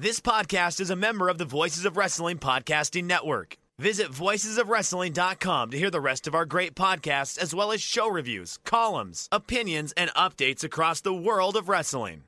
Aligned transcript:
This 0.00 0.20
podcast 0.20 0.78
is 0.78 0.90
a 0.90 0.94
member 0.94 1.28
of 1.28 1.38
the 1.38 1.44
Voices 1.44 1.84
of 1.84 1.96
Wrestling 1.96 2.38
Podcasting 2.38 3.02
Network. 3.02 3.56
Visit 3.80 4.12
voicesofwrestling.com 4.12 5.70
to 5.72 5.76
hear 5.76 5.90
the 5.90 6.00
rest 6.00 6.28
of 6.28 6.36
our 6.36 6.44
great 6.44 6.76
podcasts, 6.76 7.36
as 7.36 7.52
well 7.52 7.72
as 7.72 7.82
show 7.82 8.08
reviews, 8.08 8.60
columns, 8.64 9.28
opinions, 9.32 9.90
and 9.96 10.10
updates 10.10 10.62
across 10.62 11.00
the 11.00 11.12
world 11.12 11.56
of 11.56 11.68
wrestling. 11.68 12.22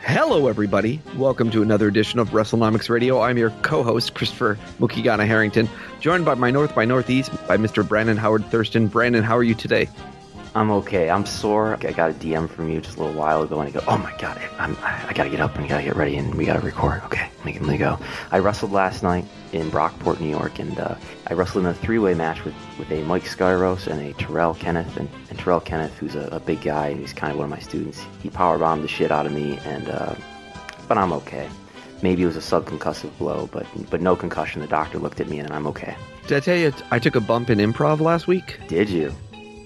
Hello, 0.00 0.48
everybody. 0.48 1.00
Welcome 1.16 1.52
to 1.52 1.62
another 1.62 1.86
edition 1.86 2.18
of 2.18 2.30
WrestleNomics 2.30 2.88
Radio. 2.88 3.20
I'm 3.20 3.38
your 3.38 3.50
co-host, 3.62 4.14
Christopher 4.14 4.58
Mukigana 4.80 5.24
Harrington, 5.24 5.70
joined 6.00 6.24
by 6.24 6.34
my 6.34 6.50
North 6.50 6.74
by 6.74 6.84
Northeast 6.84 7.30
by 7.46 7.56
Mr. 7.56 7.86
Brandon 7.86 8.16
Howard 8.16 8.44
Thurston. 8.46 8.88
Brandon, 8.88 9.22
how 9.22 9.36
are 9.36 9.44
you 9.44 9.54
today? 9.54 9.88
I'm 10.54 10.70
okay. 10.70 11.08
I'm 11.08 11.24
sore. 11.24 11.74
I 11.80 11.92
got 11.92 12.10
a 12.10 12.12
DM 12.12 12.48
from 12.48 12.70
you 12.70 12.82
just 12.82 12.98
a 12.98 13.00
little 13.00 13.18
while 13.18 13.42
ago, 13.42 13.60
and 13.60 13.68
I 13.68 13.72
go, 13.72 13.82
"Oh 13.88 13.96
my 13.96 14.14
god, 14.18 14.38
I'm, 14.58 14.76
I 14.82 15.12
gotta 15.14 15.30
get 15.30 15.40
up 15.40 15.56
and 15.56 15.66
gotta 15.66 15.82
get 15.82 15.96
ready, 15.96 16.16
and 16.16 16.34
we 16.34 16.44
gotta 16.44 16.60
record." 16.60 17.00
Okay, 17.04 17.30
let 17.38 17.44
me, 17.46 17.52
let 17.54 17.68
me 17.68 17.78
go. 17.78 17.98
I 18.30 18.38
wrestled 18.38 18.70
last 18.70 19.02
night 19.02 19.24
in 19.52 19.70
Brockport, 19.70 20.20
New 20.20 20.28
York, 20.28 20.58
and 20.58 20.78
uh, 20.78 20.96
I 21.28 21.32
wrestled 21.32 21.64
in 21.64 21.70
a 21.70 21.74
three-way 21.74 22.12
match 22.12 22.44
with, 22.44 22.54
with 22.78 22.90
a 22.90 23.02
Mike 23.04 23.24
Skyros 23.24 23.86
and 23.86 23.98
a 24.00 24.12
Terrell 24.14 24.52
Kenneth, 24.54 24.94
and, 24.98 25.08
and 25.30 25.38
Terrell 25.38 25.60
Kenneth, 25.60 25.96
who's 25.96 26.14
a, 26.16 26.28
a 26.32 26.40
big 26.40 26.60
guy, 26.60 26.88
and 26.88 27.00
he's 27.00 27.14
kind 27.14 27.32
of 27.32 27.38
one 27.38 27.44
of 27.44 27.50
my 27.50 27.60
students. 27.60 28.04
He 28.22 28.28
powerbombed 28.28 28.82
the 28.82 28.88
shit 28.88 29.10
out 29.10 29.24
of 29.24 29.32
me, 29.32 29.58
and 29.64 29.88
uh, 29.88 30.14
but 30.86 30.98
I'm 30.98 31.14
okay. 31.14 31.48
Maybe 32.02 32.24
it 32.24 32.26
was 32.26 32.36
a 32.36 32.40
subconcussive 32.40 33.16
blow, 33.16 33.48
but 33.52 33.66
but 33.88 34.02
no 34.02 34.16
concussion. 34.16 34.60
The 34.60 34.66
doctor 34.66 34.98
looked 34.98 35.20
at 35.20 35.30
me, 35.30 35.38
and 35.38 35.50
I'm 35.50 35.66
okay. 35.68 35.96
Did 36.26 36.36
I 36.36 36.40
tell 36.40 36.56
you 36.56 36.74
I 36.90 36.98
took 36.98 37.16
a 37.16 37.20
bump 37.20 37.48
in 37.48 37.58
improv 37.58 38.00
last 38.00 38.26
week? 38.26 38.60
Did 38.68 38.90
you? 38.90 39.14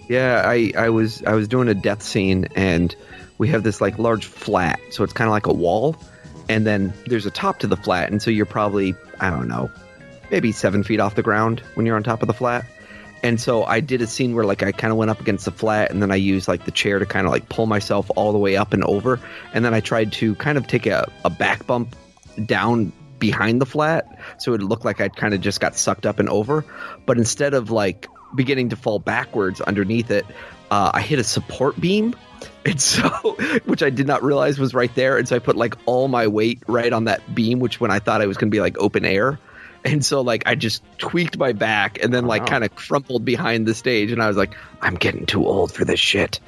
Yeah, 0.08 0.42
I, 0.44 0.72
I 0.76 0.90
was 0.90 1.22
I 1.24 1.34
was 1.34 1.48
doing 1.48 1.68
a 1.68 1.74
death 1.74 2.02
scene 2.02 2.46
and 2.54 2.94
we 3.38 3.48
have 3.48 3.62
this 3.62 3.80
like 3.80 3.98
large 3.98 4.24
flat, 4.26 4.78
so 4.90 5.04
it's 5.04 5.12
kind 5.12 5.28
of 5.28 5.32
like 5.32 5.46
a 5.46 5.52
wall, 5.52 5.96
and 6.48 6.66
then 6.66 6.92
there's 7.06 7.26
a 7.26 7.30
top 7.30 7.58
to 7.60 7.66
the 7.66 7.76
flat, 7.76 8.10
and 8.10 8.22
so 8.22 8.30
you're 8.30 8.46
probably 8.46 8.94
I 9.20 9.30
don't 9.30 9.48
know, 9.48 9.70
maybe 10.30 10.52
seven 10.52 10.84
feet 10.84 11.00
off 11.00 11.14
the 11.14 11.22
ground 11.22 11.60
when 11.74 11.86
you're 11.86 11.96
on 11.96 12.02
top 12.02 12.22
of 12.22 12.28
the 12.28 12.34
flat. 12.34 12.64
And 13.22 13.40
so 13.40 13.64
I 13.64 13.80
did 13.80 14.02
a 14.02 14.06
scene 14.06 14.34
where 14.34 14.44
like 14.44 14.62
I 14.62 14.72
kind 14.72 14.92
of 14.92 14.98
went 14.98 15.10
up 15.10 15.20
against 15.20 15.44
the 15.44 15.50
flat, 15.50 15.90
and 15.90 16.00
then 16.00 16.12
I 16.12 16.16
used 16.16 16.48
like 16.48 16.64
the 16.64 16.70
chair 16.70 16.98
to 16.98 17.06
kind 17.06 17.26
of 17.26 17.32
like 17.32 17.48
pull 17.48 17.66
myself 17.66 18.10
all 18.14 18.32
the 18.32 18.38
way 18.38 18.56
up 18.56 18.72
and 18.72 18.84
over, 18.84 19.20
and 19.52 19.64
then 19.64 19.74
I 19.74 19.80
tried 19.80 20.12
to 20.12 20.34
kind 20.36 20.56
of 20.56 20.66
take 20.66 20.86
a, 20.86 21.10
a 21.24 21.30
back 21.30 21.66
bump 21.66 21.96
down 22.44 22.92
behind 23.18 23.60
the 23.60 23.66
flat, 23.66 24.18
so 24.38 24.54
it 24.54 24.62
looked 24.62 24.84
like 24.84 25.00
I'd 25.00 25.16
kind 25.16 25.34
of 25.34 25.40
just 25.40 25.60
got 25.60 25.76
sucked 25.76 26.06
up 26.06 26.20
and 26.20 26.28
over. 26.28 26.64
But 27.06 27.18
instead 27.18 27.54
of 27.54 27.70
like 27.70 28.08
beginning 28.34 28.70
to 28.70 28.76
fall 28.76 28.98
backwards 28.98 29.60
underneath 29.60 30.10
it, 30.10 30.26
uh, 30.70 30.90
I 30.94 31.00
hit 31.00 31.18
a 31.18 31.24
support 31.24 31.80
beam. 31.80 32.14
And 32.64 32.80
so, 32.80 33.08
which 33.64 33.82
I 33.82 33.90
did 33.90 34.06
not 34.06 34.22
realize 34.22 34.58
was 34.58 34.74
right 34.74 34.92
there. 34.94 35.18
And 35.18 35.26
so 35.28 35.36
I 35.36 35.38
put 35.38 35.56
like 35.56 35.76
all 35.86 36.08
my 36.08 36.26
weight 36.26 36.62
right 36.66 36.92
on 36.92 37.04
that 37.04 37.34
beam, 37.34 37.60
which 37.60 37.80
when 37.80 37.90
I 37.90 37.98
thought 38.00 38.20
I 38.22 38.26
was 38.26 38.36
going 38.36 38.50
to 38.50 38.54
be 38.54 38.60
like 38.60 38.76
open 38.78 39.04
air. 39.04 39.38
And 39.84 40.04
so, 40.04 40.22
like, 40.22 40.42
I 40.46 40.56
just 40.56 40.82
tweaked 40.98 41.38
my 41.38 41.52
back 41.52 42.02
and 42.02 42.12
then, 42.12 42.26
like, 42.26 42.42
Wow. 42.42 42.48
kind 42.48 42.64
of 42.64 42.74
crumpled 42.74 43.24
behind 43.24 43.66
the 43.68 43.74
stage. 43.74 44.10
And 44.10 44.20
I 44.20 44.26
was 44.26 44.36
like, 44.36 44.56
I'm 44.82 44.96
getting 44.96 45.26
too 45.26 45.46
old 45.46 45.70
for 45.72 45.84
this 45.84 46.00
shit. 46.00 46.40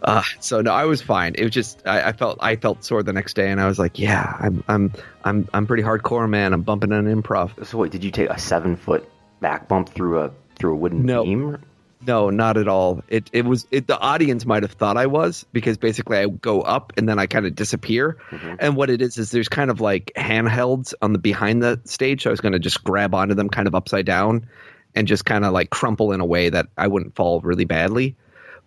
Uh, 0.00 0.22
so 0.38 0.60
no, 0.60 0.72
I 0.72 0.84
was 0.84 1.02
fine. 1.02 1.34
It 1.36 1.42
was 1.42 1.52
just 1.52 1.84
I, 1.88 2.10
I 2.10 2.12
felt 2.12 2.38
I 2.40 2.54
felt 2.54 2.84
sore 2.84 3.02
the 3.02 3.12
next 3.12 3.34
day, 3.34 3.50
and 3.50 3.60
I 3.60 3.66
was 3.66 3.80
like, 3.80 3.98
yeah, 3.98 4.32
I'm 4.38 4.62
I'm 4.68 4.92
I'm 5.24 5.48
I'm 5.52 5.66
pretty 5.66 5.82
hardcore, 5.82 6.28
man. 6.30 6.52
I'm 6.52 6.62
bumping 6.62 6.92
an 6.92 7.06
improv. 7.06 7.66
So 7.66 7.78
wait, 7.78 7.90
did 7.90 8.04
you 8.04 8.12
take 8.12 8.30
a 8.30 8.38
seven 8.38 8.76
foot 8.76 9.08
back 9.40 9.66
bump 9.66 9.88
through 9.88 10.20
a 10.20 10.30
through 10.58 10.72
a 10.74 10.76
wooden 10.76 11.04
No. 11.04 11.24
beam? 11.24 11.58
No, 12.06 12.30
not 12.30 12.56
at 12.56 12.68
all. 12.68 13.02
It 13.08 13.28
it 13.32 13.44
was 13.44 13.66
it. 13.72 13.88
The 13.88 13.98
audience 13.98 14.46
might 14.46 14.62
have 14.62 14.70
thought 14.72 14.96
I 14.96 15.06
was 15.06 15.44
because 15.52 15.78
basically 15.78 16.18
I 16.18 16.26
go 16.28 16.60
up 16.62 16.92
and 16.96 17.08
then 17.08 17.18
I 17.18 17.26
kind 17.26 17.44
of 17.44 17.56
disappear. 17.56 18.18
Mm-hmm. 18.30 18.54
And 18.60 18.76
what 18.76 18.88
it 18.88 19.02
is 19.02 19.18
is 19.18 19.32
there's 19.32 19.48
kind 19.48 19.68
of 19.68 19.80
like 19.80 20.12
handhelds 20.16 20.94
on 21.02 21.12
the 21.12 21.18
behind 21.18 21.60
the 21.60 21.80
stage. 21.86 22.22
So 22.22 22.30
I 22.30 22.32
was 22.32 22.40
going 22.40 22.52
to 22.52 22.60
just 22.60 22.84
grab 22.84 23.14
onto 23.16 23.34
them 23.34 23.48
kind 23.48 23.66
of 23.66 23.74
upside 23.74 24.06
down 24.06 24.48
and 24.94 25.08
just 25.08 25.24
kind 25.24 25.44
of 25.44 25.52
like 25.52 25.70
crumple 25.70 26.12
in 26.12 26.20
a 26.20 26.24
way 26.24 26.50
that 26.50 26.68
I 26.76 26.86
wouldn't 26.86 27.16
fall 27.16 27.40
really 27.40 27.64
badly. 27.64 28.16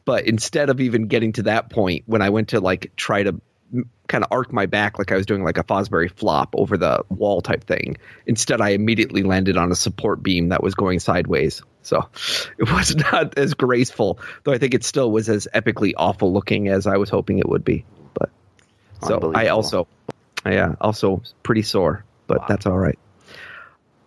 But 0.03 0.25
instead 0.25 0.69
of 0.69 0.81
even 0.81 1.07
getting 1.07 1.31
to 1.33 1.43
that 1.43 1.69
point, 1.69 2.03
when 2.07 2.21
I 2.21 2.31
went 2.31 2.49
to 2.49 2.59
like 2.59 2.91
try 2.97 3.23
to 3.23 3.39
kind 4.07 4.23
of 4.23 4.31
arc 4.31 4.51
my 4.51 4.65
back 4.65 4.99
like 4.99 5.11
I 5.11 5.15
was 5.15 5.25
doing 5.25 5.43
like 5.43 5.57
a 5.57 5.63
Fosbury 5.63 6.11
flop 6.11 6.53
over 6.57 6.77
the 6.77 7.03
wall 7.09 7.41
type 7.41 7.63
thing. 7.63 7.97
Instead, 8.25 8.61
I 8.61 8.69
immediately 8.69 9.23
landed 9.23 9.57
on 9.57 9.71
a 9.71 9.75
support 9.75 10.21
beam 10.21 10.49
that 10.49 10.61
was 10.61 10.75
going 10.75 10.99
sideways. 10.99 11.61
So 11.81 12.09
it 12.57 12.71
was 12.71 12.95
not 12.95 13.37
as 13.37 13.53
graceful, 13.53 14.19
though 14.43 14.51
I 14.51 14.57
think 14.57 14.73
it 14.73 14.83
still 14.83 15.11
was 15.11 15.29
as 15.29 15.47
epically 15.53 15.93
awful 15.95 16.33
looking 16.33 16.67
as 16.67 16.87
I 16.87 16.97
was 16.97 17.09
hoping 17.09 17.39
it 17.39 17.47
would 17.47 17.63
be. 17.63 17.85
But 18.13 18.29
so 19.03 19.31
I 19.33 19.47
also, 19.47 19.87
yeah, 20.45 20.75
also 20.81 21.23
pretty 21.43 21.61
sore, 21.63 22.03
but 22.27 22.47
that's 22.47 22.65
all 22.65 22.77
right. 22.77 22.99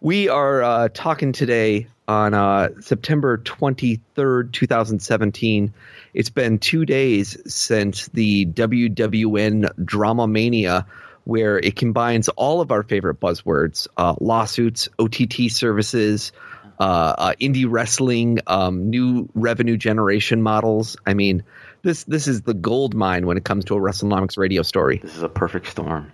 We 0.01 0.29
are 0.29 0.63
uh, 0.63 0.89
talking 0.93 1.33
today 1.33 1.89
on 2.07 2.35
uh, 2.35 2.69
September 2.81 3.39
23rd, 3.39 4.53
2017. 4.53 5.73
It's 6.13 6.31
been 6.31 6.59
two 6.59 6.85
days 6.85 7.37
since 7.53 8.09
the 8.09 8.47
WWN 8.47 9.85
Drama 9.85 10.27
Mania, 10.27 10.87
where 11.25 11.59
it 11.59 11.77
combines 11.77 12.29
all 12.31 12.61
of 12.61 12.71
our 12.71 12.83
favorite 12.83 13.21
buzzwords 13.21 13.89
uh, 13.97 14.15
lawsuits, 14.21 14.89
OTT 14.99 15.51
services, 15.51 16.33
uh, 16.79 16.83
uh, 17.17 17.35
indie 17.41 17.67
wrestling, 17.69 18.39
um, 18.47 18.91
new 18.91 19.29
revenue 19.35 19.77
generation 19.77 20.43
models. 20.43 20.97
I 21.07 21.15
mean, 21.15 21.43
this 21.83 22.05
this 22.05 22.29
is 22.29 22.43
the 22.43 22.55
gold 22.55 22.95
mine 22.95 23.27
when 23.27 23.37
it 23.37 23.45
comes 23.45 23.65
to 23.67 23.77
a 23.77 23.81
WrestleNomics 23.81 24.37
radio 24.37 24.63
story, 24.63 24.99
This 24.99 25.17
is 25.17 25.23
a 25.23 25.29
perfect 25.29 25.69
storm. 25.69 26.11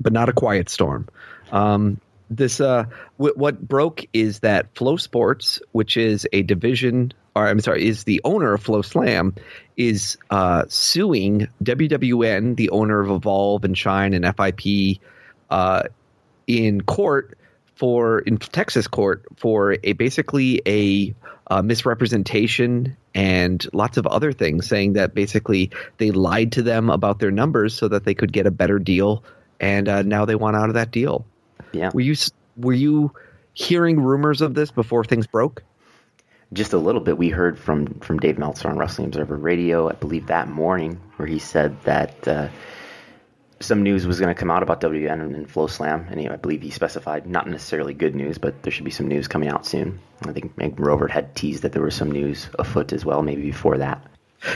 but 0.00 0.12
not 0.12 0.28
a 0.28 0.32
quiet 0.32 0.68
storm. 0.68 1.08
Um, 1.50 2.00
this 2.30 2.60
uh, 2.60 2.84
w- 3.18 3.34
what 3.34 3.66
broke 3.66 4.04
is 4.12 4.40
that 4.40 4.74
FloSports, 4.74 5.60
which 5.72 5.96
is 5.96 6.26
a 6.32 6.42
division, 6.42 7.12
or 7.34 7.46
I'm 7.46 7.60
sorry, 7.60 7.86
is 7.86 8.04
the 8.04 8.20
owner 8.24 8.54
of 8.54 8.64
FloSlam, 8.64 9.36
is 9.76 10.18
uh, 10.30 10.64
suing 10.68 11.48
WWN, 11.62 12.56
the 12.56 12.70
owner 12.70 13.00
of 13.00 13.10
Evolve 13.10 13.64
and 13.64 13.76
Shine 13.76 14.14
and 14.14 14.24
FIP, 14.24 15.00
uh, 15.50 15.84
in 16.46 16.80
court 16.80 17.38
for 17.76 18.18
in 18.20 18.38
Texas 18.38 18.88
court 18.88 19.24
for 19.36 19.76
a 19.84 19.92
basically 19.92 20.60
a 20.66 21.14
uh, 21.50 21.62
misrepresentation 21.62 22.96
and 23.14 23.66
lots 23.72 23.96
of 23.96 24.06
other 24.06 24.32
things, 24.32 24.66
saying 24.66 24.94
that 24.94 25.14
basically 25.14 25.70
they 25.96 26.10
lied 26.10 26.52
to 26.52 26.62
them 26.62 26.90
about 26.90 27.20
their 27.20 27.30
numbers 27.30 27.74
so 27.74 27.88
that 27.88 28.04
they 28.04 28.14
could 28.14 28.32
get 28.32 28.46
a 28.46 28.50
better 28.50 28.78
deal, 28.78 29.24
and 29.60 29.88
uh, 29.88 30.02
now 30.02 30.24
they 30.24 30.34
want 30.34 30.56
out 30.56 30.68
of 30.68 30.74
that 30.74 30.90
deal. 30.90 31.24
Yeah. 31.72 31.90
Were 31.92 32.00
you 32.00 32.14
were 32.56 32.72
you 32.72 33.12
hearing 33.54 34.00
rumors 34.00 34.40
of 34.40 34.54
this 34.54 34.70
before 34.70 35.04
things 35.04 35.26
broke? 35.26 35.62
just 36.52 36.72
a 36.72 36.78
little 36.78 37.00
bit 37.00 37.18
we 37.18 37.28
heard 37.28 37.58
from 37.58 37.86
from 38.00 38.18
Dave 38.18 38.38
Meltzer 38.38 38.68
on 38.68 38.78
Wrestling 38.78 39.08
Observer 39.08 39.36
Radio, 39.36 39.88
I 39.88 39.92
believe 39.92 40.26
that 40.28 40.48
morning, 40.48 41.00
where 41.16 41.28
he 41.28 41.38
said 41.38 41.80
that 41.82 42.26
uh, 42.26 42.48
some 43.60 43.82
news 43.82 44.06
was 44.06 44.18
going 44.18 44.34
to 44.34 44.38
come 44.38 44.50
out 44.50 44.62
about 44.62 44.80
WN 44.80 45.12
and, 45.12 45.34
and 45.34 45.48
FloSlam, 45.52 46.10
and 46.10 46.20
he, 46.20 46.28
I 46.28 46.36
believe 46.36 46.62
he 46.62 46.70
specified 46.70 47.26
not 47.26 47.48
necessarily 47.48 47.92
good 47.92 48.14
news, 48.14 48.38
but 48.38 48.62
there 48.62 48.72
should 48.72 48.84
be 48.84 48.90
some 48.90 49.08
news 49.08 49.28
coming 49.28 49.48
out 49.48 49.66
soon. 49.66 49.98
I 50.26 50.32
think 50.32 50.56
Meg 50.56 50.78
Robert 50.78 51.10
had 51.10 51.34
teased 51.34 51.62
that 51.62 51.72
there 51.72 51.82
was 51.82 51.94
some 51.94 52.10
news 52.10 52.48
afoot 52.58 52.92
as 52.92 53.04
well, 53.04 53.22
maybe 53.22 53.42
before 53.42 53.78
that. 53.78 54.02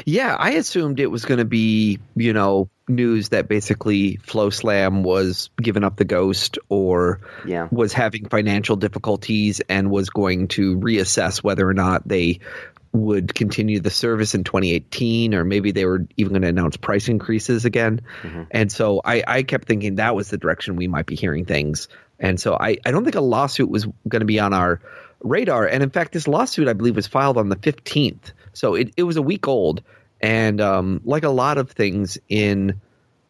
Yeah, 0.05 0.37
I 0.39 0.53
assumed 0.53 1.01
it 1.01 1.11
was 1.11 1.25
going 1.25 1.39
to 1.39 1.45
be, 1.45 1.99
you 2.15 2.33
know, 2.33 2.69
news 2.89 3.31
that 3.31 3.49
basically 3.49 4.19
FloSlam 4.27 5.03
was 5.03 5.51
giving 5.61 5.85
up 5.85 5.97
the 5.97 6.05
ghost 6.05 6.59
or 6.69 7.21
Yeah. 7.45 7.69
was 7.71 7.93
having 7.93 8.29
financial 8.29 8.77
difficulties 8.77 9.61
and 9.69 9.91
was 9.91 10.11
going 10.11 10.49
to 10.49 10.77
reassess 10.79 11.43
whether 11.43 11.69
or 11.69 11.75
not 11.75 12.07
they 12.07 12.41
would 12.93 13.35
continue 13.35 13.81
the 13.81 13.91
service 13.91 14.35
in 14.35 14.45
2018 14.45 15.35
or 15.35 15.45
maybe 15.45 15.71
they 15.73 15.87
were 15.87 16.07
even 16.17 16.33
going 16.33 16.43
to 16.43 16.49
announce 16.49 16.77
price 16.77 17.09
increases 17.09 17.65
again. 17.65 18.03
Mm-hmm. 18.23 18.43
And 18.51 18.71
so 18.71 19.01
I, 19.03 19.25
I 19.27 19.43
kept 19.45 19.67
thinking 19.67 19.95
that 19.97 20.15
was 20.15 20.29
the 20.29 20.37
direction 20.37 20.77
we 20.77 20.89
might 20.89 21.07
be 21.07 21.17
hearing 21.17 21.47
things. 21.47 21.89
And 22.21 22.39
so 22.39 22.55
I, 22.55 22.77
I 22.85 22.91
don't 22.91 23.05
think 23.05 23.17
a 23.17 23.23
lawsuit 23.23 23.71
was 23.71 23.87
going 24.07 24.21
to 24.21 24.27
be 24.27 24.39
on 24.39 24.53
our 24.53 24.81
radar. 25.21 25.67
And 25.67 25.83
in 25.83 25.91
fact, 25.91 26.13
this 26.13 26.29
lawsuit, 26.29 26.69
I 26.69 26.75
believe, 26.75 26.97
was 26.97 27.07
filed 27.07 27.39
on 27.39 27.49
the 27.49 27.57
15th. 27.57 28.33
So 28.53 28.75
it, 28.75 28.93
it 28.97 29.03
was 29.03 29.17
a 29.17 29.23
week 29.23 29.49
old. 29.49 29.83
And 30.21 30.61
um, 30.61 31.01
like 31.05 31.25
a 31.25 31.31
lot 31.31 31.59
of 31.59 31.71
things 31.71 32.19
in 32.29 32.81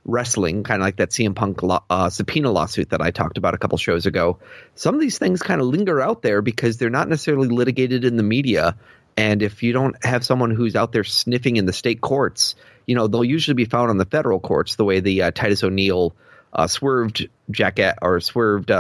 wrestling, 0.05 0.63
kind 0.63 0.83
of 0.83 0.87
like 0.87 0.97
that 0.97 1.11
CM 1.11 1.35
Punk 1.35 1.63
law, 1.63 1.85
uh, 1.89 2.11
subpoena 2.11 2.51
lawsuit 2.51 2.91
that 2.91 3.01
I 3.01 3.11
talked 3.11 3.39
about 3.39 3.55
a 3.55 3.59
couple 3.59 3.79
shows 3.79 4.07
ago, 4.07 4.39
some 4.75 4.95
of 4.95 5.01
these 5.01 5.19
things 5.19 5.43
kind 5.43 5.61
of 5.61 5.69
linger 5.69 6.01
out 6.01 6.23
there 6.23 6.43
because 6.43 6.77
they're 6.77 6.91
not 6.91 7.09
necessarily 7.09 7.49
litigated 7.49 8.05
in 8.05 8.17
the 8.17 8.23
media. 8.23 8.77
And 9.17 9.43
if 9.43 9.63
you 9.63 9.73
don't 9.73 9.97
have 10.05 10.25
someone 10.25 10.51
who's 10.51 10.75
out 10.75 10.93
there 10.93 11.05
sniffing 11.05 11.57
in 11.57 11.67
the 11.67 11.73
state 11.73 12.01
courts, 12.01 12.55
you 12.87 12.95
know, 12.95 13.07
they'll 13.07 13.25
usually 13.25 13.55
be 13.55 13.65
found 13.65 13.91
on 13.91 13.99
the 13.99 14.05
federal 14.05 14.41
courts, 14.41 14.77
the 14.77 14.85
way 14.85 15.01
the 15.01 15.23
uh, 15.23 15.31
Titus 15.31 15.63
O'Neil 15.63 16.15
uh, 16.53 16.67
swerved 16.67 17.29
jacket 17.51 17.97
or 18.03 18.21
swerved. 18.21 18.71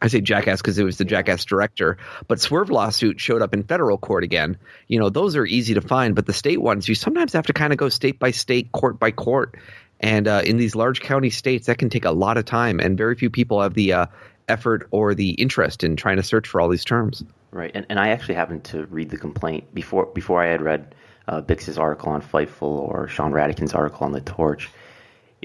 I 0.00 0.08
say 0.08 0.20
Jackass 0.20 0.60
because 0.60 0.78
it 0.78 0.84
was 0.84 0.98
the 0.98 1.04
Jackass 1.04 1.44
director, 1.44 1.96
but 2.28 2.40
Swerve 2.40 2.70
lawsuit 2.70 3.18
showed 3.18 3.40
up 3.40 3.54
in 3.54 3.62
federal 3.62 3.96
court 3.96 4.24
again. 4.24 4.58
You 4.88 4.98
know, 4.98 5.08
those 5.08 5.36
are 5.36 5.46
easy 5.46 5.74
to 5.74 5.80
find, 5.80 6.14
but 6.14 6.26
the 6.26 6.32
state 6.32 6.60
ones, 6.60 6.88
you 6.88 6.94
sometimes 6.94 7.32
have 7.32 7.46
to 7.46 7.52
kind 7.52 7.72
of 7.72 7.78
go 7.78 7.88
state 7.88 8.18
by 8.18 8.30
state, 8.30 8.72
court 8.72 8.98
by 8.98 9.10
court. 9.10 9.56
And 9.98 10.28
uh, 10.28 10.42
in 10.44 10.58
these 10.58 10.74
large 10.74 11.00
county 11.00 11.30
states, 11.30 11.66
that 11.66 11.78
can 11.78 11.88
take 11.88 12.04
a 12.04 12.10
lot 12.10 12.36
of 12.36 12.44
time, 12.44 12.80
and 12.80 12.98
very 12.98 13.14
few 13.14 13.30
people 13.30 13.62
have 13.62 13.72
the 13.72 13.94
uh, 13.94 14.06
effort 14.48 14.86
or 14.90 15.14
the 15.14 15.30
interest 15.30 15.82
in 15.82 15.96
trying 15.96 16.16
to 16.16 16.22
search 16.22 16.46
for 16.46 16.60
all 16.60 16.68
these 16.68 16.84
terms. 16.84 17.24
Right, 17.50 17.70
and, 17.74 17.86
and 17.88 17.98
I 17.98 18.08
actually 18.08 18.34
happened 18.34 18.64
to 18.64 18.84
read 18.86 19.08
the 19.08 19.16
complaint 19.16 19.72
before 19.74 20.06
before 20.06 20.42
I 20.42 20.48
had 20.48 20.60
read 20.60 20.94
uh, 21.26 21.40
Bix's 21.40 21.78
article 21.78 22.12
on 22.12 22.20
Fightful 22.20 22.62
or 22.62 23.08
Sean 23.08 23.32
Radican's 23.32 23.72
article 23.72 24.04
on 24.04 24.12
the 24.12 24.20
Torch. 24.20 24.68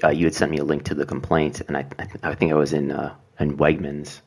Uh, 0.04 0.10
you 0.10 0.26
had 0.26 0.36
sent 0.36 0.52
me 0.52 0.58
a 0.58 0.64
link 0.66 0.84
to 0.86 0.96
the 0.96 1.06
complaint, 1.06 1.62
and 1.66 1.78
I 1.78 1.86
I, 1.98 2.32
I 2.32 2.36
think 2.36 2.52
I 2.52 2.56
was 2.56 2.74
in 2.74 2.92
uh, 2.92 3.16
in 3.40 3.56
Wegmans 3.56 4.20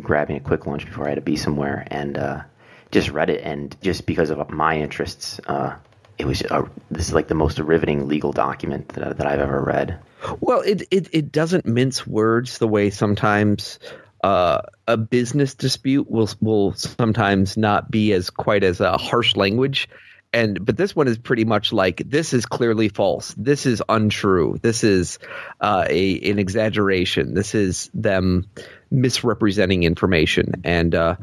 grabbing 0.00 0.36
a 0.36 0.40
quick 0.40 0.66
lunch 0.66 0.86
before 0.86 1.06
I 1.06 1.10
had 1.10 1.16
to 1.16 1.20
be 1.20 1.36
somewhere, 1.36 1.86
and 1.90 2.18
uh, 2.18 2.42
just 2.90 3.10
read 3.10 3.30
it, 3.30 3.42
and 3.42 3.76
just 3.82 4.06
because 4.06 4.30
of 4.30 4.50
my 4.50 4.78
interests, 4.78 5.40
uh, 5.46 5.76
it 6.18 6.26
was 6.26 6.42
a, 6.42 6.68
this 6.90 7.08
is 7.08 7.14
like 7.14 7.28
the 7.28 7.34
most 7.34 7.58
riveting 7.58 8.08
legal 8.08 8.32
document 8.32 8.88
that, 8.90 9.18
that 9.18 9.26
I've 9.26 9.40
ever 9.40 9.62
read. 9.62 9.98
Well, 10.40 10.60
it, 10.60 10.82
it, 10.90 11.08
it 11.12 11.32
doesn't 11.32 11.66
mince 11.66 12.06
words 12.06 12.58
the 12.58 12.68
way 12.68 12.90
sometimes 12.90 13.78
uh, 14.22 14.62
a 14.86 14.96
business 14.96 15.54
dispute 15.54 16.10
will 16.10 16.28
will 16.40 16.74
sometimes 16.74 17.56
not 17.56 17.90
be 17.90 18.12
as 18.12 18.30
quite 18.30 18.62
as 18.62 18.80
a 18.80 18.96
harsh 18.96 19.36
language. 19.36 19.88
And 20.32 20.64
but 20.64 20.76
this 20.76 20.96
one 20.96 21.08
is 21.08 21.18
pretty 21.18 21.44
much 21.44 21.72
like 21.72 22.02
this 22.06 22.32
is 22.32 22.46
clearly 22.46 22.88
false. 22.88 23.34
This 23.36 23.66
is 23.66 23.82
untrue. 23.88 24.58
This 24.62 24.84
is 24.84 25.18
uh, 25.60 25.86
a 25.90 26.30
an 26.30 26.38
exaggeration. 26.38 27.34
This 27.34 27.54
is 27.54 27.90
them 27.92 28.48
misrepresenting 28.92 29.82
information. 29.82 30.60
And 30.64 30.94
uh, 30.94 31.16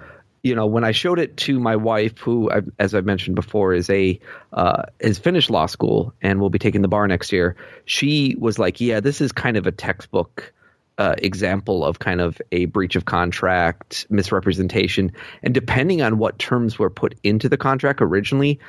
you 0.44 0.56
know, 0.56 0.66
when 0.66 0.84
I 0.84 0.92
showed 0.92 1.20
it 1.20 1.38
to 1.38 1.60
my 1.60 1.76
wife, 1.76 2.18
who, 2.18 2.50
as 2.80 2.94
I 2.96 3.02
mentioned 3.02 3.36
before, 3.36 3.74
is 3.74 3.90
a 3.90 4.20
uh, 4.54 4.84
has 5.02 5.20
finished 5.20 5.50
law 5.50 5.66
school 5.66 6.14
and 6.22 6.40
will 6.40 6.50
be 6.50 6.60
taking 6.60 6.82
the 6.82 6.88
bar 6.88 7.08
next 7.08 7.32
year, 7.32 7.56
she 7.86 8.36
was 8.40 8.58
like, 8.58 8.82
"Yeah, 8.82 9.00
this 9.00 9.22
is 9.22 9.32
kind 9.32 9.58
of 9.58 9.68
a 9.68 9.72
textbook." 9.72 10.54
Uh, 10.98 11.16
example 11.20 11.86
of 11.86 12.00
kind 12.00 12.20
of 12.20 12.42
a 12.52 12.66
breach 12.66 12.98
of 12.98 13.06
contract 13.06 14.06
misrepresentation 14.10 15.14
and 15.44 15.54
depending 15.54 16.02
on 16.02 16.18
what 16.18 16.38
terms 16.40 16.78
were 16.78 16.90
put 16.90 17.16
into 17.24 17.48
the 17.48 17.56
contract 17.56 18.02
originally 18.02 18.60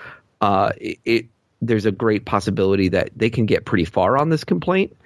uh, 0.41 0.71
it, 0.77 0.99
it 1.05 1.27
there's 1.61 1.87
a 1.87 1.91
great 1.91 2.27
possibility 2.27 2.89
that 2.89 3.11
they 3.17 3.31
can 3.31 3.47
get 3.47 3.65
pretty 3.65 3.85
far 3.85 4.17
on 4.17 4.29
this 4.29 4.45
complaint 4.45 4.97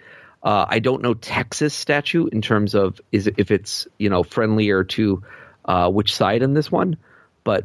uh, 0.44 0.66
I 0.68 0.78
don't 0.78 1.02
know 1.02 1.14
Texas 1.14 1.74
statute 1.74 2.32
in 2.32 2.42
terms 2.42 2.74
of 2.74 3.00
is 3.10 3.30
if 3.38 3.50
it's 3.50 3.88
you 3.98 4.10
know 4.10 4.22
friendlier 4.22 4.84
to 4.84 5.22
uh, 5.64 5.90
which 5.90 6.14
side 6.14 6.42
in 6.42 6.52
this 6.52 6.70
one, 6.70 6.98
but 7.44 7.64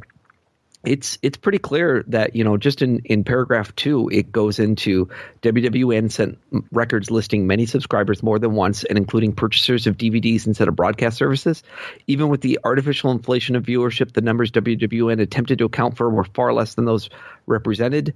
it's 0.85 1.17
it's 1.21 1.35
pretty 1.35 1.57
clear 1.57 2.05
that 2.07 2.37
you 2.37 2.43
know 2.45 2.55
just 2.55 2.81
in 2.81 2.99
in 2.99 3.25
paragraph 3.25 3.75
two 3.75 4.07
it 4.13 4.31
goes 4.31 4.59
into 4.59 5.09
WWN 5.41 6.09
sent 6.09 6.37
records 6.71 7.11
listing 7.11 7.45
many 7.45 7.65
subscribers 7.65 8.23
more 8.23 8.39
than 8.39 8.53
once 8.53 8.85
and 8.85 8.97
including 8.97 9.33
purchasers 9.33 9.85
of 9.85 9.97
DVDs 9.97 10.47
instead 10.47 10.69
of 10.69 10.77
broadcast 10.77 11.17
services. 11.17 11.63
Even 12.07 12.29
with 12.29 12.39
the 12.39 12.59
artificial 12.63 13.11
inflation 13.11 13.57
of 13.57 13.63
viewership, 13.63 14.13
the 14.13 14.21
numbers 14.21 14.51
WWN 14.51 15.19
attempted 15.19 15.57
to 15.57 15.65
account 15.65 15.97
for 15.97 16.09
were 16.09 16.23
far 16.23 16.53
less 16.53 16.75
than 16.75 16.85
those 16.85 17.09
represented 17.45 18.13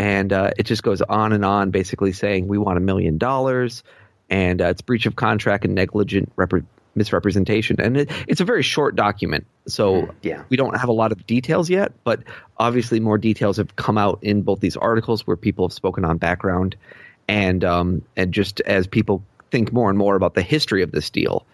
and 0.00 0.32
uh, 0.32 0.50
it 0.56 0.62
just 0.62 0.82
goes 0.82 1.02
on 1.02 1.34
and 1.34 1.44
on, 1.44 1.70
basically 1.70 2.12
saying 2.12 2.48
we 2.48 2.56
want 2.56 2.78
a 2.78 2.80
million 2.80 3.18
dollars, 3.18 3.82
and 4.30 4.62
uh, 4.62 4.66
it's 4.66 4.80
breach 4.80 5.06
of 5.06 5.16
contract 5.16 5.64
and 5.64 5.74
negligent 5.74 6.32
rep- 6.36 6.64
misrepresentation. 6.94 7.80
And 7.80 7.96
it, 7.96 8.10
it's 8.26 8.40
a 8.40 8.44
very 8.44 8.62
short 8.62 8.96
document, 8.96 9.46
so 9.66 10.02
Mm, 10.02 10.14
yeah. 10.22 10.42
we 10.48 10.56
don't 10.56 10.76
have 10.76 10.88
a 10.88 10.92
lot 10.92 11.12
of 11.12 11.26
details 11.26 11.68
yet. 11.68 11.92
But 12.04 12.22
obviously, 12.56 13.00
more 13.00 13.18
details 13.18 13.56
have 13.58 13.76
come 13.76 13.98
out 13.98 14.18
in 14.22 14.42
both 14.42 14.60
these 14.60 14.76
articles 14.76 15.26
where 15.26 15.36
people 15.36 15.66
have 15.66 15.72
spoken 15.72 16.04
on 16.04 16.16
background, 16.18 16.76
and 17.28 17.64
um, 17.64 18.02
and 18.16 18.32
just 18.32 18.60
as 18.62 18.86
people 18.86 19.22
think 19.50 19.72
more 19.72 19.88
and 19.88 19.98
more 19.98 20.14
about 20.14 20.34
the 20.34 20.42
history 20.42 20.82
of 20.82 20.92
this 20.92 21.10
deal. 21.10 21.44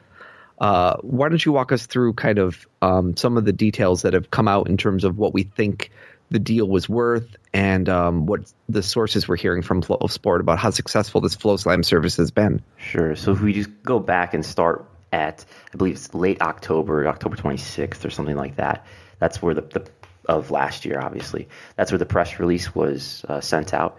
Uh, 0.59 0.97
why 1.02 1.28
don't 1.28 1.45
you 1.45 1.52
walk 1.52 1.71
us 1.71 1.85
through 1.87 2.14
kind 2.14 2.38
of 2.38 2.66
um, 2.80 3.14
some 3.14 3.37
of 3.37 3.45
the 3.45 3.52
details 3.52 4.00
that 4.02 4.14
have 4.14 4.30
come 4.30 4.49
out 4.49 4.68
in 4.71 4.76
terms 4.78 5.04
of 5.04 5.18
what 5.18 5.35
we 5.35 5.42
think 5.42 5.90
the 6.30 6.38
deal 6.38 6.68
was 6.68 6.88
worth 6.88 7.37
and 7.52 7.88
um, 7.88 8.26
what 8.26 8.52
the 8.68 8.83
sources 8.83 9.28
we're 9.28 9.37
hearing 9.37 9.62
from 9.62 9.83
Flow 9.83 10.06
Sport 10.09 10.40
about 10.40 10.59
how 10.59 10.71
successful 10.71 11.21
this 11.21 11.37
FloSlam 11.37 11.85
service 11.85 12.16
has 12.16 12.30
been? 12.30 12.62
Sure. 12.76 13.14
So 13.16 13.33
if 13.33 13.40
we 13.40 13.52
just 13.52 13.71
go 13.83 13.99
back 13.99 14.35
and 14.35 14.45
start 14.45 14.87
at, 15.12 15.45
I 15.73 15.76
believe 15.76 15.95
it's 15.95 16.14
late 16.14 16.42
October, 16.42 17.06
October 17.06 17.37
26th 17.37 18.04
or 18.04 18.11
something 18.11 18.37
like 18.37 18.56
that. 18.56 18.87
That's 19.18 19.40
where 19.40 19.54
the, 19.54 19.62
the 19.62 19.88
of 20.28 20.50
last 20.50 20.85
year, 20.85 21.00
obviously. 21.00 21.49
That's 21.76 21.90
where 21.90 21.99
the 21.99 22.06
press 22.06 22.38
release 22.38 22.75
was 22.75 23.25
uh, 23.28 23.40
sent 23.40 23.73
out, 23.73 23.99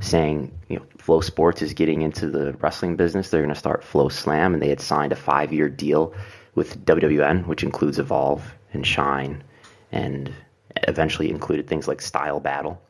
saying 0.00 0.52
you 0.68 0.76
know 0.76 0.84
FloSports 0.98 1.62
is 1.62 1.74
getting 1.74 2.02
into 2.02 2.28
the 2.30 2.52
wrestling 2.54 2.96
business. 2.96 3.30
They're 3.30 3.42
going 3.42 3.52
to 3.52 3.58
start 3.58 3.82
FloSlam, 3.82 4.54
and 4.54 4.62
they 4.62 4.68
had 4.68 4.80
signed 4.80 5.12
a 5.12 5.16
five-year 5.16 5.68
deal 5.68 6.14
with 6.54 6.84
WWN, 6.84 7.46
which 7.46 7.62
includes 7.62 7.98
Evolve 7.98 8.54
and 8.72 8.86
Shine, 8.86 9.42
and 9.90 10.32
eventually 10.88 11.30
included 11.30 11.66
things 11.66 11.88
like 11.88 12.00
Style 12.00 12.40
Battle. 12.40 12.80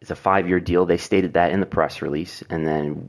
It's 0.00 0.10
a 0.10 0.16
five-year 0.16 0.60
deal. 0.60 0.86
They 0.86 0.96
stated 0.96 1.34
that 1.34 1.52
in 1.52 1.60
the 1.60 1.66
press 1.66 2.00
release, 2.00 2.42
and 2.48 2.66
then 2.66 3.08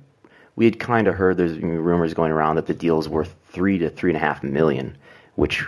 we 0.55 0.65
had 0.65 0.79
kind 0.79 1.07
of 1.07 1.15
heard 1.15 1.37
there's 1.37 1.57
rumors 1.59 2.13
going 2.13 2.31
around 2.31 2.55
that 2.55 2.67
the 2.67 2.73
deal 2.73 2.99
is 2.99 3.07
worth 3.07 3.33
three 3.49 3.77
to 3.77 3.89
three 3.89 4.11
and 4.11 4.17
a 4.17 4.19
half 4.19 4.43
million, 4.43 4.97
which 5.35 5.63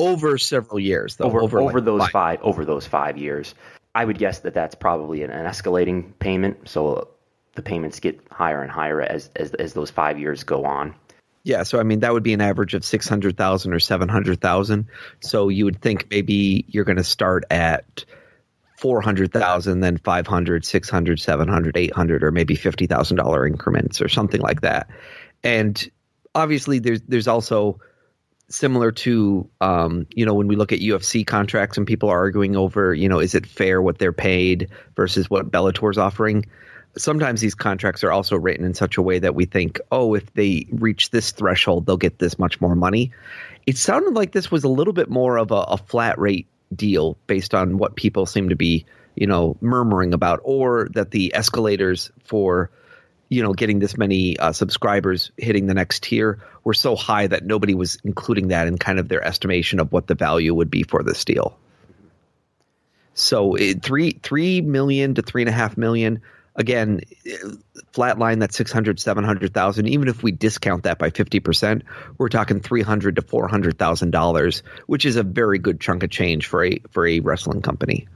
Over 0.00 0.38
several 0.38 0.80
years, 0.80 1.16
though. 1.16 1.26
over 1.26 1.40
over, 1.42 1.62
like 1.62 1.84
those 1.84 2.00
five- 2.02 2.10
five. 2.10 2.40
over 2.42 2.64
those 2.64 2.86
five 2.86 3.18
years. 3.18 3.54
I 3.94 4.04
would 4.04 4.18
guess 4.18 4.40
that 4.40 4.54
that's 4.54 4.74
probably 4.74 5.22
an, 5.22 5.30
an 5.30 5.46
escalating 5.46 6.18
payment. 6.18 6.68
So 6.68 7.08
the 7.54 7.62
payments 7.62 8.00
get 8.00 8.20
higher 8.32 8.60
and 8.62 8.70
higher 8.70 9.02
as, 9.02 9.30
as, 9.36 9.54
as 9.54 9.74
those 9.74 9.90
five 9.90 10.18
years 10.18 10.42
go 10.42 10.64
on. 10.64 10.94
Yeah, 11.44 11.62
so 11.62 11.78
I 11.78 11.82
mean 11.82 12.00
that 12.00 12.12
would 12.14 12.22
be 12.22 12.32
an 12.32 12.40
average 12.40 12.72
of 12.72 12.84
six 12.84 13.06
hundred 13.06 13.36
thousand 13.36 13.74
or 13.74 13.78
seven 13.78 14.08
hundred 14.08 14.40
thousand. 14.40 14.86
So 15.20 15.50
you 15.50 15.66
would 15.66 15.80
think 15.80 16.10
maybe 16.10 16.64
you're 16.68 16.84
going 16.84 16.96
to 16.96 17.04
start 17.04 17.44
at 17.50 18.06
four 18.78 19.02
hundred 19.02 19.30
thousand, 19.30 19.80
then 19.80 19.98
500, 19.98 20.64
600, 20.64 21.20
700, 21.20 21.76
800, 21.76 22.24
or 22.24 22.30
maybe 22.30 22.54
fifty 22.54 22.86
thousand 22.86 23.18
dollar 23.18 23.46
increments 23.46 24.00
or 24.00 24.08
something 24.08 24.40
like 24.40 24.62
that. 24.62 24.88
And 25.42 25.90
obviously, 26.34 26.78
there's 26.78 27.02
there's 27.02 27.28
also 27.28 27.78
similar 28.48 28.90
to 28.92 29.48
um, 29.60 30.06
you 30.14 30.24
know 30.24 30.32
when 30.32 30.48
we 30.48 30.56
look 30.56 30.72
at 30.72 30.80
UFC 30.80 31.26
contracts 31.26 31.76
and 31.76 31.86
people 31.86 32.08
are 32.08 32.18
arguing 32.18 32.56
over 32.56 32.94
you 32.94 33.08
know 33.08 33.18
is 33.18 33.34
it 33.34 33.46
fair 33.46 33.82
what 33.82 33.98
they're 33.98 34.12
paid 34.12 34.70
versus 34.96 35.28
what 35.28 35.50
Bellator's 35.50 35.98
offering. 35.98 36.46
Sometimes 36.96 37.40
these 37.40 37.54
contracts 37.54 38.04
are 38.04 38.12
also 38.12 38.36
written 38.36 38.64
in 38.64 38.74
such 38.74 38.96
a 38.96 39.02
way 39.02 39.18
that 39.18 39.34
we 39.34 39.46
think, 39.46 39.80
oh, 39.90 40.14
if 40.14 40.32
they 40.34 40.66
reach 40.70 41.10
this 41.10 41.32
threshold, 41.32 41.86
they'll 41.86 41.96
get 41.96 42.18
this 42.18 42.38
much 42.38 42.60
more 42.60 42.74
money. 42.76 43.12
It 43.66 43.76
sounded 43.76 44.14
like 44.14 44.32
this 44.32 44.50
was 44.50 44.64
a 44.64 44.68
little 44.68 44.92
bit 44.92 45.10
more 45.10 45.38
of 45.38 45.50
a, 45.50 45.54
a 45.54 45.76
flat 45.76 46.18
rate 46.18 46.46
deal 46.74 47.16
based 47.26 47.54
on 47.54 47.78
what 47.78 47.96
people 47.96 48.26
seem 48.26 48.48
to 48.50 48.56
be, 48.56 48.86
you 49.16 49.26
know, 49.26 49.56
murmuring 49.60 50.14
about, 50.14 50.40
or 50.44 50.88
that 50.94 51.10
the 51.10 51.34
escalators 51.34 52.10
for 52.24 52.70
you 53.28 53.42
know, 53.42 53.52
getting 53.52 53.78
this 53.78 53.96
many 53.96 54.38
uh, 54.38 54.52
subscribers 54.52 55.32
hitting 55.36 55.66
the 55.66 55.74
next 55.74 56.02
tier 56.02 56.40
were 56.62 56.74
so 56.74 56.94
high 56.94 57.26
that 57.26 57.44
nobody 57.44 57.74
was 57.74 57.98
including 58.04 58.48
that 58.48 58.68
in 58.68 58.78
kind 58.78 58.98
of 58.98 59.08
their 59.08 59.24
estimation 59.24 59.80
of 59.80 59.90
what 59.92 60.06
the 60.06 60.14
value 60.14 60.54
would 60.54 60.70
be 60.70 60.82
for 60.82 61.02
this 61.02 61.24
deal. 61.24 61.58
So 63.14 63.54
it, 63.54 63.82
three 63.82 64.18
three 64.22 64.60
million 64.60 65.14
to 65.14 65.22
three 65.22 65.42
and 65.42 65.48
a 65.48 65.52
half 65.52 65.76
million. 65.76 66.20
Again, 66.56 67.00
flatline 67.92 68.40
that 68.40 68.54
600, 68.54 69.00
700,000. 69.00 69.88
Even 69.88 70.08
if 70.08 70.22
we 70.22 70.30
discount 70.30 70.84
that 70.84 70.98
by 70.98 71.10
50%, 71.10 71.82
we're 72.16 72.28
talking 72.28 72.60
300 72.60 73.16
to 73.16 73.22
$400,000, 73.22 74.62
which 74.86 75.04
is 75.04 75.16
a 75.16 75.24
very 75.24 75.58
good 75.58 75.80
chunk 75.80 76.04
of 76.04 76.10
change 76.10 76.46
for 76.46 76.64
a, 76.64 76.80
for 76.90 77.06
a 77.06 77.20
wrestling 77.20 77.60
company. 77.60 78.06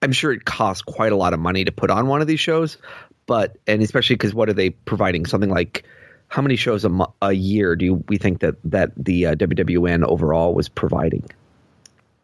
I'm 0.00 0.12
sure 0.12 0.32
it 0.32 0.44
costs 0.44 0.82
quite 0.82 1.12
a 1.12 1.16
lot 1.16 1.34
of 1.34 1.40
money 1.40 1.64
to 1.64 1.72
put 1.72 1.90
on 1.90 2.06
one 2.06 2.20
of 2.20 2.26
these 2.26 2.40
shows, 2.40 2.78
but 3.26 3.56
and 3.66 3.82
especially 3.82 4.16
because 4.16 4.34
what 4.34 4.48
are 4.48 4.54
they 4.54 4.70
providing? 4.70 5.26
Something 5.26 5.50
like 5.50 5.84
how 6.28 6.42
many 6.42 6.56
shows 6.56 6.84
a, 6.84 6.88
mo- 6.88 7.14
a 7.22 7.32
year 7.32 7.76
do 7.76 8.04
we 8.08 8.18
think 8.18 8.40
that 8.40 8.56
that 8.64 8.92
the 8.96 9.26
uh, 9.26 9.34
WWN 9.34 10.04
overall 10.04 10.54
was 10.54 10.68
providing? 10.68 11.24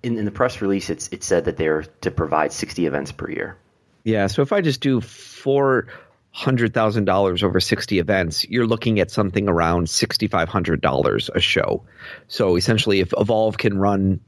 In, 0.02 0.18
in 0.18 0.24
the 0.24 0.30
press 0.30 0.60
release, 0.60 0.90
it's 0.90 1.08
it 1.12 1.22
said 1.22 1.46
that 1.46 1.56
they're 1.56 1.82
to 2.02 2.10
provide 2.10 2.52
60 2.52 2.86
events 2.86 3.12
per 3.12 3.30
year. 3.30 3.56
Yeah, 4.04 4.26
so 4.26 4.42
if 4.42 4.52
I 4.52 4.60
just 4.60 4.80
do 4.80 5.00
four 5.42 5.88
hundred 6.30 6.72
thousand 6.72 7.04
dollars 7.04 7.42
over 7.42 7.60
sixty 7.60 7.98
events, 7.98 8.44
you're 8.48 8.66
looking 8.66 9.00
at 9.00 9.10
something 9.10 9.48
around 9.48 9.90
sixty 9.90 10.28
five 10.28 10.48
hundred 10.48 10.80
dollars 10.80 11.30
a 11.34 11.40
show. 11.40 11.84
So 12.28 12.56
essentially, 12.56 13.00
if 13.00 13.12
Evolve 13.16 13.58
can 13.58 13.78
run 13.78 14.20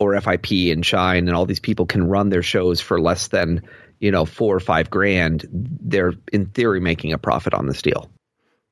or 0.00 0.20
FIP 0.20 0.72
and 0.72 0.84
Shine 0.84 1.28
and 1.28 1.36
all 1.36 1.46
these 1.46 1.60
people 1.60 1.86
can 1.86 2.08
run 2.08 2.28
their 2.28 2.42
shows 2.42 2.80
for 2.80 3.00
less 3.00 3.28
than 3.28 3.62
you 4.00 4.10
know 4.10 4.24
four 4.24 4.54
or 4.56 4.60
five 4.60 4.90
grand, 4.90 5.46
they're 5.50 6.12
in 6.32 6.46
theory 6.46 6.80
making 6.80 7.12
a 7.12 7.18
profit 7.18 7.54
on 7.54 7.66
this 7.66 7.80
deal. 7.80 8.10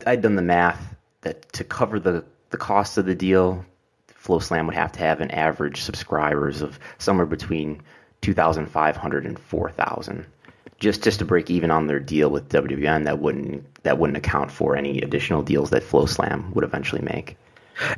I'd 0.06 0.20
done 0.20 0.36
the 0.36 0.42
math 0.42 0.94
that 1.22 1.52
to 1.54 1.64
cover 1.64 2.00
the 2.00 2.24
the 2.50 2.58
cost 2.58 2.98
of 2.98 3.06
the 3.06 3.14
deal, 3.14 3.64
FloSlam 4.22 4.66
would 4.66 4.74
have 4.74 4.92
to 4.92 5.00
have 5.00 5.20
an 5.20 5.30
average 5.30 5.80
subscribers 5.80 6.60
of 6.60 6.78
somewhere 6.98 7.26
between 7.26 7.82
2,500 8.20 9.26
and 9.26 9.38
4,000. 9.38 10.26
Just 10.82 11.04
just 11.04 11.20
to 11.20 11.24
break 11.24 11.48
even 11.48 11.70
on 11.70 11.86
their 11.86 12.00
deal 12.00 12.28
with 12.28 12.48
WWN, 12.48 13.04
that 13.04 13.20
wouldn't 13.20 13.82
that 13.84 13.98
wouldn't 13.98 14.16
account 14.16 14.50
for 14.50 14.76
any 14.76 15.00
additional 15.00 15.42
deals 15.42 15.70
that 15.70 15.84
FloSlam 15.84 16.52
would 16.54 16.64
eventually 16.64 17.02
make. 17.02 17.36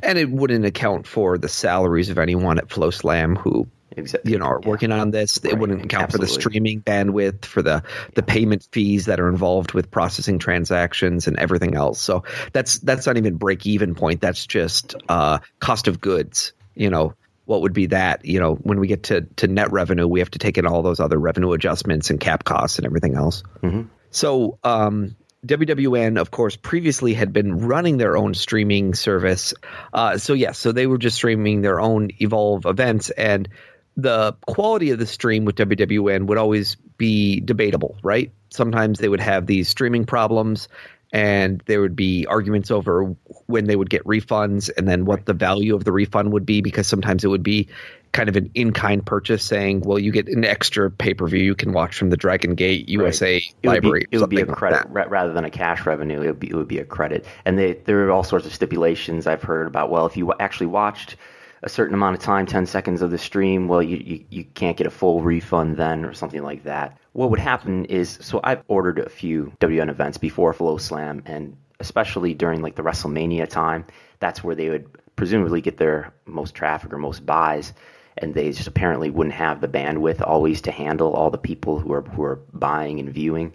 And 0.03 0.19
it 0.19 0.29
wouldn't 0.29 0.65
account 0.65 1.07
for 1.07 1.39
the 1.39 1.49
salaries 1.49 2.11
of 2.11 2.19
anyone 2.19 2.59
at 2.59 2.67
FloSlam 2.67 3.37
who 3.37 3.67
exactly. 3.97 4.33
you 4.33 4.37
know 4.37 4.45
are 4.45 4.59
yeah. 4.61 4.69
working 4.69 4.91
on 4.91 5.09
this. 5.09 5.39
Right. 5.43 5.53
It 5.53 5.59
wouldn't 5.59 5.83
account 5.83 6.03
Absolutely. 6.03 6.27
for 6.27 6.35
the 6.35 6.41
streaming 6.41 6.81
bandwidth, 6.81 7.45
for 7.45 7.63
the 7.63 7.81
the 8.13 8.21
payment 8.21 8.67
fees 8.71 9.07
that 9.07 9.19
are 9.19 9.29
involved 9.29 9.73
with 9.73 9.89
processing 9.89 10.37
transactions 10.37 11.27
and 11.27 11.39
everything 11.39 11.73
else. 11.73 11.99
So 11.99 12.23
that's 12.53 12.77
that's 12.77 13.07
not 13.07 13.17
even 13.17 13.37
break 13.37 13.65
even 13.65 13.95
point. 13.95 14.21
That's 14.21 14.45
just 14.45 14.93
uh, 15.09 15.39
cost 15.59 15.87
of 15.87 15.99
goods. 15.99 16.53
You 16.75 16.91
know 16.91 17.15
what 17.45 17.61
would 17.61 17.73
be 17.73 17.87
that? 17.87 18.25
You 18.25 18.39
know 18.39 18.55
when 18.55 18.79
we 18.79 18.87
get 18.87 19.03
to 19.03 19.21
to 19.37 19.47
net 19.47 19.71
revenue, 19.71 20.07
we 20.07 20.19
have 20.19 20.31
to 20.31 20.39
take 20.39 20.57
in 20.57 20.65
all 20.65 20.81
those 20.81 20.99
other 20.99 21.17
revenue 21.17 21.51
adjustments 21.53 22.09
and 22.09 22.19
cap 22.19 22.43
costs 22.43 22.77
and 22.77 22.85
everything 22.85 23.15
else. 23.15 23.43
Mm-hmm. 23.61 23.83
So 24.11 24.59
um, 24.63 25.15
WWN, 25.45 26.19
of 26.19 26.31
course, 26.31 26.55
previously 26.55 27.13
had 27.13 27.31
been 27.31 27.59
running 27.59 27.97
their 27.97 28.17
own 28.17 28.33
streaming 28.33 28.95
service. 28.95 29.53
Uh, 29.93 30.17
so, 30.17 30.33
yes, 30.33 30.47
yeah, 30.47 30.51
so 30.53 30.71
they 30.71 30.87
were 30.87 30.97
just 30.97 31.17
streaming 31.17 31.61
their 31.61 31.79
own 31.79 32.09
Evolve 32.19 32.65
events. 32.65 33.09
And 33.11 33.49
the 33.95 34.35
quality 34.47 34.91
of 34.91 34.99
the 34.99 35.05
stream 35.05 35.45
with 35.45 35.55
WWN 35.55 36.27
would 36.27 36.37
always 36.37 36.75
be 36.97 37.39
debatable, 37.39 37.97
right? 38.01 38.31
Sometimes 38.49 38.99
they 38.99 39.09
would 39.09 39.19
have 39.19 39.45
these 39.45 39.69
streaming 39.69 40.05
problems 40.05 40.67
and 41.11 41.61
there 41.65 41.81
would 41.81 41.95
be 41.95 42.25
arguments 42.25 42.71
over 42.71 43.15
when 43.47 43.65
they 43.65 43.75
would 43.75 43.89
get 43.89 44.03
refunds 44.05 44.69
and 44.75 44.87
then 44.87 45.05
what 45.05 45.25
the 45.25 45.33
value 45.33 45.75
of 45.75 45.83
the 45.83 45.91
refund 45.91 46.31
would 46.33 46.45
be 46.45 46.61
because 46.61 46.87
sometimes 46.87 47.23
it 47.23 47.27
would 47.27 47.43
be 47.43 47.67
kind 48.11 48.29
of 48.29 48.37
an 48.37 48.49
in-kind 48.55 49.05
purchase 49.05 49.43
saying 49.43 49.81
well 49.81 49.99
you 49.99 50.11
get 50.11 50.27
an 50.27 50.45
extra 50.45 50.89
pay-per-view 50.89 51.43
you 51.43 51.55
can 51.55 51.73
watch 51.73 51.97
from 51.97 52.09
the 52.09 52.17
dragon 52.17 52.55
gate 52.55 52.87
usa 52.87 53.33
right. 53.33 53.55
library 53.63 54.07
it 54.09 54.17
would 54.19 54.29
be, 54.29 54.37
it 54.37 54.47
would 54.47 54.47
be 54.47 54.53
a 54.53 54.55
credit 54.55 54.93
like 54.93 55.09
rather 55.09 55.33
than 55.33 55.43
a 55.43 55.49
cash 55.49 55.85
revenue 55.85 56.21
it 56.21 56.27
would 56.27 56.39
be, 56.39 56.49
it 56.49 56.55
would 56.55 56.67
be 56.67 56.79
a 56.79 56.85
credit 56.85 57.25
and 57.43 57.59
they, 57.59 57.73
there 57.73 58.07
are 58.07 58.11
all 58.11 58.23
sorts 58.23 58.45
of 58.45 58.53
stipulations 58.53 59.27
i've 59.27 59.43
heard 59.43 59.67
about 59.67 59.89
well 59.89 60.05
if 60.05 60.15
you 60.15 60.33
actually 60.39 60.67
watched 60.67 61.17
a 61.65 61.69
certain 61.69 61.95
amount 61.95 62.15
of 62.15 62.21
time, 62.21 62.45
10 62.45 62.67
seconds 62.67 63.01
of 63.01 63.09
the 63.09 63.17
stream, 63.17 63.67
well, 63.67 63.81
you, 63.81 63.97
you, 63.97 64.25
you 64.29 64.43
can't 64.43 64.77
get 64.77 64.85
a 64.85 64.91
full 64.91 65.21
refund 65.21 65.77
then 65.77 66.05
or 66.05 66.13
something 66.13 66.43
like 66.43 66.63
that. 66.63 66.97
What 67.13 67.31
would 67.31 67.39
happen 67.39 67.85
is, 67.85 68.19
so 68.21 68.39
I've 68.43 68.63
ordered 68.67 68.99
a 68.99 69.09
few 69.09 69.51
WN 69.59 69.89
events 69.89 70.19
before 70.19 70.53
flow 70.53 70.77
slam 70.77 71.23
and 71.25 71.57
especially 71.85 72.33
during 72.33 72.61
like 72.61 72.75
the 72.75 72.83
WrestleMania 72.83 73.47
time, 73.47 73.85
that's 74.19 74.43
where 74.43 74.55
they 74.55 74.69
would 74.69 74.87
presumably 75.15 75.61
get 75.61 75.77
their 75.77 76.13
most 76.25 76.53
traffic 76.55 76.91
or 76.91 76.97
most 76.97 77.25
buys 77.25 77.73
and 78.17 78.33
they 78.33 78.51
just 78.51 78.67
apparently 78.67 79.09
wouldn't 79.09 79.35
have 79.35 79.61
the 79.61 79.67
bandwidth 79.67 80.21
always 80.25 80.61
to 80.61 80.71
handle 80.71 81.13
all 81.13 81.29
the 81.29 81.37
people 81.37 81.79
who 81.79 81.91
are 81.93 82.01
who 82.01 82.23
are 82.23 82.39
buying 82.53 82.99
and 82.99 83.09
viewing. 83.09 83.53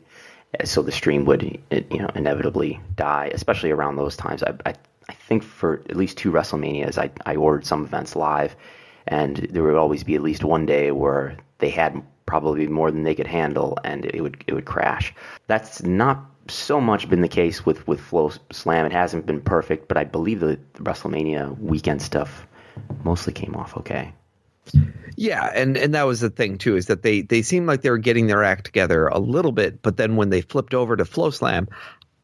So 0.64 0.82
the 0.82 0.92
stream 0.92 1.24
would 1.26 1.42
you 1.70 1.98
know 1.98 2.10
inevitably 2.14 2.80
die, 2.96 3.30
especially 3.32 3.70
around 3.70 3.96
those 3.96 4.16
times. 4.16 4.42
I, 4.42 4.54
I 4.66 4.74
I 5.08 5.14
think 5.14 5.42
for 5.42 5.82
at 5.88 5.96
least 5.96 6.18
two 6.18 6.30
WrestleManias, 6.30 6.98
I, 6.98 7.10
I 7.26 7.36
ordered 7.36 7.66
some 7.66 7.84
events 7.84 8.14
live, 8.14 8.54
and 9.06 9.36
there 9.50 9.62
would 9.62 9.74
always 9.74 10.04
be 10.04 10.14
at 10.14 10.22
least 10.22 10.44
one 10.44 10.66
day 10.66 10.90
where 10.92 11.36
they 11.58 11.70
had 11.70 12.00
probably 12.26 12.68
more 12.68 12.90
than 12.90 13.02
they 13.02 13.14
could 13.14 13.26
handle, 13.26 13.78
and 13.84 14.04
it 14.04 14.20
would 14.20 14.44
it 14.46 14.54
would 14.54 14.66
crash. 14.66 15.14
That's 15.46 15.82
not 15.82 16.26
so 16.52 16.80
much 16.80 17.08
been 17.08 17.20
the 17.20 17.28
case 17.28 17.64
with 17.64 17.86
with 17.86 18.00
Flow 18.00 18.30
Slam. 18.52 18.86
It 18.86 18.92
hasn't 18.92 19.26
been 19.26 19.40
perfect, 19.40 19.88
but 19.88 19.96
I 19.96 20.04
believe 20.04 20.40
the 20.40 20.58
WrestleMania 20.74 21.58
weekend 21.58 22.02
stuff 22.02 22.46
mostly 23.04 23.32
came 23.32 23.54
off 23.54 23.76
okay. 23.76 24.12
Yeah, 25.16 25.50
and 25.54 25.76
and 25.76 25.94
that 25.94 26.04
was 26.04 26.20
the 26.20 26.30
thing 26.30 26.58
too 26.58 26.76
is 26.76 26.86
that 26.86 27.02
they 27.02 27.22
they 27.22 27.42
seemed 27.42 27.66
like 27.66 27.82
they 27.82 27.90
were 27.90 27.98
getting 27.98 28.26
their 28.26 28.44
act 28.44 28.64
together 28.64 29.08
a 29.08 29.18
little 29.18 29.52
bit, 29.52 29.82
but 29.82 29.96
then 29.96 30.16
when 30.16 30.30
they 30.30 30.40
flipped 30.40 30.74
over 30.74 30.96
to 30.96 31.04
FloSlam, 31.04 31.68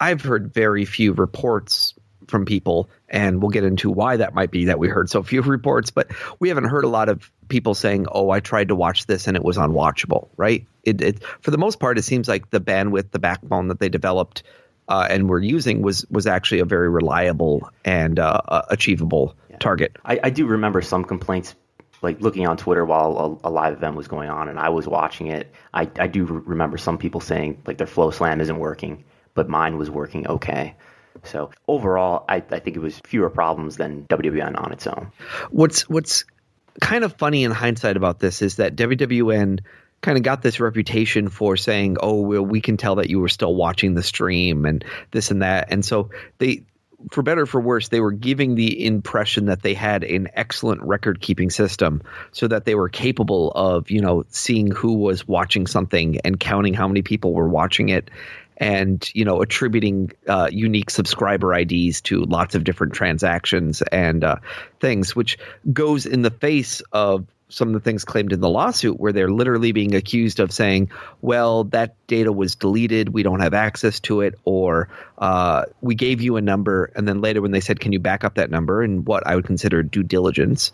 I've 0.01 0.23
heard 0.23 0.53
very 0.53 0.85
few 0.85 1.13
reports 1.13 1.95
from 2.29 2.45
people, 2.45 2.89
and 3.09 3.41
we'll 3.41 3.51
get 3.51 3.65
into 3.65 3.91
why 3.91 4.17
that 4.17 4.35
might 4.35 4.51
be 4.51 4.67
that 4.67 4.79
we 4.79 4.89
heard 4.89 5.11
so 5.11 5.23
few 5.23 5.43
reports, 5.43 5.91
but 5.91 6.11
we 6.41 6.49
haven't 6.49 6.65
heard 6.65 6.85
a 6.85 6.89
lot 6.89 7.09
of 7.09 7.31
people 7.49 7.75
saying, 7.75 8.07
"Oh, 8.11 8.31
I 8.31 8.41
tried 8.41 8.69
to 8.69 8.75
watch 8.75 9.07
this 9.07 9.27
and 9.27 9.37
it 9.37 9.45
was 9.45 9.57
unwatchable." 9.57 10.29
Right? 10.37 10.67
It, 10.83 11.01
it 11.01 11.25
for 11.41 11.51
the 11.51 11.59
most 11.59 11.81
part, 11.81 11.99
it 11.99 12.03
seems 12.03 12.29
like 12.29 12.51
the 12.51 12.61
bandwidth, 12.61 13.11
the 13.11 13.19
backbone 13.19 13.69
that 13.69 13.81
they 13.81 13.89
developed 13.89 14.43
uh, 14.89 15.07
and 15.09 15.29
were 15.29 15.41
using 15.41 15.83
was 15.83 16.07
was 16.11 16.27
actually 16.27 16.61
a 16.61 16.65
very 16.65 16.89
reliable 16.89 17.71
and 17.85 18.19
uh, 18.19 18.41
uh, 18.47 18.63
achievable 18.71 19.35
yeah. 19.51 19.57
target. 19.59 19.97
I, 20.05 20.21
I 20.25 20.31
do 20.31 20.47
remember 20.47 20.83
some 20.83 21.05
complaints 21.05 21.55
like 22.03 22.21
looking 22.21 22.47
on 22.47 22.57
Twitter 22.57 22.85
while 22.85 23.41
a, 23.45 23.49
a, 23.49 23.51
live 23.51 23.73
event 23.73 23.97
was 23.97 24.07
going 24.07 24.29
on 24.29 24.49
and 24.49 24.59
I 24.59 24.69
was 24.69 24.87
watching 24.87 25.29
it, 25.29 25.53
I, 25.73 25.91
I 25.99 26.07
do 26.07 26.25
remember 26.25 26.77
some 26.77 26.99
people 26.99 27.21
saying 27.21 27.63
like 27.67 27.79
their 27.79 27.87
flow 27.87 28.11
slam 28.11 28.41
isn't 28.41 28.59
working, 28.59 29.05
but 29.35 29.49
mine 29.49 29.79
was 29.79 29.91
working 29.91 30.27
okay. 30.27 30.75
So 31.25 31.51
overall, 31.67 32.25
I, 32.29 32.37
I 32.37 32.61
think 32.61 32.77
it 32.77 32.81
was 32.81 32.99
fewer 33.01 33.31
problems 33.31 33.77
than 33.77 34.05
WWN 34.05 34.63
on 34.63 34.73
its 34.73 34.87
own. 34.87 35.11
What's 35.51 35.89
what's 35.89 36.25
kind 36.81 37.05
of 37.05 37.15
funny 37.17 37.45
in 37.45 37.51
hindsight 37.51 37.97
about 37.97 38.19
this 38.19 38.43
is 38.43 38.57
that 38.57 38.77
WWN 38.77 39.61
kind 40.03 40.19
of 40.19 40.23
got 40.25 40.43
this 40.43 40.61
reputation 40.61 41.29
for 41.29 41.57
saying, 41.57 41.97
"Oh, 42.01 42.21
well, 42.21 42.45
we 42.45 42.61
can 42.61 42.77
tell 42.77 42.97
that 42.97 43.11
you 43.11 43.21
were 43.21 43.29
still 43.29 43.55
watching 43.55 43.95
the 43.95 44.03
stream 44.03 44.65
and 44.65 44.85
this 45.11 45.31
and 45.31 45.43
that," 45.43 45.69
and 45.71 45.85
so 45.85 46.11
they 46.39 46.65
for 47.11 47.23
better 47.23 47.43
or 47.43 47.47
for 47.47 47.61
worse, 47.61 47.89
they 47.89 48.01
were 48.01 48.13
giving 48.13 48.55
the 48.55 48.85
impression 48.85 49.47
that 49.47 49.63
they 49.63 49.75
had 49.75 50.03
an 50.03 50.29
excellent 50.35 50.83
record 50.83 51.21
keeping 51.21 51.51
system 51.51 52.03
so 52.33 52.49
that 52.49 52.65
they 52.65 52.75
were 52.75 52.89
capable 52.89 53.53
of, 53.53 53.91
you 53.91 54.01
know, 54.01 54.25
seeing 54.29 54.71
who 54.71 54.95
was 54.95 55.27
watching 55.29 55.67
something 55.67 56.19
and 56.25 56.41
counting 56.41 56.75
how 56.75 56.89
many 56.89 57.03
people 57.03 57.33
were 57.35 57.49
watching 57.49 57.91
it 57.91 58.11
and, 58.57 59.09
you 59.15 59.25
know, 59.25 59.43
attributing 59.43 60.13
uh, 60.29 60.49
unique 60.51 60.91
subscriber 60.91 61.55
IDs 61.55 62.01
to 62.03 62.25
lots 62.25 62.55
of 62.55 62.65
different 62.65 62.95
transactions 62.95 63.83
and 63.83 64.25
uh, 64.25 64.37
things, 64.81 65.15
which 65.15 65.39
goes 65.73 66.07
in 66.07 66.23
the 66.23 66.31
face 66.31 66.81
of 66.93 67.27
some 67.49 67.69
of 67.69 67.75
the 67.75 67.81
things 67.81 68.05
claimed 68.05 68.33
in 68.33 68.41
the 68.41 68.49
lawsuit 68.49 68.99
where 68.99 69.13
they're 69.13 69.31
literally 69.31 69.73
being 69.73 69.95
accused 69.95 70.41
of 70.41 70.51
saying, 70.51 70.91
well, 71.21 71.65
that 71.65 71.95
data 72.07 72.33
was 72.33 72.57
deleted, 72.57 73.11
we 73.11 73.23
don't 73.23 73.41
have 73.41 73.55
access 73.55 74.01
to 74.01 74.21
it, 74.21 74.35
or 74.45 74.89
uh, 75.19 75.65
we 75.81 75.95
gave 75.95 76.21
you 76.21 76.37
a 76.37 76.41
number, 76.41 76.91
and 76.97 77.07
then 77.07 77.21
later 77.21 77.41
when 77.41 77.53
they 77.53 77.61
said, 77.61 77.79
can 77.79 77.93
you 77.93 78.01
back 78.01 78.25
up 78.25 78.35
that 78.35 78.51
number, 78.51 78.83
and 78.83 79.07
what 79.07 79.27
I 79.27 79.37
would 79.37 79.47
consider 79.47 79.83
due 79.83 80.03
diligence, 80.03 80.73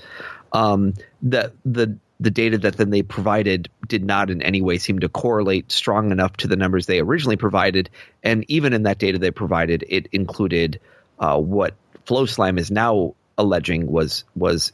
um, 0.52 0.94
the 1.22 1.52
the 1.64 1.98
the 2.22 2.30
data 2.30 2.56
that 2.58 2.76
then 2.76 2.90
they 2.90 3.02
provided 3.02 3.68
did 3.88 4.04
not 4.04 4.30
in 4.30 4.42
any 4.42 4.62
way 4.62 4.78
seem 4.78 5.00
to 5.00 5.08
correlate 5.08 5.72
strong 5.72 6.12
enough 6.12 6.36
to 6.38 6.48
the 6.48 6.56
numbers 6.56 6.86
they 6.86 7.00
originally 7.00 7.36
provided, 7.36 7.90
and 8.22 8.44
even 8.48 8.72
in 8.72 8.84
that 8.84 8.98
data 8.98 9.18
they 9.18 9.30
provided, 9.30 9.84
it 9.88 10.06
included 10.12 10.80
uh, 11.18 11.38
what 11.38 11.74
FloSlam 12.06 12.58
is 12.58 12.70
now 12.70 13.14
alleging 13.36 13.90
was 13.90 14.24
was 14.36 14.72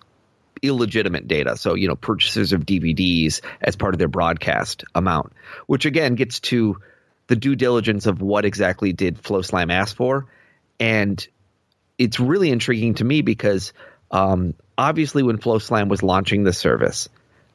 illegitimate 0.61 1.27
data. 1.29 1.57
So, 1.57 1.75
you 1.75 1.89
know, 1.89 1.97
purchases 1.97 2.53
of 2.53 2.67
DVDs 2.67 3.41
as 3.61 3.77
part 3.77 3.95
of 3.95 3.99
their 3.99 4.09
broadcast 4.09 4.85
amount, 4.95 5.33
which 5.67 5.87
again 5.87 6.17
gets 6.17 6.41
to 6.41 6.79
the 7.29 7.37
due 7.37 7.57
diligence 7.57 8.07
of 8.07 8.21
what 8.21 8.45
exactly 8.45 8.93
did 8.93 9.23
FloSlam 9.23 9.73
ask 9.73 9.97
for. 9.97 10.27
And 10.81 11.27
it's 11.97 12.21
really 12.21 12.51
intriguing 12.51 12.95
to 12.95 13.05
me 13.05 13.23
because 13.23 13.73
um, 14.11 14.55
obviously 14.77 15.23
when 15.23 15.39
FloSlam 15.39 15.89
was 15.89 16.03
launching 16.03 16.45
the 16.45 16.53
service, 16.53 17.09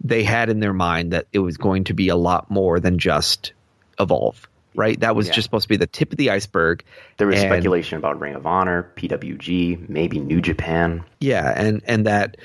they 0.03 0.23
had 0.23 0.49
in 0.49 0.59
their 0.59 0.73
mind 0.73 1.13
that 1.13 1.27
it 1.31 1.39
was 1.39 1.57
going 1.57 1.85
to 1.85 1.93
be 1.93 2.09
a 2.09 2.15
lot 2.15 2.51
more 2.51 2.79
than 2.79 2.99
just 2.99 3.53
Evolve 3.99 4.47
right? 4.75 4.99
That 5.01 5.15
was 5.15 5.27
yeah. 5.27 5.33
just 5.33 5.45
supposed 5.45 5.65
to 5.65 5.69
be 5.69 5.77
the 5.77 5.85
tip 5.85 6.11
of 6.11 6.17
the 6.17 6.31
iceberg. 6.31 6.83
There 7.17 7.27
was 7.27 7.39
and, 7.39 7.47
speculation 7.47 7.99
about 7.99 8.19
Ring 8.19 8.33
of 8.33 8.47
Honor, 8.47 8.91
PWG, 8.95 9.87
maybe 9.87 10.17
New 10.17 10.41
Japan. 10.41 11.03
Yeah, 11.19 11.47
and 11.55 11.83
and 11.85 12.07
that 12.07 12.37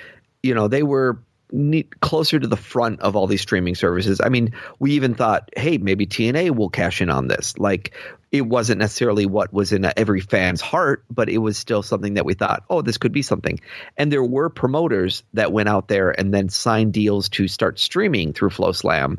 you 0.43 0.55
know, 0.55 0.69
they 0.69 0.83
were 0.83 1.19
neat, 1.51 2.01
closer 2.01 2.39
to 2.39 2.47
the 2.47 2.57
front 2.57 3.01
of 3.01 3.17
all 3.17 3.27
these 3.27 3.41
streaming 3.41 3.75
services. 3.75 4.21
I 4.23 4.29
mean, 4.29 4.53
we 4.79 4.93
even 4.93 5.15
thought, 5.15 5.51
hey, 5.57 5.79
maybe 5.79 6.07
TNA 6.07 6.55
will 6.55 6.69
cash 6.71 7.01
in 7.01 7.11
on 7.11 7.29
this. 7.29 7.59
Like, 7.59 7.95
it 8.31 8.43
wasn't 8.43 8.79
necessarily 8.79 9.27
what 9.27 9.53
was 9.53 9.73
in 9.73 9.91
every 9.97 10.21
fan's 10.21 10.61
heart, 10.61 11.05
but 11.11 11.29
it 11.29 11.39
was 11.39 11.57
still 11.57 11.83
something 11.83 12.15
that 12.15 12.27
we 12.27 12.35
thought, 12.35 12.65
oh, 12.69 12.83
this 12.83 12.99
could 12.99 13.13
be 13.13 13.23
something. 13.23 13.61
And 13.97 14.13
there 14.13 14.25
were 14.25 14.51
promoters 14.51 15.23
that 15.35 15.53
went 15.53 15.69
out 15.69 15.89
there 15.89 16.11
and 16.19 16.33
then 16.33 16.49
signed 16.49 16.93
deals 16.93 17.29
to 17.31 17.49
start 17.49 17.79
streaming 17.79 18.33
through 18.33 18.51
FloSlam. 18.51 19.19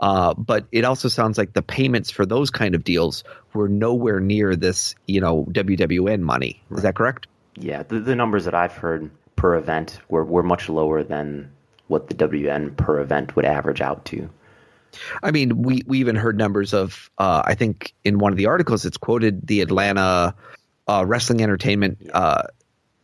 Uh, 0.00 0.34
but 0.34 0.66
it 0.72 0.84
also 0.84 1.08
sounds 1.08 1.36
like 1.36 1.52
the 1.52 1.62
payments 1.62 2.10
for 2.10 2.24
those 2.24 2.50
kind 2.50 2.74
of 2.74 2.84
deals 2.84 3.24
were 3.52 3.68
nowhere 3.68 4.20
near 4.20 4.56
this, 4.56 4.94
you 5.06 5.20
know, 5.20 5.44
WWN 5.50 6.20
money. 6.20 6.62
Is 6.70 6.82
that 6.82 6.94
correct? 6.94 7.26
Yeah, 7.56 7.82
the, 7.82 8.00
the 8.00 8.16
numbers 8.16 8.44
that 8.46 8.54
I've 8.54 8.72
heard 8.72 9.10
per 9.36 9.56
event 9.56 10.00
were, 10.08 10.24
were 10.24 10.42
much 10.42 10.68
lower 10.68 11.02
than 11.02 11.50
what 11.88 12.08
the 12.08 12.14
WN 12.14 12.76
per 12.76 13.00
event 13.00 13.36
would 13.36 13.44
average 13.44 13.80
out 13.80 14.04
to. 14.06 14.30
I 15.22 15.30
mean, 15.30 15.62
we, 15.62 15.82
we 15.86 16.00
even 16.00 16.16
heard 16.16 16.36
numbers 16.36 16.74
of, 16.74 17.10
uh, 17.18 17.42
I 17.44 17.54
think 17.54 17.94
in 18.04 18.18
one 18.18 18.32
of 18.32 18.38
the 18.38 18.46
articles, 18.46 18.84
it's 18.84 18.96
quoted 18.96 19.46
the 19.46 19.60
Atlanta 19.60 20.34
uh, 20.86 21.04
Wrestling 21.06 21.42
Entertainment 21.42 22.10
uh, 22.12 22.42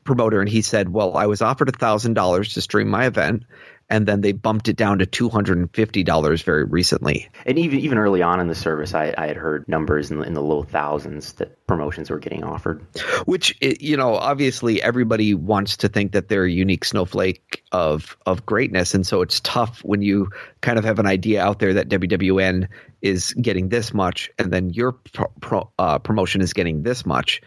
promoter, 0.05 0.41
and 0.41 0.49
he 0.49 0.63
said, 0.63 0.89
Well, 0.89 1.17
I 1.17 1.27
was 1.27 1.43
offered 1.43 1.69
a 1.69 1.73
$1,000 1.73 2.55
to 2.55 2.61
stream 2.61 2.89
my 2.89 3.07
event, 3.07 3.45
and 3.89 4.07
then 4.07 4.21
they 4.21 4.33
bumped 4.33 4.69
it 4.69 4.77
down 4.77 4.99
to 4.99 5.07
two 5.07 5.29
hundred 5.29 5.59
and 5.59 5.73
fifty 5.73 6.03
dollars 6.03 6.43
very 6.43 6.65
recently. 6.65 7.29
And 7.45 7.59
even 7.59 7.79
even 7.81 7.99
early 7.99 8.23
on 8.23 8.41
in 8.41 8.49
the 8.49 8.55
service, 8.55 8.95
I, 8.95 9.15
I 9.17 9.27
had 9.29 9.37
heard 9.37 9.69
numbers 9.69 10.11
in 10.11 10.19
the, 10.19 10.25
in 10.25 10.35
the 10.35 10.43
low 10.43 10.63
thousands 10.63 11.35
that 11.35 11.67
promotions 11.67 12.11
were 12.11 12.19
getting 12.19 12.45
offered. 12.45 12.85
Which 13.27 13.57
you 13.61 13.97
know, 13.97 14.15
obviously, 14.15 14.83
everybody 14.83 15.35
wants 15.35 15.79
to 15.79 15.89
think 15.89 16.13
that 16.13 16.29
they're 16.29 16.45
a 16.45 16.51
unique 16.51 16.85
snowflake 16.85 17.63
of 17.73 18.17
of 18.27 18.45
greatness, 18.45 18.95
and 18.95 19.07
so 19.07 19.23
it's 19.23 19.41
tough 19.41 19.81
when 19.81 20.03
you 20.03 20.31
kind 20.61 20.79
of 20.79 20.85
have 20.85 20.99
an 20.99 21.07
idea 21.07 21.43
out 21.43 21.59
there 21.59 21.75
that 21.75 21.89
WWN 21.89 22.69
is 23.03 23.33
getting 23.35 23.69
this 23.69 23.95
much, 23.95 24.31
and 24.39 24.53
then 24.53 24.71
your 24.71 24.93
pro, 24.93 25.27
pro, 25.41 25.71
uh, 25.79 25.99
promotion 25.99 26.41
is 26.41 26.53
getting 26.53 26.83
this 26.83 27.07
much 27.07 27.41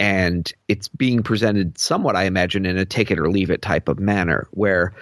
and 0.00 0.50
it's 0.66 0.88
being 0.88 1.22
presented 1.22 1.76
somewhat, 1.76 2.16
I 2.16 2.24
imagine, 2.24 2.64
in 2.64 2.78
a 2.78 2.86
take 2.86 3.10
it 3.10 3.18
or 3.18 3.30
leave 3.30 3.50
it 3.50 3.60
type 3.60 3.86
of 3.86 4.00
manner, 4.00 4.48
where 4.52 4.94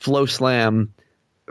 FloSlam, 0.00 0.88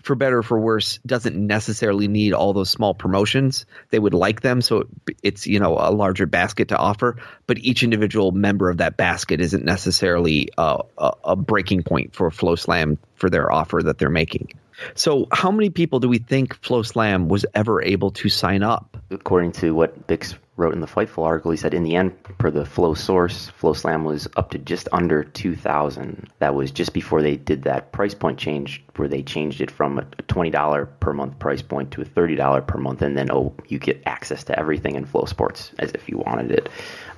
for 0.02 0.16
better 0.16 0.40
or 0.40 0.44
for 0.44 0.60
worse, 0.60 1.00
doesn't 1.06 1.36
necessarily 1.36 2.08
need 2.08 2.34
all 2.34 2.54
those 2.54 2.70
small 2.70 2.94
promotions. 2.94 3.66
They 3.90 4.00
would 4.00 4.14
like 4.14 4.42
them, 4.42 4.62
so 4.62 4.88
it's 5.24 5.48
you 5.48 5.60
know 5.60 5.78
a 5.80 5.92
larger 5.92 6.26
basket 6.26 6.70
to 6.70 6.78
offer. 6.78 7.18
But 7.48 7.60
each 7.60 7.84
individual 7.84 8.32
member 8.32 8.70
of 8.70 8.78
that 8.78 8.98
basket 8.98 9.40
isn't 9.40 9.64
necessarily 9.64 10.50
a, 10.58 10.82
a, 10.98 11.12
a 11.24 11.36
breaking 11.36 11.84
point 11.84 12.14
for 12.14 12.30
FloSlam 12.30 12.98
for 13.16 13.30
their 13.30 13.52
offer 13.52 13.82
that 13.84 13.98
they're 13.98 14.10
making. 14.10 14.50
So, 14.94 15.28
how 15.32 15.52
many 15.52 15.70
people 15.70 16.00
do 16.00 16.10
we 16.10 16.18
think 16.18 16.60
FloSlam 16.62 17.28
was 17.28 17.46
ever 17.54 17.82
able 17.82 18.12
to 18.12 18.30
sign 18.30 18.64
up? 18.64 18.98
According 19.10 19.54
to 19.54 19.74
what 19.74 20.08
Bix 20.08 20.36
wrote 20.58 20.74
in 20.74 20.80
the 20.80 20.88
Fightful 20.88 21.26
article, 21.26 21.52
he 21.52 21.58
said 21.58 21.74
in 21.74 21.84
the 21.84 21.96
end, 21.96 22.12
per 22.24 22.50
the 22.50 22.66
Flow 22.66 22.94
source, 22.94 23.52
FloSlam 23.60 24.04
was 24.04 24.28
up 24.38 24.52
to 24.52 24.58
just 24.58 24.88
under 24.92 25.24
2,000. 25.24 26.30
That 26.40 26.56
was 26.56 26.72
just 26.72 26.94
before 26.94 27.22
they 27.22 27.36
did 27.36 27.64
that 27.64 27.92
price 27.92 28.14
point 28.14 28.40
change, 28.40 28.84
where 28.96 29.08
they 29.08 29.22
changed 29.22 29.60
it 29.60 29.70
from 29.70 30.00
a 30.00 30.04
$20 30.04 30.88
per 31.00 31.14
month 31.14 31.38
price 31.40 31.62
point 31.62 31.92
to 31.92 32.02
a 32.02 32.06
$30 32.06 32.66
per 32.68 32.78
month, 32.78 33.02
and 33.02 33.18
then 33.18 33.30
oh, 33.32 33.54
you 33.68 33.80
get 33.80 34.02
access 34.06 34.44
to 34.46 34.58
everything 34.58 34.96
in 34.96 35.06
FloSports 35.06 35.72
as 35.80 35.92
if 35.92 36.08
you 36.08 36.18
wanted 36.18 36.52
it. 36.52 36.70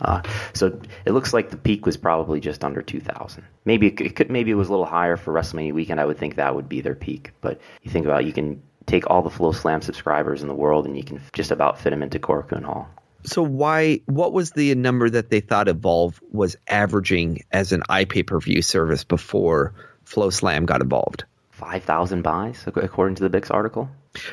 Uh, 0.01 0.21
so 0.53 0.79
it 1.05 1.11
looks 1.11 1.33
like 1.33 1.49
the 1.49 1.57
peak 1.57 1.85
was 1.85 1.97
probably 1.97 2.39
just 2.39 2.63
under 2.63 2.81
2,000. 2.81 3.43
Maybe 3.65 3.87
it 3.87 4.15
could, 4.15 4.31
maybe 4.31 4.51
it 4.51 4.55
was 4.55 4.67
a 4.67 4.71
little 4.71 4.85
higher 4.85 5.17
for 5.17 5.33
WrestleMania 5.33 5.73
weekend. 5.73 5.99
I 5.99 6.05
would 6.05 6.17
think 6.17 6.35
that 6.35 6.55
would 6.55 6.69
be 6.69 6.81
their 6.81 6.95
peak. 6.95 7.31
But 7.41 7.59
you 7.83 7.91
think 7.91 8.05
about 8.05 8.21
it, 8.21 8.27
you 8.27 8.33
can 8.33 8.61
take 8.87 9.09
all 9.09 9.21
the 9.21 9.29
FloSlam 9.29 9.83
subscribers 9.83 10.41
in 10.41 10.47
the 10.47 10.55
world 10.55 10.85
and 10.85 10.97
you 10.97 11.03
can 11.03 11.21
just 11.33 11.51
about 11.51 11.79
fit 11.79 11.91
them 11.91 12.01
into 12.01 12.19
Korakuen 12.19 12.63
Hall. 12.63 12.89
So 13.27 13.43
why? 13.43 14.01
What 14.05 14.33
was 14.33 14.51
the 14.51 14.73
number 14.75 15.09
that 15.09 15.29
they 15.29 15.41
thought 15.41 15.67
Evolve 15.67 16.19
was 16.31 16.55
averaging 16.67 17.43
as 17.51 17.71
an 17.71 17.83
iPay 17.89 18.25
per 18.25 18.39
view 18.39 18.61
service 18.61 19.03
before 19.03 19.73
FloSlam 20.05 20.65
got 20.65 20.81
involved? 20.81 21.25
Five 21.51 21.83
thousand 21.83 22.23
buys, 22.23 22.63
according 22.65 23.15
to 23.15 23.27
the 23.27 23.37
Bix 23.37 23.51
article. 23.51 23.89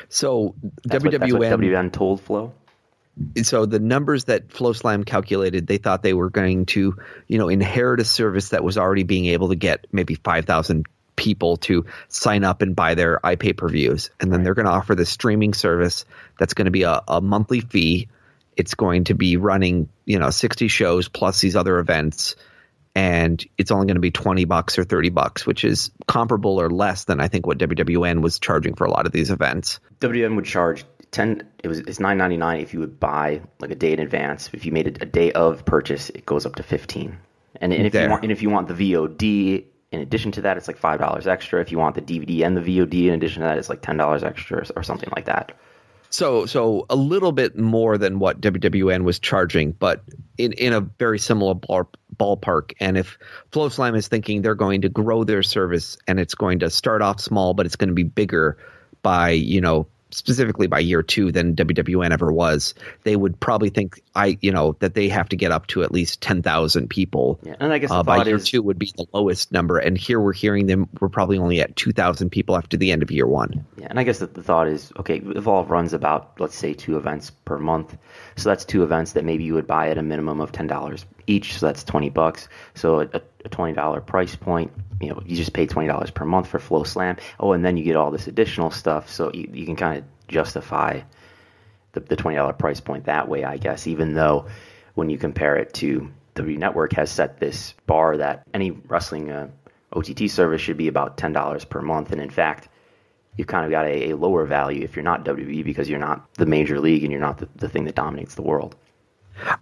So 0.09 0.55
that's 0.83 1.03
WWN 1.03 1.33
what, 1.33 1.51
what 1.51 1.59
WWN 1.59 1.91
told 1.91 2.21
Flow 2.21 2.53
so 3.43 3.65
the 3.65 3.79
numbers 3.79 4.25
that 4.25 4.49
FloSlam 4.49 5.05
calculated, 5.05 5.67
they 5.67 5.77
thought 5.77 6.03
they 6.03 6.13
were 6.13 6.29
going 6.29 6.65
to, 6.67 6.97
you 7.27 7.37
know, 7.37 7.47
inherit 7.47 7.99
a 7.99 8.05
service 8.05 8.49
that 8.49 8.63
was 8.63 8.77
already 8.77 9.03
being 9.03 9.27
able 9.27 9.49
to 9.49 9.55
get 9.55 9.87
maybe 9.91 10.15
5,000 10.15 10.85
people 11.15 11.55
to 11.57 11.85
sign 12.09 12.43
up 12.43 12.61
and 12.61 12.75
buy 12.75 12.93
their 12.93 13.19
iPay 13.23 13.55
per 13.55 13.69
views. 13.69 14.09
And 14.19 14.31
then 14.31 14.39
right. 14.39 14.43
they're 14.43 14.53
going 14.53 14.65
to 14.65 14.71
offer 14.71 14.95
this 14.95 15.09
streaming 15.09 15.53
service 15.53 16.03
that's 16.37 16.53
going 16.53 16.65
to 16.65 16.71
be 16.71 16.83
a, 16.83 17.01
a 17.07 17.21
monthly 17.21 17.61
fee. 17.61 18.09
It's 18.57 18.73
going 18.73 19.05
to 19.05 19.13
be 19.13 19.37
running, 19.37 19.89
you 20.05 20.19
know, 20.19 20.29
60 20.29 20.67
shows 20.67 21.07
plus 21.07 21.41
these 21.41 21.55
other 21.55 21.79
events. 21.79 22.35
And 22.97 23.45
it's 23.57 23.71
only 23.71 23.87
going 23.87 23.95
to 23.95 24.01
be 24.01 24.11
20 24.11 24.45
bucks 24.45 24.79
or 24.79 24.85
30 24.85 25.09
bucks, 25.09 25.45
which 25.45 25.65
is 25.65 25.91
comparable 26.07 26.61
or 26.61 26.69
less 26.69 27.03
than 27.03 27.19
I 27.19 27.27
think 27.27 27.45
what 27.45 27.57
WWN 27.57 28.21
was 28.21 28.39
charging 28.39 28.75
for 28.75 28.85
a 28.85 28.89
lot 28.89 29.05
of 29.05 29.11
these 29.11 29.31
events. 29.31 29.81
WWN 29.99 30.37
would 30.37 30.45
charge 30.45 30.85
ten. 31.15 31.47
It 31.63 31.67
was 31.67 31.79
it's 31.79 31.99
nine 31.99 32.17
ninety 32.17 32.37
nine 32.37 32.59
if 32.59 32.73
you 32.73 32.79
would 32.81 32.99
buy 32.99 33.41
like 33.59 33.71
a 33.71 33.75
day 33.75 33.93
in 33.93 33.99
advance. 33.99 34.49
If 34.53 34.65
you 34.65 34.71
made 34.71 34.87
a, 34.87 35.03
a 35.03 35.05
day 35.05 35.31
of 35.31 35.65
purchase, 35.65 36.09
it 36.09 36.25
goes 36.25 36.45
up 36.45 36.55
to 36.55 36.63
fifteen. 36.63 37.17
And, 37.55 37.73
and 37.73 37.87
if 37.87 37.93
there. 37.93 38.03
you 38.03 38.09
want 38.09 38.23
and 38.23 38.31
if 38.31 38.41
you 38.41 38.49
want 38.49 38.67
the 38.67 38.73
VOD 38.73 39.65
in 39.91 40.01
addition 40.01 40.33
to 40.33 40.41
that, 40.41 40.57
it's 40.57 40.67
like 40.67 40.77
five 40.77 40.99
dollars 40.99 41.25
extra. 41.25 41.61
If 41.61 41.71
you 41.71 41.79
want 41.79 41.95
the 41.95 42.01
DVD 42.01 42.45
and 42.45 42.57
the 42.57 42.61
VOD 42.61 43.07
in 43.07 43.13
addition 43.13 43.41
to 43.41 43.47
that, 43.47 43.57
it's 43.57 43.69
like 43.69 43.81
ten 43.81 43.97
dollars 43.97 44.23
extra 44.23 44.65
or 44.75 44.83
something 44.83 45.09
like 45.15 45.25
that. 45.25 45.53
So 46.09 46.45
so 46.45 46.85
a 46.89 46.95
little 46.95 47.31
bit 47.31 47.57
more 47.57 47.97
than 47.97 48.19
what 48.19 48.41
WWN 48.41 49.03
was 49.03 49.19
charging, 49.19 49.71
but 49.71 50.03
in 50.37 50.53
in 50.53 50.73
a 50.73 50.81
very 50.81 51.19
similar 51.19 51.53
ball, 51.53 51.89
ballpark. 52.15 52.73
And 52.79 52.97
if 52.97 53.17
FloSlam 53.51 53.97
is 53.97 54.07
thinking 54.07 54.41
they're 54.41 54.55
going 54.55 54.81
to 54.81 54.89
grow 54.89 55.23
their 55.23 55.43
service 55.43 55.97
and 56.07 56.19
it's 56.19 56.35
going 56.35 56.59
to 56.59 56.69
start 56.69 57.01
off 57.01 57.19
small, 57.19 57.53
but 57.53 57.65
it's 57.65 57.75
going 57.75 57.89
to 57.89 57.95
be 57.95 58.03
bigger 58.03 58.57
by 59.01 59.31
you 59.31 59.61
know 59.61 59.87
specifically 60.15 60.67
by 60.67 60.79
year 60.79 61.03
two 61.03 61.31
than 61.31 61.55
WWN 61.55 62.11
ever 62.11 62.31
was. 62.31 62.73
They 63.03 63.15
would 63.15 63.39
probably 63.39 63.69
think 63.69 64.01
I, 64.15 64.37
you 64.41 64.51
know, 64.51 64.75
that 64.79 64.93
they 64.93 65.09
have 65.09 65.29
to 65.29 65.35
get 65.35 65.51
up 65.51 65.67
to 65.67 65.83
at 65.83 65.91
least 65.91 66.21
ten 66.21 66.41
thousand 66.41 66.89
people. 66.89 67.39
Yeah, 67.43 67.55
and 67.59 67.73
I 67.73 67.77
guess 67.77 67.91
uh, 67.91 68.03
by 68.03 68.23
year 68.23 68.37
is, 68.37 68.49
two 68.49 68.61
would 68.63 68.79
be 68.79 68.91
the 68.95 69.05
lowest 69.13 69.51
number, 69.51 69.77
and 69.77 69.97
here 69.97 70.19
we're 70.19 70.33
hearing 70.33 70.67
them 70.67 70.87
we're 70.99 71.09
probably 71.09 71.37
only 71.37 71.61
at 71.61 71.75
two 71.75 71.91
thousand 71.91 72.29
people 72.29 72.55
after 72.55 72.77
the 72.77 72.91
end 72.91 73.03
of 73.03 73.11
year 73.11 73.27
one. 73.27 73.65
Yeah, 73.77 73.87
and 73.89 73.99
I 73.99 74.03
guess 74.03 74.19
the, 74.19 74.27
the 74.27 74.43
thought 74.43 74.67
is 74.67 74.91
okay. 74.97 75.17
Evolve 75.17 75.69
runs 75.69 75.93
about 75.93 76.39
let's 76.39 76.55
say 76.55 76.73
two 76.73 76.97
events 76.97 77.29
per 77.29 77.57
month, 77.57 77.97
so 78.35 78.49
that's 78.49 78.65
two 78.65 78.83
events 78.83 79.13
that 79.13 79.25
maybe 79.25 79.43
you 79.43 79.53
would 79.53 79.67
buy 79.67 79.89
at 79.89 79.97
a 79.97 80.03
minimum 80.03 80.39
of 80.39 80.51
ten 80.51 80.67
dollars 80.67 81.05
each, 81.27 81.57
so 81.57 81.65
that's 81.65 81.83
twenty 81.83 82.09
bucks. 82.09 82.47
So 82.73 83.01
a, 83.01 83.09
a 83.13 83.21
twenty 83.49 83.73
dollar 83.73 84.01
price 84.01 84.35
point, 84.35 84.71
you 85.01 85.09
know, 85.09 85.21
you 85.25 85.35
just 85.35 85.53
pay 85.53 85.65
twenty 85.65 85.87
dollars 85.87 86.11
per 86.11 86.25
month 86.25 86.47
for 86.47 86.59
FloSlam. 86.59 87.19
Oh, 87.39 87.53
and 87.53 87.63
then 87.63 87.77
you 87.77 87.83
get 87.83 87.95
all 87.95 88.11
this 88.11 88.27
additional 88.27 88.71
stuff, 88.71 89.09
so 89.09 89.31
you, 89.33 89.49
you 89.51 89.65
can 89.65 89.75
kind 89.75 89.99
of 89.99 90.27
justify 90.27 91.01
the, 91.93 91.99
the 92.01 92.15
twenty 92.15 92.37
dollar 92.37 92.53
price 92.53 92.79
point 92.79 93.05
that 93.05 93.27
way, 93.27 93.43
I 93.43 93.57
guess. 93.57 93.87
Even 93.87 94.13
though 94.13 94.47
when 94.95 95.09
you 95.09 95.17
compare 95.17 95.57
it 95.57 95.73
to 95.75 96.09
W 96.35 96.57
Network 96.57 96.93
has 96.93 97.11
set 97.11 97.39
this 97.39 97.73
bar 97.85 98.17
that 98.17 98.47
any 98.53 98.71
wrestling 98.71 99.31
uh, 99.31 99.49
OTT 99.93 100.29
service 100.29 100.61
should 100.61 100.77
be 100.77 100.87
about 100.87 101.17
ten 101.17 101.33
dollars 101.33 101.65
per 101.65 101.81
month, 101.81 102.11
and 102.11 102.21
in 102.21 102.29
fact, 102.29 102.67
you've 103.37 103.47
kind 103.47 103.65
of 103.65 103.71
got 103.71 103.85
a, 103.85 104.11
a, 104.11 104.17
lower 104.17 104.45
value 104.45 104.83
if 104.83 104.95
you're 104.95 105.03
not 105.03 105.25
WWE 105.25 105.63
because 105.63 105.89
you're 105.89 105.99
not 105.99 106.33
the 106.35 106.45
major 106.45 106.79
league 106.79 107.03
and 107.03 107.11
you're 107.11 107.21
not 107.21 107.37
the, 107.37 107.49
the 107.55 107.69
thing 107.69 107.85
that 107.85 107.95
dominates 107.95 108.35
the 108.35 108.41
world. 108.41 108.75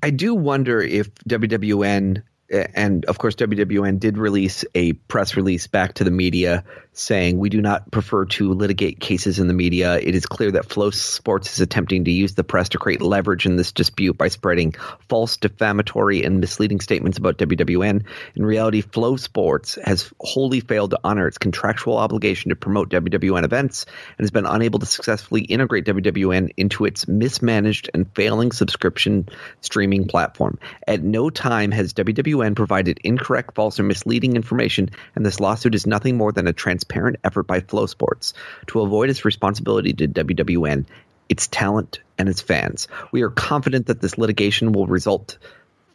I 0.02 0.12
do 0.12 0.36
wonder 0.36 0.82
if 0.82 1.14
WWN 1.28 2.22
and 2.54 3.06
of 3.06 3.18
course 3.18 3.36
WWN 3.36 4.00
did 4.00 4.18
release 4.18 4.64
a 4.76 4.94
press 4.94 5.36
release 5.36 5.68
back 5.68 5.96
to 5.96 6.04
the 6.04 6.12
media 6.12 6.64
saying 6.94 7.40
we 7.40 7.50
do 7.50 7.60
not 7.60 7.90
prefer 7.92 8.26
to 8.26 8.54
litigate 8.54 9.00
cases 9.00 9.40
in 9.40 9.48
the 9.48 9.54
media. 9.54 9.98
It 9.98 10.16
is 10.16 10.26
clear 10.26 10.52
that 10.52 10.68
FloSports 10.68 11.48
is 11.48 11.60
attempting 11.60 12.06
to 12.06 12.12
use 12.12 12.36
the 12.36 12.44
press 12.44 12.70
to 12.70 12.78
create 12.78 13.02
leverage 13.02 13.48
in 13.48 13.56
this 13.56 13.72
dispute 13.72 14.18
by 14.18 14.28
spreading 14.28 14.76
false, 15.10 15.38
defamatory, 15.38 16.24
and 16.24 16.40
misleading 16.40 16.80
statements 16.80 17.18
about 17.18 17.38
WWN. 17.40 18.06
In 18.36 18.46
reality, 18.46 18.84
FloSports 18.84 19.84
has 19.84 20.12
wholly 20.20 20.60
failed 20.60 20.92
to 20.92 21.00
honor 21.04 21.28
its 21.28 21.40
contractual 21.40 21.98
obligation 21.98 22.50
to 22.50 22.56
promote 22.56 22.90
WWN 22.90 23.44
events 23.44 23.86
and 24.18 24.24
has 24.24 24.32
been 24.32 24.46
unable 24.46 24.80
to 24.80 24.86
successfully 24.86 25.42
integrate 25.42 25.86
WWN 25.86 26.52
into 26.58 26.86
its 26.86 27.08
mismanaged 27.08 27.90
and 27.94 28.14
failing 28.14 28.52
subscription 28.52 29.28
streaming 29.62 30.08
platform. 30.08 30.60
At 30.88 31.02
no 31.02 31.32
time 31.32 31.72
has 31.72 31.94
WWN 31.94 32.43
provided 32.56 33.00
incorrect, 33.04 33.56
false, 33.56 33.80
or 33.80 33.84
misleading 33.84 34.36
information, 34.36 34.90
and 35.16 35.26
this 35.26 35.40
lawsuit 35.40 35.76
is 35.76 35.88
nothing 35.88 36.18
more 36.18 36.32
than 36.32 36.48
a 36.48 36.54
transparent 36.54 37.18
effort 37.24 37.44
by 37.44 37.62
FloSports 37.62 38.34
to 38.68 38.82
avoid 38.82 39.10
its 39.10 39.26
responsibility 39.26 39.94
to 39.94 40.08
WWN, 40.08 40.86
its 41.30 41.48
talent, 41.48 42.00
and 42.18 42.30
its 42.30 42.42
fans. 42.42 42.88
We 43.12 43.22
are 43.22 43.30
confident 43.30 43.88
that 43.88 44.02
this 44.02 44.18
litigation 44.18 44.74
will 44.74 44.88
result 44.88 45.38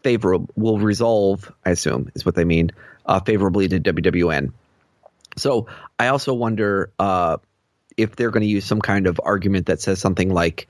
favorable 0.02 0.48
will 0.56 0.78
resolve, 0.78 1.52
I 1.64 1.70
assume, 1.70 2.10
is 2.14 2.24
what 2.24 2.34
they 2.34 2.44
mean, 2.44 2.70
uh, 3.04 3.20
favorably 3.20 3.68
to 3.68 3.80
WWN. 3.80 4.52
So 5.36 5.66
I 5.98 6.08
also 6.08 6.34
wonder 6.34 6.90
uh, 6.98 7.38
if 7.96 8.16
they're 8.16 8.30
going 8.30 8.42
to 8.42 8.48
use 8.48 8.64
some 8.64 8.80
kind 8.80 9.06
of 9.06 9.20
argument 9.22 9.66
that 9.66 9.80
says 9.80 10.00
something 10.00 10.32
like, 10.32 10.68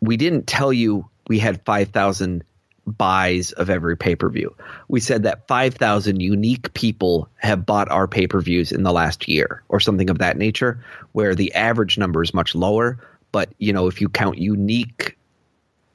"We 0.00 0.16
didn't 0.16 0.46
tell 0.46 0.72
you 0.72 1.08
we 1.28 1.38
had 1.38 1.64
five 1.64 1.88
thousand 1.88 2.44
buys 2.86 3.52
of 3.52 3.68
every 3.68 3.96
pay 3.96 4.14
per 4.14 4.28
view. 4.28 4.54
We 4.88 5.00
said 5.00 5.24
that 5.24 5.48
5,000 5.48 6.20
unique 6.20 6.72
people 6.74 7.28
have 7.36 7.66
bought 7.66 7.90
our 7.90 8.06
pay 8.06 8.26
per 8.26 8.40
views 8.40 8.72
in 8.72 8.82
the 8.82 8.92
last 8.92 9.28
year 9.28 9.62
or 9.68 9.80
something 9.80 10.10
of 10.10 10.18
that 10.18 10.36
nature, 10.36 10.82
where 11.12 11.34
the 11.34 11.52
average 11.54 11.98
number 11.98 12.22
is 12.22 12.32
much 12.32 12.54
lower. 12.54 12.98
But, 13.32 13.52
you 13.58 13.72
know, 13.72 13.88
if 13.88 14.00
you 14.00 14.08
count 14.08 14.38
unique, 14.38 15.18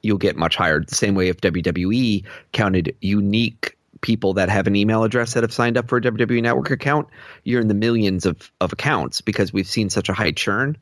you'll 0.02 0.18
get 0.18 0.36
much 0.36 0.56
higher. 0.56 0.80
The 0.80 0.94
same 0.94 1.14
way 1.14 1.28
if 1.28 1.40
WWE 1.40 2.24
counted 2.52 2.94
unique 3.00 3.76
people 4.00 4.34
that 4.34 4.48
have 4.48 4.66
an 4.66 4.76
email 4.76 5.04
address 5.04 5.34
that 5.34 5.44
have 5.44 5.52
signed 5.52 5.78
up 5.78 5.88
for 5.88 5.96
a 5.96 6.00
WWE 6.00 6.42
Network 6.42 6.70
account, 6.70 7.08
you're 7.44 7.60
in 7.60 7.68
the 7.68 7.74
millions 7.74 8.26
of, 8.26 8.52
of 8.60 8.72
accounts 8.72 9.20
because 9.20 9.52
we've 9.52 9.68
seen 9.68 9.88
such 9.88 10.08
a 10.08 10.12
high 10.12 10.32
churn. 10.32 10.76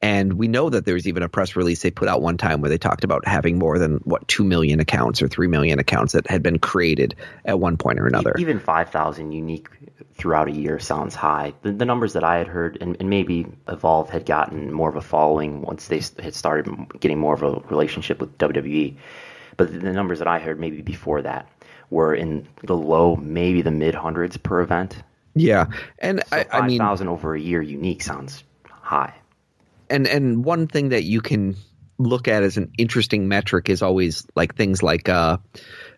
And 0.00 0.34
we 0.34 0.46
know 0.46 0.70
that 0.70 0.84
there's 0.84 1.08
even 1.08 1.24
a 1.24 1.28
press 1.28 1.56
release 1.56 1.82
they 1.82 1.90
put 1.90 2.06
out 2.06 2.22
one 2.22 2.36
time 2.36 2.60
where 2.60 2.68
they 2.68 2.78
talked 2.78 3.02
about 3.02 3.26
having 3.26 3.58
more 3.58 3.78
than 3.80 3.96
what 4.04 4.28
two 4.28 4.44
million 4.44 4.78
accounts 4.78 5.20
or 5.22 5.26
three 5.28 5.48
million 5.48 5.80
accounts 5.80 6.12
that 6.12 6.28
had 6.28 6.40
been 6.40 6.60
created 6.60 7.16
at 7.44 7.58
one 7.58 7.76
point 7.76 7.98
or 7.98 8.06
another. 8.06 8.34
Even 8.38 8.60
five 8.60 8.90
thousand 8.90 9.32
unique 9.32 9.68
throughout 10.14 10.46
a 10.46 10.52
year 10.52 10.78
sounds 10.78 11.16
high. 11.16 11.52
The, 11.62 11.72
the 11.72 11.84
numbers 11.84 12.12
that 12.12 12.22
I 12.22 12.38
had 12.38 12.46
heard, 12.46 12.78
and, 12.80 12.96
and, 13.00 13.10
maybe 13.10 13.46
Evolve 13.68 14.10
had 14.10 14.26
gotten 14.26 14.72
more 14.72 14.88
of 14.88 14.96
a 14.96 15.00
following 15.00 15.62
once 15.62 15.88
they 15.88 16.00
had 16.22 16.34
started 16.34 16.68
getting 17.00 17.18
more 17.18 17.34
of 17.34 17.42
a 17.42 17.60
relationship 17.68 18.20
with 18.20 18.36
WWE. 18.38 18.96
But 19.56 19.72
the 19.72 19.92
numbers 19.92 20.20
that 20.20 20.28
I 20.28 20.38
heard 20.38 20.60
maybe 20.60 20.82
before 20.82 21.22
that 21.22 21.48
were 21.90 22.14
in 22.14 22.46
the 22.62 22.76
low, 22.76 23.16
maybe 23.16 23.62
the 23.62 23.72
mid 23.72 23.96
hundreds 23.96 24.36
per 24.36 24.60
event. 24.60 25.02
Yeah, 25.34 25.66
and 25.98 26.22
so 26.28 26.36
I, 26.36 26.46
I 26.52 26.66
mean, 26.66 26.78
thousand 26.78 27.08
over 27.08 27.34
a 27.34 27.40
year 27.40 27.62
unique 27.62 28.02
sounds 28.02 28.44
high 28.70 29.14
and 29.90 30.06
and 30.06 30.44
one 30.44 30.66
thing 30.66 30.90
that 30.90 31.04
you 31.04 31.20
can 31.20 31.56
look 31.98 32.28
at 32.28 32.42
as 32.42 32.56
an 32.56 32.72
interesting 32.78 33.28
metric 33.28 33.68
is 33.68 33.82
always 33.82 34.26
like 34.36 34.54
things 34.54 34.82
like 34.82 35.08
uh, 35.08 35.38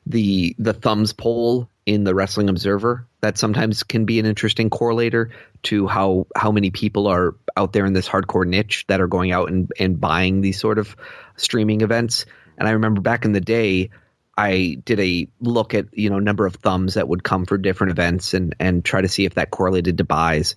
the 0.06 0.54
the 0.58 0.72
thumbs 0.72 1.12
poll 1.12 1.68
in 1.86 2.04
the 2.04 2.14
Wrestling 2.14 2.48
Observer. 2.48 3.06
That 3.20 3.36
sometimes 3.36 3.82
can 3.82 4.06
be 4.06 4.18
an 4.18 4.26
interesting 4.26 4.70
correlator 4.70 5.30
to 5.64 5.86
how 5.86 6.26
how 6.34 6.52
many 6.52 6.70
people 6.70 7.06
are 7.06 7.34
out 7.56 7.72
there 7.72 7.84
in 7.84 7.92
this 7.92 8.08
hardcore 8.08 8.46
niche 8.46 8.86
that 8.88 9.00
are 9.00 9.08
going 9.08 9.32
out 9.32 9.50
and, 9.50 9.70
and 9.78 10.00
buying 10.00 10.40
these 10.40 10.58
sort 10.58 10.78
of 10.78 10.96
streaming 11.36 11.82
events. 11.82 12.26
And 12.56 12.66
I 12.68 12.72
remember 12.72 13.00
back 13.00 13.24
in 13.24 13.32
the 13.32 13.40
day, 13.40 13.90
I 14.36 14.78
did 14.84 15.00
a 15.00 15.28
look 15.40 15.74
at 15.74 15.86
you 15.92 16.08
know 16.08 16.18
number 16.18 16.46
of 16.46 16.54
thumbs 16.56 16.94
that 16.94 17.08
would 17.08 17.22
come 17.22 17.44
for 17.44 17.58
different 17.58 17.90
events 17.90 18.32
and 18.32 18.54
and 18.58 18.84
try 18.84 19.02
to 19.02 19.08
see 19.08 19.26
if 19.26 19.34
that 19.34 19.50
correlated 19.50 19.98
to 19.98 20.04
buys. 20.04 20.54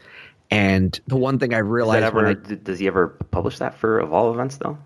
And 0.54 1.00
the 1.08 1.18
one 1.18 1.40
thing 1.40 1.56
I 1.56 1.60
realized 1.60 2.04
ever, 2.04 2.28
I, 2.28 2.34
does 2.34 2.78
he 2.78 2.86
ever 2.86 3.08
publish 3.08 3.58
that 3.58 3.76
for 3.80 4.00
Evolve 4.00 4.36
events 4.36 4.58
though? 4.58 4.78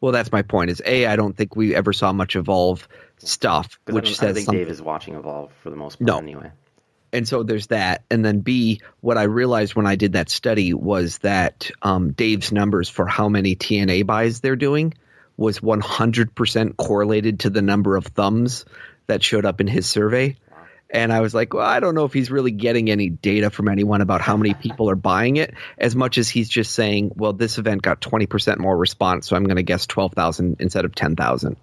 Well, 0.00 0.12
that's 0.12 0.30
my 0.30 0.42
point. 0.42 0.70
Is 0.70 0.80
a 0.86 1.06
I 1.06 1.16
don't 1.16 1.36
think 1.36 1.56
we 1.56 1.74
ever 1.74 1.92
saw 1.92 2.12
much 2.12 2.36
Evolve 2.36 2.86
stuff, 3.18 3.80
which 3.86 4.10
I 4.10 4.12
says 4.12 4.30
I 4.30 4.32
think 4.34 4.46
something. 4.46 4.60
Dave 4.60 4.70
is 4.70 4.80
watching 4.80 5.14
Evolve 5.16 5.50
for 5.60 5.70
the 5.70 5.76
most 5.76 5.98
part 5.98 6.06
no. 6.06 6.18
anyway. 6.18 6.52
And 7.12 7.26
so 7.26 7.42
there's 7.42 7.66
that, 7.66 8.04
and 8.10 8.24
then 8.24 8.40
B, 8.40 8.80
what 9.00 9.18
I 9.18 9.24
realized 9.24 9.74
when 9.74 9.86
I 9.86 9.96
did 9.96 10.12
that 10.12 10.30
study 10.30 10.72
was 10.72 11.18
that 11.18 11.70
um, 11.82 12.12
Dave's 12.12 12.52
numbers 12.52 12.88
for 12.88 13.06
how 13.06 13.28
many 13.28 13.54
TNA 13.54 14.06
buys 14.06 14.40
they're 14.40 14.56
doing 14.56 14.94
was 15.36 15.60
100% 15.60 16.76
correlated 16.76 17.40
to 17.40 17.50
the 17.50 17.60
number 17.60 17.96
of 17.96 18.06
thumbs 18.06 18.64
that 19.08 19.22
showed 19.22 19.44
up 19.44 19.60
in 19.60 19.66
his 19.66 19.86
survey. 19.86 20.36
And 20.92 21.10
I 21.10 21.20
was 21.20 21.34
like, 21.34 21.54
well, 21.54 21.66
I 21.66 21.80
don't 21.80 21.94
know 21.94 22.04
if 22.04 22.12
he's 22.12 22.30
really 22.30 22.50
getting 22.50 22.90
any 22.90 23.08
data 23.08 23.48
from 23.48 23.68
anyone 23.68 24.02
about 24.02 24.20
how 24.20 24.36
many 24.36 24.52
people 24.52 24.90
are 24.90 24.94
buying 24.94 25.36
it, 25.36 25.54
as 25.78 25.96
much 25.96 26.18
as 26.18 26.28
he's 26.28 26.50
just 26.50 26.72
saying, 26.74 27.12
well, 27.16 27.32
this 27.32 27.56
event 27.56 27.80
got 27.80 28.02
20% 28.02 28.58
more 28.58 28.76
response, 28.76 29.26
so 29.26 29.34
I'm 29.34 29.44
going 29.44 29.56
to 29.56 29.62
guess 29.62 29.86
12,000 29.86 30.56
instead 30.60 30.84
of 30.84 30.94
10,000. 30.94 31.56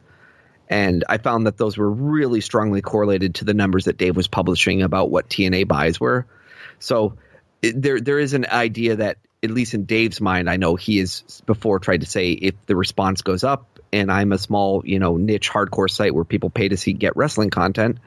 And 0.68 1.04
I 1.08 1.20
found 1.20 1.46
that 1.46 1.58
those 1.58 1.78
were 1.78 1.90
really 1.90 2.42
strongly 2.42 2.82
correlated 2.82 3.36
to 3.36 3.46
the 3.46 3.54
numbers 3.54 3.86
that 3.86 3.98
Dave 3.98 4.16
was 4.16 4.28
publishing 4.28 4.82
about 4.82 5.12
what 5.12 5.30
TNA 5.30 5.68
buys 5.68 6.00
were. 6.00 6.26
So 6.80 7.14
it, 7.62 7.80
there, 7.80 8.02
there 8.02 8.20
is 8.20 8.34
an 8.34 8.48
idea 8.48 8.96
that, 8.96 9.18
at 9.44 9.52
least 9.52 9.76
in 9.76 9.86
Dave's 9.86 10.20
mind, 10.20 10.50
I 10.50 10.58
know 10.58 10.76
he 10.76 10.98
has 10.98 11.44
before 11.46 11.80
tried 11.80 12.02
to 12.02 12.08
say 12.08 12.32
if 12.32 12.56
the 12.66 12.76
response 12.76 13.22
goes 13.22 13.44
up, 13.44 13.80
and 13.94 14.12
I'm 14.12 14.32
a 14.32 14.40
small, 14.40 14.82
you 14.86 14.98
know, 14.98 15.18
niche 15.18 15.52
hardcore 15.52 15.90
site 15.90 16.16
where 16.16 16.26
people 16.26 16.50
pay 16.50 16.70
to 16.70 16.78
see 16.78 16.94
get 16.94 17.16
wrestling 17.16 17.52
content 17.52 18.00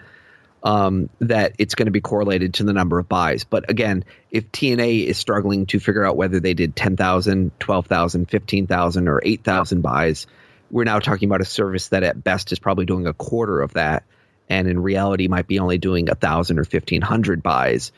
um, 0.62 1.08
that 1.20 1.54
it's 1.58 1.74
going 1.74 1.86
to 1.86 1.92
be 1.92 2.00
correlated 2.00 2.54
to 2.54 2.64
the 2.64 2.72
number 2.72 2.98
of 2.98 3.08
buys. 3.08 3.44
But 3.44 3.68
again, 3.70 4.04
if 4.30 4.50
TNA 4.52 5.06
is 5.06 5.18
struggling 5.18 5.66
to 5.66 5.80
figure 5.80 6.04
out 6.04 6.16
whether 6.16 6.40
they 6.40 6.54
did 6.54 6.76
10,000, 6.76 7.52
12,000, 7.58 8.30
15,000, 8.30 9.08
or 9.08 9.20
8,000 9.24 9.80
buys, 9.82 10.26
we're 10.70 10.84
now 10.84 11.00
talking 11.00 11.28
about 11.28 11.40
a 11.40 11.46
service 11.46 11.88
that 11.88 12.02
at 12.02 12.22
best 12.22 12.52
is 12.52 12.58
probably 12.58 12.86
doing 12.86 13.06
a 13.06 13.12
quarter 13.12 13.60
of 13.60 13.74
that, 13.74 14.04
and 14.48 14.68
in 14.68 14.80
reality 14.80 15.28
might 15.28 15.46
be 15.46 15.58
only 15.58 15.78
doing 15.78 16.08
a 16.08 16.14
thousand 16.14 16.58
or 16.58 16.64
1,500 16.64 17.42
buys. 17.42 17.92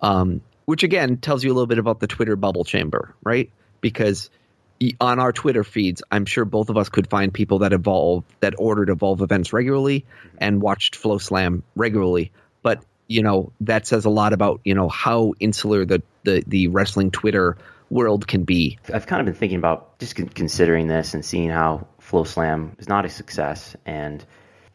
Um, 0.00 0.42
which 0.66 0.82
again 0.82 1.16
tells 1.18 1.42
you 1.42 1.50
a 1.50 1.54
little 1.54 1.68
bit 1.68 1.78
about 1.78 2.00
the 2.00 2.06
Twitter 2.06 2.36
bubble 2.36 2.64
chamber, 2.64 3.14
right? 3.22 3.50
Because 3.80 4.30
on 5.00 5.18
our 5.18 5.32
Twitter 5.32 5.64
feeds, 5.64 6.02
I'm 6.10 6.26
sure 6.26 6.44
both 6.44 6.68
of 6.68 6.76
us 6.76 6.88
could 6.88 7.08
find 7.08 7.32
people 7.32 7.60
that 7.60 7.72
evolve 7.72 8.24
that 8.40 8.54
ordered 8.58 8.90
Evolve 8.90 9.22
events 9.22 9.52
regularly 9.52 10.00
mm-hmm. 10.00 10.36
and 10.38 10.62
watched 10.62 11.00
FloSlam 11.00 11.62
regularly. 11.74 12.32
But 12.62 12.82
you 13.08 13.22
know 13.22 13.52
that 13.60 13.86
says 13.86 14.04
a 14.04 14.10
lot 14.10 14.32
about 14.32 14.60
you 14.64 14.74
know 14.74 14.88
how 14.88 15.34
insular 15.40 15.84
the 15.84 16.02
the, 16.24 16.42
the 16.46 16.68
wrestling 16.68 17.10
Twitter 17.10 17.56
world 17.88 18.26
can 18.26 18.44
be. 18.44 18.78
I've 18.92 19.06
kind 19.06 19.20
of 19.20 19.26
been 19.26 19.34
thinking 19.34 19.58
about 19.58 19.98
just 19.98 20.16
considering 20.16 20.88
this 20.88 21.14
and 21.14 21.24
seeing 21.24 21.50
how 21.50 21.86
FloSlam 22.00 22.78
is 22.80 22.88
not 22.88 23.04
a 23.04 23.08
success, 23.08 23.76
and 23.86 24.24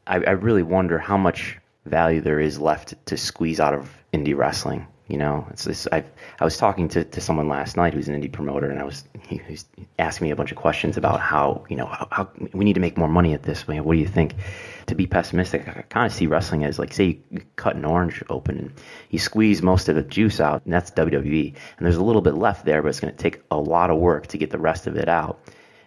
I, 0.08 0.16
I 0.16 0.32
really 0.32 0.64
wonder 0.64 0.98
how 0.98 1.18
much 1.18 1.58
value 1.86 2.22
there 2.22 2.40
is 2.40 2.60
left 2.60 2.94
to 3.08 3.18
squeeze 3.18 3.60
out 3.60 3.74
of 3.74 3.92
indie 4.14 4.38
wrestling 4.38 4.88
You 5.08 5.18
know, 5.18 5.46
it's 5.50 5.66
this. 5.66 5.88
I 5.92 6.04
I 6.40 6.46
was 6.46 6.58
talking 6.58 6.88
to, 6.90 7.04
to 7.04 7.20
someone 7.20 7.50
last 7.50 7.76
night 7.76 7.94
who's 7.94 8.08
an 8.08 8.22
indie 8.22 8.32
promoter, 8.32 8.70
and 8.70 8.80
I 8.80 8.84
was 8.84 9.04
he, 9.28 9.42
was 9.50 9.66
asking 10.00 10.28
me 10.28 10.32
a 10.32 10.36
bunch 10.36 10.52
of 10.52 10.58
questions 10.58 10.96
about 10.96 11.20
how 11.20 11.66
you 11.70 11.76
know 11.76 11.86
how, 11.86 12.08
how 12.12 12.30
we 12.54 12.64
need 12.64 12.74
to 12.74 12.80
make 12.80 12.98
more 12.98 13.10
money 13.10 13.34
at 13.34 13.44
this. 13.44 13.68
What 13.68 13.84
do 13.84 14.00
you 14.00 14.08
think? 14.08 14.36
To 14.88 14.96
be 14.96 15.08
pessimistic, 15.08 15.68
I 15.68 15.84
kind 15.84 16.06
of 16.06 16.14
see 16.14 16.28
wrestling 16.28 16.66
as 16.66 16.80
like 16.80 16.94
say 16.94 17.20
you 17.30 17.42
cut 17.56 17.76
an 17.76 17.86
orange 17.86 18.24
open 18.30 18.58
and 18.58 18.74
you 19.10 19.20
squeeze 19.20 19.62
most 19.62 19.88
of 19.90 19.96
the 19.96 20.02
juice 20.02 20.40
out, 20.40 20.64
and 20.66 20.74
that's 20.74 20.92
WWE, 20.92 21.48
and 21.48 21.86
there's 21.86 21.96
a 21.98 22.04
little 22.04 22.22
bit 22.22 22.34
left 22.34 22.66
there, 22.66 22.82
but 22.82 22.90
it's 22.90 23.00
going 23.00 23.14
to 23.14 23.22
take 23.22 23.42
a 23.52 23.58
lot 23.58 23.90
of 23.90 24.00
work 24.00 24.28
to 24.28 24.38
get 24.38 24.50
the 24.50 24.58
rest 24.58 24.88
of 24.88 24.98
it 24.98 25.08
out. 25.08 25.40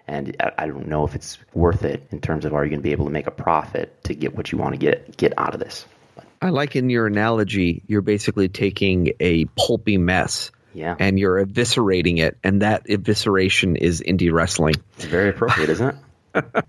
And 0.07 0.37
I, 0.41 0.53
I 0.59 0.67
don't 0.67 0.89
know 0.89 1.05
if 1.07 1.15
it's 1.15 1.39
worth 1.55 1.85
it 1.85 2.07
in 2.11 2.21
terms 2.21 2.45
of 2.45 2.55
are 2.55 2.65
you 2.65 2.71
going 2.71 2.81
to 2.81 2.85
be 2.85 2.93
able 2.93 3.07
to 3.07 3.11
make 3.11 3.27
a 3.27 3.33
profit 3.33 4.03
to 4.05 4.15
get 4.15 4.37
what 4.37 4.53
you 4.53 4.59
want 4.59 4.73
to 4.73 4.79
get 4.79 5.17
get 5.17 5.33
out 5.39 5.55
of 5.55 5.61
this. 5.61 5.87
I 6.41 6.51
like 6.51 6.77
in 6.77 6.91
your 6.91 7.07
analogy, 7.07 7.83
you're 7.87 8.03
basically 8.03 8.49
taking 8.49 9.13
a 9.21 9.47
pulpy 9.57 9.99
mess 9.99 10.51
Yeah, 10.75 10.95
and 10.99 11.19
you're 11.19 11.45
eviscerating 11.45 12.19
it, 12.19 12.37
and 12.45 12.63
that 12.63 12.87
evisceration 12.87 13.77
is 13.77 14.03
indie 14.03 14.33
wrestling. 14.33 14.75
it's 14.97 15.07
very 15.07 15.31
appropriate, 15.31 15.71
isn't 15.71 15.89
it? 15.89 15.97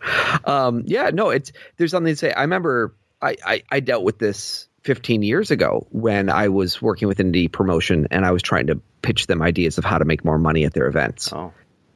Um, 0.46 0.84
yeah, 0.86 1.10
no, 1.12 1.32
it's 1.32 1.52
there's 1.78 1.90
something 1.90 2.14
to 2.14 2.18
say. 2.18 2.32
I 2.32 2.42
remember 2.42 2.94
I, 3.20 3.36
I, 3.44 3.64
I 3.72 3.80
dealt 3.80 4.04
with 4.04 4.20
this 4.20 4.68
15 4.84 5.24
years 5.24 5.50
ago 5.50 5.88
when 5.90 6.30
I 6.30 6.50
was 6.50 6.80
working 6.80 7.08
with 7.08 7.18
indie 7.18 7.52
promotion 7.52 8.08
and 8.12 8.24
I 8.24 8.32
was 8.32 8.44
trying 8.44 8.68
to 8.68 8.80
pitch 9.02 9.26
them 9.26 9.42
ideas 9.42 9.80
of 9.80 9.84
how 9.84 9.98
to 9.98 10.06
make 10.06 10.24
more 10.24 10.38
money 10.38 10.66
at 10.66 10.74
their 10.74 10.86
events. 10.86 11.34
Oh, 11.34 11.52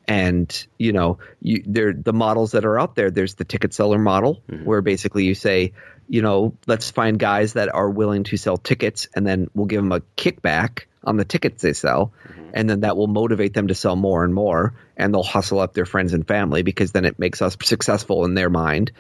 and 0.08 0.66
you 0.80 0.92
know 0.92 1.20
you 1.40 1.62
there 1.68 1.94
the 1.94 2.14
models 2.14 2.54
that 2.54 2.66
are 2.66 2.80
out 2.80 2.96
there 2.96 3.12
there's 3.12 3.36
the 3.36 3.46
ticket 3.46 3.76
seller 3.76 4.00
model 4.00 4.42
where 4.64 4.82
basically 4.82 5.26
you 5.26 5.36
say 5.36 5.74
you 6.10 6.22
know 6.22 6.58
let's 6.68 6.92
find 6.92 7.18
guys 7.20 7.54
that 7.54 7.74
are 7.74 7.90
willing 7.90 8.24
to 8.26 8.36
sell 8.36 8.58
tickets 8.58 9.08
and 9.16 9.26
then 9.26 9.50
we'll 9.54 9.68
give 9.68 9.82
them 9.82 9.92
a 9.92 10.02
kickback 10.18 10.82
on 11.04 11.16
the 11.16 11.24
tickets 11.24 11.62
they 11.62 11.72
sell 11.72 12.12
and 12.54 12.70
then 12.70 12.82
that 12.82 12.98
will 12.98 13.08
motivate 13.08 13.54
them 13.54 13.68
to 13.68 13.76
sell 13.76 13.96
more 13.96 14.24
and 14.26 14.34
more 14.34 14.74
and 14.98 15.14
they'll 15.14 15.24
hustle 15.24 15.60
up 15.60 15.74
their 15.74 15.86
friends 15.86 16.14
and 16.14 16.28
family 16.28 16.62
because 16.62 16.92
then 16.92 17.06
it 17.06 17.18
makes 17.20 17.42
us 17.42 17.56
successful 17.64 18.26
in 18.26 18.34
their 18.34 18.50
mind 18.50 18.92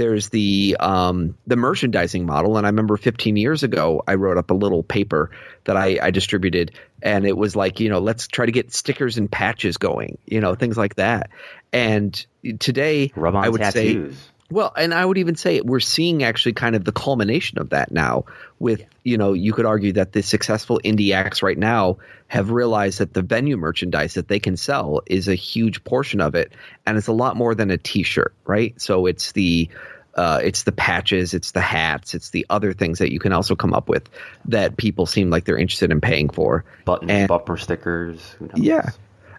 there's 0.00 0.30
the 0.30 0.78
um, 0.80 1.36
the 1.46 1.56
merchandising 1.56 2.24
model, 2.24 2.56
and 2.56 2.66
I 2.66 2.70
remember 2.70 2.96
15 2.96 3.36
years 3.36 3.62
ago, 3.62 4.02
I 4.08 4.14
wrote 4.14 4.38
up 4.38 4.50
a 4.50 4.54
little 4.54 4.82
paper 4.82 5.30
that 5.64 5.76
I, 5.76 5.98
I 6.00 6.10
distributed, 6.10 6.72
and 7.02 7.26
it 7.26 7.36
was 7.36 7.54
like, 7.54 7.80
you 7.80 7.90
know, 7.90 7.98
let's 7.98 8.26
try 8.26 8.46
to 8.46 8.52
get 8.52 8.72
stickers 8.72 9.18
and 9.18 9.30
patches 9.30 9.76
going, 9.76 10.16
you 10.24 10.40
know, 10.40 10.54
things 10.54 10.78
like 10.78 10.94
that. 10.94 11.28
And 11.70 12.26
today, 12.58 13.12
rub 13.14 13.34
on 13.34 13.44
I 13.44 13.50
would 13.50 13.60
say, 13.72 13.94
tattoos. 13.94 14.29
Well, 14.50 14.72
and 14.76 14.92
I 14.92 15.04
would 15.04 15.18
even 15.18 15.36
say 15.36 15.60
we're 15.60 15.80
seeing 15.80 16.22
actually 16.22 16.52
kind 16.54 16.74
of 16.74 16.84
the 16.84 16.92
culmination 16.92 17.58
of 17.58 17.70
that 17.70 17.92
now. 17.92 18.24
With 18.58 18.82
you 19.04 19.16
know, 19.16 19.32
you 19.32 19.52
could 19.52 19.66
argue 19.66 19.92
that 19.94 20.12
the 20.12 20.22
successful 20.22 20.80
indie 20.84 21.14
acts 21.14 21.42
right 21.42 21.56
now 21.56 21.98
have 22.28 22.50
realized 22.50 22.98
that 22.98 23.14
the 23.14 23.22
venue 23.22 23.56
merchandise 23.56 24.14
that 24.14 24.28
they 24.28 24.38
can 24.38 24.56
sell 24.56 25.02
is 25.06 25.28
a 25.28 25.34
huge 25.34 25.82
portion 25.84 26.20
of 26.20 26.34
it, 26.34 26.52
and 26.86 26.98
it's 26.98 27.06
a 27.08 27.12
lot 27.12 27.36
more 27.36 27.54
than 27.54 27.70
a 27.70 27.78
T-shirt, 27.78 28.34
right? 28.44 28.78
So 28.80 29.06
it's 29.06 29.32
the 29.32 29.68
uh, 30.14 30.40
it's 30.42 30.64
the 30.64 30.72
patches, 30.72 31.34
it's 31.34 31.52
the 31.52 31.60
hats, 31.60 32.14
it's 32.14 32.30
the 32.30 32.44
other 32.50 32.72
things 32.72 32.98
that 32.98 33.12
you 33.12 33.20
can 33.20 33.32
also 33.32 33.54
come 33.54 33.72
up 33.72 33.88
with 33.88 34.08
that 34.46 34.76
people 34.76 35.06
seem 35.06 35.30
like 35.30 35.44
they're 35.44 35.56
interested 35.56 35.90
in 35.92 36.00
paying 36.00 36.28
for. 36.28 36.64
buttons, 36.84 37.10
And- 37.10 37.28
bumper 37.28 37.56
stickers. 37.56 38.20
Yeah. 38.54 38.90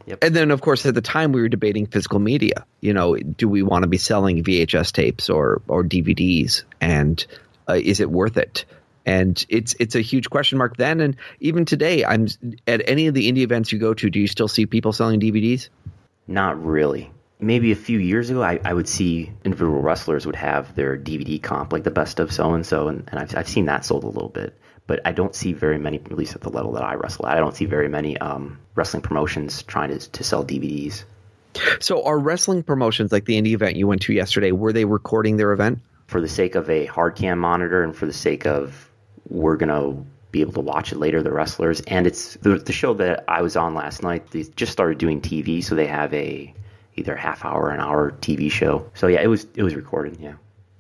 Yep. 0.06 0.24
And 0.24 0.36
then, 0.36 0.52
of 0.52 0.62
course, 0.62 0.86
at 0.86 0.96
the 0.96 1.02
time 1.02 1.32
we 1.32 1.42
were 1.42 1.50
debating 1.50 1.86
physical 1.86 2.20
media. 2.20 2.66
You 2.80 2.94
know, 2.94 3.16
do 3.16 3.48
we 3.48 3.62
want 3.62 3.84
to 3.84 3.88
be 3.88 3.98
selling 3.98 4.44
VHS 4.44 4.92
tapes 4.92 5.30
or 5.30 5.62
or 5.68 5.84
DVDs, 5.84 6.64
and 6.80 7.24
uh, 7.70 7.74
is 7.82 8.00
it 8.00 8.10
worth 8.10 8.38
it? 8.38 8.66
And 9.06 9.44
it's 9.50 9.76
it's 9.80 9.96
a 9.96 10.02
huge 10.02 10.30
question 10.30 10.58
mark 10.58 10.78
then, 10.78 11.00
and 11.00 11.16
even 11.40 11.66
today. 11.66 12.06
I'm 12.06 12.28
at 12.68 12.88
any 12.88 13.08
of 13.08 13.14
the 13.14 13.32
indie 13.32 13.40
events 13.40 13.72
you 13.72 13.80
go 13.80 13.94
to. 13.94 14.10
Do 14.10 14.20
you 14.20 14.28
still 14.28 14.48
see 14.48 14.66
people 14.66 14.94
selling 14.94 15.20
DVDs? 15.20 15.70
Not 16.28 16.64
really. 16.64 17.12
Maybe 17.40 17.72
a 17.72 17.76
few 17.76 17.98
years 17.98 18.30
ago, 18.30 18.44
I, 18.44 18.60
I 18.64 18.74
would 18.74 18.88
see 18.88 19.32
individual 19.44 19.82
wrestlers 19.82 20.28
would 20.28 20.36
have 20.36 20.76
their 20.76 20.96
DVD 20.96 21.42
comp, 21.42 21.74
like 21.74 21.84
the 21.84 21.90
best 21.90 22.20
of 22.20 22.32
so 22.32 22.54
and 22.54 22.64
so, 22.64 22.88
and 22.88 23.10
I've, 23.12 23.36
I've 23.36 23.50
seen 23.50 23.66
that 23.66 23.84
sold 23.84 24.04
a 24.04 24.08
little 24.08 24.30
bit. 24.30 24.56
But 24.88 25.00
I 25.06 25.12
don't 25.12 25.36
see 25.36 25.54
very 25.54 25.78
many, 25.78 25.98
at 25.98 26.12
least 26.12 26.36
at 26.36 26.41
the 26.41 26.50
level 26.50 26.74
that 26.74 26.84
I 26.84 26.96
wrestle 26.96 27.28
at, 27.28 27.38
I 27.38 27.39
don't 27.39 27.56
see 27.56 27.65
very 27.65 27.88
many 27.88 28.17
um, 28.17 28.60
wrestling 28.76 29.02
promotions 29.02 29.63
trying 29.63 29.89
to, 29.89 30.12
to 30.12 30.24
sell 30.24 30.44
DVDs. 30.44 31.04
So, 31.80 32.04
are 32.04 32.17
wrestling 32.17 32.63
promotions 32.63 33.12
like 33.12 33.26
the 33.26 33.41
indie 33.41 33.54
event 33.54 33.76
you 33.76 33.88
went 33.88 34.02
to 34.04 34.13
yesterday? 34.13 34.52
Were 34.52 34.74
they 34.74 34.86
recording 34.86 35.38
their 35.38 35.52
event? 35.52 35.80
For 36.08 36.22
the 36.22 36.30
sake 36.30 36.56
of 36.56 36.70
a 36.70 36.86
hard 36.86 37.15
cam 37.15 37.39
monitor 37.39 37.84
and 37.84 37.96
for 37.96 38.06
the 38.06 38.13
sake 38.13 38.46
of 38.46 38.89
we're 39.30 39.56
going 39.56 39.70
to 39.70 40.06
be 40.32 40.41
able 40.41 40.54
to 40.54 40.62
watch 40.62 40.91
it 40.91 40.98
later, 40.98 41.22
the 41.22 41.32
wrestlers. 41.32 41.82
And 41.82 42.08
it's 42.08 42.36
the, 42.36 42.58
the 42.58 42.74
show 42.74 42.94
that 42.96 43.24
I 43.28 43.41
was 43.41 43.56
on 43.56 43.76
last 43.76 44.02
night, 44.02 44.32
they 44.32 44.44
just 44.44 44.72
started 44.72 44.98
doing 44.98 45.22
TV, 45.22 45.63
so 45.63 45.76
they 45.76 45.88
have 45.88 46.13
a 46.13 46.54
either 46.96 47.15
half 47.15 47.46
hour 47.46 47.63
or 47.63 47.72
an 47.72 47.80
hour 47.80 48.12
TV 48.22 48.52
show. 48.52 48.89
So 48.94 49.08
yeah, 49.08 49.22
it 49.22 49.28
was 49.28 49.46
it 49.56 49.63
was 49.63 49.76
recorded, 49.76 50.17
yeah. 50.20 50.36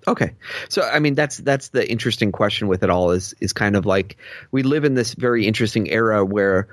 Okay. 0.07 0.33
So 0.69 0.81
I 0.81 0.99
mean 0.99 1.15
that's 1.15 1.37
that's 1.37 1.69
the 1.69 1.89
interesting 1.89 2.31
question 2.31 2.67
with 2.67 2.83
it 2.83 2.89
all 2.89 3.11
is 3.11 3.35
is 3.39 3.53
kind 3.53 3.75
of 3.75 3.85
like 3.85 4.17
we 4.51 4.63
live 4.63 4.83
in 4.83 4.95
this 4.95 5.13
very 5.13 5.45
interesting 5.45 5.89
era 5.89 6.25
where 6.25 6.67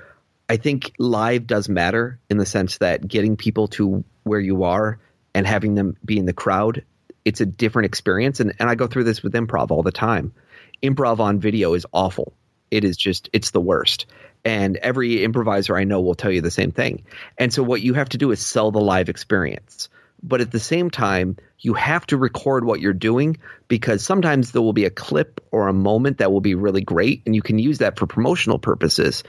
I 0.47 0.57
think 0.57 0.93
live 0.97 1.45
does 1.45 1.69
matter 1.69 2.19
in 2.29 2.37
the 2.37 2.45
sense 2.45 2.79
that 2.79 3.07
getting 3.07 3.37
people 3.37 3.67
to 3.69 4.03
where 4.23 4.39
you 4.39 4.63
are 4.63 4.99
and 5.35 5.45
having 5.45 5.75
them 5.75 5.95
be 6.03 6.17
in 6.17 6.25
the 6.25 6.33
crowd, 6.33 6.83
it's 7.23 7.39
a 7.39 7.45
different 7.45 7.85
experience 7.85 8.39
and 8.39 8.53
and 8.59 8.69
I 8.69 8.75
go 8.75 8.87
through 8.87 9.03
this 9.03 9.21
with 9.21 9.33
improv 9.33 9.71
all 9.71 9.83
the 9.83 9.91
time. 9.91 10.33
Improv 10.81 11.19
on 11.19 11.39
video 11.39 11.75
is 11.75 11.85
awful. 11.93 12.33
It 12.71 12.83
is 12.83 12.97
just 12.97 13.29
it's 13.31 13.51
the 13.51 13.61
worst. 13.61 14.07
And 14.43 14.77
every 14.77 15.23
improviser 15.23 15.77
I 15.77 15.83
know 15.83 16.01
will 16.01 16.15
tell 16.15 16.31
you 16.31 16.41
the 16.41 16.49
same 16.49 16.71
thing. 16.71 17.03
And 17.37 17.53
so 17.53 17.61
what 17.61 17.81
you 17.81 17.93
have 17.95 18.09
to 18.09 18.17
do 18.17 18.31
is 18.31 18.39
sell 18.39 18.71
the 18.71 18.79
live 18.79 19.09
experience 19.09 19.89
but 20.21 20.41
at 20.41 20.51
the 20.51 20.59
same 20.59 20.89
time 20.89 21.37
you 21.59 21.73
have 21.73 22.05
to 22.07 22.17
record 22.17 22.65
what 22.65 22.79
you're 22.79 22.93
doing 22.93 23.37
because 23.67 24.03
sometimes 24.03 24.51
there 24.51 24.61
will 24.61 24.73
be 24.73 24.85
a 24.85 24.89
clip 24.89 25.43
or 25.51 25.67
a 25.67 25.73
moment 25.73 26.17
that 26.17 26.31
will 26.31 26.41
be 26.41 26.55
really 26.55 26.81
great 26.81 27.21
and 27.25 27.35
you 27.35 27.41
can 27.41 27.59
use 27.59 27.79
that 27.79 27.97
for 27.97 28.07
promotional 28.07 28.59
purposes. 28.59 29.23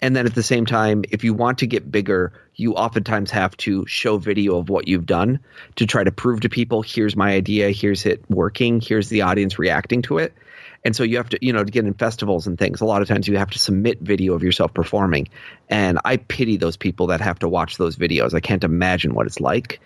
And 0.00 0.14
then 0.14 0.26
at 0.26 0.34
the 0.34 0.42
same 0.42 0.66
time 0.66 1.04
if 1.10 1.24
you 1.24 1.34
want 1.34 1.58
to 1.58 1.66
get 1.66 1.90
bigger 1.90 2.32
you 2.54 2.74
oftentimes 2.74 3.30
have 3.30 3.56
to 3.58 3.86
show 3.86 4.18
video 4.18 4.58
of 4.58 4.68
what 4.68 4.88
you've 4.88 5.06
done 5.06 5.40
to 5.76 5.86
try 5.86 6.02
to 6.02 6.12
prove 6.12 6.40
to 6.40 6.48
people 6.48 6.82
here's 6.82 7.16
my 7.16 7.32
idea 7.32 7.70
here's 7.70 8.06
it 8.06 8.28
working 8.28 8.80
here's 8.80 9.08
the 9.08 9.22
audience 9.22 9.58
reacting 9.58 10.02
to 10.02 10.18
it. 10.18 10.34
And 10.84 10.94
so 10.94 11.02
you 11.02 11.16
have 11.16 11.28
to 11.30 11.38
you 11.40 11.52
know 11.52 11.64
to 11.64 11.70
get 11.70 11.84
in 11.84 11.94
festivals 11.94 12.46
and 12.46 12.58
things 12.58 12.80
a 12.80 12.84
lot 12.84 13.02
of 13.02 13.08
times 13.08 13.26
you 13.28 13.36
have 13.38 13.50
to 13.50 13.58
submit 13.58 14.00
video 14.00 14.34
of 14.34 14.42
yourself 14.42 14.74
performing. 14.74 15.28
And 15.68 15.98
i 16.04 16.16
pity 16.16 16.56
those 16.56 16.76
people 16.76 17.08
that 17.08 17.20
have 17.20 17.40
to 17.40 17.48
watch 17.48 17.76
those 17.76 17.96
videos. 17.96 18.34
I 18.34 18.40
can't 18.40 18.64
imagine 18.64 19.14
what 19.14 19.26
it's 19.26 19.40
like 19.40 19.80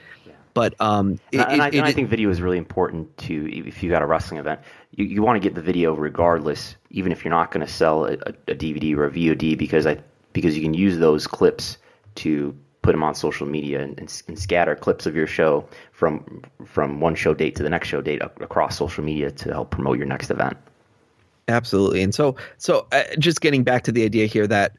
but 0.54 0.74
um, 0.80 1.18
it, 1.32 1.40
And, 1.40 1.62
I, 1.62 1.68
it- 1.68 1.74
and 1.74 1.84
I 1.86 1.92
think 1.92 2.08
video 2.08 2.30
is 2.30 2.40
really 2.42 2.58
important 2.58 3.16
to 3.18 3.50
if 3.68 3.82
you 3.82 3.90
got 3.90 4.02
a 4.02 4.06
wrestling 4.06 4.38
event. 4.40 4.60
You, 4.94 5.04
you 5.06 5.22
want 5.22 5.36
to 5.36 5.40
get 5.40 5.54
the 5.54 5.62
video 5.62 5.94
regardless, 5.94 6.76
even 6.90 7.12
if 7.12 7.24
you're 7.24 7.30
not 7.32 7.50
going 7.50 7.64
to 7.66 7.72
sell 7.72 8.04
a, 8.06 8.12
a 8.14 8.54
DVD 8.54 8.94
or 8.96 9.06
a 9.06 9.10
VOD, 9.10 9.56
because 9.56 9.86
I 9.86 9.98
because 10.32 10.56
you 10.56 10.62
can 10.62 10.74
use 10.74 10.98
those 10.98 11.26
clips 11.26 11.78
to 12.16 12.56
put 12.82 12.92
them 12.92 13.02
on 13.02 13.14
social 13.14 13.46
media 13.46 13.80
and, 13.80 13.98
and, 13.98 14.22
and 14.28 14.38
scatter 14.38 14.74
clips 14.74 15.06
of 15.06 15.14
your 15.14 15.26
show 15.26 15.68
from 15.92 16.42
from 16.64 17.00
one 17.00 17.14
show 17.14 17.34
date 17.34 17.54
to 17.56 17.62
the 17.62 17.70
next 17.70 17.88
show 17.88 18.00
date 18.00 18.20
across 18.22 18.76
social 18.76 19.04
media 19.04 19.30
to 19.30 19.50
help 19.50 19.70
promote 19.70 19.96
your 19.98 20.06
next 20.06 20.30
event. 20.30 20.56
absolutely. 21.48 22.02
And 22.02 22.14
so, 22.14 22.36
so 22.58 22.86
uh, 22.92 23.02
just 23.18 23.40
getting 23.40 23.64
back 23.64 23.82
to 23.84 23.92
the 23.92 24.04
idea 24.04 24.26
here 24.26 24.46
that 24.46 24.76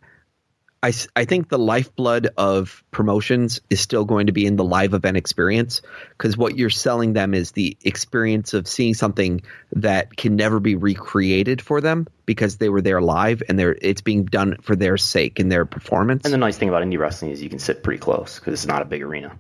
I, 0.84 0.92
I 1.16 1.24
think 1.24 1.48
the 1.48 1.58
lifeblood 1.58 2.28
of 2.38 2.84
promotions 2.92 3.62
is 3.70 3.80
still 3.80 4.04
going 4.04 4.28
to 4.28 4.34
be 4.34 4.46
in 4.46 4.58
the 4.58 4.66
live 4.66 4.94
event 4.94 5.16
experience 5.16 5.82
because 6.10 6.36
what 6.36 6.58
you're 6.58 6.70
selling 6.70 7.14
them 7.14 7.34
is 7.34 7.54
the 7.54 7.78
experience 7.86 8.54
of 8.54 8.68
seeing 8.68 8.94
something 8.94 9.44
that 9.72 10.18
can 10.18 10.36
never 10.36 10.60
be 10.60 10.76
recreated 10.76 11.62
for 11.62 11.80
them 11.80 12.06
because 12.26 12.58
they 12.58 12.68
were 12.68 12.82
there 12.82 13.02
live 13.02 13.42
and 13.48 13.58
they're 13.58 13.78
it's 13.82 14.02
being 14.02 14.26
done 14.26 14.58
for 14.62 14.76
their 14.76 14.98
sake 14.98 15.40
and 15.40 15.50
their 15.50 15.66
performance. 15.66 16.26
And 16.26 16.34
the 16.34 16.38
nice 16.38 16.58
thing 16.58 16.68
about 16.68 16.84
indie 16.84 17.00
wrestling 17.00 17.32
is 17.32 17.42
you 17.42 17.50
can 17.50 17.60
sit 17.60 17.82
pretty 17.82 18.00
close 18.00 18.38
because 18.38 18.54
it's 18.54 18.68
not 18.68 18.82
a 18.82 18.86
big 18.86 19.04
arena. 19.04 19.40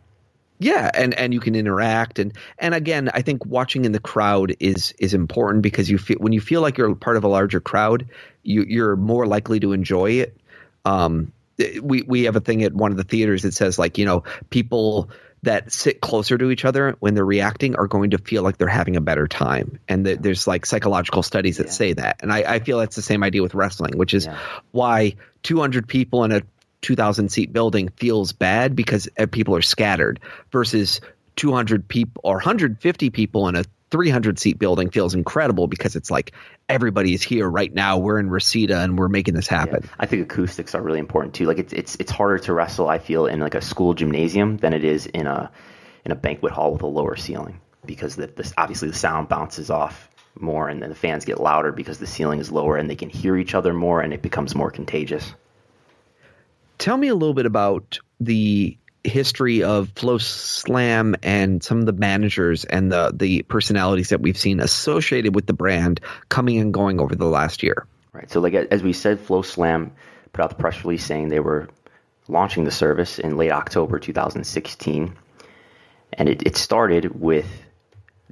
Yeah, 0.59 0.89
and 0.93 1.13
and 1.13 1.33
you 1.33 1.41
can 1.41 1.55
interact 1.55 2.19
and 2.19 2.31
and 2.57 2.73
again, 2.73 3.09
I 3.13 3.21
think 3.21 3.45
watching 3.45 3.83
in 3.83 3.91
the 3.91 3.99
crowd 3.99 4.55
is 4.61 4.93
is 4.97 5.13
important 5.13 5.61
because 5.61 5.89
you 5.89 5.97
feel 5.97 6.19
when 6.19 6.31
you 6.31 6.39
feel 6.39 6.61
like 6.61 6.77
you're 6.77 6.95
part 6.95 7.17
of 7.17 7.25
a 7.25 7.27
larger 7.27 7.59
crowd, 7.59 8.07
you 8.43 8.63
you're 8.65 8.95
more 8.95 9.27
likely 9.27 9.59
to 9.59 9.73
enjoy 9.73 10.11
it. 10.11 10.37
Um, 10.85 11.31
we 11.81 12.01
we 12.01 12.23
have 12.23 12.35
a 12.35 12.39
thing 12.41 12.63
at 12.63 12.73
one 12.73 12.91
of 12.91 12.97
the 12.97 13.03
theaters 13.03 13.43
that 13.43 13.53
says 13.53 13.77
like 13.77 13.97
you 13.97 14.05
know 14.05 14.23
people 14.49 15.09
that 15.43 15.71
sit 15.71 15.99
closer 15.99 16.37
to 16.37 16.51
each 16.51 16.63
other 16.63 16.95
when 16.99 17.15
they're 17.15 17.25
reacting 17.25 17.75
are 17.75 17.87
going 17.87 18.11
to 18.11 18.17
feel 18.17 18.43
like 18.43 18.57
they're 18.57 18.67
having 18.67 18.95
a 18.95 19.01
better 19.01 19.27
time, 19.27 19.79
and 19.87 20.05
there's 20.05 20.47
like 20.47 20.65
psychological 20.65 21.21
studies 21.21 21.57
that 21.57 21.71
say 21.71 21.93
that, 21.93 22.21
and 22.21 22.31
I, 22.31 22.55
I 22.55 22.59
feel 22.59 22.79
that's 22.79 22.95
the 22.95 23.01
same 23.01 23.23
idea 23.23 23.41
with 23.41 23.53
wrestling, 23.53 23.97
which 23.97 24.13
is 24.13 24.25
Yeah. 24.25 24.39
why 24.71 25.15
200 25.43 25.87
people 25.87 26.23
in 26.23 26.31
a 26.31 26.41
2,000 26.81 27.29
seat 27.29 27.53
building 27.53 27.89
feels 27.97 28.33
bad 28.33 28.75
because 28.75 29.07
uh, 29.17 29.25
people 29.25 29.55
are 29.55 29.61
scattered 29.61 30.19
versus 30.51 31.01
200 31.35 31.87
people 31.87 32.21
or 32.23 32.35
150 32.35 33.09
people 33.09 33.47
in 33.47 33.55
a 33.55 33.63
300 33.93 34.39
seat 34.39 34.57
building 34.57 34.89
feels 34.89 35.13
incredible 35.13 35.67
because 35.67 35.95
it's 35.95 36.09
like 36.09 36.33
everybody 36.67 37.13
is 37.13 37.21
here 37.21 37.47
right 37.47 37.71
now. 37.71 37.99
We're 37.99 38.17
in 38.17 38.27
Reseda 38.27 38.79
and 38.79 38.97
we're 38.97 39.07
making 39.07 39.35
this 39.35 39.47
happen. 39.47 39.81
Yeah. 39.83 39.89
I 39.99 40.07
think 40.07 40.23
acoustics 40.23 40.73
are 40.73 40.81
really 40.81 40.97
important 40.97 41.35
too. 41.35 41.45
Like 41.45 41.59
it's 41.59 41.71
it's 41.73 41.95
it's 41.99 42.11
harder 42.11 42.39
to 42.39 42.53
wrestle. 42.53 42.89
I 42.89 42.97
feel 42.97 43.27
in 43.27 43.39
like 43.39 43.53
a 43.53 43.61
school 43.61 43.93
gymnasium 43.93 44.57
than 44.57 44.73
it 44.73 44.83
is 44.83 45.05
in 45.05 45.27
a 45.27 45.51
in 46.05 46.11
a 46.11 46.15
banquet 46.15 46.53
hall 46.53 46.73
with 46.73 46.81
a 46.81 46.87
lower 46.87 47.15
ceiling 47.15 47.61
because 47.85 48.15
the, 48.15 48.25
this 48.25 48.51
obviously 48.57 48.87
the 48.87 48.95
sound 48.95 49.29
bounces 49.29 49.69
off 49.69 50.09
more 50.39 50.69
and 50.69 50.81
then 50.81 50.89
the 50.89 50.95
fans 50.95 51.23
get 51.23 51.39
louder 51.39 51.71
because 51.71 51.99
the 51.99 52.07
ceiling 52.07 52.39
is 52.39 52.51
lower 52.51 52.77
and 52.77 52.89
they 52.89 52.95
can 52.95 53.11
hear 53.11 53.37
each 53.37 53.53
other 53.53 53.75
more 53.75 54.01
and 54.01 54.11
it 54.11 54.23
becomes 54.23 54.55
more 54.55 54.71
contagious. 54.71 55.35
Tell 56.79 56.97
me 56.97 57.09
a 57.09 57.15
little 57.15 57.35
bit 57.35 57.45
about 57.45 57.99
the 58.19 58.75
history 59.03 59.63
of 59.63 59.93
FloSlam 59.95 61.15
and 61.23 61.63
some 61.63 61.79
of 61.79 61.85
the 61.85 61.93
managers 61.93 62.63
and 62.65 62.91
the 62.91 63.11
the 63.13 63.43
personalities 63.43 64.09
that 64.09 64.21
we've 64.21 64.37
seen 64.37 64.59
associated 64.59 65.35
with 65.35 65.45
the 65.45 65.53
brand 65.53 65.99
coming 66.29 66.57
and 66.59 66.73
going 66.73 66.99
over 66.99 67.15
the 67.15 67.25
last 67.25 67.63
year. 67.63 67.85
Right. 68.13 68.29
So 68.31 68.39
like 68.39 68.53
as 68.53 68.81
we 68.81 68.93
said, 68.93 69.19
FloSlam 69.19 69.91
put 70.31 70.43
out 70.43 70.49
the 70.49 70.55
press 70.55 70.83
release 70.83 71.05
saying 71.05 71.29
they 71.29 71.39
were 71.39 71.67
launching 72.27 72.63
the 72.63 72.71
service 72.71 73.19
in 73.19 73.37
late 73.37 73.51
October 73.51 73.99
2016. 73.99 75.15
And 76.13 76.29
it, 76.29 76.43
it 76.45 76.55
started 76.55 77.19
with 77.19 77.47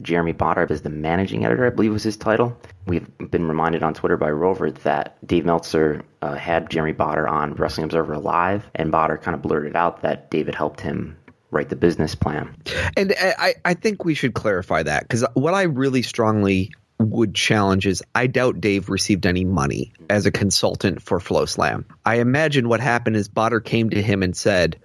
Jeremy 0.01 0.33
Botter 0.33 0.69
as 0.69 0.81
the 0.81 0.89
managing 0.89 1.45
editor, 1.45 1.65
I 1.65 1.69
believe 1.69 1.91
was 1.91 2.03
his 2.03 2.17
title. 2.17 2.57
We've 2.85 3.07
been 3.29 3.47
reminded 3.47 3.83
on 3.83 3.93
Twitter 3.93 4.17
by 4.17 4.31
Rover 4.31 4.71
that 4.71 5.17
Dave 5.25 5.45
Meltzer 5.45 6.03
uh, 6.21 6.35
had 6.35 6.69
Jeremy 6.69 6.93
Botter 6.93 7.29
on 7.29 7.53
Wrestling 7.55 7.85
Observer 7.85 8.17
Live, 8.17 8.69
and 8.75 8.91
Botter 8.91 9.21
kind 9.21 9.35
of 9.35 9.41
blurted 9.41 9.75
out 9.75 10.01
that 10.01 10.29
David 10.31 10.55
helped 10.55 10.81
him 10.81 11.17
write 11.51 11.69
the 11.69 11.75
business 11.75 12.15
plan. 12.15 12.55
And 12.95 13.13
I, 13.19 13.55
I 13.65 13.73
think 13.73 14.05
we 14.05 14.15
should 14.15 14.33
clarify 14.33 14.83
that 14.83 15.03
because 15.03 15.25
what 15.33 15.53
I 15.53 15.63
really 15.63 16.01
strongly 16.01 16.71
would 16.97 17.35
challenge 17.35 17.87
is 17.87 18.03
I 18.15 18.27
doubt 18.27 18.61
Dave 18.61 18.89
received 18.89 19.25
any 19.25 19.43
money 19.43 19.91
as 20.09 20.25
a 20.25 20.31
consultant 20.31 21.01
for 21.01 21.19
FloSlam. 21.19 21.85
I 22.05 22.19
imagine 22.19 22.69
what 22.69 22.79
happened 22.79 23.15
is 23.15 23.27
Botter 23.27 23.63
came 23.63 23.89
to 23.89 24.01
him 24.01 24.23
and 24.23 24.35
said, 24.35 24.79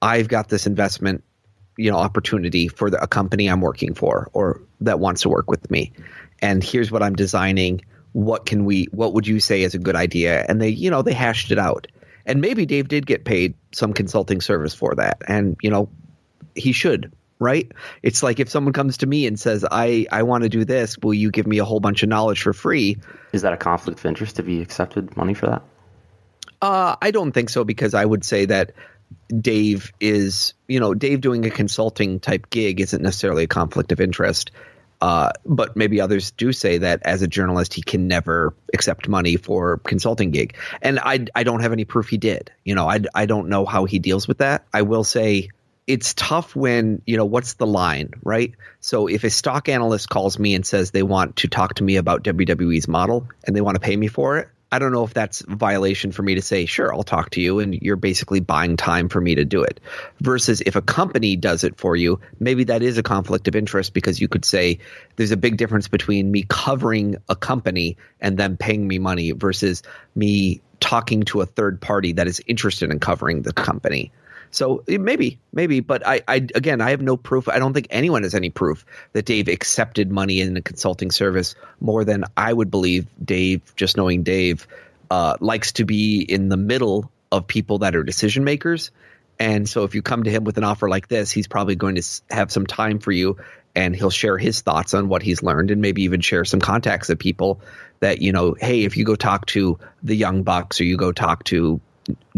I've 0.00 0.28
got 0.28 0.48
this 0.48 0.66
investment 0.66 1.24
you 1.76 1.90
know 1.90 1.96
opportunity 1.96 2.68
for 2.68 2.90
the, 2.90 3.02
a 3.02 3.06
company 3.06 3.48
I'm 3.48 3.60
working 3.60 3.94
for 3.94 4.30
or 4.32 4.60
that 4.80 5.00
wants 5.00 5.22
to 5.22 5.28
work 5.28 5.50
with 5.50 5.70
me, 5.70 5.92
and 6.40 6.62
here's 6.62 6.90
what 6.90 7.02
I'm 7.02 7.14
designing. 7.14 7.82
What 8.12 8.46
can 8.46 8.64
we? 8.64 8.84
What 8.92 9.14
would 9.14 9.26
you 9.26 9.40
say 9.40 9.62
is 9.62 9.74
a 9.74 9.78
good 9.78 9.96
idea? 9.96 10.44
And 10.48 10.60
they, 10.60 10.70
you 10.70 10.90
know, 10.90 11.02
they 11.02 11.12
hashed 11.12 11.50
it 11.50 11.58
out. 11.58 11.86
And 12.24 12.40
maybe 12.40 12.66
Dave 12.66 12.88
did 12.88 13.06
get 13.06 13.24
paid 13.24 13.54
some 13.72 13.92
consulting 13.92 14.40
service 14.40 14.74
for 14.74 14.94
that, 14.96 15.22
and 15.28 15.56
you 15.62 15.70
know, 15.70 15.88
he 16.54 16.72
should 16.72 17.12
right? 17.38 17.70
It's 18.02 18.22
like 18.22 18.40
if 18.40 18.48
someone 18.48 18.72
comes 18.72 18.98
to 18.98 19.06
me 19.06 19.26
and 19.26 19.38
says, 19.38 19.64
"I 19.70 20.06
I 20.10 20.22
want 20.22 20.44
to 20.44 20.48
do 20.48 20.64
this, 20.64 20.96
will 20.98 21.14
you 21.14 21.30
give 21.30 21.46
me 21.46 21.58
a 21.58 21.64
whole 21.64 21.80
bunch 21.80 22.02
of 22.02 22.08
knowledge 22.08 22.42
for 22.42 22.52
free?" 22.52 22.98
Is 23.32 23.42
that 23.42 23.52
a 23.52 23.56
conflict 23.56 24.00
of 24.00 24.06
interest 24.06 24.38
if 24.38 24.46
he 24.46 24.62
accepted 24.62 25.16
money 25.16 25.34
for 25.34 25.46
that? 25.46 25.62
Uh, 26.62 26.96
I 27.00 27.10
don't 27.10 27.32
think 27.32 27.50
so 27.50 27.64
because 27.64 27.94
I 27.94 28.04
would 28.04 28.24
say 28.24 28.46
that 28.46 28.72
Dave 29.28 29.92
is, 30.00 30.54
you 30.68 30.80
know, 30.80 30.94
Dave 30.94 31.20
doing 31.20 31.44
a 31.44 31.50
consulting 31.50 32.20
type 32.20 32.50
gig 32.50 32.80
isn't 32.80 33.02
necessarily 33.02 33.44
a 33.44 33.48
conflict 33.48 33.92
of 33.92 34.00
interest. 34.00 34.50
Uh, 35.00 35.30
but 35.44 35.76
maybe 35.76 36.00
others 36.00 36.30
do 36.30 36.52
say 36.52 36.78
that 36.78 37.02
as 37.02 37.20
a 37.20 37.26
journalist, 37.28 37.74
he 37.74 37.82
can 37.82 38.08
never 38.08 38.54
accept 38.72 39.08
money 39.08 39.36
for 39.36 39.78
consulting 39.78 40.30
gig. 40.30 40.56
And 40.80 40.98
I, 40.98 41.26
I 41.34 41.42
don't 41.42 41.60
have 41.60 41.72
any 41.72 41.84
proof 41.84 42.08
he 42.08 42.16
did. 42.16 42.50
You 42.64 42.74
know, 42.74 42.88
I, 42.88 43.00
I 43.14 43.26
don't 43.26 43.48
know 43.48 43.66
how 43.66 43.84
he 43.84 43.98
deals 43.98 44.26
with 44.26 44.38
that. 44.38 44.66
I 44.72 44.82
will 44.82 45.04
say 45.04 45.50
it's 45.86 46.14
tough 46.14 46.56
when, 46.56 47.02
you 47.06 47.16
know, 47.16 47.26
what's 47.26 47.54
the 47.54 47.66
line, 47.66 48.12
right? 48.22 48.54
So 48.80 49.06
if 49.06 49.22
a 49.22 49.30
stock 49.30 49.68
analyst 49.68 50.08
calls 50.08 50.38
me 50.38 50.54
and 50.54 50.66
says 50.66 50.90
they 50.90 51.02
want 51.02 51.36
to 51.36 51.48
talk 51.48 51.74
to 51.74 51.84
me 51.84 51.96
about 51.96 52.24
WWE's 52.24 52.88
model 52.88 53.28
and 53.46 53.54
they 53.54 53.60
want 53.60 53.76
to 53.76 53.80
pay 53.80 53.96
me 53.96 54.08
for 54.08 54.38
it, 54.38 54.48
I 54.70 54.80
don't 54.80 54.92
know 54.92 55.04
if 55.04 55.14
that's 55.14 55.42
a 55.42 55.54
violation 55.54 56.10
for 56.10 56.22
me 56.22 56.34
to 56.34 56.42
say, 56.42 56.66
sure, 56.66 56.92
I'll 56.92 57.04
talk 57.04 57.30
to 57.30 57.40
you, 57.40 57.60
and 57.60 57.72
you're 57.74 57.96
basically 57.96 58.40
buying 58.40 58.76
time 58.76 59.08
for 59.08 59.20
me 59.20 59.36
to 59.36 59.44
do 59.44 59.62
it. 59.62 59.78
Versus 60.20 60.60
if 60.60 60.74
a 60.74 60.82
company 60.82 61.36
does 61.36 61.62
it 61.62 61.78
for 61.78 61.94
you, 61.94 62.20
maybe 62.40 62.64
that 62.64 62.82
is 62.82 62.98
a 62.98 63.02
conflict 63.02 63.46
of 63.46 63.54
interest 63.54 63.94
because 63.94 64.20
you 64.20 64.26
could 64.26 64.44
say 64.44 64.80
there's 65.14 65.30
a 65.30 65.36
big 65.36 65.56
difference 65.56 65.86
between 65.86 66.30
me 66.30 66.44
covering 66.48 67.16
a 67.28 67.36
company 67.36 67.96
and 68.20 68.36
them 68.36 68.56
paying 68.56 68.86
me 68.86 68.98
money 68.98 69.30
versus 69.30 69.82
me 70.16 70.62
talking 70.80 71.22
to 71.22 71.40
a 71.40 71.46
third 71.46 71.80
party 71.80 72.12
that 72.12 72.26
is 72.26 72.42
interested 72.46 72.90
in 72.90 72.98
covering 72.98 73.42
the 73.42 73.52
company. 73.52 74.12
So 74.50 74.84
maybe, 74.86 75.38
maybe, 75.52 75.80
but 75.80 76.06
I, 76.06 76.22
I, 76.26 76.36
again, 76.36 76.80
I 76.80 76.90
have 76.90 77.02
no 77.02 77.16
proof. 77.16 77.48
I 77.48 77.58
don't 77.58 77.72
think 77.72 77.88
anyone 77.90 78.22
has 78.22 78.34
any 78.34 78.50
proof 78.50 78.84
that 79.12 79.24
Dave 79.24 79.48
accepted 79.48 80.10
money 80.10 80.40
in 80.40 80.56
a 80.56 80.62
consulting 80.62 81.10
service 81.10 81.54
more 81.80 82.04
than 82.04 82.24
I 82.36 82.52
would 82.52 82.70
believe. 82.70 83.06
Dave, 83.22 83.62
just 83.76 83.96
knowing 83.96 84.22
Dave, 84.22 84.66
uh, 85.10 85.36
likes 85.40 85.72
to 85.72 85.84
be 85.84 86.20
in 86.20 86.48
the 86.48 86.56
middle 86.56 87.10
of 87.30 87.46
people 87.46 87.78
that 87.78 87.94
are 87.96 88.02
decision 88.02 88.44
makers. 88.44 88.90
And 89.38 89.68
so 89.68 89.84
if 89.84 89.94
you 89.94 90.02
come 90.02 90.24
to 90.24 90.30
him 90.30 90.44
with 90.44 90.56
an 90.58 90.64
offer 90.64 90.88
like 90.88 91.08
this, 91.08 91.30
he's 91.30 91.46
probably 91.46 91.76
going 91.76 91.96
to 91.96 92.02
have 92.30 92.50
some 92.50 92.66
time 92.66 92.98
for 92.98 93.12
you 93.12 93.36
and 93.74 93.94
he'll 93.94 94.10
share 94.10 94.38
his 94.38 94.62
thoughts 94.62 94.94
on 94.94 95.08
what 95.08 95.22
he's 95.22 95.42
learned 95.42 95.70
and 95.70 95.82
maybe 95.82 96.04
even 96.04 96.22
share 96.22 96.46
some 96.46 96.60
contacts 96.60 97.10
of 97.10 97.18
people 97.18 97.60
that, 98.00 98.22
you 98.22 98.32
know, 98.32 98.56
hey, 98.58 98.84
if 98.84 98.96
you 98.96 99.04
go 99.04 99.14
talk 99.14 99.44
to 99.46 99.78
the 100.02 100.16
Young 100.16 100.42
Bucks 100.42 100.80
or 100.80 100.84
you 100.84 100.96
go 100.96 101.12
talk 101.12 101.44
to 101.44 101.80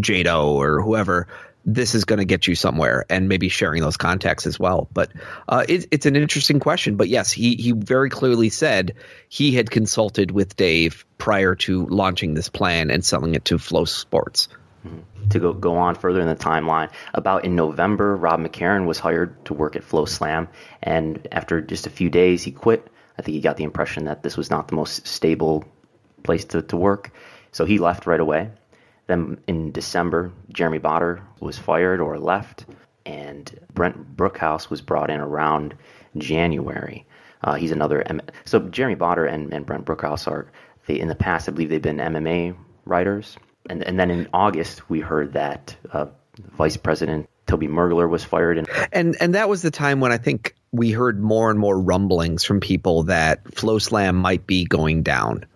Jado 0.00 0.46
or 0.46 0.82
whoever, 0.82 1.28
this 1.64 1.94
is 1.94 2.04
going 2.04 2.18
to 2.18 2.24
get 2.24 2.46
you 2.46 2.54
somewhere 2.54 3.04
and 3.10 3.28
maybe 3.28 3.48
sharing 3.48 3.82
those 3.82 3.96
contacts 3.96 4.46
as 4.46 4.58
well. 4.58 4.88
But 4.92 5.10
uh, 5.48 5.64
it, 5.68 5.86
it's 5.90 6.06
an 6.06 6.16
interesting 6.16 6.60
question. 6.60 6.96
But 6.96 7.08
yes, 7.08 7.30
he, 7.30 7.56
he 7.56 7.72
very 7.72 8.10
clearly 8.10 8.48
said 8.48 8.94
he 9.28 9.52
had 9.52 9.70
consulted 9.70 10.30
with 10.30 10.56
Dave 10.56 11.04
prior 11.18 11.54
to 11.56 11.86
launching 11.86 12.34
this 12.34 12.48
plan 12.48 12.90
and 12.90 13.04
selling 13.04 13.34
it 13.34 13.44
to 13.46 13.56
FloSports. 13.56 14.48
Mm-hmm. 14.86 15.28
To 15.30 15.38
go, 15.38 15.52
go 15.52 15.76
on 15.76 15.94
further 15.94 16.20
in 16.20 16.28
the 16.28 16.36
timeline, 16.36 16.90
about 17.12 17.44
in 17.44 17.54
November, 17.54 18.16
Rob 18.16 18.40
McCarran 18.40 18.86
was 18.86 18.98
hired 18.98 19.44
to 19.46 19.54
work 19.54 19.76
at 19.76 19.82
FloSlam. 19.82 20.48
And 20.82 21.26
after 21.32 21.60
just 21.60 21.86
a 21.86 21.90
few 21.90 22.08
days, 22.08 22.42
he 22.42 22.50
quit. 22.50 22.86
I 23.18 23.22
think 23.22 23.34
he 23.34 23.40
got 23.40 23.56
the 23.56 23.64
impression 23.64 24.04
that 24.04 24.22
this 24.22 24.36
was 24.36 24.48
not 24.48 24.68
the 24.68 24.76
most 24.76 25.06
stable 25.06 25.64
place 26.22 26.44
to, 26.46 26.62
to 26.62 26.76
work. 26.76 27.10
So 27.50 27.64
he 27.64 27.78
left 27.78 28.06
right 28.06 28.20
away. 28.20 28.52
Then 29.08 29.38
in 29.46 29.72
December, 29.72 30.30
Jeremy 30.52 30.78
Botter 30.78 31.22
was 31.40 31.58
fired 31.58 32.00
or 32.00 32.18
left, 32.18 32.66
and 33.04 33.58
Brent 33.74 34.16
Brookhouse 34.16 34.70
was 34.70 34.82
brought 34.82 35.10
in 35.10 35.18
around 35.18 35.74
January. 36.16 37.06
Uh, 37.42 37.54
he's 37.54 37.72
another. 37.72 38.02
M- 38.06 38.20
so 38.44 38.60
Jeremy 38.60 38.96
Botter 38.96 39.30
and, 39.30 39.52
and 39.52 39.64
Brent 39.64 39.86
Brookhouse 39.86 40.28
are 40.28 40.52
they 40.86 41.00
in 41.00 41.08
the 41.08 41.14
past 41.14 41.48
I 41.48 41.52
believe 41.52 41.70
they've 41.70 41.82
been 41.82 41.96
MMA 41.96 42.54
writers, 42.84 43.36
and 43.68 43.82
and 43.82 43.98
then 43.98 44.10
in 44.10 44.28
August 44.32 44.88
we 44.90 45.00
heard 45.00 45.32
that 45.32 45.74
uh, 45.92 46.06
Vice 46.58 46.76
President 46.76 47.30
Toby 47.46 47.66
Mergler 47.66 48.10
was 48.10 48.24
fired, 48.24 48.58
and 48.58 48.68
and 48.92 49.16
and 49.20 49.34
that 49.34 49.48
was 49.48 49.62
the 49.62 49.70
time 49.70 50.00
when 50.00 50.12
I 50.12 50.18
think 50.18 50.54
we 50.70 50.90
heard 50.90 51.18
more 51.18 51.50
and 51.50 51.58
more 51.58 51.80
rumblings 51.80 52.44
from 52.44 52.60
people 52.60 53.04
that 53.04 53.42
FloSlam 53.44 54.16
might 54.16 54.46
be 54.46 54.66
going 54.66 55.02
down 55.02 55.46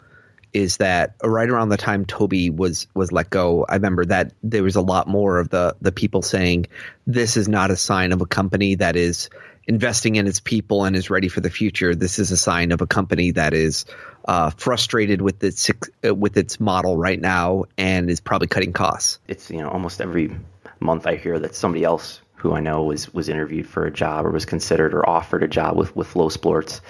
is 0.53 0.79
that 0.79 1.15
right 1.23 1.49
around 1.49 1.71
the 1.71 1.77
time 1.77 2.05
Toby 2.05 2.51
was 2.51 2.87
was 2.95 3.13
let 3.13 3.31
go, 3.31 3.65
I 3.69 3.75
remember 3.75 4.05
that 4.07 4.33
there 4.43 4.63
was 4.63 4.77
a 4.77 4.81
lot 4.81 5.09
more 5.09 5.39
of 5.39 5.49
the 5.49 5.77
the 5.81 5.93
people 5.93 6.23
saying 6.23 6.67
this 7.07 7.37
is 7.37 7.49
not 7.49 7.71
a 7.71 7.77
sign 7.77 8.13
of 8.13 8.21
a 8.21 8.27
company 8.27 8.75
that 8.77 8.97
is 8.97 9.31
investing 9.67 10.17
in 10.17 10.27
its 10.27 10.41
people 10.41 10.85
and 10.85 10.97
is 10.97 11.09
ready 11.09 11.29
for 11.29 11.41
the 11.41 11.51
future. 11.51 11.95
This 11.95 12.19
is 12.19 12.31
a 12.31 12.37
sign 12.37 12.73
of 12.73 12.81
a 12.81 12.87
company 12.87 13.31
that 13.33 13.55
is 13.55 13.85
uh, 14.27 14.51
frustrated 14.51 15.23
with 15.23 15.43
its 15.43 15.71
with 16.03 16.37
its 16.37 16.61
model 16.61 16.97
right 16.97 17.21
now 17.21 17.65
and 17.79 18.11
is 18.11 18.21
probably 18.21 18.49
cutting 18.49 18.73
costs. 18.73 19.19
It's 19.29 19.51
you 19.51 19.59
know 19.59 19.69
almost 19.69 20.01
every 20.01 20.37
month 20.81 21.07
I 21.07 21.17
hear 21.17 21.39
that 21.39 21.55
somebody 21.55 21.85
else 21.85 22.21
who 22.37 22.53
I 22.53 22.61
know 22.61 22.83
was 22.85 23.13
was 23.15 23.29
interviewed 23.29 23.67
for 23.67 23.87
a 23.87 23.91
job 23.91 24.27
or 24.27 24.31
was 24.31 24.45
considered 24.45 24.95
or 24.95 25.09
offered 25.09 25.43
a 25.43 25.49
job 25.49 25.77
with 25.77 25.95
with 25.95 26.13
FloSports 26.13 26.81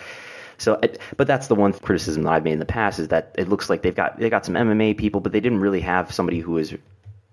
so, 0.59 0.81
but 1.17 1.27
that's 1.27 1.49
the 1.49 1.55
one 1.55 1.73
criticism 1.73 2.23
that 2.25 2.33
I've 2.33 2.45
made 2.45 2.53
in 2.53 2.59
the 2.59 2.65
past 2.65 2.99
is 2.99 3.09
that 3.09 3.35
it 3.39 3.49
looks 3.49 3.71
like 3.71 3.83
they've 3.83 3.95
got 3.95 4.19
they 4.19 4.31
got 4.31 4.45
some 4.45 4.55
MMA 4.55 4.97
people, 4.97 5.21
but 5.21 5.33
they 5.33 5.41
didn't 5.41 5.61
really 5.61 5.81
have 5.81 6.13
somebody 6.13 6.41
who 6.41 6.59
is 6.59 6.75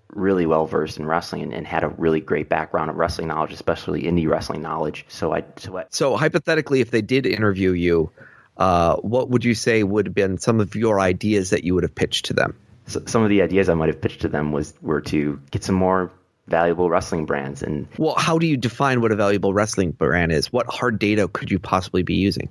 really 0.08 0.46
well 0.46 0.66
versed 0.66 0.98
in 0.98 1.06
wrestling 1.06 1.42
and, 1.42 1.54
and, 1.54 1.66
had 1.66 1.84
a 1.84 1.88
really 1.88 2.20
great 2.20 2.48
background 2.48 2.90
of 2.90 2.96
wrestling 2.96 3.28
knowledge, 3.28 3.52
especially 3.52 4.02
indie 4.02 4.28
wrestling 4.28 4.60
knowledge. 4.60 5.04
So 5.08 5.32
I 5.32 5.44
so, 5.56 5.78
I, 5.78 5.84
so 5.90 6.16
hypothetically, 6.16 6.80
if 6.80 6.90
they 6.90 7.02
did 7.02 7.26
interview 7.26 7.72
you, 7.72 8.10
uh, 8.56 8.96
what 8.96 9.30
would 9.30 9.44
you 9.44 9.54
say 9.54 9.82
would 9.82 10.06
have 10.06 10.14
been 10.14 10.38
some 10.38 10.60
of 10.60 10.74
your 10.74 11.00
ideas 11.00 11.50
that 11.50 11.64
you 11.64 11.74
would 11.74 11.84
have 11.84 11.94
pitched 11.94 12.26
to 12.26 12.34
them? 12.34 12.56
So 12.86 13.02
some 13.06 13.22
of 13.22 13.28
the 13.28 13.42
ideas 13.42 13.68
I 13.68 13.74
might 13.74 13.88
have 13.88 14.00
pitched 14.00 14.22
to 14.22 14.28
them 14.28 14.52
was 14.52 14.74
were 14.82 15.00
to 15.02 15.40
get 15.50 15.62
some 15.62 15.76
more 15.76 16.10
valuable 16.48 16.90
wrestling 16.90 17.26
brands 17.26 17.62
and 17.62 17.86
well 17.96 18.16
how 18.16 18.36
do 18.36 18.44
you 18.44 18.56
define 18.56 19.00
what 19.00 19.12
a 19.12 19.14
valuable 19.14 19.54
wrestling 19.54 19.92
brand 19.92 20.32
is 20.32 20.52
what 20.52 20.66
hard 20.66 20.98
data 20.98 21.28
could 21.28 21.48
you 21.48 21.60
possibly 21.60 22.02
be 22.02 22.16
using 22.16 22.48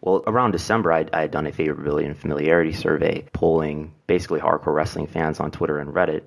well, 0.00 0.22
around 0.26 0.52
December, 0.52 0.92
I 0.92 1.06
had 1.12 1.30
done 1.30 1.46
a 1.46 1.52
favorability 1.52 2.06
and 2.06 2.16
familiarity 2.16 2.72
survey, 2.72 3.24
polling 3.32 3.92
basically 4.06 4.40
hardcore 4.40 4.74
wrestling 4.74 5.06
fans 5.06 5.40
on 5.40 5.50
Twitter 5.50 5.78
and 5.78 5.92
Reddit 5.92 6.22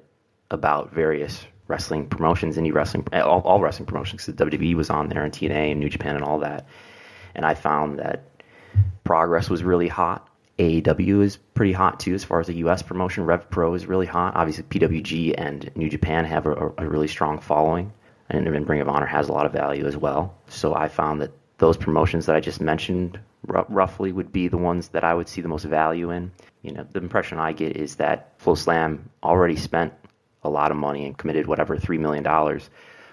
about 0.49 0.93
various 0.93 1.45
wrestling 1.67 2.07
promotions, 2.07 2.57
indie 2.57 2.73
wrestling, 2.73 3.07
eh, 3.13 3.21
all, 3.21 3.39
all 3.41 3.61
wrestling 3.61 3.85
promotions. 3.85 4.25
The 4.25 4.33
WWE 4.33 4.75
was 4.75 4.89
on 4.89 5.07
there, 5.07 5.23
and 5.23 5.33
TNA, 5.33 5.71
and 5.71 5.79
New 5.79 5.89
Japan, 5.89 6.15
and 6.15 6.23
all 6.23 6.39
that. 6.39 6.67
And 7.33 7.45
I 7.45 7.53
found 7.53 7.99
that 7.99 8.25
Progress 9.05 9.49
was 9.49 9.63
really 9.63 9.87
hot. 9.87 10.27
AAW 10.59 11.23
is 11.23 11.37
pretty 11.37 11.71
hot 11.71 11.99
too, 12.01 12.13
as 12.13 12.25
far 12.25 12.41
as 12.41 12.47
the 12.47 12.55
U.S. 12.55 12.81
promotion. 12.81 13.25
Rev 13.25 13.49
Pro 13.49 13.73
is 13.73 13.85
really 13.85 14.05
hot. 14.05 14.35
Obviously, 14.35 14.63
PWG 14.65 15.33
and 15.37 15.71
New 15.75 15.89
Japan 15.89 16.25
have 16.25 16.45
a, 16.45 16.73
a 16.77 16.87
really 16.87 17.07
strong 17.07 17.39
following, 17.39 17.93
and, 18.29 18.45
and 18.45 18.69
Ring 18.69 18.81
of 18.81 18.89
Honor 18.89 19.05
has 19.05 19.29
a 19.29 19.33
lot 19.33 19.45
of 19.45 19.53
value 19.53 19.85
as 19.85 19.95
well. 19.95 20.35
So 20.49 20.75
I 20.75 20.89
found 20.89 21.21
that 21.21 21.31
those 21.57 21.77
promotions 21.77 22.25
that 22.25 22.35
I 22.35 22.41
just 22.41 22.59
mentioned 22.59 23.17
r- 23.49 23.65
roughly 23.69 24.11
would 24.11 24.31
be 24.31 24.47
the 24.47 24.57
ones 24.57 24.89
that 24.89 25.03
I 25.03 25.13
would 25.13 25.29
see 25.29 25.41
the 25.41 25.47
most 25.47 25.65
value 25.65 26.11
in. 26.11 26.31
You 26.61 26.73
know, 26.73 26.85
the 26.91 26.99
impression 26.99 27.39
I 27.39 27.53
get 27.53 27.75
is 27.77 27.95
that 27.95 28.37
FloSlam 28.39 28.99
already 29.23 29.55
spent 29.55 29.93
a 30.43 30.49
lot 30.49 30.71
of 30.71 30.77
money 30.77 31.05
and 31.05 31.17
committed 31.17 31.47
whatever 31.47 31.77
three 31.77 31.97
million 31.97 32.23
dollars 32.23 32.69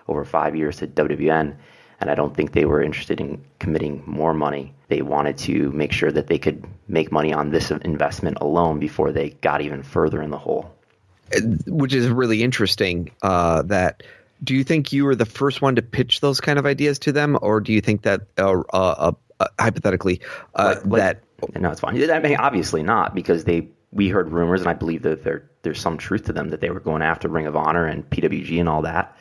over 0.06 0.24
five 0.24 0.56
years 0.56 0.78
to 0.78 0.86
WWN 0.86 1.56
and 2.00 2.10
I 2.10 2.14
don't 2.14 2.34
think 2.34 2.52
they 2.52 2.64
were 2.64 2.82
interested 2.82 3.20
in 3.20 3.44
committing 3.58 4.02
more 4.06 4.32
money. 4.32 4.72
They 4.88 5.02
wanted 5.02 5.36
to 5.38 5.70
make 5.72 5.92
sure 5.92 6.12
that 6.12 6.28
they 6.28 6.38
could 6.38 6.64
make 6.86 7.10
money 7.10 7.32
on 7.32 7.50
this 7.50 7.70
investment 7.70 8.38
alone 8.40 8.78
before 8.78 9.12
they 9.12 9.30
got 9.30 9.60
even 9.60 9.82
further 9.82 10.22
in 10.22 10.30
the 10.30 10.38
hole. 10.38 10.72
Which 11.66 11.92
is 11.92 12.08
really 12.08 12.42
interesting. 12.42 13.10
Uh, 13.22 13.62
that 13.62 14.02
do 14.42 14.54
you 14.54 14.64
think 14.64 14.92
you 14.92 15.04
were 15.04 15.16
the 15.16 15.26
first 15.26 15.60
one 15.60 15.74
to 15.74 15.82
pitch 15.82 16.20
those 16.20 16.40
kind 16.40 16.58
of 16.58 16.66
ideas 16.66 16.98
to 17.00 17.12
them, 17.12 17.36
or 17.42 17.60
do 17.60 17.72
you 17.72 17.80
think 17.80 18.02
that 18.02 18.22
uh, 18.38 18.62
uh, 18.72 19.12
uh 19.40 19.48
hypothetically 19.58 20.20
uh, 20.54 20.74
that? 20.86 21.22
No, 21.56 21.70
it's 21.70 21.80
fine. 21.80 22.10
I 22.10 22.18
mean, 22.20 22.36
obviously 22.36 22.82
not 22.82 23.14
because 23.14 23.44
they 23.44 23.68
we 23.90 24.08
heard 24.08 24.30
rumors, 24.30 24.60
and 24.60 24.68
I 24.68 24.74
believe 24.74 25.02
that 25.02 25.24
there 25.24 25.50
there's 25.62 25.80
some 25.80 25.98
truth 25.98 26.24
to 26.24 26.32
them 26.32 26.50
that 26.50 26.60
they 26.60 26.70
were 26.70 26.80
going 26.80 27.02
after 27.02 27.28
Ring 27.28 27.46
of 27.46 27.56
Honor 27.56 27.86
and 27.86 28.08
PWG 28.08 28.60
and 28.60 28.68
all 28.68 28.82
that 28.82 29.16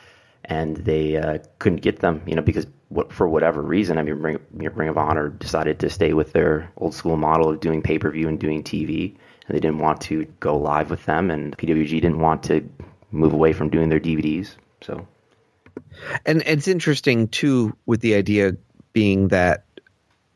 and 0.48 0.78
they 0.78 1.16
uh, 1.16 1.38
couldn't 1.58 1.82
get 1.82 2.00
them, 2.00 2.22
you 2.26 2.34
know, 2.34 2.42
because 2.42 2.66
what, 2.88 3.12
for 3.12 3.28
whatever 3.28 3.60
reason, 3.60 3.98
I 3.98 4.02
mean, 4.02 4.14
Ring, 4.14 4.38
Ring 4.52 4.88
of 4.88 4.96
Honor 4.96 5.28
decided 5.28 5.78
to 5.80 5.90
stay 5.90 6.14
with 6.14 6.32
their 6.32 6.72
old 6.78 6.94
school 6.94 7.16
model 7.16 7.50
of 7.50 7.60
doing 7.60 7.82
pay 7.82 7.98
per 7.98 8.10
view 8.10 8.28
and 8.28 8.40
doing 8.40 8.62
TV, 8.62 9.14
and 9.46 9.54
they 9.54 9.60
didn't 9.60 9.78
want 9.78 10.00
to 10.02 10.24
go 10.40 10.56
live 10.56 10.88
with 10.88 11.04
them, 11.04 11.30
and 11.30 11.56
PWG 11.56 11.90
didn't 11.90 12.20
want 12.20 12.44
to 12.44 12.66
move 13.10 13.34
away 13.34 13.52
from 13.52 13.68
doing 13.68 13.90
their 13.90 14.00
DVDs. 14.00 14.54
So, 14.80 15.06
and 16.24 16.42
it's 16.46 16.66
interesting 16.66 17.28
too 17.28 17.76
with 17.84 18.00
the 18.00 18.14
idea 18.14 18.56
being 18.94 19.28
that 19.28 19.64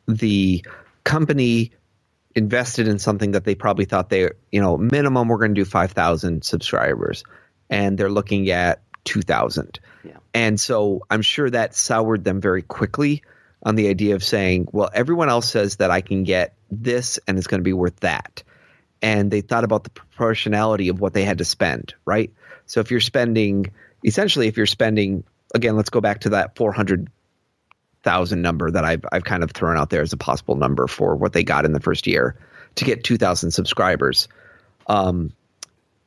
the 0.07 0.65
company 1.05 1.73
invested 2.35 2.89
in 2.89 2.99
something 2.99 3.33
that 3.33 3.45
they 3.45 3.55
probably 3.55 3.85
thought 3.85 4.09
they, 4.09 4.31
you 4.51 4.61
know, 4.61 4.77
minimum 4.77 5.29
we're 5.29 5.39
going 5.39 5.55
to 5.55 5.61
do 5.61 5.65
five 5.65 5.93
thousand 5.93 6.45
subscribers, 6.45 7.25
and 7.69 7.99
they're 7.99 8.11
looking 8.11 8.51
at 8.51 8.83
2000. 9.05 9.81
Yeah. 10.05 10.13
And 10.35 10.61
so 10.61 11.03
I'm 11.11 11.23
sure 11.23 11.51
that 11.51 11.75
soured 11.75 12.25
them 12.25 12.41
very 12.41 12.63
quickly 12.63 13.23
on 13.63 13.77
the 13.77 13.89
idea 13.89 14.15
of 14.15 14.25
saying, 14.25 14.69
well, 14.73 14.91
everyone 14.93 15.29
else 15.29 15.49
says 15.49 15.77
that 15.77 15.91
I 15.91 16.01
can 16.01 16.25
get 16.25 16.55
this 16.71 17.19
and 17.27 17.39
it's 17.39 17.47
going 17.47 17.61
to 17.61 17.65
be 17.65 17.73
worth 17.73 18.01
that. 18.01 18.43
And 19.01 19.31
they 19.31 19.41
thought 19.41 19.65
about 19.65 19.85
the 19.85 19.91
proportionality 19.91 20.89
of 20.89 21.01
what 21.01 21.13
they 21.13 21.25
had 21.25 21.39
to 21.39 21.45
spend, 21.45 21.95
right? 22.05 22.33
So 22.67 22.81
if 22.81 22.91
you're 22.91 23.01
spending, 23.01 23.73
essentially, 24.05 24.49
if 24.49 24.57
you're 24.57 24.67
spending, 24.67 25.25
again, 25.55 25.77
let's 25.77 25.91
go 25.91 26.01
back 26.01 26.21
to 26.21 26.31
that 26.31 26.55
400,000 28.05 28.43
number 28.43 28.71
that 28.71 28.85
I've, 28.85 29.05
I've 29.13 29.25
kind 29.25 29.43
of 29.43 29.53
thrown 29.53 29.77
out 29.77 29.91
there 29.91 30.03
as 30.03 30.13
a 30.13 30.17
possible 30.17 30.57
number 30.57 30.87
for 30.87 31.17
what 31.17 31.33
they 31.33 31.45
got 31.45 31.65
in 31.65 31.73
the 31.73 31.81
first 31.81 32.07
year 32.07 32.37
to 32.77 32.85
get 32.85 33.05
2,000 33.05 33.51
subscribers. 33.51 34.29
Um, 34.87 35.33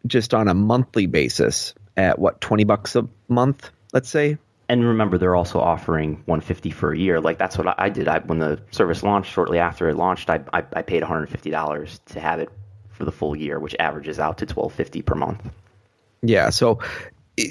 just 0.05 0.33
on 0.33 0.47
a 0.47 0.53
monthly 0.53 1.07
basis, 1.07 1.73
at 1.97 2.19
what 2.19 2.41
20 2.41 2.65
bucks 2.65 2.95
a 2.95 3.07
month, 3.27 3.71
let's 3.93 4.09
say. 4.09 4.37
And 4.67 4.83
remember, 4.83 5.17
they're 5.17 5.35
also 5.35 5.59
offering 5.59 6.15
150 6.25 6.71
for 6.71 6.91
a 6.91 6.97
year. 6.97 7.21
Like 7.21 7.37
that's 7.37 7.57
what 7.57 7.79
I 7.79 7.89
did. 7.89 8.07
I, 8.07 8.19
when 8.19 8.39
the 8.39 8.59
service 8.71 9.01
launched, 9.01 9.31
shortly 9.31 9.59
after 9.59 9.89
it 9.89 9.95
launched, 9.95 10.29
I, 10.29 10.41
I, 10.51 10.63
I 10.73 10.81
paid 10.81 11.01
150 11.01 11.49
dollars 11.49 12.01
to 12.07 12.19
have 12.19 12.39
it 12.39 12.49
for 12.89 13.05
the 13.05 13.11
full 13.11 13.35
year, 13.35 13.59
which 13.59 13.75
averages 13.79 14.19
out 14.19 14.39
to 14.39 14.45
1250 14.45 15.01
per 15.03 15.15
month. 15.15 15.49
Yeah, 16.21 16.49
so 16.49 16.79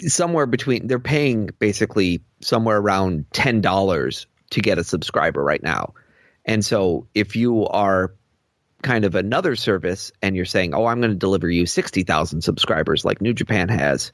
somewhere 0.06 0.46
between 0.46 0.86
they're 0.86 0.98
paying 0.98 1.50
basically 1.58 2.22
somewhere 2.40 2.78
around 2.78 3.26
ten 3.32 3.60
dollars 3.60 4.26
to 4.54 4.60
get 4.60 4.78
a 4.78 4.84
subscriber 4.84 5.42
right 5.42 5.62
now. 5.62 5.94
And 6.44 6.64
so 6.64 7.06
if 7.14 7.36
you 7.36 7.66
are 7.66 8.14
kind 8.82 9.04
of 9.04 9.14
another 9.14 9.56
service 9.56 10.12
and 10.20 10.36
you're 10.36 10.44
saying, 10.44 10.74
"Oh, 10.74 10.86
I'm 10.86 11.00
going 11.00 11.12
to 11.12 11.16
deliver 11.16 11.48
you 11.48 11.66
60,000 11.66 12.42
subscribers 12.42 13.04
like 13.04 13.20
New 13.20 13.32
Japan 13.32 13.68
has," 13.68 14.12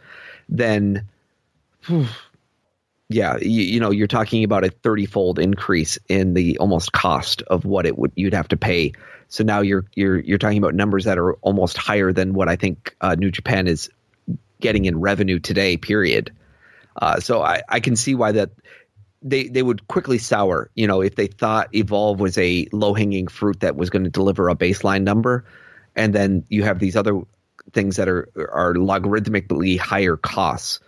then 0.48 1.08
yeah, 3.08 3.38
you, 3.38 3.62
you, 3.62 3.80
know, 3.80 3.90
you're 3.90 4.06
talking 4.06 4.44
about 4.44 4.64
a 4.64 4.68
30-fold 4.68 5.38
increase 5.40 5.98
in 6.08 6.34
the 6.34 6.58
almost 6.58 6.92
cost 6.92 7.42
of 7.42 7.64
what 7.64 7.86
it 7.86 7.98
would 7.98 8.12
you'd 8.14 8.34
have 8.34 8.48
to 8.48 8.56
pay. 8.56 8.92
So 9.28 9.44
now 9.44 9.60
you're 9.60 9.84
you're 9.94 10.18
you're 10.18 10.38
talking 10.38 10.58
about 10.58 10.74
numbers 10.74 11.04
that 11.04 11.18
are 11.18 11.34
almost 11.34 11.76
higher 11.76 12.12
than 12.12 12.34
what 12.34 12.48
I 12.48 12.56
think 12.56 12.96
uh, 13.00 13.16
New 13.16 13.30
Japan 13.30 13.66
is 13.66 13.90
getting 14.60 14.84
in 14.84 15.00
revenue 15.00 15.40
today. 15.40 15.76
Period. 15.76 16.32
Uh, 16.96 17.20
so 17.20 17.42
I, 17.42 17.62
I 17.68 17.80
can 17.80 17.96
see 17.96 18.14
why 18.14 18.32
that 18.32 18.50
they 19.22 19.48
they 19.48 19.62
would 19.62 19.86
quickly 19.88 20.18
sour. 20.18 20.70
You 20.74 20.86
know, 20.86 21.00
if 21.00 21.14
they 21.14 21.26
thought 21.26 21.74
Evolve 21.74 22.20
was 22.20 22.38
a 22.38 22.66
low 22.72 22.94
hanging 22.94 23.28
fruit 23.28 23.60
that 23.60 23.76
was 23.76 23.90
going 23.90 24.04
to 24.04 24.10
deliver 24.10 24.48
a 24.48 24.56
baseline 24.56 25.02
number, 25.02 25.44
and 25.94 26.14
then 26.14 26.44
you 26.48 26.62
have 26.64 26.78
these 26.78 26.96
other 26.96 27.20
things 27.72 27.96
that 27.96 28.08
are 28.08 28.28
are 28.36 28.74
logarithmically 28.74 29.78
higher 29.78 30.16
costs, 30.16 30.80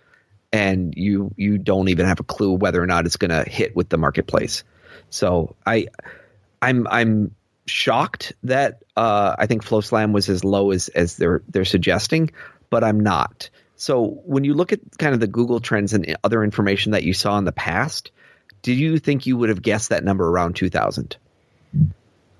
and 0.52 0.94
you 0.96 1.32
you 1.36 1.58
don't 1.58 1.88
even 1.88 2.06
have 2.06 2.20
a 2.20 2.24
clue 2.24 2.52
whether 2.52 2.82
or 2.82 2.86
not 2.86 3.06
it's 3.06 3.16
going 3.16 3.30
to 3.30 3.48
hit 3.48 3.76
with 3.76 3.88
the 3.88 3.98
marketplace. 3.98 4.64
So 5.10 5.56
I 5.66 5.88
I'm 6.60 6.86
I'm 6.86 7.34
shocked 7.66 8.32
that 8.44 8.82
uh, 8.96 9.36
I 9.38 9.46
think 9.46 9.64
FloSlam 9.64 10.12
was 10.12 10.28
as 10.28 10.44
low 10.44 10.70
as 10.70 10.88
as 10.88 11.16
they're 11.16 11.42
they're 11.48 11.64
suggesting, 11.64 12.30
but 12.70 12.82
I'm 12.82 13.00
not. 13.00 13.50
So 13.76 14.20
when 14.24 14.44
you 14.44 14.54
look 14.54 14.72
at 14.72 14.80
kind 14.98 15.12
of 15.12 15.20
the 15.20 15.26
Google 15.26 15.60
trends 15.60 15.92
and 15.92 16.16
other 16.22 16.44
information 16.44 16.92
that 16.92 17.02
you 17.02 17.12
saw 17.12 17.36
in 17.38 17.44
the 17.44 17.52
past, 17.52 18.12
did 18.62 18.78
you 18.78 18.98
think 18.98 19.26
you 19.26 19.36
would 19.36 19.48
have 19.48 19.62
guessed 19.62 19.90
that 19.90 20.04
number 20.04 20.28
around 20.28 20.56
2000? 20.56 21.16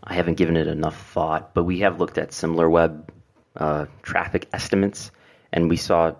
I 0.05 0.15
haven't 0.15 0.35
given 0.35 0.57
it 0.57 0.67
enough 0.67 1.11
thought, 1.13 1.55
but 1.55 1.65
we 1.65 1.81
have 1.81 2.01
looked 2.01 2.19
at 2.19 2.31
SimilarWeb 2.31 3.09
uh, 3.57 3.87
traffic 4.03 4.49
estimates, 4.53 5.11
and 5.53 5.69
we 5.69 5.77
saw 5.77 6.15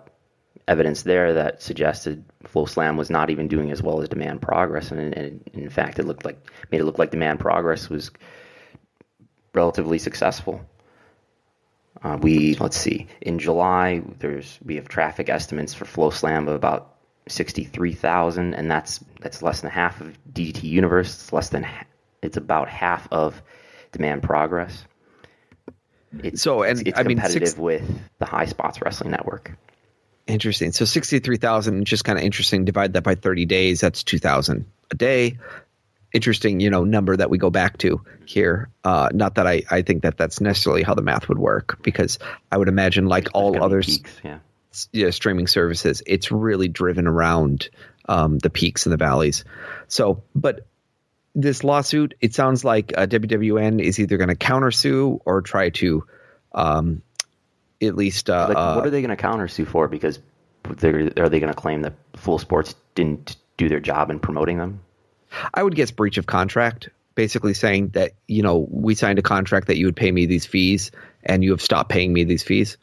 evidence 0.67 1.03
there 1.03 1.33
that 1.33 1.61
suggested 1.61 2.23
FloSlam 2.45 2.97
was 2.97 3.09
not 3.09 3.29
even 3.29 3.47
doing 3.47 3.71
as 3.71 3.81
well 3.81 4.01
as 4.01 4.09
Demand 4.09 4.41
Progress, 4.41 4.91
and, 4.91 5.13
and, 5.13 5.49
in 5.53 5.69
fact, 5.69 5.99
it 5.99 6.05
looked 6.05 6.25
like 6.25 6.37
made 6.71 6.81
it 6.81 6.85
look 6.85 6.99
like 6.99 7.11
Demand 7.11 7.39
Progress 7.39 7.89
was 7.89 8.11
relatively 9.53 9.99
successful. 9.99 10.61
Uh, 12.01 12.17
we 12.21 12.55
let's 12.55 12.77
see, 12.77 13.07
in 13.21 13.39
July, 13.39 14.01
there's 14.19 14.57
we 14.63 14.75
have 14.75 14.87
traffic 14.87 15.29
estimates 15.29 15.73
for 15.73 15.85
FloSlam 15.85 16.47
of 16.47 16.55
about 16.55 16.92
63,000 17.27 18.53
and 18.53 18.69
that's 18.69 18.99
that's 19.21 19.41
less 19.41 19.61
than 19.61 19.71
half 19.71 20.01
of 20.01 20.17
DDT 20.31 20.63
Universe. 20.63 21.13
It's 21.13 21.33
less 21.33 21.49
than 21.49 21.67
it's 22.21 22.37
about 22.37 22.69
half 22.69 23.07
of 23.11 23.41
Demand 23.91 24.23
Progress. 24.23 24.85
It's, 26.19 26.41
so 26.41 26.63
and 26.63 26.85
it's, 26.87 26.97
I 26.97 27.03
mean 27.03 27.17
competitive 27.17 27.49
six, 27.49 27.59
with 27.59 27.99
the 28.19 28.25
Highspots 28.25 28.81
Wrestling 28.81 29.11
Network. 29.11 29.57
Interesting. 30.27 30.71
So 30.71 30.85
63,000 30.85 31.85
just 31.85 32.05
kind 32.05 32.17
of 32.17 32.23
interesting 32.23 32.65
divide 32.65 32.93
that 32.93 33.03
by 33.03 33.15
30 33.15 33.45
days 33.45 33.81
that's 33.81 34.03
2,000 34.03 34.65
a 34.91 34.95
day. 34.95 35.37
Interesting, 36.13 36.59
you 36.59 36.69
know, 36.69 36.83
number 36.83 37.17
that 37.17 37.31
we 37.31 37.39
go 37.39 37.49
back 37.49 37.79
to 37.79 38.03
here. 38.25 38.69
Uh, 38.83 39.09
not 39.11 39.35
that 39.35 39.47
I, 39.47 39.63
I 39.71 39.81
think 39.81 40.03
that 40.03 40.15
that's 40.15 40.39
necessarily 40.39 40.83
how 40.83 40.93
the 40.93 41.01
math 41.01 41.27
would 41.27 41.39
work 41.39 41.81
because 41.81 42.19
I 42.51 42.57
would 42.57 42.67
imagine 42.67 43.07
like 43.07 43.29
all 43.33 43.63
others 43.63 43.97
peaks, 43.97 44.21
yeah 44.23 44.39
you 44.91 45.05
know, 45.05 45.11
streaming 45.11 45.47
services, 45.47 46.03
it's 46.05 46.31
really 46.31 46.67
driven 46.67 47.07
around 47.07 47.69
um, 48.07 48.37
the 48.39 48.49
peaks 48.49 48.85
and 48.85 48.93
the 48.93 48.97
valleys. 48.97 49.45
So, 49.87 50.23
but 50.35 50.67
this 51.35 51.63
lawsuit, 51.63 52.13
it 52.21 52.33
sounds 52.33 52.63
like 52.63 52.93
uh, 52.95 53.07
WWN 53.07 53.81
is 53.81 53.99
either 53.99 54.17
going 54.17 54.29
to 54.29 54.35
countersue 54.35 55.19
or 55.25 55.41
try 55.41 55.69
to 55.71 56.05
um, 56.53 57.01
at 57.81 57.95
least. 57.95 58.29
Uh, 58.29 58.47
like, 58.49 58.75
what 58.75 58.87
are 58.87 58.89
they 58.89 59.01
going 59.01 59.15
to 59.15 59.21
countersue 59.21 59.67
for? 59.67 59.87
Because 59.87 60.19
are 60.65 60.73
they 61.29 61.39
going 61.39 61.53
to 61.53 61.53
claim 61.53 61.81
that 61.81 61.93
FloSports 62.13 62.75
didn't 62.95 63.35
do 63.57 63.69
their 63.69 63.79
job 63.79 64.09
in 64.09 64.19
promoting 64.19 64.57
them? 64.57 64.81
I 65.53 65.63
would 65.63 65.75
guess 65.75 65.91
breach 65.91 66.17
of 66.17 66.27
contract, 66.27 66.89
basically 67.15 67.55
saying 67.55 67.89
that 67.89 68.13
you 68.27 68.43
know 68.43 68.67
we 68.69 68.95
signed 68.95 69.19
a 69.19 69.23
contract 69.23 69.67
that 69.67 69.77
you 69.77 69.87
would 69.87 69.95
pay 69.95 70.11
me 70.11 70.25
these 70.25 70.45
fees, 70.45 70.91
and 71.23 71.43
you 71.43 71.51
have 71.51 71.61
stopped 71.61 71.89
paying 71.89 72.13
me 72.13 72.23
these 72.23 72.43
fees 72.43 72.77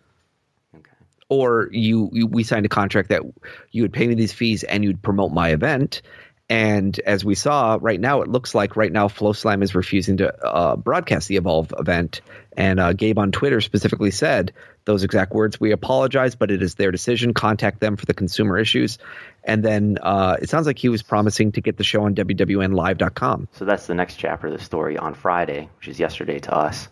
or 1.30 1.70
you, 1.72 2.10
you, 2.12 2.26
we 2.26 2.44
signed 2.44 2.66
a 2.66 2.68
contract 2.68 3.08
that 3.08 3.22
you 3.70 3.82
would 3.82 3.92
pay 3.94 4.06
me 4.06 4.14
these 4.14 4.34
fees 4.34 4.62
and 4.62 4.84
you'd 4.84 5.00
promote 5.00 5.32
my 5.32 5.50
event 5.50 6.02
And 6.50 6.98
as 7.06 7.24
we 7.24 7.36
saw 7.36 7.78
right 7.80 8.00
now, 8.00 8.22
it 8.22 8.28
looks 8.28 8.56
like 8.56 8.74
right 8.74 8.90
now 8.90 9.06
FloSlam 9.06 9.62
is 9.62 9.76
refusing 9.76 10.16
to 10.16 10.44
uh, 10.44 10.74
broadcast 10.74 11.28
the 11.28 11.36
Evolve 11.36 11.72
event. 11.78 12.22
And 12.56 12.80
uh, 12.80 12.92
Gabe 12.92 13.20
on 13.20 13.30
Twitter 13.30 13.60
specifically 13.60 14.10
said 14.10 14.52
those 14.84 15.04
exact 15.04 15.32
words 15.32 15.60
We 15.60 15.70
apologize, 15.70 16.34
but 16.34 16.50
it 16.50 16.60
is 16.60 16.74
their 16.74 16.90
decision. 16.90 17.34
Contact 17.34 17.78
them 17.78 17.96
for 17.96 18.04
the 18.04 18.14
consumer 18.14 18.58
issues. 18.58 18.98
And 19.44 19.64
then 19.64 19.98
uh, 20.02 20.38
it 20.42 20.48
sounds 20.48 20.66
like 20.66 20.76
he 20.76 20.88
was 20.88 21.04
promising 21.04 21.52
to 21.52 21.60
get 21.60 21.76
the 21.76 21.84
show 21.84 22.02
on 22.02 22.16
WWNLive.com. 22.16 23.48
So 23.52 23.64
that's 23.64 23.86
the 23.86 23.94
next 23.94 24.16
chapter 24.16 24.48
of 24.48 24.52
the 24.52 24.64
story. 24.64 24.98
On 24.98 25.14
Friday, 25.14 25.68
which 25.76 25.86
is 25.86 26.00
yesterday 26.00 26.40
to 26.40 26.52
us, 26.52 26.88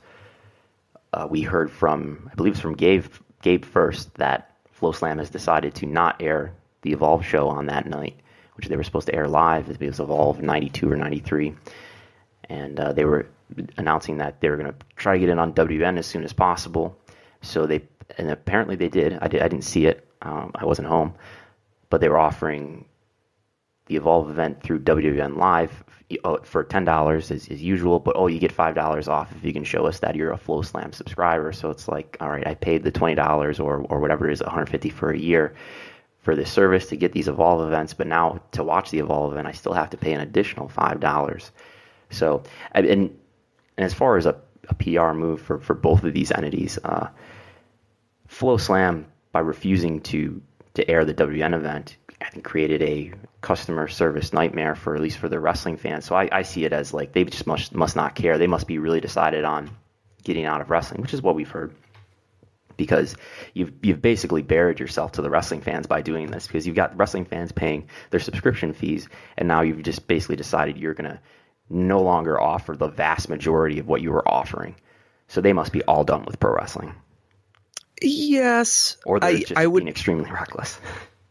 uh, 1.12 1.26
we 1.28 1.42
heard 1.42 1.72
from, 1.72 2.30
I 2.30 2.36
believe 2.36 2.52
it's 2.52 2.60
from 2.60 2.76
Gabe, 2.76 3.06
Gabe 3.42 3.64
first, 3.64 4.14
that 4.14 4.54
FloSlam 4.80 5.18
has 5.18 5.30
decided 5.30 5.74
to 5.76 5.86
not 5.86 6.20
air 6.20 6.52
the 6.82 6.92
Evolve 6.92 7.24
show 7.24 7.48
on 7.48 7.66
that 7.66 7.86
night 7.86 8.16
which 8.58 8.66
they 8.66 8.76
were 8.76 8.82
supposed 8.82 9.06
to 9.06 9.14
air 9.14 9.28
live. 9.28 9.70
It 9.70 9.80
was 9.80 10.00
Evolve 10.00 10.42
92 10.42 10.90
or 10.90 10.96
93. 10.96 11.54
And 12.48 12.80
uh, 12.80 12.92
they 12.92 13.04
were 13.04 13.28
announcing 13.76 14.18
that 14.18 14.40
they 14.40 14.50
were 14.50 14.56
going 14.56 14.72
to 14.72 14.78
try 14.96 15.12
to 15.12 15.18
get 15.20 15.28
it 15.28 15.38
on 15.38 15.52
WN 15.54 15.96
as 15.96 16.06
soon 16.06 16.24
as 16.24 16.32
possible. 16.32 16.98
So 17.40 17.66
they, 17.66 17.82
and 18.18 18.28
apparently 18.32 18.74
they 18.74 18.88
did. 18.88 19.16
I, 19.22 19.28
did, 19.28 19.42
I 19.42 19.48
didn't 19.48 19.64
see 19.64 19.86
it. 19.86 20.08
Um, 20.22 20.50
I 20.56 20.64
wasn't 20.64 20.88
home. 20.88 21.14
But 21.88 22.00
they 22.00 22.08
were 22.08 22.18
offering 22.18 22.84
the 23.86 23.94
Evolve 23.94 24.28
event 24.28 24.60
through 24.60 24.80
WWN 24.80 25.36
Live 25.36 25.84
for 26.42 26.64
ten 26.64 26.84
dollars 26.84 27.30
as, 27.30 27.48
as 27.48 27.62
usual, 27.62 28.00
but 28.00 28.16
oh, 28.16 28.26
you 28.28 28.38
get 28.38 28.52
five 28.52 28.74
dollars 28.74 29.08
off 29.08 29.30
if 29.36 29.44
you 29.44 29.52
can 29.52 29.64
show 29.64 29.86
us 29.86 29.98
that 30.00 30.16
you're 30.16 30.32
a 30.32 30.38
FloSlam 30.38 30.94
subscriber. 30.94 31.52
So 31.52 31.70
it's 31.70 31.86
like, 31.88 32.16
all 32.20 32.30
right, 32.30 32.46
I 32.46 32.54
paid 32.54 32.82
the 32.82 32.90
twenty 32.90 33.14
dollars 33.14 33.60
or 33.60 33.84
or 33.88 34.00
whatever 34.00 34.28
it 34.28 34.32
is, 34.32 34.40
150 34.40 34.88
for 34.90 35.10
a 35.10 35.18
year 35.18 35.54
for 36.28 36.34
this 36.34 36.50
service 36.50 36.88
to 36.88 36.96
get 36.96 37.12
these 37.12 37.28
Evolve 37.28 37.66
events, 37.66 37.94
but 37.94 38.06
now 38.06 38.40
to 38.52 38.62
watch 38.64 38.90
the 38.90 38.98
Evolve 38.98 39.32
event, 39.32 39.46
I 39.46 39.52
still 39.52 39.72
have 39.72 39.90
to 39.90 39.96
pay 39.96 40.12
an 40.12 40.20
additional 40.20 40.68
five 40.68 41.00
dollars. 41.00 41.52
So, 42.10 42.42
and, 42.72 42.86
and 42.86 43.18
as 43.76 43.94
far 43.94 44.16
as 44.16 44.26
a, 44.26 44.36
a, 44.68 44.74
PR 44.74 45.12
move 45.12 45.40
for, 45.40 45.58
for 45.60 45.74
both 45.74 46.04
of 46.04 46.14
these 46.14 46.32
entities, 46.32 46.78
uh, 46.84 47.08
FloSlam 48.30 49.04
by 49.32 49.40
refusing 49.40 50.00
to 50.02 50.40
to 50.74 50.90
air 50.90 51.04
the 51.04 51.14
WN 51.14 51.54
event, 51.54 51.96
I 52.20 52.30
think 52.30 52.44
created 52.44 52.82
a 52.82 53.12
customer 53.40 53.88
service 53.88 54.32
nightmare 54.32 54.74
for 54.74 54.94
at 54.94 55.00
least 55.00 55.18
for 55.18 55.28
the 55.28 55.38
wrestling 55.38 55.76
fans. 55.76 56.04
So 56.04 56.16
I, 56.16 56.28
I 56.32 56.42
see 56.42 56.64
it 56.64 56.72
as 56.72 56.92
like 56.92 57.12
they 57.12 57.24
just 57.24 57.46
must 57.46 57.74
must 57.74 57.96
not 57.96 58.14
care. 58.14 58.38
They 58.38 58.46
must 58.46 58.66
be 58.66 58.78
really 58.78 59.00
decided 59.00 59.44
on 59.44 59.70
getting 60.24 60.44
out 60.44 60.60
of 60.60 60.70
wrestling, 60.70 61.00
which 61.00 61.14
is 61.14 61.22
what 61.22 61.34
we've 61.34 61.50
heard 61.50 61.74
because 62.76 63.16
you've 63.52 63.72
you've 63.82 64.00
basically 64.00 64.42
buried 64.42 64.80
yourself 64.80 65.12
to 65.12 65.22
the 65.22 65.28
wrestling 65.28 65.60
fans 65.60 65.86
by 65.86 66.00
doing 66.00 66.30
this 66.30 66.46
because 66.46 66.66
you've 66.66 66.76
got 66.76 66.96
wrestling 66.96 67.26
fans 67.26 67.52
paying 67.52 67.88
their 68.10 68.20
subscription 68.20 68.72
fees 68.72 69.08
and 69.36 69.46
now 69.48 69.60
you've 69.60 69.82
just 69.82 70.06
basically 70.06 70.36
decided 70.36 70.78
you're 70.78 70.94
going 70.94 71.10
to 71.10 71.20
no 71.68 72.00
longer 72.00 72.40
offer 72.40 72.74
the 72.74 72.88
vast 72.88 73.28
majority 73.28 73.78
of 73.78 73.86
what 73.86 74.00
you 74.00 74.10
were 74.10 74.26
offering. 74.26 74.74
So 75.26 75.42
they 75.42 75.52
must 75.52 75.72
be 75.72 75.82
all 75.82 76.04
done 76.04 76.24
with 76.24 76.40
pro 76.40 76.54
wrestling. 76.54 76.94
Yes, 78.00 78.96
or 79.04 79.20
they're 79.20 79.30
I, 79.30 79.40
just 79.40 79.56
I 79.56 79.66
would, 79.66 79.80
being 79.80 79.88
extremely 79.88 80.30
reckless. 80.30 80.78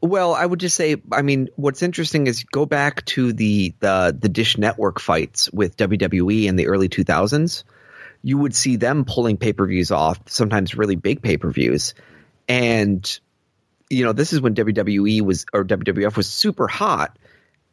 Well, 0.02 0.34
I 0.34 0.46
would 0.46 0.60
just 0.60 0.76
say, 0.76 0.98
I 1.12 1.24
mean, 1.24 1.50
what's 1.56 1.82
interesting 1.82 2.28
is 2.28 2.44
go 2.44 2.66
back 2.66 3.04
to 3.06 3.34
the 3.34 3.74
the 3.80 4.16
the 4.18 4.30
Dish 4.30 4.58
Network 4.58 5.00
fights 5.00 5.52
with 5.52 5.76
WWE 5.78 6.46
in 6.46 6.56
the 6.56 6.68
early 6.68 6.88
2000s 6.88 7.64
you 8.24 8.38
would 8.38 8.56
see 8.56 8.76
them 8.76 9.06
pulling 9.06 9.38
pay 9.38 9.54
per 9.54 9.66
views 9.66 9.92
off, 9.92 10.20
sometimes 10.28 10.76
really 10.76 10.96
big 10.96 11.22
pay 11.22 11.38
per 11.38 11.50
views. 11.50 11.94
And, 12.48 13.20
you 13.90 14.04
know, 14.04 14.14
this 14.14 14.34
is 14.34 14.42
when 14.42 14.56
WWE 14.56 15.22
was, 15.22 15.46
or 15.54 15.64
WWF 15.64 16.16
was 16.18 16.30
super 16.30 16.68
hot 16.68 17.18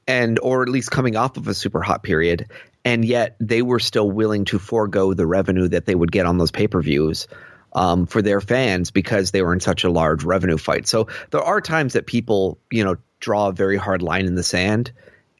and, 0.06 0.38
or 0.40 0.62
at 0.62 0.68
least 0.68 0.90
coming 0.90 1.16
off 1.16 1.36
of 1.36 1.48
a 1.48 1.54
super 1.54 1.80
hot 1.80 2.02
period. 2.02 2.46
And 2.84 3.04
yet 3.04 3.36
they 3.40 3.62
were 3.62 3.80
still 3.80 4.10
willing 4.10 4.44
to 4.46 4.58
forego 4.58 5.14
the 5.14 5.26
revenue 5.26 5.68
that 5.68 5.86
they 5.86 5.94
would 5.94 6.12
get 6.12 6.26
on 6.26 6.38
those 6.38 6.50
pay 6.50 6.68
per 6.68 6.82
views. 6.82 7.26
Um, 7.76 8.06
for 8.06 8.22
their 8.22 8.40
fans 8.40 8.92
because 8.92 9.32
they 9.32 9.42
were 9.42 9.52
in 9.52 9.58
such 9.58 9.82
a 9.82 9.90
large 9.90 10.22
revenue 10.22 10.58
fight. 10.58 10.86
So 10.86 11.08
there 11.32 11.42
are 11.42 11.60
times 11.60 11.94
that 11.94 12.06
people, 12.06 12.56
you 12.70 12.84
know, 12.84 12.98
draw 13.18 13.48
a 13.48 13.52
very 13.52 13.76
hard 13.76 14.00
line 14.00 14.26
in 14.26 14.36
the 14.36 14.44
sand 14.44 14.92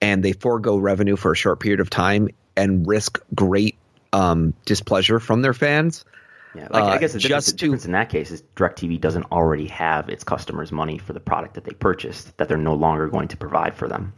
and 0.03 0.23
they 0.25 0.33
forego 0.33 0.77
revenue 0.77 1.15
for 1.15 1.31
a 1.31 1.37
short 1.37 1.61
period 1.61 1.79
of 1.79 1.91
time 1.91 2.29
and 2.57 2.87
risk 2.89 3.21
great 3.35 3.77
um, 4.13 4.55
displeasure 4.65 5.21
from 5.21 5.43
their 5.43 5.55
fans. 5.55 6.05
Yeah, 6.55 6.69
like, 6.71 6.85
uh, 6.85 6.87
I 6.87 6.99
guess 6.99 7.13
the 7.13 7.19
difference, 7.19 7.47
the 7.47 7.57
difference 7.57 7.85
in 7.85 7.93
that 7.93 8.11
case 8.11 8.31
is 8.31 8.43
DirecTV 8.57 9.01
doesn't 9.01 9.25
already 9.33 9.67
have 9.69 10.09
its 10.09 10.23
customers' 10.23 10.71
money 10.71 10.99
for 10.99 11.13
the 11.13 11.21
product 11.21 11.55
that 11.55 11.65
they 11.65 11.73
purchased 11.73 12.37
that 12.39 12.49
they're 12.49 12.57
no 12.57 12.75
longer 12.75 13.09
going 13.09 13.29
to 13.29 13.37
provide 13.37 13.75
for 13.75 13.89
them. 13.89 14.13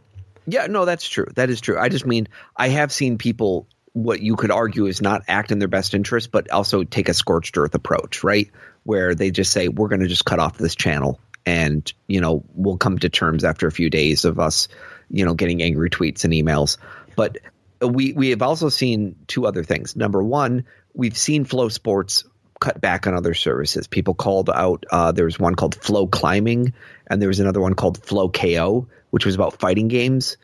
Yeah, 0.45 0.67
no, 0.67 0.85
that's 0.85 1.07
true. 1.07 1.25
That 1.35 1.49
is 1.49 1.59
true. 1.61 1.79
I 1.79 1.89
just 1.89 2.05
mean 2.05 2.27
I 2.55 2.69
have 2.69 2.91
seen 2.91 3.17
people 3.17 3.67
what 3.97 4.21
you 4.21 4.35
could 4.35 4.51
argue 4.51 4.85
is 4.85 5.01
not 5.01 5.23
act 5.27 5.51
in 5.51 5.57
their 5.57 5.67
best 5.67 5.95
interest, 5.95 6.31
but 6.31 6.51
also 6.51 6.83
take 6.83 7.09
a 7.09 7.15
scorched 7.15 7.57
earth 7.57 7.73
approach, 7.73 8.23
right? 8.23 8.51
Where 8.83 9.15
they 9.15 9.31
just 9.31 9.51
say 9.51 9.69
we're 9.69 9.87
going 9.87 10.01
to 10.01 10.07
just 10.07 10.23
cut 10.23 10.37
off 10.37 10.57
this 10.57 10.75
channel, 10.75 11.19
and 11.47 11.91
you 12.05 12.21
know 12.21 12.43
we'll 12.53 12.77
come 12.77 12.99
to 12.99 13.09
terms 13.09 13.43
after 13.43 13.65
a 13.65 13.71
few 13.71 13.89
days 13.89 14.23
of 14.23 14.39
us, 14.39 14.67
you 15.09 15.25
know, 15.25 15.33
getting 15.33 15.63
angry 15.63 15.89
tweets 15.89 16.25
and 16.25 16.33
emails. 16.33 16.77
But 17.15 17.39
we 17.81 18.13
we 18.13 18.29
have 18.29 18.43
also 18.43 18.69
seen 18.69 19.15
two 19.25 19.47
other 19.47 19.63
things. 19.63 19.95
Number 19.95 20.21
one, 20.21 20.65
we've 20.93 21.17
seen 21.17 21.45
FloSports 21.45 22.25
cut 22.59 22.79
back 22.79 23.07
on 23.07 23.15
other 23.15 23.33
services. 23.33 23.87
People 23.87 24.13
called 24.13 24.51
out. 24.51 24.85
Uh, 24.91 25.11
there 25.11 25.25
was 25.25 25.39
one 25.39 25.55
called 25.55 25.75
FloClimbing, 25.79 26.73
and 27.07 27.21
there 27.21 27.29
was 27.29 27.39
another 27.39 27.61
one 27.61 27.73
called 27.73 27.99
FloKO, 28.01 28.87
which 29.09 29.25
was 29.25 29.33
about 29.33 29.59
fighting 29.59 29.87
games. 29.87 30.37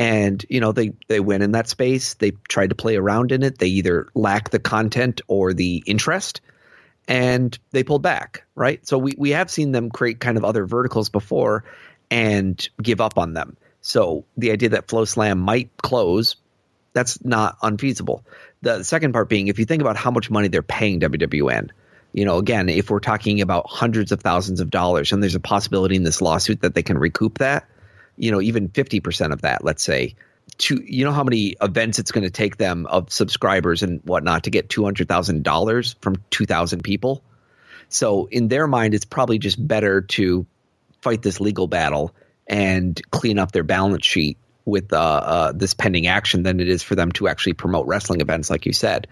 And 0.00 0.44
you 0.48 0.60
know 0.60 0.72
they 0.72 0.94
they 1.08 1.20
went 1.20 1.42
in 1.42 1.52
that 1.52 1.68
space. 1.68 2.14
They 2.14 2.32
tried 2.48 2.70
to 2.70 2.74
play 2.74 2.96
around 2.96 3.32
in 3.32 3.42
it. 3.42 3.58
They 3.58 3.68
either 3.68 4.08
lack 4.14 4.48
the 4.48 4.58
content 4.58 5.20
or 5.28 5.52
the 5.52 5.82
interest, 5.86 6.40
and 7.06 7.56
they 7.70 7.84
pulled 7.84 8.02
back. 8.02 8.44
Right. 8.54 8.84
So 8.88 8.96
we 8.96 9.14
we 9.18 9.30
have 9.30 9.50
seen 9.50 9.72
them 9.72 9.90
create 9.90 10.18
kind 10.18 10.38
of 10.38 10.44
other 10.44 10.64
verticals 10.64 11.10
before 11.10 11.64
and 12.10 12.66
give 12.82 13.02
up 13.02 13.18
on 13.18 13.34
them. 13.34 13.58
So 13.82 14.24
the 14.38 14.52
idea 14.52 14.70
that 14.70 14.88
FloSlam 14.88 15.38
might 15.38 15.76
close 15.76 16.36
that's 16.92 17.24
not 17.24 17.56
unfeasible. 17.62 18.24
The 18.62 18.82
second 18.82 19.12
part 19.12 19.28
being, 19.28 19.48
if 19.48 19.58
you 19.58 19.64
think 19.64 19.82
about 19.82 19.96
how 19.96 20.10
much 20.10 20.30
money 20.30 20.48
they're 20.48 20.62
paying 20.62 21.00
WWN, 21.00 21.70
you 22.12 22.24
know, 22.24 22.38
again, 22.38 22.68
if 22.68 22.90
we're 22.90 23.00
talking 23.00 23.40
about 23.40 23.68
hundreds 23.68 24.12
of 24.12 24.20
thousands 24.20 24.60
of 24.60 24.70
dollars, 24.70 25.12
and 25.12 25.22
there's 25.22 25.36
a 25.36 25.40
possibility 25.40 25.96
in 25.96 26.02
this 26.02 26.20
lawsuit 26.20 26.62
that 26.62 26.74
they 26.74 26.82
can 26.82 26.98
recoup 26.98 27.38
that, 27.38 27.68
you 28.20 28.30
know, 28.30 28.40
even 28.40 28.68
fifty 28.68 29.00
percent 29.00 29.32
of 29.32 29.42
that, 29.42 29.64
let's 29.64 29.82
say, 29.82 30.14
to 30.58 30.82
you 30.84 31.04
know 31.04 31.12
how 31.12 31.24
many 31.24 31.56
events 31.60 31.98
it's 31.98 32.12
going 32.12 32.24
to 32.24 32.30
take 32.30 32.56
them 32.56 32.86
of 32.86 33.10
subscribers 33.10 33.82
and 33.82 34.00
whatnot 34.04 34.44
to 34.44 34.50
get 34.50 34.68
two 34.68 34.84
hundred 34.84 35.08
thousand 35.08 35.42
dollars 35.42 35.96
from 36.00 36.16
two 36.28 36.44
thousand 36.44 36.84
people. 36.84 37.22
So 37.88 38.26
in 38.26 38.48
their 38.48 38.66
mind, 38.66 38.94
it's 38.94 39.06
probably 39.06 39.38
just 39.38 39.66
better 39.66 40.02
to 40.02 40.46
fight 41.00 41.22
this 41.22 41.40
legal 41.40 41.66
battle 41.66 42.14
and 42.46 43.00
clean 43.10 43.38
up 43.38 43.52
their 43.52 43.64
balance 43.64 44.06
sheet 44.06 44.36
with 44.64 44.92
uh, 44.92 44.96
uh, 44.98 45.52
this 45.52 45.74
pending 45.74 46.06
action 46.06 46.42
than 46.42 46.60
it 46.60 46.68
is 46.68 46.82
for 46.82 46.94
them 46.94 47.10
to 47.12 47.26
actually 47.26 47.54
promote 47.54 47.86
wrestling 47.86 48.20
events, 48.20 48.50
like 48.50 48.66
you 48.66 48.72
said. 48.72 49.08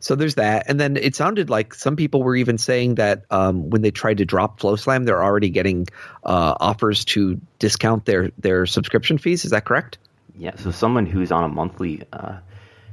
So 0.00 0.14
there's 0.14 0.36
that, 0.36 0.64
and 0.68 0.80
then 0.80 0.96
it 0.96 1.14
sounded 1.14 1.50
like 1.50 1.74
some 1.74 1.94
people 1.94 2.22
were 2.22 2.34
even 2.34 2.58
saying 2.58 2.96
that 2.96 3.24
um, 3.30 3.70
when 3.70 3.82
they 3.82 3.90
tried 3.90 4.18
to 4.18 4.24
drop 4.24 4.58
FloSlam, 4.58 5.04
they're 5.04 5.22
already 5.22 5.50
getting 5.50 5.86
uh, 6.24 6.54
offers 6.58 7.04
to 7.06 7.40
discount 7.58 8.06
their 8.06 8.30
their 8.38 8.66
subscription 8.66 9.18
fees. 9.18 9.44
Is 9.44 9.50
that 9.50 9.66
correct? 9.66 9.98
Yeah. 10.36 10.56
So 10.56 10.70
someone 10.70 11.06
who's 11.06 11.30
on 11.30 11.44
a 11.44 11.48
monthly 11.48 12.02
uh, 12.12 12.38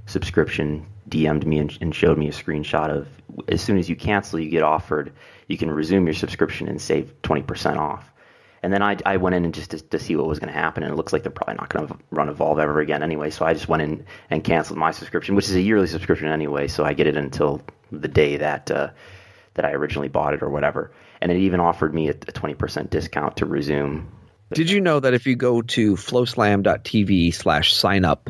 subscription 0.06 0.86
DM'd 1.10 1.48
me 1.48 1.60
and, 1.60 1.78
and 1.80 1.96
showed 1.96 2.18
me 2.18 2.28
a 2.28 2.34
screenshot 2.34 2.90
of 2.90 3.08
as 3.48 3.62
soon 3.62 3.78
as 3.78 3.88
you 3.88 3.96
cancel, 3.96 4.40
you 4.40 4.50
get 4.50 4.64
offered 4.64 5.14
you 5.48 5.58
can 5.58 5.72
resume 5.72 6.06
your 6.06 6.14
subscription 6.14 6.68
and 6.68 6.82
save 6.82 7.22
twenty 7.22 7.42
percent 7.42 7.78
off. 7.78 8.12
And 8.64 8.74
then 8.74 8.82
I, 8.82 8.98
I 9.06 9.18
went 9.18 9.36
in 9.36 9.46
and 9.46 9.54
just 9.54 9.72
to, 9.72 9.80
to 9.80 10.00
see 10.00 10.16
what 10.16 10.28
was 10.28 10.40
going 10.40 10.52
to 10.52 10.60
happen, 10.60 10.84
and 10.84 10.92
it 10.92 10.96
looks 10.96 11.14
like 11.14 11.24
they're 11.24 11.32
probably 11.32 11.56
not 11.56 11.70
going 11.70 11.88
to 11.88 11.98
run 12.10 12.28
Evolve 12.28 12.60
ever 12.60 12.80
again 12.80 13.04
anyway. 13.04 13.30
So 13.30 13.46
I 13.46 13.54
just 13.54 13.68
went 13.68 13.84
in 13.84 14.06
and 14.30 14.44
canceled 14.44 14.80
my 14.80 14.92
subscription, 14.92 15.36
which 15.36 15.48
is 15.48 15.56
a 15.56 15.62
yearly 15.62 15.88
subscription 15.88 16.28
anyway. 16.28 16.68
So 16.68 16.84
I 16.84 16.94
get 16.94 17.08
it 17.08 17.16
until 17.16 17.62
the 17.92 18.08
day 18.08 18.38
that 18.38 18.72
uh, 18.72 18.90
that 19.54 19.66
I 19.66 19.72
originally 19.72 20.10
bought 20.10 20.34
it 20.34 20.42
or 20.42 20.50
whatever. 20.50 20.92
And 21.22 21.32
it 21.32 21.38
even 21.38 21.60
offered 21.60 21.94
me 21.94 22.10
a 22.10 22.14
twenty 22.14 22.56
percent 22.56 22.90
discount 22.90 23.38
to 23.38 23.46
resume. 23.46 24.12
Did 24.54 24.72
you 24.72 24.82
know 24.82 25.00
that 25.00 25.14
if 25.14 25.28
you 25.28 25.36
go 25.36 25.62
to 25.62 25.96
floslam.tv 25.96 27.34
slash 27.34 27.74
sign 27.74 28.06
up, 28.06 28.30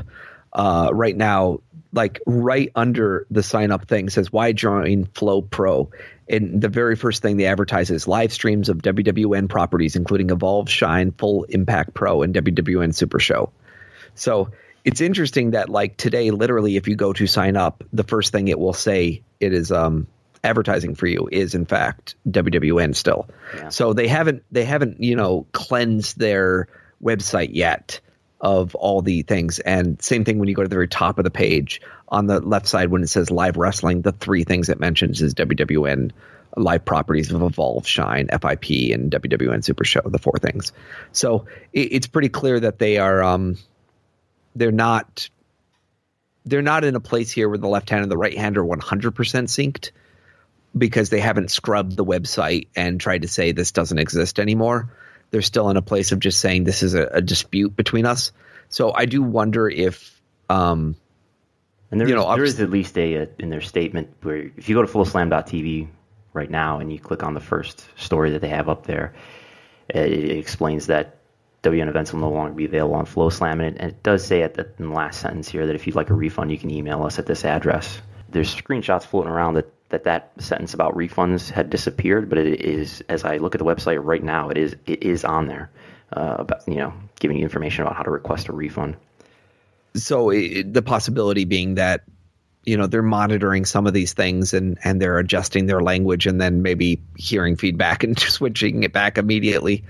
uh, 0.52 0.90
right 0.92 1.16
now, 1.16 1.60
like 1.94 2.20
right 2.26 2.72
under 2.76 3.28
the 3.30 3.44
sign 3.44 3.72
up 3.72 3.88
thing 3.88 4.10
says 4.10 4.32
why 4.32 4.52
join 4.52 5.06
Flow 5.06 5.42
Pro 5.42 5.92
and 6.30 6.62
the 6.62 6.70
very 6.70 6.96
first 6.96 7.22
thing 7.22 7.38
they 7.38 7.46
advertise 7.46 7.90
is 7.90 8.08
live 8.08 8.34
streams 8.34 8.70
of 8.70 8.78
WWN 8.78 9.50
properties, 9.50 9.96
including 9.96 10.30
Evolve, 10.30 10.70
Shine, 10.70 11.12
Full 11.12 11.44
Impact 11.46 11.94
Pro, 11.94 12.22
and 12.22 12.34
WWN 12.34 12.94
Super 12.94 13.20
Show. 13.20 13.52
So 14.16 14.50
it's 14.84 15.02
interesting 15.02 15.52
that 15.52 15.70
like 15.70 15.98
today, 15.98 16.32
literally, 16.32 16.76
if 16.76 16.88
you 16.88 16.96
go 16.96 17.14
to 17.14 17.28
sign 17.28 17.56
up, 17.56 17.84
the 17.94 18.04
first 18.04 18.32
thing 18.32 18.48
it 18.48 18.60
will 18.60 18.74
say 18.74 19.22
it 19.40 19.54
is 19.54 19.72
um, 19.72 20.08
advertising 20.44 20.96
for 20.96 21.08
you 21.08 21.30
is 21.32 21.56
in 21.56 21.66
fact 21.66 22.16
WWN 22.30 22.96
still. 22.96 23.30
Yeah. 23.56 23.70
So 23.70 23.94
they 23.94 24.08
haven't 24.08 24.44
they 24.52 24.66
haven't 24.66 25.02
you 25.02 25.16
know 25.16 25.46
cleansed 25.52 26.18
their 26.18 26.68
website 27.02 27.50
yet 27.52 28.00
of 28.40 28.76
all 28.76 29.02
the 29.02 29.24
things. 29.24 29.60
And 29.60 30.02
same 30.02 30.24
thing 30.24 30.40
when 30.40 30.48
you 30.48 30.56
go 30.56 30.64
to 30.64 30.70
the 30.70 30.76
very 30.76 30.88
top 30.88 31.18
of 31.18 31.24
the 31.24 31.32
page 31.32 31.82
on 32.08 32.28
the 32.28 32.40
left 32.40 32.68
side 32.68 32.90
when 32.90 33.04
it 33.04 33.08
says 33.08 33.32
live 33.32 33.58
wrestling, 33.58 34.02
the 34.02 34.12
three 34.12 34.44
things 34.44 34.70
it 34.70 34.80
mentions 34.80 35.22
is 35.22 35.34
WWN 35.34 36.12
live 36.56 36.86
properties 36.86 37.32
of 37.32 37.42
Evolve, 37.42 37.88
Shine, 37.88 38.28
FIP, 38.28 38.94
and 38.94 39.12
WWN 39.12 39.64
Super 39.64 39.84
Show, 39.84 40.02
the 40.06 40.20
four 40.20 40.38
things. 40.40 40.72
So 41.12 41.46
it, 41.74 41.94
it's 41.94 42.08
pretty 42.08 42.30
clear 42.30 42.60
that 42.60 42.80
they 42.80 42.98
are 42.98 43.24
um, 43.24 43.58
they're 44.56 44.72
not 44.72 45.30
they're 46.46 46.62
not 46.62 46.84
in 46.84 46.96
a 46.96 47.00
place 47.00 47.30
here 47.30 47.50
where 47.50 47.58
the 47.58 47.68
left 47.68 47.90
hand 47.90 48.04
and 48.04 48.12
the 48.12 48.18
right 48.18 48.38
hand 48.38 48.58
are 48.58 48.64
100% 48.64 49.12
synced 49.12 49.92
because 50.78 51.10
they 51.10 51.20
haven't 51.20 51.52
scrubbed 51.52 51.98
the 51.98 52.06
website 52.06 52.68
and 52.74 53.02
tried 53.02 53.24
to 53.24 53.28
say 53.28 53.52
this 53.52 53.74
doesn't 53.74 53.98
exist 53.98 54.40
anymore. 54.40 54.90
They're 55.32 55.42
still 55.42 55.70
in 55.70 55.78
a 55.78 55.82
place 55.82 56.12
of 56.12 56.20
just 56.20 56.40
saying 56.40 56.64
this 56.64 56.84
is 56.84 56.94
a, 56.94 57.04
a 57.06 57.22
dispute 57.22 57.76
between 57.76 58.06
us. 58.06 58.32
So 58.70 58.94
I 58.94 59.06
do 59.06 59.22
wonder 59.22 59.70
if 59.70 60.22
um, 60.50 60.96
and 61.92 62.02
there, 62.02 62.08
you 62.08 62.16
know, 62.16 62.34
there 62.36 62.44
is 62.44 62.60
at 62.60 62.70
least 62.70 62.98
a, 62.98 63.16
a, 63.16 63.28
in 63.40 63.50
their 63.50 63.62
statement 63.62 64.10
where 64.22 64.52
if 64.58 64.68
you 64.68 64.76
go 64.76 64.82
to 64.82 64.92
floslam.tv 64.92 65.88
right 66.34 66.50
now 66.50 66.80
and 66.80 66.92
you 66.92 67.00
click 67.00 67.24
on 67.24 67.34
the 67.34 67.40
first 67.40 67.88
story 67.96 68.32
that 68.32 68.42
they 68.42 68.50
have 68.50 68.68
up 68.68 68.86
there, 68.86 69.14
it, 69.90 70.12
it 70.12 70.38
explains 70.38 70.88
that 70.88 71.18
WN 71.64 71.88
events 71.88 72.14
will 72.14 72.20
no 72.20 72.30
longer 72.30 72.54
be 72.54 72.66
available 72.66 72.96
on 72.96 73.06
FloSlam. 73.06 73.54
And 73.54 73.62
it, 73.62 73.78
and 73.80 73.92
it 73.92 74.04
does 74.04 74.26
say 74.26 74.44
at 74.44 74.54
the, 74.56 74.70
in 74.80 74.90
the 74.90 74.94
last 74.94 75.22
sentence 75.22 75.50
here 75.50 75.66
that 75.66 75.76
if 75.76 75.88
you'd 75.88 75.96
like 75.96 76.10
a 76.10 76.14
refund, 76.14 76.52
you 76.52 76.58
can 76.58 76.72
email 76.72 77.04
us 77.04 77.20
at 77.20 77.26
this 77.26 77.46
address. 77.46 78.02
There's 78.30 78.54
screenshots 78.54 79.04
floating 79.04 79.32
around 79.32 79.56
that 79.56 79.72
that, 79.90 80.04
that 80.04 80.32
sentence 80.40 80.74
about 80.74 80.96
refunds 80.96 81.50
had 81.50 81.70
disappeared, 81.70 82.30
but 82.30 82.38
it 82.38 82.62
is, 82.62 83.02
as 83.10 83.24
I 83.24 83.38
look 83.38 83.56
at 83.56 83.60
the 83.60 83.66
website 83.66 84.04
right 84.04 84.24
now, 84.24 84.50
it 84.50 84.58
is 84.58 84.76
it 84.86 85.04
is 85.04 85.24
on 85.24 85.48
there, 85.48 85.70
uh, 86.16 86.36
about, 86.40 86.68
you 86.68 86.76
know, 86.76 86.94
giving 87.20 87.38
you 87.38 87.44
information 87.44 87.84
about 87.84 87.96
how 87.96 88.04
to 88.04 88.12
request 88.12 88.50
a 88.50 88.54
refund. 88.54 88.98
So 89.96 90.30
it, 90.30 90.74
the 90.74 90.82
possibility 90.82 91.46
being 91.46 91.76
that 91.76 92.04
you 92.68 92.76
know 92.76 92.86
they're 92.86 93.02
monitoring 93.02 93.64
some 93.64 93.88
of 93.88 93.94
these 93.94 94.12
things 94.12 94.54
and 94.54 94.78
and 94.84 95.02
they're 95.02 95.18
adjusting 95.20 95.68
their 95.68 95.82
language 95.82 96.28
and 96.28 96.40
then 96.40 96.62
maybe 96.62 97.02
hearing 97.16 97.56
feedback 97.56 98.04
and 98.04 98.20
switching 98.20 98.84
it 98.84 98.92
back 98.92 99.18
immediately 99.18 99.86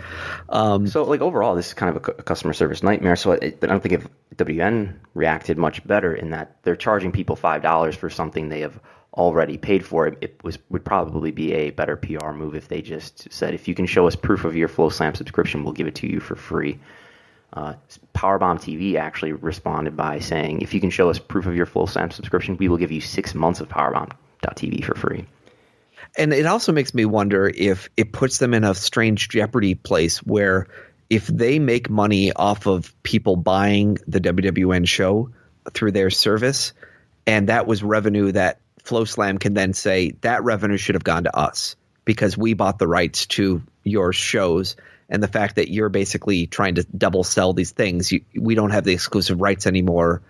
um, 0.50 0.86
so 0.86 1.04
like 1.04 1.20
overall 1.20 1.56
this 1.56 1.70
is 1.70 1.74
kind 1.74 1.96
of 1.96 2.08
a, 2.08 2.14
customer 2.22 2.54
service 2.54 2.84
nightmare 2.84 3.16
so 3.16 3.32
it, 3.32 3.58
i 3.64 3.66
don't 3.66 3.82
think 3.82 3.94
if 3.94 4.08
wn 4.38 4.94
reacted 5.16 5.58
much 5.58 5.86
better 5.88 6.14
in 6.14 6.30
that 6.30 6.56
they're 6.62 6.76
charging 6.76 7.12
people 7.12 7.36
five 7.36 7.64
dollars 7.64 7.96
for 7.96 8.12
something 8.12 8.50
they 8.50 8.62
have 8.62 8.80
already 9.18 9.58
paid 9.58 9.86
for 9.86 10.08
it, 10.08 10.18
it 10.22 10.44
was 10.44 10.60
would 10.70 10.86
probably 10.86 11.32
be 11.32 11.54
a 11.54 11.72
better 11.72 11.98
PR 11.98 12.32
move 12.32 12.56
if 12.56 12.68
they 12.68 12.82
just 12.82 13.32
said, 13.32 13.54
if 13.54 13.68
you 13.68 13.76
can 13.76 13.86
show 13.86 14.08
us 14.08 14.16
proof 14.16 14.46
of 14.46 14.56
your 14.56 14.70
FloSlam 14.70 15.18
subscription, 15.18 15.64
we'll 15.64 15.74
give 15.74 15.88
it 15.88 15.96
to 15.96 16.08
you 16.08 16.20
for 16.20 16.36
free. 16.36 16.80
Uh, 17.54 17.74
Powerbomb 18.14 18.60
TV 18.60 18.96
actually 18.96 19.32
responded 19.32 19.96
by 19.96 20.20
saying, 20.20 20.62
if 20.62 20.74
you 20.74 20.80
can 20.80 20.90
show 20.90 21.10
us 21.10 21.18
proof 21.18 21.46
of 21.46 21.56
your 21.56 21.66
FloSlam 21.66 22.14
subscription, 22.14 22.58
we 22.58 22.68
will 22.68 22.78
give 22.78 22.92
you 22.92 23.02
six 23.02 23.34
months 23.34 23.60
of 23.60 23.70
Powerbomb.tv 23.70 24.84
for 24.84 24.96
free. 24.96 25.26
And 26.18 26.34
it 26.34 26.46
also 26.46 26.72
makes 26.72 26.94
me 26.94 27.06
wonder 27.06 27.52
if 27.54 27.90
it 27.98 28.12
puts 28.12 28.38
them 28.38 28.54
in 28.54 28.64
a 28.64 28.76
strange 28.76 29.30
jeopardy 29.30 29.76
place 29.76 30.20
where 30.20 30.68
if 31.10 31.28
they 31.28 31.58
make 31.58 31.90
money 31.90 32.34
off 32.34 32.68
of 32.68 32.94
people 33.04 33.36
buying 33.36 33.98
the 34.08 34.20
WWN 34.20 34.88
show 34.88 35.32
through 35.74 35.94
their 35.94 36.10
service, 36.10 36.74
and 37.26 37.50
that 37.50 37.66
was 37.66 37.84
revenue 37.84 38.32
that 38.32 38.60
FloSlam 38.88 39.40
can 39.40 39.54
then 39.54 39.74
say 39.74 40.12
that 40.22 40.44
revenue 40.44 40.78
should 40.78 40.96
have 40.96 41.04
gone 41.04 41.26
to 41.26 41.36
us 41.36 41.76
because 42.06 42.38
we 42.38 42.54
bought 42.54 42.80
the 42.80 42.88
rights 42.88 43.26
to 43.28 43.62
your 43.84 44.14
shows. 44.14 44.76
And 45.10 45.22
the 45.22 45.28
fact 45.28 45.56
that 45.56 45.70
you're 45.70 45.90
basically 45.90 46.48
trying 46.48 46.76
to 46.76 46.84
double 46.84 47.24
sell 47.24 47.54
these 47.54 47.72
things 47.72 48.12
you, 48.12 48.22
we 48.36 48.56
don't 48.56 48.72
have 48.72 48.84
the 48.84 48.94
exclusive 48.94 49.42
rights 49.42 49.68
anymore. 49.68 50.22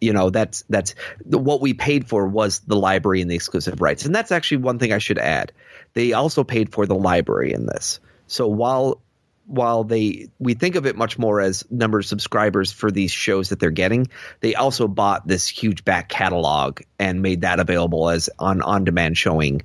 You 0.00 0.12
know 0.12 0.30
that's 0.30 0.64
that's 0.68 0.96
what 1.24 1.60
we 1.60 1.74
paid 1.74 2.08
for 2.08 2.26
was 2.26 2.58
the 2.60 2.76
library 2.76 3.20
and 3.20 3.30
the 3.30 3.36
exclusive 3.36 3.80
rights. 3.80 4.04
And 4.04 4.14
that's 4.14 4.32
actually 4.32 4.58
one 4.58 4.78
thing 4.78 4.92
i 4.92 4.98
should 4.98 5.18
add. 5.18 5.52
They 5.94 6.12
also 6.12 6.42
paid 6.42 6.72
for 6.72 6.86
the 6.86 6.96
library 6.96 7.52
in 7.52 7.66
this. 7.66 8.00
So 8.26 8.48
while 8.48 9.00
while 9.46 9.84
they 9.84 10.28
we 10.38 10.54
think 10.54 10.76
of 10.76 10.86
it 10.86 10.96
much 10.96 11.18
more 11.18 11.40
as 11.40 11.64
number 11.70 11.98
of 11.98 12.06
subscribers 12.06 12.72
for 12.72 12.90
these 12.90 13.10
shows 13.10 13.50
that 13.50 13.60
they're 13.60 13.70
getting, 13.70 14.08
they 14.40 14.54
also 14.54 14.88
bought 14.88 15.26
this 15.26 15.48
huge 15.48 15.84
back 15.84 16.08
catalog 16.08 16.80
and 16.98 17.22
made 17.22 17.42
that 17.42 17.60
available 17.60 18.08
as 18.08 18.30
on 18.38 18.62
on 18.62 18.84
demand 18.84 19.18
showing 19.18 19.62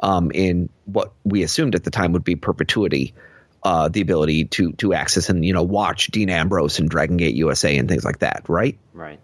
um, 0.00 0.30
in 0.32 0.68
what 0.84 1.12
we 1.24 1.42
assumed 1.42 1.74
at 1.74 1.84
the 1.84 1.90
time 1.90 2.12
would 2.12 2.24
be 2.24 2.36
perpetuity. 2.36 3.14
Uh, 3.62 3.88
the 3.88 4.02
ability 4.02 4.44
to 4.44 4.72
to 4.72 4.92
access 4.92 5.30
and 5.30 5.42
you 5.42 5.54
know 5.54 5.62
watch 5.62 6.08
Dean 6.08 6.28
Ambrose 6.28 6.78
and 6.78 6.90
Dragon 6.90 7.16
Gate 7.16 7.34
USA 7.34 7.78
and 7.78 7.88
things 7.88 8.04
like 8.04 8.18
that, 8.18 8.44
right? 8.46 8.78
Right. 8.92 9.18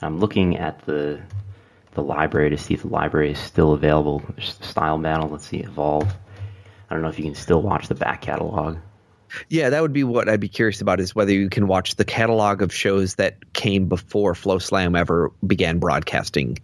I'm 0.00 0.20
looking 0.20 0.56
at 0.56 0.86
the 0.86 1.20
the 1.92 2.02
library 2.02 2.50
to 2.50 2.56
see 2.56 2.74
if 2.74 2.82
the 2.82 2.88
library 2.88 3.32
is 3.32 3.38
still 3.38 3.72
available. 3.74 4.22
Style 4.38 4.98
Battle. 4.98 5.28
Let's 5.28 5.46
see, 5.46 5.58
Evolve. 5.58 6.12
I 6.88 6.94
don't 6.94 7.02
know 7.02 7.08
if 7.08 7.18
you 7.18 7.24
can 7.24 7.34
still 7.34 7.62
watch 7.62 7.88
the 7.88 7.94
back 7.94 8.22
catalog. 8.22 8.78
Yeah, 9.48 9.70
that 9.70 9.82
would 9.82 9.92
be 9.92 10.04
what 10.04 10.28
I'd 10.28 10.40
be 10.40 10.48
curious 10.48 10.80
about 10.80 11.00
is 11.00 11.14
whether 11.14 11.32
you 11.32 11.48
can 11.48 11.66
watch 11.66 11.96
the 11.96 12.04
catalog 12.04 12.62
of 12.62 12.72
shows 12.72 13.16
that 13.16 13.52
came 13.52 13.88
before 13.88 14.34
FloSlam 14.34 14.98
ever 14.98 15.32
began 15.46 15.78
broadcasting. 15.78 16.58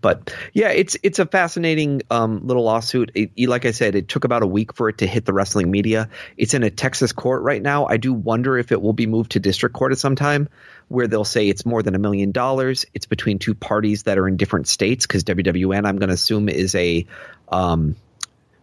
But 0.00 0.32
yeah, 0.52 0.68
it's 0.68 0.96
it's 1.02 1.18
a 1.18 1.26
fascinating 1.26 2.02
um, 2.10 2.46
little 2.46 2.62
lawsuit. 2.62 3.10
It, 3.14 3.48
like 3.48 3.64
I 3.64 3.72
said, 3.72 3.96
it 3.96 4.08
took 4.08 4.24
about 4.24 4.42
a 4.42 4.46
week 4.46 4.74
for 4.74 4.88
it 4.88 4.98
to 4.98 5.06
hit 5.06 5.24
the 5.24 5.32
wrestling 5.32 5.70
media. 5.70 6.08
It's 6.36 6.54
in 6.54 6.62
a 6.62 6.70
Texas 6.70 7.12
court 7.12 7.42
right 7.42 7.60
now. 7.60 7.86
I 7.86 7.96
do 7.96 8.12
wonder 8.12 8.56
if 8.56 8.70
it 8.70 8.80
will 8.80 8.92
be 8.92 9.06
moved 9.06 9.32
to 9.32 9.40
district 9.40 9.74
court 9.74 9.90
at 9.90 9.98
some 9.98 10.14
time, 10.14 10.48
where 10.88 11.08
they'll 11.08 11.24
say 11.24 11.48
it's 11.48 11.66
more 11.66 11.82
than 11.82 11.96
a 11.96 11.98
million 11.98 12.30
dollars. 12.30 12.86
It's 12.94 13.06
between 13.06 13.40
two 13.40 13.54
parties 13.54 14.04
that 14.04 14.16
are 14.16 14.28
in 14.28 14.36
different 14.36 14.68
states 14.68 15.06
because 15.06 15.24
WWN, 15.24 15.86
I'm 15.86 15.96
going 15.96 16.08
to 16.08 16.14
assume, 16.14 16.48
is 16.48 16.74
a 16.76 17.06
um, 17.48 17.96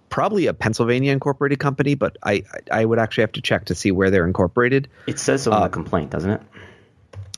probably 0.09 0.47
a 0.47 0.53
Pennsylvania 0.53 1.11
incorporated 1.11 1.59
company, 1.59 1.95
but 1.95 2.17
I 2.23 2.43
I 2.71 2.83
would 2.83 2.99
actually 2.99 3.23
have 3.23 3.33
to 3.33 3.41
check 3.41 3.65
to 3.65 3.75
see 3.75 3.91
where 3.91 4.09
they're 4.09 4.27
incorporated. 4.27 4.89
It 5.07 5.19
says 5.19 5.43
so 5.43 5.51
in 5.51 5.57
uh, 5.57 5.63
the 5.63 5.69
complaint, 5.69 6.11
doesn't 6.11 6.29
it? 6.29 6.41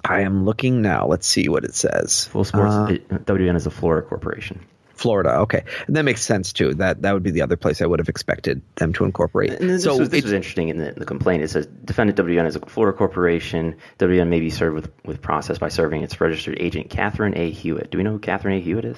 I 0.04 0.22
am 0.22 0.46
looking 0.46 0.82
now. 0.82 1.08
Let's 1.08 1.28
see 1.28 1.50
what 1.50 1.66
it 1.66 1.76
says. 1.76 2.30
FloSports 2.32 3.12
uh, 3.12 3.18
WN 3.20 3.56
is 3.56 3.66
a 3.66 3.72
Florida 3.72 4.08
corporation. 4.08 4.66
Florida, 4.94 5.40
okay, 5.40 5.64
and 5.88 5.96
that 5.96 6.04
makes 6.04 6.22
sense 6.22 6.52
too. 6.52 6.74
That 6.74 7.02
that 7.04 7.14
would 7.14 7.24
be 7.24 7.32
the 7.32 7.42
other 7.42 7.56
place 7.56 7.82
I 7.82 7.86
would 7.86 8.00
have 8.00 8.10
expected 8.10 8.62
them 8.76 8.92
to 8.94 9.06
incorporate. 9.06 9.52
And 9.54 9.70
this, 9.70 9.84
so 9.84 9.98
was, 9.98 10.10
this 10.10 10.24
was 10.24 10.34
interesting 10.34 10.68
in 10.68 10.78
the, 10.78 10.90
in 10.90 11.00
the, 11.00 11.06
complaint. 11.06 11.42
It 11.42 11.50
says 11.50 11.68
defendant 11.68 12.20
WN 12.20 12.46
is 12.46 12.58
a 12.58 12.60
Florida 12.60 12.98
corporation. 12.98 13.78
WN 14.00 14.28
may 14.28 14.42
be 14.42 14.50
served 14.50 14.76
with 14.76 14.92
with 15.06 15.22
process 15.22 15.58
by 15.58 15.70
serving 15.70 16.04
its 16.04 16.20
registered 16.20 16.58
agent 16.60 16.90
Catherine 16.90 17.38
A. 17.38 17.50
Hewitt. 17.50 17.92
Do 17.92 17.98
we 17.98 18.04
know 18.04 18.12
who 18.12 18.20
Catherine 18.20 18.58
A. 18.58 18.62
Hewitt 18.62 18.84
is? 18.84 18.98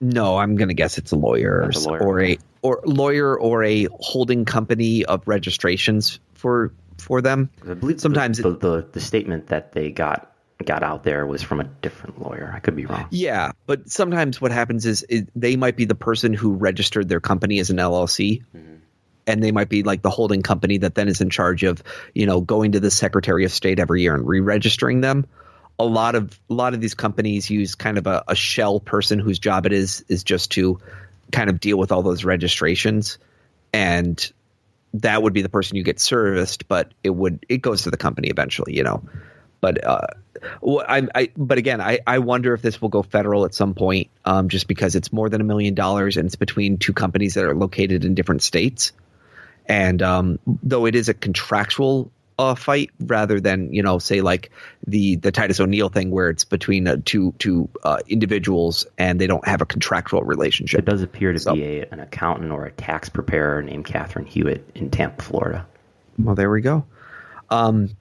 No, 0.00 0.36
I'm 0.38 0.56
going 0.56 0.68
to 0.68 0.74
guess 0.74 0.98
it's 0.98 1.12
a 1.12 1.16
lawyer, 1.16 1.62
a 1.62 1.78
lawyer, 1.78 2.02
or 2.02 2.20
a 2.20 2.38
or 2.62 2.80
lawyer 2.84 3.38
or 3.38 3.64
a 3.64 3.88
holding 4.00 4.44
company 4.44 5.04
of 5.04 5.26
registrations 5.26 6.20
for 6.34 6.72
for 6.98 7.22
them. 7.22 7.50
I 7.68 7.74
believe 7.74 8.00
sometimes 8.00 8.38
the, 8.38 8.50
the, 8.50 8.58
the, 8.58 8.88
the 8.92 9.00
statement 9.00 9.48
that 9.48 9.72
they 9.72 9.90
got 9.90 10.32
got 10.64 10.82
out 10.82 11.04
there 11.04 11.26
was 11.26 11.42
from 11.42 11.60
a 11.60 11.64
different 11.64 12.20
lawyer. 12.20 12.52
I 12.54 12.58
could 12.58 12.74
be 12.74 12.86
wrong. 12.86 13.06
Yeah, 13.10 13.52
but 13.66 13.88
sometimes 13.90 14.40
what 14.40 14.50
happens 14.50 14.86
is 14.86 15.06
they 15.36 15.56
might 15.56 15.76
be 15.76 15.84
the 15.84 15.94
person 15.94 16.34
who 16.34 16.54
registered 16.54 17.08
their 17.08 17.20
company 17.20 17.60
as 17.60 17.70
an 17.70 17.76
LLC. 17.76 18.42
Mm-hmm. 18.54 18.74
And 19.26 19.42
they 19.42 19.52
might 19.52 19.68
be 19.68 19.82
like 19.82 20.00
the 20.00 20.08
holding 20.08 20.40
company 20.40 20.78
that 20.78 20.94
then 20.94 21.06
is 21.06 21.20
in 21.20 21.28
charge 21.28 21.62
of, 21.62 21.82
you 22.14 22.24
know, 22.24 22.40
going 22.40 22.72
to 22.72 22.80
the 22.80 22.90
Secretary 22.90 23.44
of 23.44 23.52
State 23.52 23.78
every 23.78 24.00
year 24.00 24.14
and 24.14 24.26
re-registering 24.26 25.02
them 25.02 25.26
a 25.78 25.84
lot 25.84 26.14
of 26.14 26.38
a 26.50 26.54
lot 26.54 26.74
of 26.74 26.80
these 26.80 26.94
companies 26.94 27.48
use 27.48 27.74
kind 27.74 27.98
of 27.98 28.06
a, 28.06 28.24
a 28.28 28.34
shell 28.34 28.80
person 28.80 29.18
whose 29.18 29.38
job 29.38 29.66
it 29.66 29.72
is 29.72 30.04
is 30.08 30.24
just 30.24 30.50
to 30.52 30.80
kind 31.32 31.50
of 31.50 31.60
deal 31.60 31.78
with 31.78 31.92
all 31.92 32.02
those 32.02 32.24
registrations 32.24 33.18
and 33.72 34.32
that 34.94 35.22
would 35.22 35.32
be 35.32 35.42
the 35.42 35.48
person 35.48 35.76
you 35.76 35.82
get 35.82 36.00
serviced 36.00 36.68
but 36.68 36.92
it 37.02 37.10
would 37.10 37.44
it 37.48 37.58
goes 37.58 37.82
to 37.82 37.90
the 37.90 37.96
company 37.96 38.28
eventually 38.28 38.76
you 38.76 38.82
know. 38.82 39.02
But 39.60 39.84
uh 39.84 40.06
I, 40.64 41.08
I 41.14 41.30
but 41.36 41.58
again 41.58 41.80
I, 41.80 41.98
I 42.06 42.20
wonder 42.20 42.54
if 42.54 42.62
this 42.62 42.80
will 42.80 42.88
go 42.88 43.02
federal 43.02 43.44
at 43.44 43.54
some 43.54 43.74
point 43.74 44.08
um 44.24 44.48
just 44.48 44.68
because 44.68 44.94
it's 44.94 45.12
more 45.12 45.28
than 45.28 45.40
a 45.40 45.44
million 45.44 45.74
dollars 45.74 46.16
and 46.16 46.26
it's 46.26 46.36
between 46.36 46.78
two 46.78 46.92
companies 46.92 47.34
that 47.34 47.44
are 47.44 47.54
located 47.54 48.04
in 48.04 48.14
different 48.14 48.42
states. 48.42 48.92
And 49.66 50.00
um 50.00 50.38
though 50.62 50.86
it 50.86 50.94
is 50.94 51.08
a 51.08 51.14
contractual 51.14 52.10
uh, 52.38 52.54
fight 52.54 52.90
rather 53.00 53.40
than 53.40 53.72
you 53.72 53.82
know 53.82 53.98
say 53.98 54.20
like 54.20 54.50
the 54.86 55.16
the 55.16 55.32
Titus 55.32 55.58
O'Neil 55.60 55.88
thing 55.88 56.10
where 56.10 56.30
it's 56.30 56.44
between 56.44 56.86
uh, 56.86 56.96
two 57.04 57.32
two 57.38 57.68
uh, 57.82 57.98
individuals 58.06 58.86
and 58.96 59.20
they 59.20 59.26
don't 59.26 59.46
have 59.46 59.60
a 59.60 59.66
contractual 59.66 60.22
relationship. 60.22 60.80
It 60.80 60.84
does 60.84 61.02
appear 61.02 61.32
to 61.32 61.38
so, 61.38 61.54
be 61.54 61.80
a, 61.80 61.88
an 61.90 62.00
accountant 62.00 62.52
or 62.52 62.64
a 62.64 62.70
tax 62.70 63.08
preparer 63.08 63.62
named 63.62 63.84
Catherine 63.84 64.26
Hewitt 64.26 64.68
in 64.74 64.90
Tampa, 64.90 65.22
Florida. 65.22 65.66
Well, 66.18 66.34
there 66.34 66.50
we 66.50 66.60
go. 66.60 66.84
Um, 67.50 67.96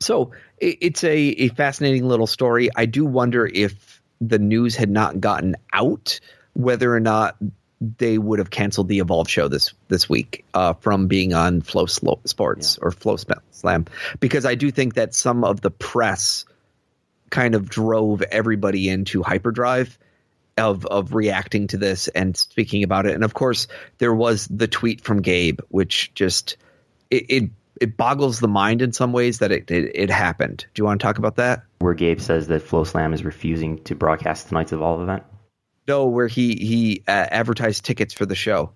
so 0.00 0.32
it, 0.58 0.78
it's 0.80 1.04
a, 1.04 1.16
a 1.16 1.48
fascinating 1.48 2.08
little 2.08 2.26
story. 2.26 2.70
I 2.74 2.86
do 2.86 3.04
wonder 3.04 3.46
if 3.46 4.02
the 4.20 4.38
news 4.38 4.76
had 4.76 4.90
not 4.90 5.20
gotten 5.20 5.56
out, 5.72 6.20
whether 6.54 6.94
or 6.94 7.00
not 7.00 7.36
they 7.80 8.18
would 8.18 8.38
have 8.38 8.50
canceled 8.50 8.88
the 8.88 9.00
Evolve 9.00 9.28
show 9.28 9.48
this 9.48 9.74
this 9.88 10.08
week 10.08 10.44
uh, 10.54 10.72
from 10.74 11.08
being 11.08 11.34
on 11.34 11.60
Flow 11.60 11.86
Slow 11.86 12.20
Sports 12.24 12.78
or 12.78 12.90
Flow 12.90 13.16
Slam 13.50 13.86
because 14.20 14.46
I 14.46 14.54
do 14.54 14.70
think 14.70 14.94
that 14.94 15.14
some 15.14 15.44
of 15.44 15.60
the 15.60 15.70
press 15.70 16.46
kind 17.30 17.54
of 17.54 17.68
drove 17.68 18.22
everybody 18.22 18.88
into 18.88 19.22
hyperdrive 19.22 19.98
of 20.56 20.86
of 20.86 21.14
reacting 21.14 21.66
to 21.68 21.76
this 21.76 22.08
and 22.08 22.36
speaking 22.36 22.82
about 22.82 23.06
it. 23.06 23.14
And 23.14 23.24
of 23.24 23.34
course, 23.34 23.66
there 23.98 24.14
was 24.14 24.46
the 24.48 24.68
tweet 24.68 25.02
from 25.02 25.20
Gabe, 25.20 25.60
which 25.68 26.14
just 26.14 26.56
it 27.10 27.26
it, 27.28 27.50
it 27.80 27.96
boggles 27.96 28.40
the 28.40 28.48
mind 28.48 28.80
in 28.80 28.92
some 28.92 29.12
ways 29.12 29.40
that 29.40 29.52
it, 29.52 29.70
it, 29.70 29.92
it 29.94 30.10
happened. 30.10 30.64
Do 30.72 30.80
you 30.80 30.86
want 30.86 31.00
to 31.00 31.04
talk 31.04 31.18
about 31.18 31.36
that? 31.36 31.62
Where 31.78 31.94
Gabe 31.94 32.20
says 32.20 32.46
that 32.46 32.62
FloSlam 32.62 33.12
is 33.12 33.22
refusing 33.22 33.82
to 33.84 33.94
broadcast 33.94 34.48
tonight's 34.48 34.72
Evolve 34.72 35.02
event. 35.02 35.24
No, 35.88 36.06
where 36.06 36.26
he 36.26 36.54
he 36.56 37.02
uh, 37.06 37.10
advertised 37.30 37.84
tickets 37.84 38.14
for 38.14 38.26
the 38.26 38.34
show. 38.34 38.72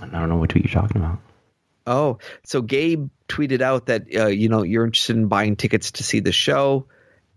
I 0.00 0.06
don't 0.06 0.28
know 0.28 0.36
what 0.36 0.50
tweet 0.50 0.64
you're 0.64 0.82
talking 0.82 1.00
about. 1.02 1.18
Oh, 1.86 2.18
so 2.44 2.62
Gabe 2.62 3.08
tweeted 3.28 3.60
out 3.60 3.86
that 3.86 4.04
uh, 4.14 4.26
you 4.26 4.48
know 4.48 4.62
you're 4.62 4.84
interested 4.84 5.16
in 5.16 5.28
buying 5.28 5.56
tickets 5.56 5.92
to 5.92 6.04
see 6.04 6.20
the 6.20 6.32
show, 6.32 6.86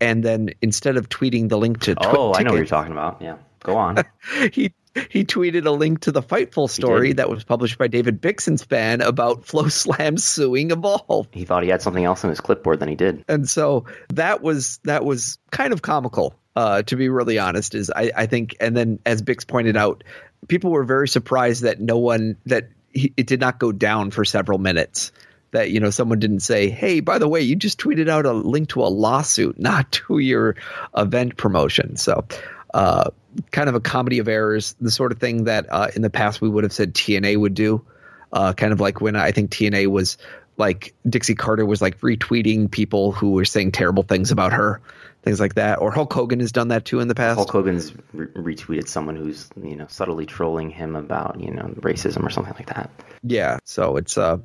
and 0.00 0.22
then 0.22 0.50
instead 0.62 0.96
of 0.96 1.08
tweeting 1.08 1.48
the 1.48 1.58
link 1.58 1.80
to 1.80 1.94
tw- 1.94 1.98
oh, 2.00 2.34
I 2.34 2.42
know 2.42 2.50
what 2.52 2.56
you're 2.56 2.66
talking 2.66 2.92
about. 2.92 3.20
Yeah, 3.20 3.36
go 3.60 3.76
on. 3.76 3.98
he 4.52 4.72
he 5.10 5.24
tweeted 5.24 5.66
a 5.66 5.70
link 5.70 6.00
to 6.00 6.12
the 6.12 6.22
Fightful 6.22 6.68
story 6.68 7.12
that 7.12 7.28
was 7.28 7.44
published 7.44 7.78
by 7.78 7.88
David 7.88 8.20
Bixenspan 8.20 9.04
about 9.04 9.42
FloSlam 9.46 10.18
suing 10.18 10.70
Evolve. 10.70 11.28
he 11.32 11.44
thought 11.44 11.62
he 11.62 11.68
had 11.68 11.82
something 11.82 12.04
else 12.04 12.24
on 12.24 12.30
his 12.30 12.40
clipboard 12.40 12.80
than 12.80 12.88
he 12.88 12.94
did. 12.94 13.24
and 13.28 13.48
so 13.48 13.84
that 14.10 14.42
was 14.42 14.80
that 14.84 15.04
was 15.04 15.38
kind 15.50 15.72
of 15.72 15.82
comical 15.82 16.34
uh, 16.56 16.82
to 16.82 16.96
be 16.96 17.08
really 17.08 17.38
honest 17.38 17.74
is 17.74 17.90
I, 17.94 18.10
I 18.14 18.26
think 18.26 18.56
and 18.60 18.76
then 18.76 18.98
as 19.06 19.22
bix 19.22 19.46
pointed 19.46 19.76
out 19.76 20.04
people 20.46 20.70
were 20.70 20.84
very 20.84 21.08
surprised 21.08 21.62
that 21.62 21.80
no 21.80 21.98
one 21.98 22.36
that 22.46 22.68
he, 22.90 23.12
it 23.16 23.26
did 23.26 23.40
not 23.40 23.58
go 23.58 23.72
down 23.72 24.10
for 24.10 24.24
several 24.24 24.58
minutes. 24.58 25.12
That 25.50 25.70
you 25.70 25.80
know 25.80 25.90
someone 25.90 26.18
didn't 26.18 26.40
say 26.40 26.68
hey 26.68 27.00
by 27.00 27.18
the 27.18 27.28
way 27.28 27.40
you 27.40 27.56
just 27.56 27.80
tweeted 27.80 28.08
out 28.08 28.26
a 28.26 28.32
link 28.32 28.70
to 28.70 28.82
a 28.82 28.88
lawsuit 28.88 29.58
not 29.58 29.92
to 29.92 30.18
your 30.18 30.56
event 30.96 31.36
promotion. 31.36 31.96
So 31.96 32.26
uh, 32.74 33.10
kind 33.50 33.68
of 33.68 33.74
a 33.74 33.80
comedy 33.80 34.18
of 34.18 34.28
errors 34.28 34.76
the 34.80 34.90
sort 34.90 35.12
of 35.12 35.18
thing 35.18 35.44
that 35.44 35.66
uh, 35.70 35.88
in 35.94 36.02
the 36.02 36.10
past 36.10 36.40
we 36.40 36.48
would 36.48 36.64
have 36.64 36.72
said 36.72 36.94
tna 36.94 37.36
would 37.36 37.54
do. 37.54 37.84
Uh, 38.30 38.52
kind 38.52 38.74
of 38.74 38.80
like 38.80 39.00
when 39.00 39.16
I 39.16 39.32
think 39.32 39.50
TNA 39.50 39.86
was 39.86 40.18
like 40.58 40.94
Dixie 41.08 41.34
Carter 41.34 41.64
was 41.64 41.80
like 41.80 42.00
retweeting 42.00 42.70
people 42.70 43.12
who 43.12 43.30
were 43.30 43.46
saying 43.46 43.72
terrible 43.72 44.02
things 44.02 44.32
about 44.32 44.52
her, 44.52 44.82
things 45.28 45.40
like 45.40 45.54
that. 45.54 45.80
Or 45.80 45.90
Hulk 45.90 46.10
Hogan 46.12 46.40
has 46.40 46.52
done 46.52 46.68
that 46.68 46.86
too 46.86 47.00
in 47.00 47.08
the 47.08 47.14
past. 47.14 47.36
Hulk 47.36 47.50
Hogan's 47.50 47.92
re- 48.14 48.54
retweeted 48.54 48.88
someone 48.88 49.14
who's 49.14 49.50
you 49.62 49.76
know 49.76 49.86
subtly 49.88 50.24
trolling 50.24 50.70
him 50.70 50.96
about 50.96 51.38
you 51.38 51.50
know 51.50 51.64
racism 51.80 52.24
or 52.24 52.30
something 52.30 52.54
like 52.54 52.74
that. 52.74 52.90
Yeah, 53.22 53.58
so 53.64 53.98
it's 53.98 54.16
uh, 54.16 54.38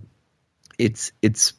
it's 0.78 1.14
it's 1.22 1.54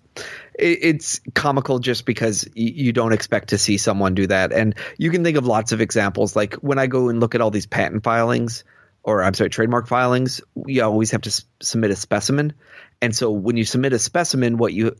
it's 0.55 1.21
comical 1.35 1.79
just 1.79 2.05
because 2.05 2.47
you 2.55 2.93
don't 2.93 3.13
expect 3.13 3.49
to 3.49 3.59
see 3.59 3.79
someone 3.79 4.15
do 4.15 4.27
that, 4.27 4.53
and 4.53 4.75
you 4.99 5.11
can 5.11 5.25
think 5.25 5.39
of 5.39 5.47
lots 5.47 5.73
of 5.73 5.81
examples. 5.81 6.37
Like 6.37 6.55
when 6.57 6.79
I 6.79 6.87
go 6.87 7.09
and 7.09 7.19
look 7.19 7.35
at 7.35 7.41
all 7.41 7.51
these 7.51 7.67
patent 7.67 8.05
filings, 8.05 8.65
or 9.03 9.23
I'm 9.23 9.33
sorry, 9.33 9.49
trademark 9.49 9.89
filings, 9.89 10.43
you 10.67 10.85
always 10.85 11.13
have 11.13 11.23
to 11.23 11.31
s- 11.31 11.47
submit 11.63 11.91
a 11.93 11.97
specimen, 11.97 12.53
and 13.01 13.17
so 13.17 13.31
when 13.31 13.57
you 13.57 13.65
submit 13.65 13.95
a 13.95 13.99
specimen, 13.99 14.59
what 14.59 14.75
you 14.75 14.97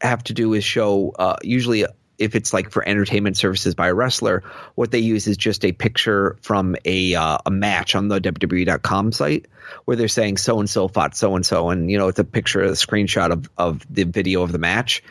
have 0.00 0.24
to 0.24 0.32
do 0.32 0.54
is 0.54 0.64
show 0.64 1.12
uh, 1.18 1.36
usually 1.42 1.84
if 2.18 2.34
it's 2.34 2.52
like 2.52 2.70
for 2.70 2.86
entertainment 2.86 3.36
services 3.36 3.74
by 3.74 3.88
a 3.88 3.94
wrestler, 3.94 4.42
what 4.74 4.90
they 4.90 4.98
use 4.98 5.26
is 5.26 5.36
just 5.36 5.64
a 5.64 5.72
picture 5.72 6.36
from 6.42 6.76
a 6.84 7.14
uh, 7.14 7.38
a 7.44 7.50
match 7.50 7.94
on 7.94 8.08
the 8.08 8.20
WWE.com 8.20 9.12
site 9.12 9.46
where 9.84 9.96
they're 9.96 10.08
saying 10.08 10.36
so 10.36 10.60
and 10.60 10.70
so 10.70 10.88
fought 10.88 11.16
so 11.16 11.34
and 11.36 11.44
so, 11.44 11.70
and 11.70 11.90
you 11.90 11.98
know 11.98 12.08
it's 12.08 12.18
a 12.18 12.24
picture, 12.24 12.62
a 12.62 12.70
screenshot 12.70 13.30
of 13.32 13.50
of 13.58 13.82
the 13.90 14.04
video 14.04 14.42
of 14.42 14.52
the 14.52 14.58
match, 14.58 15.02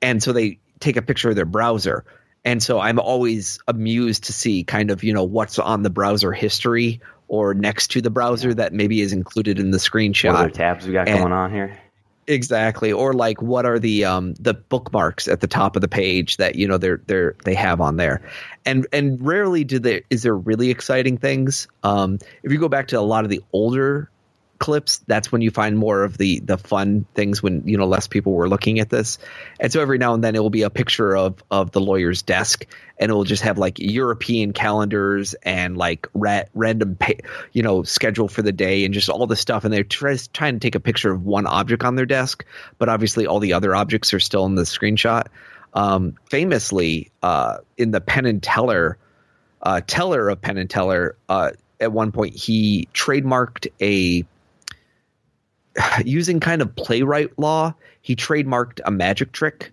and 0.00 0.22
so 0.22 0.32
they 0.32 0.58
take 0.80 0.96
a 0.96 1.02
picture 1.02 1.30
of 1.30 1.36
their 1.36 1.44
browser. 1.44 2.04
And 2.46 2.62
so 2.62 2.78
I'm 2.78 2.98
always 2.98 3.58
amused 3.66 4.24
to 4.24 4.34
see 4.34 4.64
kind 4.64 4.90
of, 4.90 5.02
you 5.02 5.14
know, 5.14 5.24
what's 5.24 5.58
on 5.58 5.82
the 5.82 5.88
browser 5.88 6.30
history 6.30 7.00
or 7.26 7.54
next 7.54 7.92
to 7.92 8.02
the 8.02 8.10
browser 8.10 8.52
that 8.52 8.74
maybe 8.74 9.00
is 9.00 9.14
included 9.14 9.58
in 9.58 9.70
the 9.70 9.78
screenshot. 9.78 10.32
What 10.32 10.40
other 10.40 10.50
tabs 10.50 10.86
we 10.86 10.92
got 10.92 11.08
And- 11.08 11.20
going 11.20 11.32
on 11.32 11.50
here? 11.52 11.78
Exactly. 12.26 12.90
Or 12.92 13.12
like 13.12 13.42
what 13.42 13.66
are 13.66 13.78
the 13.78 14.04
um 14.04 14.34
the 14.34 14.54
bookmarks 14.54 15.28
at 15.28 15.40
the 15.40 15.46
top 15.46 15.76
of 15.76 15.82
the 15.82 15.88
page 15.88 16.38
that 16.38 16.54
you 16.54 16.66
know 16.66 16.78
they're 16.78 17.02
they're 17.06 17.36
they 17.44 17.54
have 17.54 17.80
on 17.80 17.96
there. 17.96 18.22
And 18.64 18.86
and 18.92 19.24
rarely 19.24 19.64
do 19.64 19.78
they 19.78 20.02
is 20.10 20.22
there 20.22 20.36
really 20.36 20.70
exciting 20.70 21.18
things. 21.18 21.68
Um 21.82 22.18
if 22.42 22.50
you 22.50 22.58
go 22.58 22.68
back 22.68 22.88
to 22.88 22.98
a 22.98 23.02
lot 23.02 23.24
of 23.24 23.30
the 23.30 23.42
older 23.52 24.10
clips, 24.58 24.98
that's 25.06 25.30
when 25.30 25.42
you 25.42 25.50
find 25.50 25.76
more 25.76 26.04
of 26.04 26.16
the 26.16 26.40
the 26.40 26.58
fun 26.58 27.06
things 27.14 27.42
when 27.42 27.66
you 27.66 27.76
know 27.76 27.86
less 27.86 28.06
people 28.06 28.32
were 28.32 28.48
looking 28.48 28.80
at 28.80 28.90
this. 28.90 29.18
And 29.60 29.72
so 29.72 29.80
every 29.80 29.98
now 29.98 30.14
and 30.14 30.22
then 30.22 30.34
it 30.34 30.42
will 30.42 30.50
be 30.50 30.62
a 30.62 30.70
picture 30.70 31.16
of 31.16 31.42
of 31.50 31.70
the 31.72 31.80
lawyer's 31.80 32.22
desk 32.22 32.66
and 32.98 33.10
it 33.10 33.14
will 33.14 33.24
just 33.24 33.42
have 33.42 33.58
like 33.58 33.78
European 33.78 34.52
calendars 34.52 35.34
and 35.42 35.76
like 35.76 36.06
ra- 36.14 36.44
random 36.54 36.96
pa- 36.96 37.12
you 37.52 37.62
know 37.62 37.82
schedule 37.82 38.28
for 38.28 38.42
the 38.42 38.52
day 38.52 38.84
and 38.84 38.94
just 38.94 39.08
all 39.08 39.26
the 39.26 39.36
stuff 39.36 39.64
and 39.64 39.72
they're 39.72 39.84
try- 39.84 40.16
trying 40.32 40.54
to 40.54 40.60
take 40.60 40.74
a 40.74 40.80
picture 40.80 41.10
of 41.10 41.24
one 41.24 41.46
object 41.46 41.84
on 41.84 41.96
their 41.96 42.06
desk, 42.06 42.44
but 42.78 42.88
obviously 42.88 43.26
all 43.26 43.40
the 43.40 43.52
other 43.52 43.74
objects 43.74 44.14
are 44.14 44.20
still 44.20 44.46
in 44.46 44.54
the 44.54 44.62
screenshot. 44.62 45.26
Um, 45.74 46.14
famously, 46.30 47.10
uh, 47.22 47.58
in 47.76 47.90
the 47.90 48.00
Penn 48.00 48.26
and 48.26 48.40
Teller, 48.40 48.96
uh, 49.60 49.80
Teller 49.84 50.28
of 50.28 50.40
Penn 50.40 50.56
and 50.56 50.70
Teller, 50.70 51.16
uh, 51.28 51.50
at 51.80 51.90
one 51.90 52.12
point 52.12 52.36
he 52.36 52.88
trademarked 52.94 53.66
a 53.80 54.24
using 56.04 56.40
kind 56.40 56.62
of 56.62 56.74
playwright 56.74 57.38
law. 57.38 57.74
He 58.02 58.16
trademarked 58.16 58.80
a 58.84 58.90
magic 58.90 59.32
trick 59.32 59.72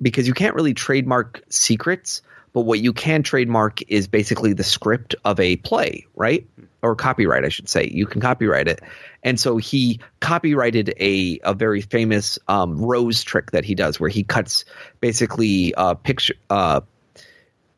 because 0.00 0.26
you 0.26 0.34
can't 0.34 0.54
really 0.54 0.74
trademark 0.74 1.42
secrets, 1.48 2.22
but 2.52 2.62
what 2.62 2.80
you 2.80 2.92
can 2.92 3.22
trademark 3.22 3.80
is 3.88 4.08
basically 4.08 4.52
the 4.52 4.64
script 4.64 5.14
of 5.24 5.38
a 5.38 5.56
play, 5.56 6.06
right? 6.16 6.46
Or 6.82 6.94
copyright, 6.94 7.44
I 7.44 7.48
should 7.48 7.68
say. 7.68 7.88
You 7.92 8.06
can 8.06 8.20
copyright 8.20 8.68
it. 8.68 8.80
And 9.22 9.38
so 9.38 9.56
he 9.56 10.00
copyrighted 10.20 10.94
a, 10.98 11.40
a 11.44 11.54
very 11.54 11.80
famous 11.80 12.38
um, 12.48 12.80
rose 12.80 13.22
trick 13.22 13.50
that 13.50 13.64
he 13.64 13.74
does 13.74 13.98
where 13.98 14.10
he 14.10 14.22
cuts 14.22 14.64
basically 15.00 15.74
uh, 15.74 15.94
picture. 15.94 16.34
Uh, 16.50 16.80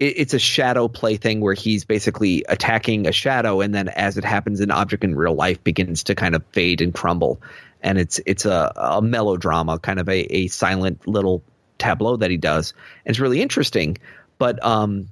it- 0.01 0.15
it's 0.17 0.35
a 0.35 0.39
shadow 0.39 0.89
play 0.89 1.17
thing 1.17 1.41
where 1.41 1.55
he's 1.55 1.85
basically 1.85 2.45
attacking 2.49 3.07
a 3.07 3.13
shadow 3.13 3.61
and 3.61 3.75
then 3.75 3.89
as 3.89 4.17
it 4.17 4.25
happens 4.25 4.61
an 4.61 4.71
object 4.71 5.05
in 5.05 5.15
real 5.15 5.35
life 5.35 5.63
begins 5.63 6.05
to 6.05 6.15
kind 6.15 6.35
of 6.35 6.43
fade 6.53 6.81
and 6.81 6.95
crumble 6.95 7.41
and 7.83 7.99
it's 7.99 8.21
it's 8.27 8.45
a, 8.45 8.73
a 8.77 9.03
melodrama 9.03 9.79
kind 9.79 10.01
of 10.01 10.09
a, 10.09 10.21
a 10.35 10.49
silent 10.49 11.07
little 11.07 11.43
tableau 11.79 12.17
that 12.17 12.31
he 12.31 12.37
does 12.37 12.75
and 13.05 13.13
it's 13.13 13.21
really 13.21 13.41
interesting 13.41 13.97
but 14.39 14.63
um 14.65 15.07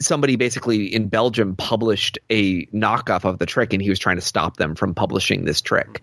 somebody 0.00 0.36
basically 0.36 0.92
in 0.92 1.08
belgium 1.08 1.54
published 1.56 2.18
a 2.28 2.66
knockoff 2.66 3.24
of 3.24 3.38
the 3.38 3.46
trick 3.46 3.72
and 3.72 3.80
he 3.80 3.88
was 3.88 3.98
trying 3.98 4.16
to 4.16 4.22
stop 4.22 4.56
them 4.56 4.74
from 4.74 4.94
publishing 4.94 5.44
this 5.44 5.60
trick 5.60 6.02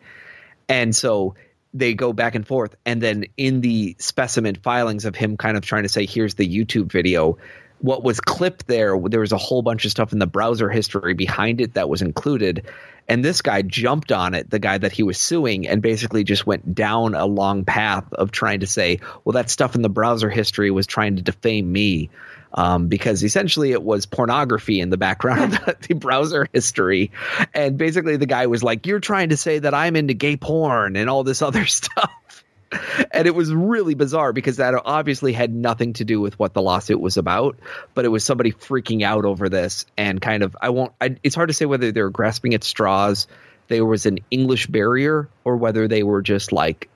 and 0.69 0.95
so 0.95 1.35
they 1.73 1.93
go 1.93 2.13
back 2.13 2.35
and 2.35 2.47
forth. 2.47 2.75
And 2.85 3.01
then 3.01 3.25
in 3.35 3.61
the 3.61 3.95
specimen 3.99 4.55
filings 4.55 5.05
of 5.05 5.15
him 5.15 5.37
kind 5.37 5.57
of 5.57 5.65
trying 5.65 5.83
to 5.83 5.89
say, 5.89 6.05
here's 6.05 6.35
the 6.35 6.47
YouTube 6.47 6.91
video, 6.91 7.37
what 7.79 8.03
was 8.03 8.19
clipped 8.19 8.67
there, 8.67 8.97
there 8.97 9.19
was 9.19 9.31
a 9.31 9.37
whole 9.37 9.61
bunch 9.61 9.85
of 9.85 9.91
stuff 9.91 10.13
in 10.13 10.19
the 10.19 10.27
browser 10.27 10.69
history 10.69 11.13
behind 11.13 11.61
it 11.61 11.73
that 11.73 11.89
was 11.89 12.01
included. 12.01 12.65
And 13.07 13.23
this 13.23 13.41
guy 13.41 13.61
jumped 13.61 14.11
on 14.11 14.33
it, 14.33 14.49
the 14.49 14.59
guy 14.59 14.77
that 14.77 14.93
he 14.93 15.03
was 15.03 15.17
suing, 15.17 15.67
and 15.67 15.81
basically 15.81 16.23
just 16.23 16.47
went 16.47 16.73
down 16.73 17.15
a 17.15 17.25
long 17.25 17.65
path 17.65 18.05
of 18.13 18.31
trying 18.31 18.61
to 18.61 18.67
say, 18.67 18.99
well, 19.25 19.33
that 19.33 19.49
stuff 19.49 19.75
in 19.75 19.81
the 19.81 19.89
browser 19.89 20.29
history 20.29 20.71
was 20.71 20.87
trying 20.87 21.17
to 21.17 21.21
defame 21.21 21.71
me. 21.71 22.09
Um, 22.55 22.87
because 22.87 23.23
essentially 23.23 23.71
it 23.71 23.81
was 23.81 24.05
pornography 24.05 24.79
in 24.79 24.91
the 24.91 24.97
background 24.97 25.55
of 25.55 25.65
the, 25.65 25.77
the 25.87 25.93
browser 25.95 26.47
history. 26.53 27.11
And 27.51 27.79
basically 27.79 28.15
the 28.17 28.27
guy 28.27 28.45
was 28.45 28.63
like, 28.63 28.85
You're 28.85 28.99
trying 28.99 29.29
to 29.29 29.37
say 29.37 29.57
that 29.57 29.73
I'm 29.73 29.95
into 29.95 30.13
gay 30.13 30.37
porn 30.37 30.95
and 30.95 31.09
all 31.09 31.23
this 31.23 31.41
other 31.41 31.65
stuff. 31.65 32.42
And 33.11 33.27
it 33.27 33.35
was 33.35 33.53
really 33.53 33.93
bizarre 33.93 34.33
because 34.33 34.57
that 34.57 34.73
obviously 34.85 35.33
had 35.33 35.53
nothing 35.53 35.93
to 35.93 36.03
do 36.03 36.19
with 36.19 36.37
what 36.39 36.53
the 36.53 36.61
lawsuit 36.61 36.99
was 36.99 37.17
about, 37.17 37.57
but 37.93 38.05
it 38.05 38.07
was 38.07 38.23
somebody 38.23 38.51
freaking 38.51 39.03
out 39.03 39.23
over 39.25 39.49
this 39.49 39.85
and 39.97 40.19
kind 40.19 40.41
of, 40.41 40.55
I 40.59 40.69
won't, 40.69 40.93
I, 40.99 41.17
it's 41.21 41.35
hard 41.35 41.49
to 41.49 41.53
say 41.53 41.65
whether 41.65 41.91
they 41.91 42.01
were 42.01 42.09
grasping 42.09 42.53
at 42.55 42.63
straws, 42.63 43.27
there 43.67 43.85
was 43.85 44.05
an 44.05 44.19
English 44.31 44.67
barrier, 44.67 45.29
or 45.43 45.57
whether 45.57 45.87
they 45.87 46.03
were 46.03 46.21
just 46.21 46.51
like, 46.51 46.89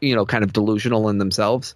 you 0.00 0.14
know, 0.14 0.24
kind 0.24 0.44
of 0.44 0.52
delusional 0.52 1.08
in 1.08 1.18
themselves. 1.18 1.74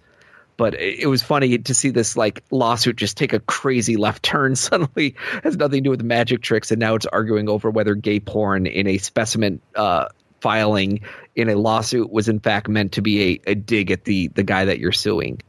But 0.57 0.75
it 0.79 1.09
was 1.09 1.21
funny 1.21 1.57
to 1.57 1.73
see 1.73 1.89
this 1.89 2.15
like 2.15 2.43
lawsuit 2.49 2.95
just 2.95 3.17
take 3.17 3.33
a 3.33 3.39
crazy 3.41 3.97
left 3.97 4.23
turn 4.23 4.55
suddenly. 4.55 5.15
Has 5.43 5.57
nothing 5.57 5.83
to 5.83 5.87
do 5.87 5.89
with 5.89 6.01
magic 6.01 6.41
tricks 6.41 6.71
and 6.71 6.79
now 6.79 6.95
it's 6.95 7.05
arguing 7.05 7.49
over 7.49 7.69
whether 7.69 7.93
gay 7.93 8.19
porn 8.19 8.65
in 8.65 8.87
a 8.87 8.97
specimen 8.97 9.61
uh, 9.75 10.07
filing 10.41 11.01
in 11.35 11.49
a 11.49 11.55
lawsuit 11.55 12.11
was 12.11 12.29
in 12.29 12.39
fact 12.39 12.67
meant 12.67 12.93
to 12.93 13.01
be 13.01 13.41
a, 13.45 13.51
a 13.51 13.55
dig 13.55 13.91
at 13.91 14.03
the 14.05 14.27
the 14.29 14.43
guy 14.43 14.65
that 14.65 14.79
you're 14.79 14.91
suing 14.91 15.41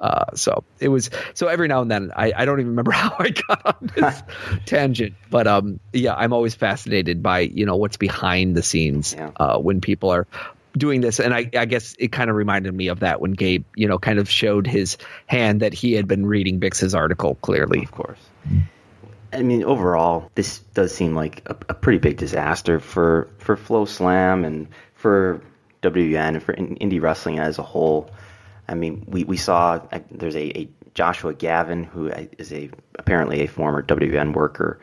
Uh, 0.00 0.24
so 0.34 0.64
it 0.80 0.88
was 0.88 1.08
so 1.32 1.46
every 1.46 1.66
now 1.68 1.80
and 1.80 1.90
then 1.90 2.12
I, 2.14 2.32
I 2.36 2.44
don't 2.44 2.58
even 2.60 2.70
remember 2.70 2.90
how 3.02 3.14
I 3.18 3.30
got 3.30 3.64
on 3.64 3.90
this 3.94 4.22
tangent, 4.66 5.14
but 5.30 5.46
um 5.46 5.80
yeah, 5.94 6.14
I'm 6.14 6.32
always 6.34 6.54
fascinated 6.54 7.22
by 7.22 7.40
you 7.40 7.64
know 7.64 7.76
what's 7.76 7.96
behind 7.96 8.54
the 8.56 8.62
scenes 8.62 9.14
Yeah. 9.14 9.30
uh, 9.36 9.58
when 9.58 9.80
people 9.80 10.10
are 10.10 10.26
doing 10.76 11.00
this, 11.00 11.20
and 11.20 11.32
I, 11.32 11.48
I 11.56 11.64
guess 11.64 11.94
it 11.98 12.08
kind 12.12 12.28
of 12.28 12.36
reminded 12.36 12.74
me 12.74 12.88
of 12.88 13.00
that 13.00 13.20
when 13.22 13.32
Gabe 13.32 13.64
you 13.76 13.88
know 13.88 13.98
kind 13.98 14.18
of 14.18 14.28
showed 14.28 14.66
his 14.66 14.98
hand 15.26 15.60
that 15.60 15.72
he 15.72 15.94
had 15.94 16.06
been 16.06 16.26
reading 16.26 16.58
Bix's 16.58 16.94
article 16.94 17.36
clearly. 17.36 17.84
Of 17.84 17.92
course. 17.92 18.18
I 19.34 19.42
mean, 19.42 19.64
overall, 19.64 20.30
this 20.34 20.60
does 20.74 20.94
seem 20.94 21.14
like 21.14 21.42
a, 21.46 21.56
a 21.68 21.74
pretty 21.74 21.98
big 21.98 22.16
disaster 22.16 22.80
for 22.80 23.28
for 23.38 23.56
FloSlam 23.56 24.46
and 24.46 24.68
for 24.94 25.40
WN 25.82 26.28
and 26.28 26.42
for 26.42 26.52
in, 26.52 26.76
indie 26.76 27.02
wrestling 27.02 27.38
as 27.38 27.58
a 27.58 27.62
whole. 27.62 28.10
I 28.68 28.74
mean, 28.74 29.04
we, 29.06 29.24
we 29.24 29.36
saw 29.36 29.80
uh, 29.92 29.98
there's 30.10 30.36
a, 30.36 30.58
a 30.58 30.68
Joshua 30.94 31.34
Gavin 31.34 31.84
who 31.84 32.08
is 32.38 32.52
a 32.52 32.70
apparently 32.98 33.40
a 33.40 33.46
former 33.46 33.82
WN 33.82 34.32
worker. 34.34 34.80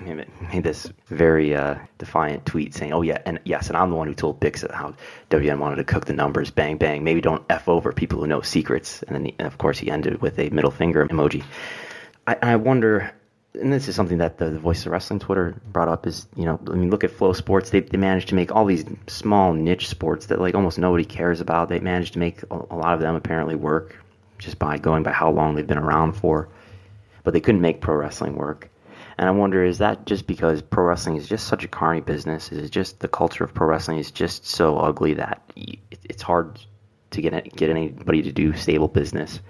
Made 0.00 0.62
this 0.62 0.90
very 1.06 1.56
uh, 1.56 1.74
defiant 1.98 2.46
tweet 2.46 2.72
saying, 2.74 2.92
"Oh 2.92 3.02
yeah, 3.02 3.20
and 3.26 3.40
yes, 3.44 3.66
and 3.68 3.76
I'm 3.76 3.90
the 3.90 3.96
one 3.96 4.06
who 4.06 4.14
told 4.14 4.40
Bix 4.40 4.68
how 4.70 4.94
WN 5.30 5.58
wanted 5.58 5.76
to 5.76 5.84
cook 5.84 6.04
the 6.04 6.12
numbers. 6.12 6.52
Bang 6.52 6.76
bang. 6.76 7.02
Maybe 7.02 7.20
don't 7.20 7.44
f 7.50 7.68
over 7.68 7.92
people 7.92 8.20
who 8.20 8.28
know 8.28 8.40
secrets." 8.40 9.02
And 9.02 9.16
then, 9.16 9.24
he, 9.24 9.34
and 9.38 9.46
of 9.48 9.58
course, 9.58 9.76
he 9.78 9.90
ended 9.90 10.22
with 10.22 10.38
a 10.38 10.50
middle 10.50 10.70
finger 10.70 11.04
emoji. 11.08 11.42
I, 12.28 12.36
I 12.42 12.56
wonder, 12.56 13.10
and 13.54 13.72
this 13.72 13.88
is 13.88 13.96
something 13.96 14.18
that 14.18 14.38
the, 14.38 14.50
the 14.50 14.58
Voice 14.58 14.84
of 14.86 14.92
Wrestling 14.92 15.18
Twitter 15.20 15.60
brought 15.72 15.88
up 15.88 16.06
is, 16.06 16.26
you 16.36 16.44
know, 16.44 16.60
I 16.68 16.74
mean, 16.74 16.90
look 16.90 17.04
at 17.04 17.10
FloSports. 17.10 17.70
They, 17.70 17.80
they 17.80 17.98
managed 17.98 18.28
to 18.28 18.34
make 18.34 18.54
all 18.54 18.64
these 18.64 18.84
small 19.06 19.52
niche 19.52 19.88
sports 19.88 20.26
that 20.26 20.40
like 20.40 20.54
almost 20.54 20.78
nobody 20.78 21.04
cares 21.04 21.40
about. 21.40 21.68
They 21.68 21.80
managed 21.80 22.12
to 22.12 22.18
make 22.18 22.42
a, 22.50 22.54
a 22.70 22.76
lot 22.76 22.94
of 22.94 23.00
them 23.00 23.14
apparently 23.14 23.54
work 23.56 23.96
just 24.38 24.58
by 24.58 24.78
going 24.78 25.02
by 25.02 25.12
how 25.12 25.30
long 25.30 25.54
they've 25.54 25.66
been 25.66 25.78
around 25.78 26.12
for. 26.12 26.48
But 27.24 27.32
they 27.32 27.40
couldn't 27.40 27.60
make 27.60 27.80
pro 27.80 27.96
wrestling 27.96 28.36
work. 28.36 28.70
And 29.18 29.28
I 29.28 29.32
wonder, 29.32 29.64
is 29.64 29.78
that 29.78 30.06
just 30.06 30.26
because 30.28 30.62
pro 30.62 30.84
wrestling 30.84 31.16
is 31.16 31.28
just 31.28 31.48
such 31.48 31.64
a 31.64 31.68
carny 31.68 32.00
business? 32.00 32.52
Is 32.52 32.64
it 32.64 32.70
just 32.70 33.00
the 33.00 33.08
culture 33.08 33.42
of 33.42 33.52
pro 33.52 33.66
wrestling 33.66 33.98
is 33.98 34.12
just 34.12 34.46
so 34.46 34.78
ugly 34.78 35.14
that 35.14 35.42
it- 35.56 35.78
it's 36.04 36.22
hard 36.22 36.60
to 37.10 37.22
get 37.22 37.56
get 37.56 37.70
anybody 37.70 38.22
to 38.22 38.30
do 38.32 38.52
stable 38.52 38.86
business, 38.86 39.40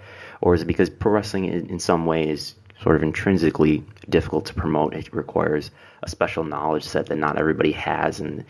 or 0.41 0.55
is 0.55 0.61
it 0.61 0.65
because 0.65 0.89
pro 0.89 1.11
wrestling 1.11 1.45
in, 1.45 1.67
in 1.69 1.77
some 1.79 2.05
way 2.05 2.27
is 2.27 2.55
sort 2.81 2.95
of 2.95 3.03
intrinsically 3.03 3.83
difficult 4.09 4.45
to 4.47 4.53
promote? 4.53 4.93
It 4.93 5.13
requires 5.13 5.71
a 6.03 6.09
special 6.09 6.43
knowledge 6.43 6.83
set 6.83 7.07
that 7.07 7.17
not 7.17 7.37
everybody 7.37 7.71
has, 7.73 8.19
and 8.19 8.45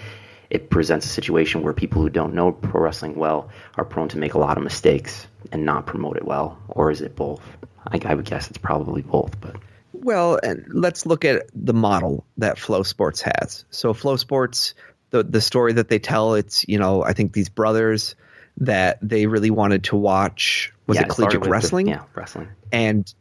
it 0.49 0.69
presents 0.69 1.05
a 1.05 1.09
situation 1.09 1.61
where 1.61 1.73
people 1.73 2.01
who 2.01 2.09
don't 2.09 2.33
know 2.33 2.51
pro 2.51 2.81
wrestling 2.81 3.15
well 3.15 3.49
are 3.75 3.85
prone 3.85 4.09
to 4.09 4.17
make 4.17 4.33
a 4.33 4.39
lot 4.39 4.57
of 4.57 4.63
mistakes 4.63 5.27
and 5.51 5.65
not 5.65 5.85
promote 5.85 6.17
it 6.17 6.25
well, 6.25 6.57
or 6.69 6.91
is 6.91 7.01
it 7.01 7.15
both? 7.15 7.41
I, 7.87 7.99
I 8.05 8.13
would 8.13 8.25
guess 8.25 8.49
it's 8.49 8.57
probably 8.57 9.01
both, 9.01 9.39
but. 9.41 9.55
Well, 9.93 10.39
and 10.41 10.65
let's 10.69 11.05
look 11.05 11.25
at 11.25 11.47
the 11.53 11.73
model 11.73 12.25
that 12.37 12.57
FloSports 12.57 13.21
has. 13.21 13.65
So 13.69 13.93
FloSports, 13.93 14.73
the 15.09 15.23
the 15.23 15.41
story 15.41 15.73
that 15.73 15.89
they 15.89 15.99
tell, 15.99 16.35
it's 16.35 16.63
you 16.67 16.77
know 16.79 17.03
I 17.03 17.13
think 17.13 17.33
these 17.33 17.49
brothers 17.49 18.15
that 18.57 18.97
they 19.01 19.25
really 19.25 19.49
wanted 19.49 19.85
to 19.85 19.95
watch 19.97 20.71
was 20.87 20.95
Yeah, 20.97 21.03
it 21.03 21.09
collegiate 21.09 21.41
with 21.41 21.45
the- 21.47 21.51
wrestling, 21.51 21.87
yeah, 21.87 22.03
wrestling. 22.15 22.47
and 22.71 23.11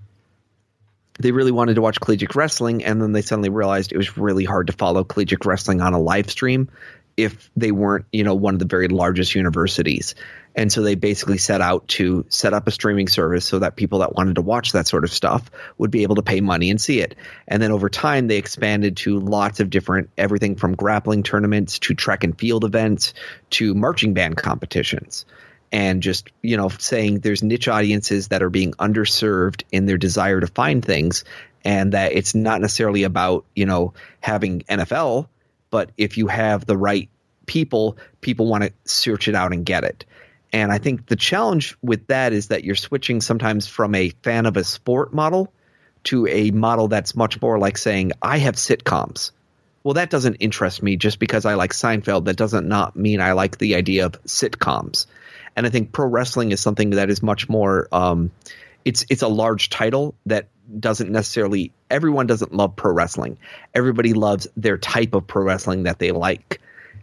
they 1.19 1.33
really 1.33 1.53
wanted 1.53 1.75
to 1.75 1.83
watch 1.83 2.01
collegiate 2.01 2.35
wrestling, 2.35 2.85
and 2.85 3.01
then 3.03 3.13
they 3.13 3.23
suddenly 3.23 3.51
realized 3.51 3.93
it 3.93 3.99
was 3.99 4.17
really 4.17 4.45
hard 4.45 4.69
to 4.69 4.73
follow 4.73 5.05
collegiate 5.05 5.45
wrestling 5.45 5.81
on 5.81 5.95
a 5.95 6.01
live 6.01 6.31
stream 6.31 6.71
if 7.17 7.51
they 7.57 7.73
weren't 7.73 8.05
you 8.13 8.23
know 8.23 8.37
one 8.37 8.55
of 8.55 8.61
the 8.61 8.67
very 8.67 8.87
largest 8.89 9.35
universities. 9.35 10.15
And 10.55 10.73
so 10.73 10.83
they 10.83 10.95
basically 10.95 11.39
set 11.39 11.61
out 11.61 11.87
to 11.89 12.25
set 12.29 12.53
up 12.53 12.67
a 12.67 12.71
streaming 12.71 13.09
service 13.09 13.45
so 13.45 13.61
that 13.61 13.77
people 13.77 14.01
that 14.01 14.15
wanted 14.15 14.37
to 14.37 14.43
watch 14.43 14.73
that 14.73 14.89
sort 14.89 15.05
of 15.05 15.13
stuff 15.13 15.51
would 15.77 15.91
be 15.91 16.03
able 16.03 16.17
to 16.17 16.23
pay 16.23 16.41
money 16.41 16.71
and 16.71 16.81
see 16.81 17.01
it. 17.01 17.17
And 17.47 17.63
then 17.63 17.71
over 17.71 17.89
time 17.89 18.27
they 18.27 18.39
expanded 18.39 18.97
to 18.99 19.19
lots 19.19 19.61
of 19.61 19.71
different 19.71 20.11
everything 20.17 20.57
from 20.57 20.75
grappling 20.75 21.23
tournaments 21.23 21.79
to 21.81 21.95
track 21.95 22.25
and 22.25 22.39
field 22.39 22.65
events 22.65 23.15
to 23.51 23.75
marching 23.75 24.15
band 24.15 24.37
competitions 24.37 25.27
and 25.73 26.03
just 26.03 26.31
you 26.43 26.57
know 26.57 26.69
saying 26.69 27.21
there's 27.21 27.43
niche 27.43 27.69
audiences 27.69 28.29
that 28.29 28.43
are 28.43 28.51
being 28.51 28.73
underserved 28.73 29.63
in 29.71 29.87
their 29.87 29.99
desire 29.99 30.41
to 30.41 30.47
find 30.47 30.85
things 30.85 31.25
and 31.65 31.93
that 31.93 32.13
it's 32.13 32.35
not 32.35 32.61
necessarily 32.61 33.03
about 33.03 33.45
you 33.55 33.67
know 33.67 33.95
having 34.21 34.61
NFL 34.63 35.29
but 35.71 35.91
if 35.97 36.17
you 36.17 36.29
have 36.29 36.65
the 36.65 36.77
right 36.77 37.09
people 37.47 37.97
people 38.21 38.47
want 38.47 38.65
to 38.65 38.73
search 38.85 39.29
it 39.29 39.35
out 39.35 39.53
and 39.53 39.67
get 39.67 39.85
it. 39.85 40.05
And 40.53 40.73
I 40.73 40.79
think 40.79 41.07
the 41.07 41.17
challenge 41.17 41.77
with 41.83 42.07
that 42.07 42.33
is 42.33 42.49
that 42.49 42.65
you're 42.65 42.75
switching 42.75 43.21
sometimes 43.21 43.67
from 43.67 43.95
a 43.95 44.11
fan 44.23 44.47
of 44.47 44.57
a 44.57 44.65
sport 44.65 45.13
model 45.13 45.53
to 46.05 46.27
a 46.27 46.51
model 46.53 46.89
that's 46.89 47.15
much 47.15 47.41
more 47.43 47.59
like 47.59 47.77
saying 47.77 48.13
I 48.23 48.39
have 48.39 48.55
sitcoms. 48.55 49.33
Well 49.83 49.95
that 49.95 50.11
doesn't 50.11 50.37
interest 50.37 50.83
me 50.83 50.97
just 50.97 51.19
because 51.19 51.45
I 51.45 51.55
like 51.55 51.73
Seinfeld. 51.73 52.25
That 52.27 52.37
doesn't 52.37 52.69
not 52.69 52.97
mean 52.97 53.21
I 53.21 53.33
like 53.33 53.59
the 53.59 53.75
idea 53.75 54.07
of 54.07 54.23
sitcoms 54.25 55.07
and 55.59 55.67
I 55.67 55.71
think 55.71 55.91
pro 55.91 56.07
wrestling 56.07 56.53
is 56.53 56.61
something 56.61 56.91
that 56.91 57.11
is 57.11 57.21
much 57.21 57.49
more. 57.49 57.89
Um, 57.91 58.31
it's 58.85 59.05
it's 59.11 59.23
a 59.23 59.29
large 59.29 59.71
title 59.71 60.15
that 60.27 60.47
doesn't 60.79 61.11
necessarily. 61.11 61.73
Everyone 61.91 62.29
doesn't 62.29 62.55
love 62.55 62.77
pro 62.77 62.93
wrestling. 62.93 63.39
Everybody 63.75 64.13
loves 64.15 64.47
their 64.57 64.79
type 64.79 65.15
of 65.15 65.27
pro 65.27 65.43
wrestling 65.43 65.83
that 65.83 65.99
they 65.99 66.13
like, 66.13 66.61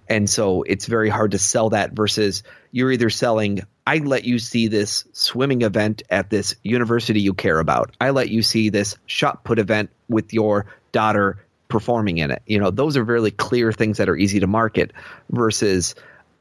and 0.08 0.30
so 0.30 0.64
it's 0.64 0.86
very 0.86 1.10
hard 1.10 1.32
to 1.32 1.38
sell 1.38 1.72
that. 1.72 1.92
Versus 1.92 2.44
you're 2.72 2.94
either 2.94 3.10
selling. 3.10 3.60
I 3.86 3.98
let 3.98 4.24
you 4.24 4.40
see 4.40 4.70
this 4.70 5.04
swimming 5.12 5.62
event 5.62 6.04
at 6.10 6.30
this 6.30 6.56
university 6.64 7.20
you 7.20 7.34
care 7.34 7.60
about. 7.60 7.94
I 8.00 8.12
let 8.12 8.30
you 8.30 8.42
see 8.42 8.70
this 8.70 8.98
shot 9.06 9.44
put 9.44 9.60
event 9.60 9.90
with 10.08 10.34
your 10.34 10.66
daughter 10.94 11.46
performing 11.68 12.20
in 12.20 12.32
it. 12.32 12.42
You 12.46 12.60
know, 12.60 12.72
those 12.72 12.96
are 12.96 13.04
really 13.04 13.32
clear 13.32 13.74
things 13.74 13.98
that 13.98 14.08
are 14.08 14.16
easy 14.16 14.40
to 14.40 14.48
market 14.48 14.94
versus 15.30 15.94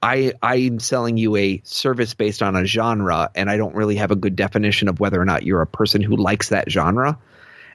I 0.04 0.34
I'm 0.42 0.78
selling 0.80 1.16
you 1.16 1.34
a 1.36 1.60
service 1.64 2.12
based 2.14 2.42
on 2.42 2.56
a 2.56 2.66
genre 2.66 3.30
and 3.34 3.48
I 3.50 3.56
don't 3.56 3.74
really 3.74 3.96
have 3.96 4.10
a 4.10 4.16
good 4.16 4.36
definition 4.36 4.88
of 4.88 5.00
whether 5.00 5.20
or 5.20 5.24
not 5.24 5.44
you're 5.44 5.62
a 5.62 5.66
person 5.66 6.02
who 6.02 6.16
likes 6.16 6.50
that 6.50 6.70
genre. 6.70 7.18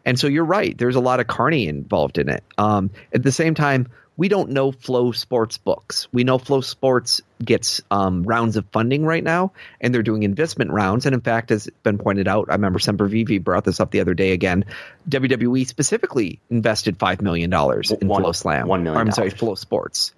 And 0.05 0.19
so 0.19 0.27
you're 0.27 0.45
right, 0.45 0.77
there's 0.77 0.95
a 0.95 0.99
lot 1.01 1.19
of 1.19 1.27
carny 1.27 1.67
involved 1.67 2.17
in 2.19 2.30
it. 2.30 2.43
Um, 2.57 2.91
at 3.11 3.23
the 3.23 3.32
same 3.32 3.55
time, 3.55 3.88
we 4.15 4.27
don't 4.27 4.49
know 4.51 4.71
FloSports 4.73 5.57
books. 5.63 6.07
We 6.11 6.23
know 6.25 6.38
FloSports 6.38 7.21
gets 7.43 7.82
um, 7.89 8.23
rounds 8.23 8.57
of 8.57 8.65
funding 8.73 9.05
right 9.05 9.23
now, 9.23 9.53
and 9.80 9.93
they're 9.93 10.03
doing 10.03 10.23
investment 10.23 10.71
rounds. 10.71 11.05
And 11.05 11.15
in 11.15 11.21
fact, 11.21 11.51
as 11.51 11.69
been 11.84 11.97
pointed 11.97 12.27
out, 12.27 12.47
I 12.49 12.53
remember 12.53 12.80
Semper 12.80 13.07
Vivi 13.07 13.38
brought 13.39 13.63
this 13.63 13.80
up 13.80 13.91
the 13.91 14.01
other 14.01 14.13
day 14.13 14.34
again. 14.34 14.65
WWE 15.09 15.65
specifically 15.65 16.41
invested 16.49 16.97
five 16.99 17.21
million 17.21 17.49
dollars 17.49 17.91
in 17.91 18.07
One- 18.09 18.23
FloSlam. 18.23 18.65
one 18.65 18.84
million 18.84 18.97
Or, 18.97 19.01
I'm 19.01 19.11
sorry. 19.11 19.32
FloSports. 19.32 20.11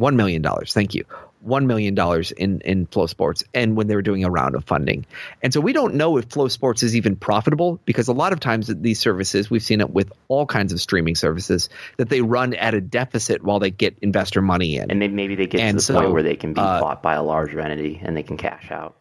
One 0.00 0.16
million 0.16 0.40
dollars. 0.40 0.72
Thank 0.72 0.94
you. 0.94 1.04
One 1.42 1.66
million 1.66 1.94
dollars 1.94 2.32
in 2.32 2.62
in 2.62 2.86
FloSports, 2.86 3.44
and 3.52 3.76
when 3.76 3.86
they 3.86 3.94
were 3.94 4.02
doing 4.02 4.24
a 4.24 4.30
round 4.30 4.54
of 4.54 4.64
funding, 4.64 5.04
and 5.42 5.52
so 5.52 5.60
we 5.60 5.74
don't 5.74 5.94
know 5.94 6.16
if 6.16 6.26
FloSports 6.28 6.82
is 6.82 6.96
even 6.96 7.16
profitable 7.16 7.78
because 7.84 8.08
a 8.08 8.14
lot 8.14 8.32
of 8.32 8.40
times 8.40 8.68
these 8.68 8.98
services, 8.98 9.50
we've 9.50 9.62
seen 9.62 9.82
it 9.82 9.90
with 9.90 10.10
all 10.28 10.46
kinds 10.46 10.72
of 10.72 10.80
streaming 10.80 11.16
services, 11.16 11.68
that 11.98 12.08
they 12.08 12.22
run 12.22 12.54
at 12.54 12.72
a 12.72 12.80
deficit 12.80 13.42
while 13.42 13.58
they 13.58 13.70
get 13.70 13.98
investor 14.00 14.40
money 14.40 14.78
in. 14.78 14.90
And 14.90 15.00
maybe, 15.00 15.12
maybe 15.12 15.34
they 15.34 15.46
get 15.46 15.60
And 15.60 15.72
to 15.72 15.76
the 15.76 15.82
so, 15.82 15.94
point 15.94 16.12
where 16.12 16.22
they 16.22 16.36
can 16.36 16.54
be 16.54 16.62
uh, 16.62 16.80
bought 16.80 17.02
by 17.02 17.14
a 17.14 17.22
larger 17.22 17.60
entity 17.60 18.00
and 18.02 18.16
they 18.16 18.22
can 18.22 18.38
cash 18.38 18.70
out. 18.70 18.96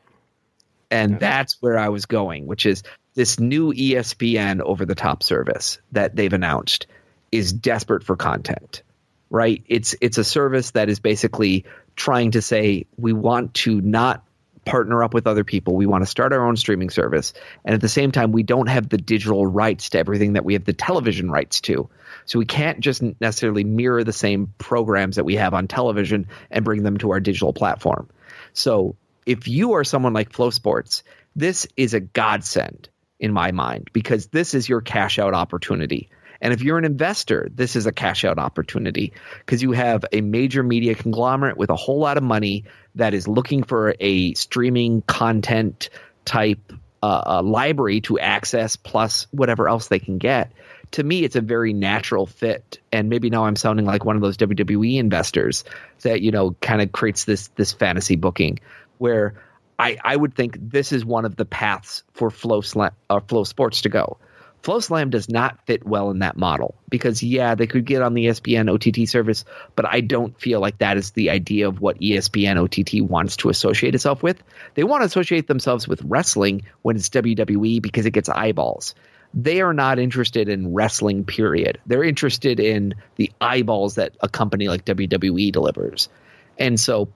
And 0.92 1.18
that's 1.18 1.62
where 1.62 1.78
I 1.78 1.90
was 1.90 2.08
going, 2.08 2.46
which 2.46 2.66
is 2.66 2.84
this 3.14 3.40
new 3.40 3.74
ESPN 3.74 4.60
over 4.60 4.86
the 4.86 4.96
top 4.96 5.24
service 5.24 5.80
that 5.94 6.16
they've 6.16 6.34
announced 6.34 6.88
is 7.32 7.54
desperate 7.54 8.04
for 8.04 8.16
content. 8.18 8.82
Right? 9.30 9.64
It's 9.68 9.96
it's 10.02 10.18
a 10.18 10.24
service 10.24 10.72
that 10.72 10.90
is 10.90 11.00
basically 11.00 11.66
trying 11.96 12.32
to 12.32 12.42
say 12.42 12.86
we 12.98 13.14
want 13.14 13.54
to 13.56 13.80
not 13.82 14.24
partner 14.66 15.04
up 15.04 15.14
with 15.14 15.28
other 15.28 15.44
people. 15.44 15.76
We 15.76 15.86
want 15.86 16.04
to 16.04 16.10
start 16.10 16.34
our 16.34 16.46
own 16.46 16.56
streaming 16.56 16.90
service. 16.90 17.34
And 17.66 17.74
at 17.74 17.82
the 17.82 17.90
same 17.90 18.12
time, 18.12 18.32
we 18.32 18.44
don't 18.44 18.68
have 18.68 18.90
the 18.90 18.98
digital 18.98 19.46
rights 19.46 19.92
to 19.92 20.00
everything 20.00 20.34
that 20.34 20.46
we 20.46 20.54
have 20.54 20.66
the 20.66 20.74
television 20.74 21.32
rights 21.32 21.62
to. 21.62 21.90
So 22.26 22.40
we 22.40 22.46
can't 22.46 22.80
just 22.80 23.02
necessarily 23.02 23.64
mirror 23.64 24.04
the 24.04 24.14
same 24.14 24.54
programs 24.58 25.16
that 25.16 25.24
we 25.24 25.36
have 25.36 25.54
on 25.54 25.68
television 25.68 26.28
and 26.52 26.66
bring 26.66 26.84
them 26.84 26.98
to 26.98 27.12
our 27.12 27.20
digital 27.20 27.54
platform. 27.54 28.10
So 28.54 28.96
if 29.26 29.48
you 29.48 29.74
are 29.74 29.84
someone 29.84 30.14
like 30.14 30.32
FloSports, 30.32 31.04
this 31.36 31.68
is 31.76 31.94
a 31.94 32.00
godsend 32.00 32.90
in 33.20 33.34
my 33.34 33.52
mind 33.52 33.90
because 33.94 34.28
this 34.28 34.54
is 34.54 34.70
your 34.70 34.82
cash 34.82 35.20
out 35.20 35.34
opportunity. 35.34 36.10
And 36.42 36.54
if 36.54 36.62
you're 36.62 36.78
an 36.78 36.86
investor, 36.86 37.50
this 37.54 37.76
is 37.76 37.86
a 37.86 37.92
cash 37.92 38.24
out 38.24 38.40
opportunity 38.40 39.14
because 39.40 39.62
you 39.62 39.72
have 39.74 40.06
a 40.12 40.22
major 40.22 40.64
media 40.64 40.96
conglomerate 40.96 41.58
with 41.58 41.70
a 41.70 41.76
whole 41.76 42.00
lot 42.00 42.18
of 42.18 42.24
money 42.24 42.66
that 42.96 43.14
is 43.14 43.28
looking 43.28 43.64
for 43.64 43.96
a 44.00 44.34
streaming 44.36 45.02
content 45.02 45.90
type 46.26 46.74
uh, 47.02 47.24
uh, 47.26 47.42
library 47.42 48.02
to 48.02 48.20
access 48.20 48.76
plus 48.76 49.28
whatever 49.32 49.70
else 49.70 49.88
they 49.88 50.00
can 50.00 50.18
get. 50.18 50.52
To 50.92 51.04
me, 51.04 51.24
it's 51.24 51.36
a 51.36 51.42
very 51.42 51.72
natural 51.72 52.26
fit. 52.26 52.80
And 52.92 53.10
maybe 53.10 53.30
now 53.30 53.46
I'm 53.46 53.56
sounding 53.56 53.86
like 53.86 54.06
one 54.06 54.16
of 54.16 54.22
those 54.22 54.38
WWE 54.38 54.98
investors 54.98 55.64
that, 56.02 56.22
you 56.22 56.32
know, 56.32 56.52
kind 56.62 56.82
of 56.82 56.92
creates 56.92 57.26
this 57.26 57.50
this 57.56 57.72
fantasy 57.72 58.16
booking 58.16 58.60
where 58.98 59.36
I, 59.78 59.98
I 60.04 60.16
would 60.16 60.36
think 60.36 60.58
this 60.60 60.92
is 60.92 61.06
one 61.06 61.24
of 61.24 61.38
the 61.38 61.46
paths 61.46 62.04
for 62.14 62.30
FloSlam, 62.30 62.92
uh, 63.10 63.22
FloSports 63.22 63.84
to 63.84 63.90
go. 63.90 64.18
FloSlam 64.64 65.10
does 65.10 65.30
not 65.30 65.66
fit 65.66 65.86
well 65.86 66.12
in 66.12 66.20
that 66.20 66.36
model 66.36 66.76
because 66.90 67.24
yeah, 67.24 67.56
they 67.56 67.68
could 67.68 67.86
get 67.86 68.02
on 68.02 68.14
the 68.14 68.26
ESPN 68.26 68.70
OTT 68.70 69.08
service, 69.08 69.46
but 69.76 69.86
I 69.86 70.02
don't 70.02 70.40
feel 70.40 70.60
like 70.60 70.80
that 70.80 70.98
is 70.98 71.12
the 71.12 71.30
idea 71.30 71.68
of 71.68 71.80
what 71.80 72.00
ESPN 72.00 72.58
OTT 72.58 73.08
wants 73.08 73.38
to 73.38 73.50
associate 73.50 73.96
itself 73.96 74.22
with. 74.22 74.42
They 74.76 74.84
want 74.84 75.02
to 75.02 75.06
associate 75.06 75.48
themselves 75.48 75.88
with 75.88 76.02
wrestling 76.04 76.64
when 76.82 76.98
it's 76.98 77.10
WWE 77.10 77.82
because 77.82 78.06
it 78.06 78.12
gets 78.12 78.28
eyeballs. 78.28 78.96
They 79.34 79.62
are 79.62 79.74
not 79.74 80.00
interested 80.00 80.50
in 80.50 80.74
wrestling 80.74 81.24
period. 81.24 81.80
They're 81.86 82.04
interested 82.04 82.60
in 82.60 82.96
the 83.16 83.32
eyeballs 83.40 83.96
that 83.96 84.16
a 84.20 84.28
company 84.28 84.68
like 84.68 84.86
WWE 84.86 85.52
delivers. 85.52 86.10
And 86.58 86.80
so 86.80 87.10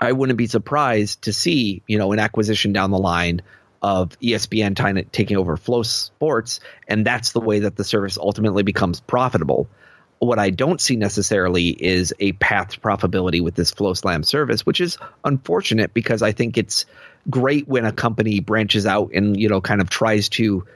I 0.00 0.12
wouldn't 0.12 0.38
be 0.38 0.46
surprised 0.46 1.22
to 1.22 1.32
see, 1.32 1.82
you 1.86 1.98
know, 1.98 2.12
an 2.12 2.18
acquisition 2.18 2.72
down 2.72 2.90
the 2.90 2.98
line 2.98 3.42
of 3.82 4.18
ESPN 4.20 4.96
t- 4.96 5.08
taking 5.12 5.36
over 5.36 5.56
FloSports, 5.56 6.60
and 6.88 7.06
that's 7.06 7.32
the 7.32 7.40
way 7.40 7.60
that 7.60 7.76
the 7.76 7.84
service 7.84 8.18
ultimately 8.18 8.62
becomes 8.62 9.00
profitable. 9.00 9.68
What 10.18 10.38
I 10.38 10.50
don't 10.50 10.80
see 10.80 10.96
necessarily 10.96 11.68
is 11.68 12.14
a 12.18 12.32
path 12.32 12.70
to 12.70 12.80
profitability 12.80 13.42
with 13.42 13.54
this 13.54 13.72
FloSlam 13.72 14.24
service, 14.24 14.64
which 14.64 14.80
is 14.80 14.98
unfortunate 15.24 15.92
because 15.92 16.22
I 16.22 16.32
think 16.32 16.56
it's 16.56 16.86
great 17.28 17.68
when 17.68 17.84
a 17.84 17.92
company 17.92 18.40
branches 18.40 18.86
out 18.86 19.10
and 19.12 19.38
you 19.38 19.48
know 19.48 19.60
kind 19.60 19.80
of 19.80 19.90
tries 19.90 20.28
to 20.30 20.66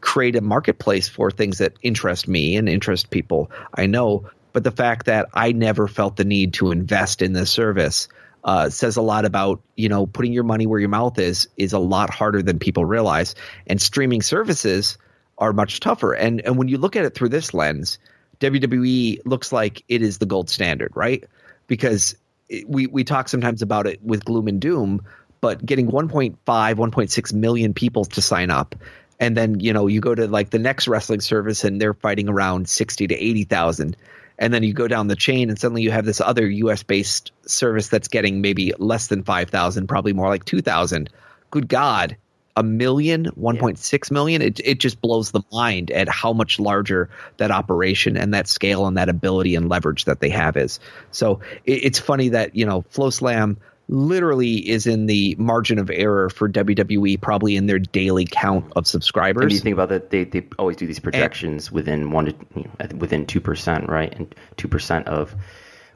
create 0.00 0.36
a 0.36 0.40
marketplace 0.40 1.08
for 1.08 1.30
things 1.30 1.58
that 1.58 1.74
interest 1.82 2.26
me 2.26 2.56
and 2.56 2.68
interest 2.68 3.10
people 3.10 3.50
I 3.72 3.86
know. 3.86 4.30
But 4.52 4.64
the 4.64 4.70
fact 4.70 5.06
that 5.06 5.28
I 5.34 5.52
never 5.52 5.86
felt 5.86 6.16
the 6.16 6.24
need 6.24 6.54
to 6.54 6.70
invest 6.70 7.20
in 7.20 7.34
this 7.34 7.50
service 7.50 8.08
uh, 8.46 8.70
says 8.70 8.96
a 8.96 9.02
lot 9.02 9.24
about 9.24 9.60
you 9.74 9.88
know 9.88 10.06
putting 10.06 10.32
your 10.32 10.44
money 10.44 10.66
where 10.66 10.78
your 10.78 10.88
mouth 10.88 11.18
is 11.18 11.48
is 11.56 11.72
a 11.72 11.78
lot 11.78 12.10
harder 12.10 12.42
than 12.42 12.58
people 12.60 12.84
realize, 12.84 13.34
and 13.66 13.82
streaming 13.82 14.22
services 14.22 14.96
are 15.36 15.52
much 15.52 15.80
tougher. 15.80 16.14
And 16.14 16.40
and 16.40 16.56
when 16.56 16.68
you 16.68 16.78
look 16.78 16.96
at 16.96 17.04
it 17.04 17.14
through 17.14 17.30
this 17.30 17.52
lens, 17.52 17.98
WWE 18.40 19.20
looks 19.26 19.52
like 19.52 19.82
it 19.88 20.00
is 20.00 20.18
the 20.18 20.26
gold 20.26 20.48
standard, 20.48 20.92
right? 20.94 21.24
Because 21.66 22.16
it, 22.48 22.68
we 22.68 22.86
we 22.86 23.02
talk 23.02 23.28
sometimes 23.28 23.62
about 23.62 23.88
it 23.88 24.00
with 24.02 24.24
gloom 24.24 24.46
and 24.46 24.60
doom, 24.60 25.04
but 25.40 25.66
getting 25.66 25.90
1.5, 25.90 26.36
1.6 26.46 27.32
million 27.34 27.74
people 27.74 28.04
to 28.04 28.22
sign 28.22 28.50
up 28.50 28.76
and 29.18 29.36
then 29.36 29.60
you 29.60 29.72
know 29.72 29.86
you 29.86 30.00
go 30.00 30.14
to 30.14 30.28
like 30.28 30.50
the 30.50 30.58
next 30.58 30.88
wrestling 30.88 31.20
service 31.20 31.64
and 31.64 31.80
they're 31.80 31.94
fighting 31.94 32.28
around 32.28 32.68
60 32.68 33.06
to 33.08 33.14
80,000 33.14 33.96
and 34.38 34.52
then 34.52 34.62
you 34.62 34.72
go 34.72 34.88
down 34.88 35.08
the 35.08 35.16
chain 35.16 35.48
and 35.48 35.58
suddenly 35.58 35.82
you 35.82 35.90
have 35.90 36.04
this 36.04 36.20
other 36.20 36.48
US 36.48 36.82
based 36.82 37.32
service 37.46 37.88
that's 37.88 38.08
getting 38.08 38.40
maybe 38.40 38.72
less 38.78 39.06
than 39.08 39.22
5,000 39.22 39.86
probably 39.86 40.12
more 40.12 40.28
like 40.28 40.44
2,000 40.44 41.10
good 41.50 41.68
god 41.68 42.16
a 42.56 42.62
million 42.62 43.26
1.6 43.38 44.10
million? 44.10 44.42
It 44.42 44.60
it 44.60 44.80
just 44.80 45.00
blows 45.00 45.30
the 45.30 45.42
mind 45.52 45.90
at 45.90 46.08
how 46.08 46.32
much 46.32 46.58
larger 46.58 47.10
that 47.36 47.50
operation 47.50 48.16
and 48.16 48.32
that 48.34 48.48
scale 48.48 48.86
and 48.86 48.96
that 48.96 49.08
ability 49.08 49.54
and 49.54 49.68
leverage 49.68 50.06
that 50.06 50.20
they 50.20 50.30
have 50.30 50.56
is. 50.56 50.80
So 51.10 51.40
it, 51.64 51.84
it's 51.84 51.98
funny 51.98 52.30
that 52.30 52.56
you 52.56 52.64
know 52.64 52.82
FloSlam 52.94 53.58
literally 53.88 54.68
is 54.68 54.86
in 54.86 55.06
the 55.06 55.36
margin 55.38 55.78
of 55.78 55.90
error 55.90 56.28
for 56.28 56.48
WWE, 56.48 57.20
probably 57.20 57.56
in 57.56 57.66
their 57.66 57.78
daily 57.78 58.26
count 58.28 58.72
of 58.74 58.86
subscribers. 58.86 59.42
And 59.42 59.52
you 59.52 59.60
think 59.60 59.74
about 59.74 59.90
that, 59.90 60.10
they, 60.10 60.24
they 60.24 60.46
always 60.58 60.76
do 60.76 60.86
these 60.86 60.98
projections 60.98 61.68
and, 61.68 61.74
within 61.74 62.10
one 62.10 62.26
to 62.26 62.34
you 62.54 62.64
know, 62.64 62.96
within 62.96 63.26
two 63.26 63.40
percent, 63.40 63.88
right? 63.88 64.12
And 64.12 64.34
two 64.56 64.68
percent 64.68 65.06
of 65.08 65.34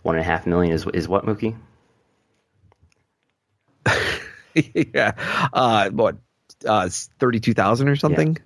one 0.02 0.14
and 0.14 0.22
a 0.22 0.24
half 0.24 0.46
million 0.46 0.72
is 0.72 0.86
is 0.94 1.08
what 1.08 1.26
Mookie? 1.26 1.56
yeah, 4.94 5.12
uh, 5.52 5.90
what 5.90 6.16
uh, 6.66 6.88
thirty 7.18 7.40
two 7.40 7.54
thousand 7.54 7.88
or 7.88 7.96
something? 7.96 8.36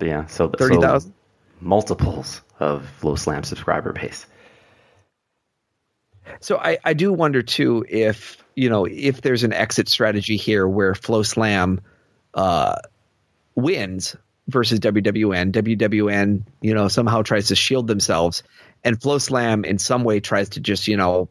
Yeah, 0.00 0.06
yeah 0.06 0.26
so 0.26 0.48
thirty 0.48 0.76
thousand 0.76 1.12
so 1.12 1.16
multiples 1.60 2.40
of 2.58 2.90
FloSlam 3.00 3.44
subscriber 3.44 3.92
base. 3.92 4.26
So 6.40 6.56
I, 6.56 6.78
I 6.84 6.94
do 6.94 7.12
wonder 7.12 7.42
too 7.42 7.84
if 7.88 8.42
you 8.54 8.70
know 8.70 8.86
if 8.86 9.20
there's 9.20 9.44
an 9.44 9.52
exit 9.52 9.88
strategy 9.88 10.36
here 10.36 10.66
where 10.66 10.92
FloSlam 10.92 11.80
uh, 12.34 12.76
wins 13.54 14.16
versus 14.48 14.80
WWN. 14.80 15.52
WWN 15.52 16.42
you 16.60 16.74
know 16.74 16.88
somehow 16.88 17.22
tries 17.22 17.48
to 17.48 17.56
shield 17.56 17.86
themselves, 17.86 18.42
and 18.84 18.98
FloSlam 18.98 19.66
in 19.66 19.78
some 19.78 20.04
way 20.04 20.20
tries 20.20 20.50
to 20.50 20.60
just 20.60 20.88
you 20.88 20.96
know 20.96 21.28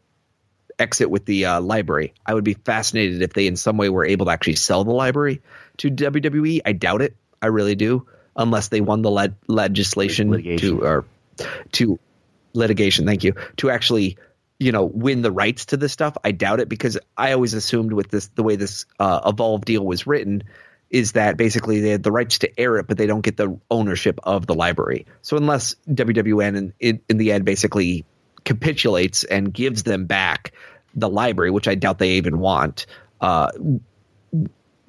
exit 0.79 1.09
with 1.09 1.25
the 1.25 1.45
uh, 1.45 1.61
library. 1.61 2.13
I 2.25 2.33
would 2.33 2.43
be 2.43 2.53
fascinated 2.53 3.21
if 3.21 3.33
they 3.33 3.47
in 3.47 3.55
some 3.55 3.77
way 3.77 3.89
were 3.89 4.05
able 4.05 4.27
to 4.27 4.31
actually 4.31 4.55
sell 4.55 4.83
the 4.83 4.91
library 4.91 5.41
to 5.77 5.89
WWE. 5.91 6.61
I 6.65 6.71
doubt 6.71 7.01
it. 7.01 7.15
I 7.41 7.47
really 7.47 7.75
do, 7.75 8.07
unless 8.35 8.69
they 8.69 8.81
won 8.81 9.01
the 9.01 9.11
le- 9.11 9.35
legislation 9.47 10.31
litigation. 10.31 10.77
to 10.77 10.85
or 10.85 11.05
to 11.73 11.99
litigation. 12.53 13.05
Thank 13.05 13.23
you 13.23 13.35
to 13.57 13.69
actually 13.69 14.17
you 14.59 14.71
know 14.71 14.83
win 14.83 15.21
the 15.21 15.31
rights 15.31 15.67
to 15.67 15.77
this 15.77 15.93
stuff 15.93 16.17
i 16.23 16.31
doubt 16.31 16.59
it 16.59 16.69
because 16.69 16.97
i 17.17 17.31
always 17.31 17.53
assumed 17.53 17.93
with 17.93 18.09
this 18.09 18.27
the 18.35 18.43
way 18.43 18.55
this 18.55 18.85
uh, 18.99 19.21
evolve 19.25 19.63
deal 19.65 19.85
was 19.85 20.05
written 20.05 20.43
is 20.89 21.13
that 21.13 21.37
basically 21.37 21.81
they 21.81 21.89
had 21.89 22.03
the 22.03 22.11
rights 22.11 22.39
to 22.39 22.59
air 22.59 22.77
it 22.77 22.87
but 22.87 22.97
they 22.97 23.07
don't 23.07 23.21
get 23.21 23.37
the 23.37 23.59
ownership 23.69 24.19
of 24.23 24.47
the 24.47 24.55
library. 24.55 25.05
So 25.21 25.37
unless 25.37 25.75
wwn 25.87 26.57
in, 26.57 26.73
in, 26.79 27.01
in 27.07 27.17
the 27.17 27.31
end 27.31 27.45
basically 27.45 28.05
capitulates 28.43 29.23
and 29.23 29.53
gives 29.53 29.83
them 29.83 30.05
back 30.05 30.53
the 30.95 31.09
library 31.09 31.51
which 31.51 31.67
i 31.67 31.75
doubt 31.75 31.99
they 31.99 32.11
even 32.11 32.39
want 32.39 32.87
uh, 33.21 33.51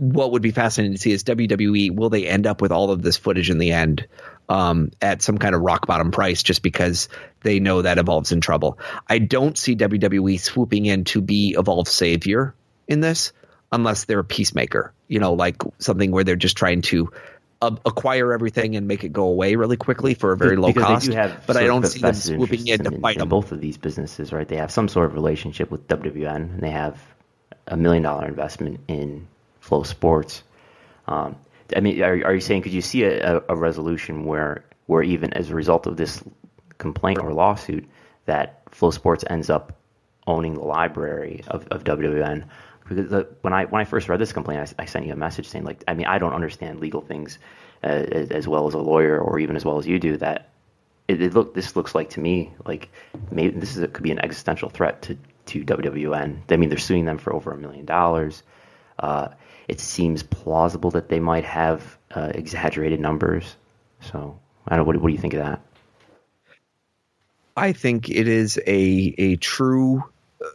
what 0.01 0.33
would 0.33 0.41
be 0.41 0.51
fascinating 0.51 0.97
to 0.97 1.01
see 1.01 1.13
is 1.13 1.25
WWE 1.25 1.95
will 1.95 2.09
they 2.09 2.27
end 2.27 2.47
up 2.47 2.63
with 2.63 2.73
all 2.73 2.91
of 2.91 3.03
this 3.03 3.19
footage 3.19 3.51
in 3.51 3.59
the 3.59 3.73
end 3.73 4.07
um, 4.51 4.91
at 5.01 5.23
some 5.23 5.39
kind 5.39 5.55
of 5.55 5.63
rock 5.63 5.87
bottom 5.87 6.11
price 6.11 6.43
just 6.43 6.63
because 6.63 7.09
they 7.43 7.61
know 7.61 7.83
that 7.83 7.99
Evolve's 7.99 8.33
in 8.33 8.41
trouble. 8.41 8.81
I 9.09 9.19
don't 9.19 9.57
see 9.57 9.77
WWE 9.77 10.39
swooping 10.41 10.87
in 10.87 11.05
to 11.05 11.23
be 11.23 11.55
Evolve's 11.57 11.93
savior 11.93 12.55
in 12.89 13.01
this 13.01 13.33
unless 13.71 14.05
they're 14.05 14.19
a 14.19 14.25
peacemaker, 14.25 14.93
you 15.07 15.21
know, 15.21 15.35
like 15.35 15.63
something 15.79 16.11
where 16.11 16.25
they're 16.25 16.35
just 16.35 16.57
trying 16.57 16.83
to 16.83 17.13
uh, 17.63 17.77
acquire 17.87 18.33
everything 18.33 18.75
and 18.75 18.89
make 18.89 19.05
it 19.05 19.13
go 19.13 19.29
away 19.29 19.55
really 19.55 19.77
quickly 19.77 20.15
for 20.15 20.33
a 20.33 20.37
very 20.37 20.57
low 20.57 20.73
because 20.73 21.09
cost. 21.09 21.47
But 21.47 21.57
I 21.57 21.65
don't 21.65 21.87
see 21.87 22.01
them 22.01 22.15
swooping 22.15 22.67
in, 22.67 22.83
to 22.83 22.99
fight 22.99 23.17
in, 23.17 23.23
in 23.23 23.29
both 23.29 23.53
of 23.53 23.61
these 23.61 23.79
businesses, 23.79 24.33
right? 24.33 24.49
They 24.49 24.57
have 24.57 24.73
some 24.73 24.89
sort 24.89 25.07
of 25.07 25.15
relationship 25.15 25.71
with 25.71 25.87
WWN 25.87 26.35
and 26.35 26.61
they 26.61 26.71
have 26.71 27.01
a 27.69 27.77
million 27.77 28.03
dollar 28.03 28.27
investment 28.27 28.81
in 28.89 29.29
FloSports. 29.63 30.43
Um, 31.07 31.37
I 31.77 31.81
mean, 31.81 32.03
are, 32.03 32.25
are 32.25 32.35
you 32.35 32.41
saying 32.41 32.63
could 32.63 32.73
you 32.73 32.83
see 32.83 33.05
a, 33.05 33.43
a 33.49 33.57
resolution 33.57 34.25
where 34.25 34.65
where 34.87 35.03
even 35.03 35.33
as 35.35 35.51
a 35.51 35.55
result 35.55 35.87
of 35.87 35.97
this 35.97 36.23
complaint 36.79 37.19
or 37.19 37.33
lawsuit 37.33 37.89
that 38.27 38.65
FloSports 38.67 39.25
ends 39.29 39.51
up 39.51 39.79
owning 40.27 40.55
the 40.55 40.65
library 40.65 41.45
of, 41.49 41.67
of 41.69 41.85
WWN? 41.85 42.45
Because 42.89 43.09
the, 43.09 43.29
when 43.43 43.53
I 43.53 43.67
when 43.67 43.81
I 43.81 43.85
first 43.85 44.09
read 44.09 44.19
this 44.19 44.33
complaint, 44.33 44.75
I, 44.79 44.83
I, 44.83 44.87
sent 44.87 45.07
you 45.07 45.13
a 45.13 45.17
message 45.17 45.49
saying 45.49 45.65
like, 45.65 45.85
I 45.87 45.95
mean, 45.95 46.07
I 46.07 46.19
don't 46.19 46.33
understand 46.33 46.81
legal 46.81 47.01
things 47.01 47.39
uh, 47.85 47.87
as, 47.87 48.31
as, 48.31 48.49
well 48.49 48.67
as 48.67 48.75
a 48.75 48.79
lawyer 48.79 49.19
or 49.19 49.39
even 49.39 49.57
as 49.57 49.65
well 49.65 49.79
as 49.79 49.87
you 49.87 49.99
do. 49.99 50.17
That 50.17 50.51
it, 51.07 51.23
it 51.23 51.35
look 51.35 51.55
this 51.55 51.77
looks 51.77 51.95
like 51.95 52.11
to 52.11 52.21
me 52.21 52.53
like 52.67 52.91
maybe 53.31 53.59
this 53.59 53.77
is, 53.77 53.89
could 53.93 54.03
be 54.03 54.11
an 54.11 54.19
existential 54.19 54.71
threat 54.71 55.03
to 55.03 55.19
to 55.47 55.65
WWN. 55.65 56.41
I 56.49 56.57
mean, 56.57 56.69
they're 56.69 56.79
suing 56.79 57.05
them 57.05 57.19
for 57.19 57.33
over 57.33 57.53
a 57.53 57.57
million 57.57 57.85
dollars. 57.85 58.43
Uh, 58.99 59.29
it 59.71 59.79
seems 59.79 60.25
plausible 60.25 60.91
that 60.91 61.09
they 61.09 61.21
might 61.21 61.45
have 61.45 61.97
uh, 62.11 62.33
exaggerated 62.35 62.99
numbers. 62.99 63.55
So 64.01 64.37
I 64.67 64.75
don't 64.75 64.85
know. 64.85 64.89
What, 64.89 64.97
what 64.97 65.09
do 65.09 65.15
you 65.15 65.21
think 65.21 65.35
of 65.35 65.41
that? 65.41 65.61
I 67.57 67.73
think 67.73 68.11
it 68.11 68.27
is 68.27 68.59
a 68.67 69.15
a 69.17 69.37
true 69.37 70.03
uh, 70.41 70.47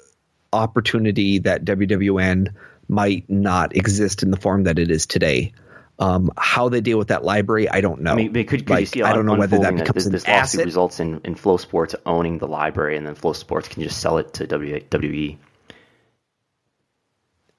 opportunity 0.51 1.39
that 1.39 1.63
WWN 1.63 2.53
might 2.89 3.29
not 3.29 3.75
exist 3.75 4.21
in 4.21 4.31
the 4.31 4.37
form 4.37 4.65
that 4.65 4.79
it 4.79 4.91
is 4.91 5.05
today. 5.05 5.53
Um, 5.97 6.29
how 6.37 6.67
they 6.67 6.81
deal 6.81 6.97
with 6.97 7.07
that 7.07 7.23
library, 7.23 7.69
I 7.69 7.79
don't 7.79 8.01
know. 8.01 8.11
I 8.11 8.15
mean, 8.15 8.33
could, 8.33 8.47
could 8.49 8.69
like, 8.69 8.79
you 8.81 8.85
see 8.87 9.01
I 9.01 9.13
don't 9.13 9.25
know 9.25 9.35
whether 9.35 9.59
that 9.59 9.75
becomes 9.75 10.03
this, 10.03 10.23
this 10.23 10.27
lawsuit 10.27 10.59
asset? 10.59 10.65
results 10.65 10.99
in, 10.99 11.21
in 11.23 11.35
FloSports 11.35 11.95
owning 12.05 12.37
the 12.37 12.49
library, 12.49 12.97
and 12.97 13.07
then 13.07 13.15
FloSports 13.15 13.69
can 13.69 13.81
just 13.81 14.01
sell 14.01 14.17
it 14.17 14.33
to 14.33 14.45
WWE. 14.45 15.37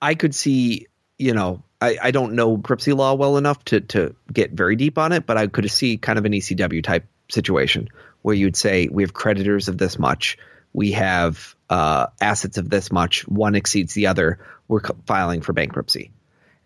I 0.02 0.14
could 0.14 0.34
see 0.34 0.86
you 1.18 1.32
know, 1.32 1.62
I, 1.80 1.98
I 2.02 2.10
don't 2.10 2.34
know 2.34 2.56
bankruptcy 2.56 2.92
law 2.92 3.14
well 3.14 3.36
enough 3.36 3.64
to 3.66 3.80
to 3.80 4.14
get 4.32 4.52
very 4.52 4.76
deep 4.76 4.98
on 4.98 5.12
it, 5.12 5.26
but 5.26 5.36
I 5.36 5.46
could 5.46 5.70
see 5.70 5.96
kind 5.96 6.18
of 6.18 6.24
an 6.24 6.32
ECW 6.32 6.82
type 6.82 7.06
situation 7.28 7.88
where 8.22 8.34
you'd 8.34 8.56
say 8.56 8.88
we 8.90 9.02
have 9.02 9.12
creditors 9.12 9.68
of 9.68 9.78
this 9.78 9.98
much, 9.98 10.38
we 10.72 10.92
have 10.92 11.54
uh, 11.70 12.06
assets 12.20 12.58
of 12.58 12.70
this 12.70 12.90
much, 12.90 13.26
one 13.28 13.54
exceeds 13.54 13.94
the 13.94 14.06
other, 14.06 14.38
we're 14.68 14.80
filing 15.06 15.42
for 15.42 15.52
bankruptcy, 15.52 16.10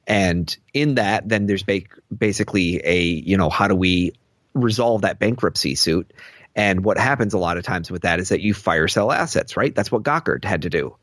and 0.07 0.57
in 0.73 0.97
that, 0.97 1.29
then 1.29 1.47
there's 1.47 1.63
ba- 1.63 1.83
basically 2.17 2.81
a 2.85 3.03
you 3.03 3.37
know 3.37 3.51
how 3.51 3.69
do 3.69 3.75
we 3.75 4.13
resolve 4.55 5.03
that 5.03 5.19
bankruptcy 5.19 5.75
suit, 5.75 6.13
and 6.55 6.85
what 6.85 6.99
happens 6.99 7.35
a 7.35 7.39
lot 7.39 7.57
of 7.57 7.65
times 7.65 7.91
with 7.91 8.03
that 8.03 8.21
is 8.21 8.31
that 8.31 8.41
you 8.41 8.55
fire 8.55 8.89
sell 8.89 9.11
assets, 9.11 9.57
right? 9.57 9.75
That's 9.75 9.91
what 9.91 10.03
Gawker 10.03 10.45
had 10.45 10.63
to 10.63 10.71
do 10.71 10.97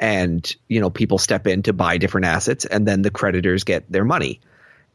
and 0.00 0.56
you 0.66 0.80
know 0.80 0.90
people 0.90 1.18
step 1.18 1.46
in 1.46 1.62
to 1.62 1.72
buy 1.72 1.98
different 1.98 2.26
assets 2.26 2.64
and 2.64 2.88
then 2.88 3.02
the 3.02 3.10
creditors 3.10 3.62
get 3.64 3.90
their 3.92 4.04
money 4.04 4.40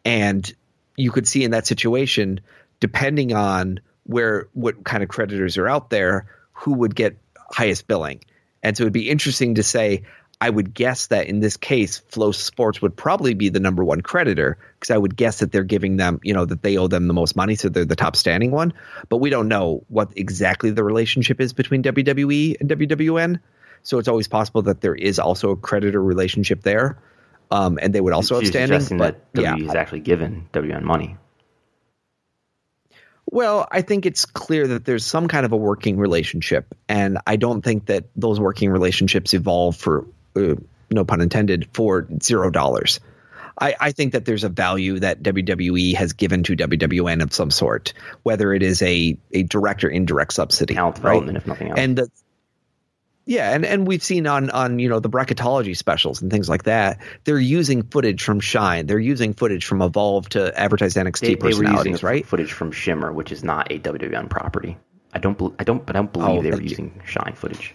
and 0.03 0.53
you 0.97 1.11
could 1.11 1.27
see 1.27 1.43
in 1.43 1.51
that 1.51 1.67
situation 1.67 2.41
depending 2.79 3.33
on 3.33 3.79
where 4.03 4.49
what 4.53 4.83
kind 4.83 5.03
of 5.03 5.09
creditors 5.09 5.57
are 5.57 5.67
out 5.67 5.89
there 5.89 6.25
who 6.53 6.73
would 6.73 6.95
get 6.95 7.17
highest 7.51 7.87
billing 7.87 8.19
and 8.63 8.75
so 8.75 8.83
it'd 8.83 8.93
be 8.93 9.09
interesting 9.09 9.55
to 9.55 9.63
say 9.63 10.03
I 10.41 10.49
would 10.49 10.73
guess 10.73 11.07
that 11.07 11.27
in 11.27 11.39
this 11.39 11.55
case, 11.55 12.01
FloSports 12.11 12.81
would 12.81 12.95
probably 12.95 13.33
be 13.33 13.49
the 13.49 13.59
number 13.59 13.83
one 13.83 14.01
creditor 14.01 14.57
because 14.77 14.93
I 14.93 14.97
would 14.97 15.15
guess 15.15 15.39
that 15.39 15.51
they're 15.51 15.63
giving 15.63 15.95
them, 15.95 16.19
you 16.23 16.33
know, 16.33 16.45
that 16.45 16.61
they 16.61 16.77
owe 16.77 16.87
them 16.87 17.07
the 17.07 17.13
most 17.13 17.35
money, 17.35 17.55
so 17.55 17.69
they're 17.69 17.85
the 17.85 17.95
top 17.95 18.17
standing 18.17 18.51
one. 18.51 18.73
But 19.07 19.17
we 19.17 19.29
don't 19.29 19.47
know 19.47 19.85
what 19.87 20.11
exactly 20.17 20.71
the 20.71 20.83
relationship 20.83 21.39
is 21.39 21.53
between 21.53 21.83
WWE 21.83 22.59
and 22.59 22.69
WWN. 22.69 23.39
So 23.85 23.99
it's 23.99 24.07
always 24.07 24.27
possible 24.27 24.63
that 24.63 24.81
there 24.81 24.95
is 24.95 25.19
also 25.19 25.51
a 25.51 25.55
creditor 25.55 26.01
relationship 26.01 26.63
there, 26.63 26.97
um, 27.51 27.77
and 27.79 27.93
they 27.93 28.01
would 28.01 28.13
also 28.13 28.35
so 28.35 28.41
have 28.41 28.47
standing. 28.47 28.97
But 28.97 29.23
yeah, 29.35 29.53
WWE 29.53 29.69
is 29.69 29.75
actually 29.75 29.99
given 29.99 30.49
WWN 30.53 30.81
money. 30.81 31.17
Well, 33.27 33.67
I 33.71 33.83
think 33.83 34.07
it's 34.07 34.25
clear 34.25 34.67
that 34.69 34.85
there's 34.85 35.05
some 35.05 35.27
kind 35.27 35.45
of 35.45 35.51
a 35.51 35.57
working 35.57 35.97
relationship, 35.97 36.73
and 36.89 37.19
I 37.27 37.35
don't 37.35 37.61
think 37.61 37.85
that 37.85 38.05
those 38.15 38.39
working 38.39 38.71
relationships 38.71 39.35
evolve 39.35 39.75
for, 39.75 40.07
uh, 40.35 40.55
no 40.89 41.05
pun 41.05 41.21
intended, 41.21 41.69
for 41.71 42.07
zero 42.23 42.49
dollars. 42.49 42.99
I, 43.59 43.75
I, 43.79 43.91
think 43.91 44.13
that 44.13 44.25
there's 44.25 44.43
a 44.43 44.49
value 44.49 44.99
that 44.99 45.23
WWE 45.23 45.95
has 45.95 46.13
given 46.13 46.43
to 46.43 46.55
WWN 46.57 47.23
of 47.23 47.33
some 47.33 47.51
sort, 47.51 47.93
whether 48.23 48.51
it 48.53 48.63
is 48.63 48.81
a 48.81 49.17
a 49.31 49.43
direct 49.43 49.83
or 49.83 49.89
indirect 49.89 50.33
subsidy, 50.33 50.73
talent 50.73 50.95
development, 50.95 51.37
right? 51.37 51.41
if 51.41 51.47
nothing 51.47 51.69
else. 51.69 51.79
And 51.79 51.97
the, 51.97 52.09
yeah, 53.25 53.53
and, 53.53 53.65
and 53.65 53.87
we've 53.87 54.03
seen 54.03 54.27
on 54.27 54.51
on 54.51 54.77
you 54.77 54.87
know 54.87 54.99
the 54.99 55.09
bracketology 55.09 55.75
specials 55.75 56.21
and 56.21 56.31
things 56.31 56.47
like 56.47 56.63
that. 56.63 56.99
They're 57.23 57.39
using 57.39 57.83
footage 57.83 58.23
from 58.23 58.39
Shine. 58.39 58.85
They're 58.85 58.99
using 58.99 59.33
footage 59.33 59.65
from 59.65 59.81
Evolve 59.81 60.29
to 60.29 60.57
advertise 60.57 60.93
NXT 60.93 61.19
they, 61.19 61.35
personalities, 61.35 62.01
they 62.01 62.07
right? 62.07 62.25
Footage 62.25 62.53
from 62.53 62.71
Shimmer, 62.71 63.11
which 63.11 63.31
is 63.31 63.43
not 63.43 63.71
a 63.71 63.79
WWN 63.79 64.29
property. 64.29 64.77
I 65.11 65.19
don't. 65.19 65.55
I 65.57 65.63
don't. 65.63 65.83
But 65.83 65.95
I 65.95 65.99
don't 65.99 66.13
believe 66.13 66.39
oh, 66.39 66.41
they 66.43 66.51
were 66.51 66.61
using 66.61 66.93
you. 66.95 67.01
Shine 67.05 67.33
footage. 67.33 67.73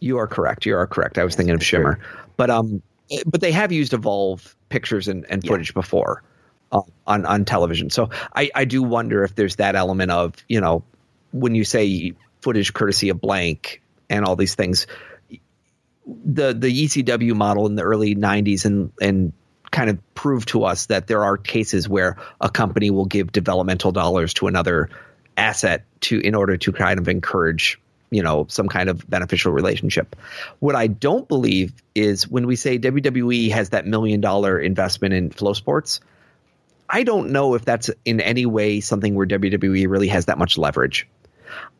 You 0.00 0.18
are 0.18 0.26
correct. 0.26 0.64
You 0.64 0.76
are 0.76 0.86
correct. 0.86 1.18
I 1.18 1.24
was 1.24 1.34
thinking 1.34 1.54
of 1.54 1.62
Shimmer, 1.62 1.98
but 2.38 2.48
um, 2.48 2.82
but 3.26 3.42
they 3.42 3.52
have 3.52 3.72
used 3.72 3.92
Evolve 3.92 4.56
pictures 4.70 5.08
and, 5.08 5.26
and 5.28 5.46
footage 5.46 5.70
yeah. 5.70 5.74
before 5.74 6.22
uh, 6.72 6.80
on 7.06 7.26
on 7.26 7.44
television. 7.44 7.90
So 7.90 8.08
I 8.34 8.50
I 8.54 8.64
do 8.64 8.82
wonder 8.82 9.22
if 9.24 9.34
there's 9.34 9.56
that 9.56 9.76
element 9.76 10.12
of 10.12 10.34
you 10.48 10.62
know 10.62 10.82
when 11.32 11.54
you 11.54 11.64
say 11.64 12.14
footage 12.40 12.72
courtesy 12.72 13.10
of 13.10 13.20
blank 13.20 13.82
and 14.10 14.24
all 14.24 14.36
these 14.36 14.54
things. 14.54 14.86
The 16.06 16.54
the 16.54 16.86
ECW 16.86 17.34
model 17.34 17.66
in 17.66 17.74
the 17.74 17.82
early 17.82 18.14
'90s 18.14 18.64
and 18.64 18.92
and 19.00 19.32
kind 19.70 19.90
of 19.90 20.14
proved 20.14 20.48
to 20.48 20.64
us 20.64 20.86
that 20.86 21.06
there 21.06 21.24
are 21.24 21.36
cases 21.36 21.88
where 21.88 22.16
a 22.40 22.48
company 22.48 22.90
will 22.90 23.04
give 23.04 23.30
developmental 23.30 23.92
dollars 23.92 24.34
to 24.34 24.46
another 24.46 24.88
asset 25.36 25.84
to 26.00 26.18
in 26.18 26.34
order 26.34 26.56
to 26.56 26.72
kind 26.72 26.98
of 26.98 27.08
encourage 27.08 27.78
you 28.10 28.22
know 28.22 28.46
some 28.48 28.68
kind 28.68 28.88
of 28.88 29.08
beneficial 29.08 29.52
relationship. 29.52 30.16
What 30.58 30.74
I 30.74 30.86
don't 30.86 31.28
believe 31.28 31.72
is 31.94 32.26
when 32.26 32.46
we 32.46 32.56
say 32.56 32.78
WWE 32.78 33.50
has 33.50 33.70
that 33.70 33.86
million 33.86 34.20
dollar 34.20 34.58
investment 34.58 35.14
in 35.14 35.30
FloSports. 35.30 36.00
I 36.90 37.02
don't 37.02 37.30
know 37.32 37.54
if 37.54 37.66
that's 37.66 37.90
in 38.06 38.20
any 38.20 38.46
way 38.46 38.80
something 38.80 39.14
where 39.14 39.26
WWE 39.26 39.88
really 39.90 40.08
has 40.08 40.26
that 40.26 40.38
much 40.38 40.56
leverage. 40.56 41.06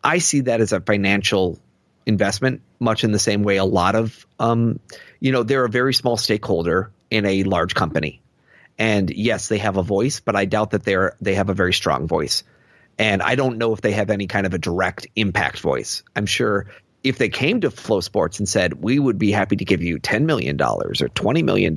I 0.04 0.18
see 0.18 0.42
that 0.42 0.60
as 0.60 0.72
a 0.72 0.80
financial 0.80 1.58
investment, 2.08 2.62
much 2.80 3.04
in 3.04 3.12
the 3.12 3.18
same 3.18 3.42
way 3.42 3.58
a 3.58 3.64
lot 3.64 3.94
of, 3.94 4.26
um, 4.40 4.80
you 5.20 5.30
know, 5.30 5.42
they're 5.42 5.66
a 5.66 5.70
very 5.70 5.94
small 5.94 6.16
stakeholder 6.16 6.90
in 7.10 7.26
a 7.26 7.44
large 7.44 7.74
company. 7.74 8.20
And 8.78 9.10
yes, 9.10 9.48
they 9.48 9.58
have 9.58 9.76
a 9.76 9.82
voice, 9.82 10.20
but 10.20 10.34
I 10.34 10.46
doubt 10.46 10.70
that 10.70 10.84
they're 10.84 11.16
they 11.20 11.34
have 11.34 11.50
a 11.50 11.54
very 11.54 11.72
strong 11.72 12.06
voice. 12.06 12.42
And 12.98 13.22
I 13.22 13.34
don't 13.34 13.58
know 13.58 13.74
if 13.74 13.80
they 13.80 13.92
have 13.92 14.10
any 14.10 14.26
kind 14.26 14.46
of 14.46 14.54
a 14.54 14.58
direct 14.58 15.06
impact 15.14 15.60
voice. 15.60 16.02
I'm 16.16 16.26
sure 16.26 16.66
if 17.04 17.18
they 17.18 17.28
came 17.28 17.60
to 17.60 17.70
FloSports 17.70 18.38
and 18.40 18.48
said, 18.48 18.74
we 18.74 18.98
would 18.98 19.18
be 19.18 19.30
happy 19.30 19.56
to 19.56 19.64
give 19.64 19.82
you 19.82 19.98
$10 19.98 20.24
million 20.24 20.60
or 20.60 20.92
$20 20.92 21.44
million, 21.44 21.76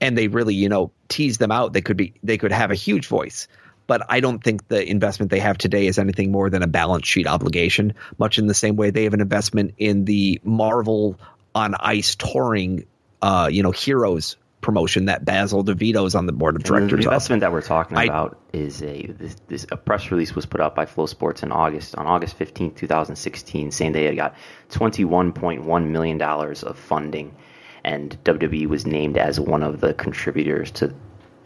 and 0.00 0.16
they 0.16 0.28
really, 0.28 0.54
you 0.54 0.70
know, 0.70 0.92
tease 1.08 1.36
them 1.36 1.52
out, 1.52 1.74
they 1.74 1.82
could 1.82 1.98
be, 1.98 2.14
they 2.22 2.38
could 2.38 2.52
have 2.52 2.70
a 2.70 2.74
huge 2.74 3.06
voice 3.06 3.48
but 3.86 4.02
I 4.08 4.20
don't 4.20 4.42
think 4.42 4.68
the 4.68 4.88
investment 4.88 5.30
they 5.30 5.40
have 5.40 5.58
today 5.58 5.86
is 5.86 5.98
anything 5.98 6.32
more 6.32 6.50
than 6.50 6.62
a 6.62 6.66
balance 6.66 7.06
sheet 7.06 7.26
obligation, 7.26 7.94
much 8.18 8.38
in 8.38 8.46
the 8.46 8.54
same 8.54 8.76
way 8.76 8.90
they 8.90 9.04
have 9.04 9.14
an 9.14 9.20
investment 9.20 9.74
in 9.78 10.04
the 10.04 10.40
Marvel 10.42 11.18
on 11.54 11.74
Ice 11.78 12.14
touring, 12.14 12.86
uh, 13.22 13.48
you 13.50 13.62
know, 13.62 13.70
Heroes 13.70 14.36
promotion 14.64 15.04
that 15.04 15.26
Basil 15.26 15.62
DeVito 15.62 16.06
is 16.06 16.14
on 16.14 16.24
the 16.24 16.32
board 16.32 16.56
of 16.56 16.64
directors. 16.64 17.04
the 17.04 17.10
investment 17.10 17.42
of. 17.42 17.46
that 17.46 17.52
we're 17.52 17.60
talking 17.60 17.98
I, 17.98 18.04
about 18.04 18.40
is 18.54 18.82
a 18.82 19.06
this, 19.06 19.36
this, 19.46 19.66
a 19.70 19.76
press 19.76 20.10
release 20.10 20.34
was 20.34 20.46
put 20.46 20.60
out 20.62 20.74
by 20.74 20.86
FloSports 20.86 21.42
in 21.42 21.52
August 21.52 21.94
on 21.96 22.06
August 22.06 22.36
15, 22.36 22.74
2016, 22.74 23.70
saying 23.70 23.92
they 23.92 24.04
had 24.04 24.16
got 24.16 24.34
21.1 24.70 25.86
million 25.88 26.16
dollars 26.16 26.62
of 26.62 26.78
funding, 26.78 27.36
and 27.84 28.16
WWE 28.24 28.66
was 28.66 28.86
named 28.86 29.18
as 29.18 29.38
one 29.38 29.62
of 29.62 29.80
the 29.80 29.92
contributors 29.92 30.70
to 30.72 30.94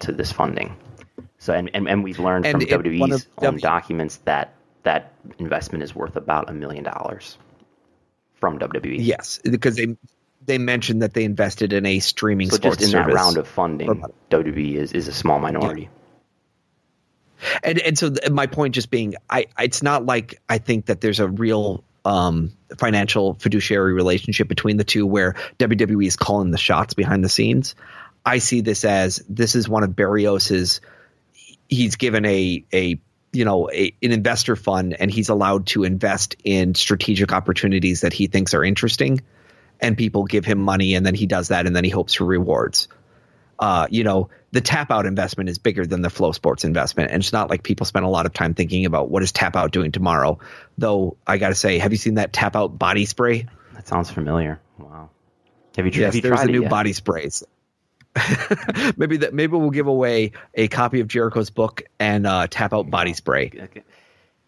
to 0.03 0.13
this 0.13 0.31
funding. 0.31 0.77
So 1.39 1.55
and, 1.55 1.71
and, 1.73 1.89
and 1.89 2.05
we've 2.05 2.19
learned 2.19 2.47
and 2.47 2.61
from 2.61 2.83
WWE's 2.83 3.27
own 3.39 3.45
w- 3.45 3.61
documents 3.61 4.17
that 4.25 4.55
that 4.83 5.13
investment 5.39 5.85
is 5.85 5.95
worth 5.95 6.17
about 6.17 6.51
a 6.51 6.53
million 6.53 6.85
dollars 6.85 7.39
from 8.35 8.59
WWE. 8.59 8.97
Yes, 8.99 9.41
because 9.45 9.77
they 9.77 9.97
they 10.45 10.59
mentioned 10.59 11.03
that 11.03 11.15
they 11.15 11.25
invested 11.25 11.73
in 11.73 11.87
a 11.87 12.01
streaming 12.01 12.51
so 12.51 12.57
sports 12.57 12.79
just 12.79 12.93
in 12.93 12.99
that 12.99 13.13
round 13.13 13.37
of 13.37 13.47
funding, 13.47 14.05
WWE 14.31 14.75
is, 14.75 14.93
is 14.93 15.09
a 15.09 15.13
small 15.13 15.39
minority. 15.39 15.83
Yeah. 17.43 17.59
And 17.63 17.79
and 17.79 17.99
so 17.99 18.11
th- 18.11 18.31
my 18.31 18.49
point 18.49 18.75
just 18.75 18.91
being, 18.91 19.15
I 19.31 19.47
it's 19.61 19.83
not 19.83 20.05
like 20.05 20.41
I 20.49 20.59
think 20.59 20.87
that 20.87 21.01
there's 21.01 21.21
a 21.21 21.29
real 21.29 21.85
um, 22.05 22.53
financial 22.79 23.35
fiduciary 23.35 23.93
relationship 23.93 24.49
between 24.49 24.77
the 24.77 24.85
two 24.85 25.07
where 25.07 25.37
WWE 25.61 26.07
is 26.07 26.17
calling 26.17 26.51
the 26.51 26.59
shots 26.59 26.95
behind 26.95 27.25
the 27.25 27.29
scenes. 27.29 27.77
I 28.27 28.39
see 28.39 28.61
this 28.61 28.85
as 28.85 29.23
this 29.29 29.55
is 29.55 29.69
one 29.69 29.85
of 29.85 29.95
Barrios's– 29.95 30.81
he's 31.69 31.97
given 31.97 32.25
a 32.25 32.65
a 32.73 33.01
you 33.33 33.45
know 33.45 33.71
a, 33.71 33.95
an 34.03 34.13
investor 34.13 34.57
fund 34.57 34.97
and 34.99 35.11
he's 35.11 35.29
allowed 35.29 35.67
to 35.67 35.85
invest 35.85 36.37
in 36.45 36.75
strategic 36.75 37.33
opportunities 37.33 38.01
that 38.01 38.13
he 38.13 38.27
thinks 38.27 38.55
are 38.55 38.65
interesting 38.65 39.21
and 39.81 39.97
people 39.97 40.25
give 40.25 40.45
him 40.45 40.59
money 40.59 40.95
and 40.95 41.05
then 41.05 41.15
he 41.15 41.27
does 41.27 41.49
that 41.49 41.67
and 41.67 41.77
then 41.77 41.85
he 41.85 41.91
hopes 41.91 42.15
for 42.15 42.25
rewards. 42.25 42.89
Uh, 43.59 43.87
you 43.91 44.05
know 44.05 44.31
the 44.53 44.61
tap 44.61 44.91
out 44.91 45.05
investment 45.05 45.51
is 45.51 45.59
bigger 45.59 45.85
than 45.85 46.01
the 46.01 46.09
FloSports 46.09 46.65
investment. 46.65 47.11
And 47.11 47.23
it's 47.23 47.35
not 47.35 47.51
like 47.51 47.63
people 47.63 47.85
spend 47.85 48.07
a 48.07 48.09
lot 48.09 48.25
of 48.25 48.33
time 48.33 48.55
thinking 48.55 48.87
about 48.87 49.11
what 49.11 49.23
is 49.23 49.31
tap 49.31 49.57
out 49.57 49.73
doing 49.73 49.93
tomorrow. 49.93 50.39
Though 50.79 51.17
i 51.27 51.39
gotta 51.39 51.55
say 51.55 51.79
have 51.79 51.93
you 51.93 51.99
seen 51.99 52.15
that 52.15 52.33
tap 52.33 52.57
out 52.57 52.79
body 52.79 53.05
spray? 53.05 53.47
That 53.75 53.87
sounds 53.87 54.11
familiar. 54.11 54.61
Wow. 54.79 55.11
Have 55.77 55.87
you, 55.87 55.93
yes, 55.93 56.07
have 56.07 56.15
you 56.15 56.23
there's 56.23 56.37
tried 56.37 56.49
a 56.49 56.53
new 56.53 56.63
yet? 56.63 56.71
body 56.71 56.93
sprays 56.93 57.45
maybe 58.97 59.19
that 59.19 59.35
maybe 59.35 59.57
we'll 59.57 59.71
give 59.71 59.87
away 59.87 60.33
a 60.55 60.69
copy 60.69 61.01
of 61.01 61.09
Jericho's 61.09 61.51
book 61.51 61.83
and 61.99 62.27
uh, 62.27 62.47
tap 62.49 62.73
out 62.73 62.91
body 62.91 63.13
spray. 63.13 63.51
Okay. 63.55 63.83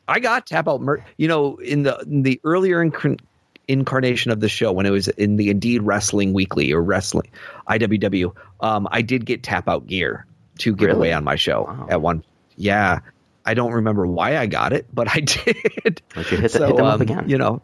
I 0.08 0.20
got 0.20 0.46
tap 0.46 0.68
out. 0.68 0.80
Mer- 0.80 1.04
you 1.16 1.28
know, 1.28 1.56
in 1.56 1.82
the 1.82 1.98
in 2.00 2.22
the 2.22 2.40
earlier 2.44 2.84
inc- 2.84 3.20
incarnation 3.68 4.30
of 4.30 4.40
the 4.40 4.48
show 4.48 4.72
when 4.72 4.86
it 4.86 4.90
was 4.90 5.08
in 5.08 5.36
the 5.36 5.50
Indeed 5.50 5.82
Wrestling 5.82 6.32
Weekly 6.32 6.72
or 6.72 6.82
Wrestling 6.82 7.30
IWW, 7.68 8.34
um, 8.60 8.88
I 8.90 9.02
did 9.02 9.24
get 9.24 9.42
tap 9.42 9.68
out 9.68 9.86
gear 9.86 10.26
to 10.58 10.74
give 10.74 10.88
really? 10.88 10.98
away 10.98 11.12
on 11.12 11.24
my 11.24 11.36
show 11.36 11.62
wow. 11.62 11.86
at 11.88 12.02
one. 12.02 12.24
Yeah, 12.56 13.00
I 13.44 13.54
don't 13.54 13.72
remember 13.72 14.06
why 14.06 14.36
I 14.36 14.46
got 14.46 14.72
it, 14.72 14.86
but 14.92 15.08
I 15.14 15.20
did. 15.20 15.56
Hit, 15.84 16.02
the, 16.14 16.48
so, 16.48 16.66
hit 16.66 16.76
them 16.76 16.86
um, 16.86 16.92
up 16.92 17.00
again. 17.00 17.28
You 17.28 17.38
know, 17.38 17.62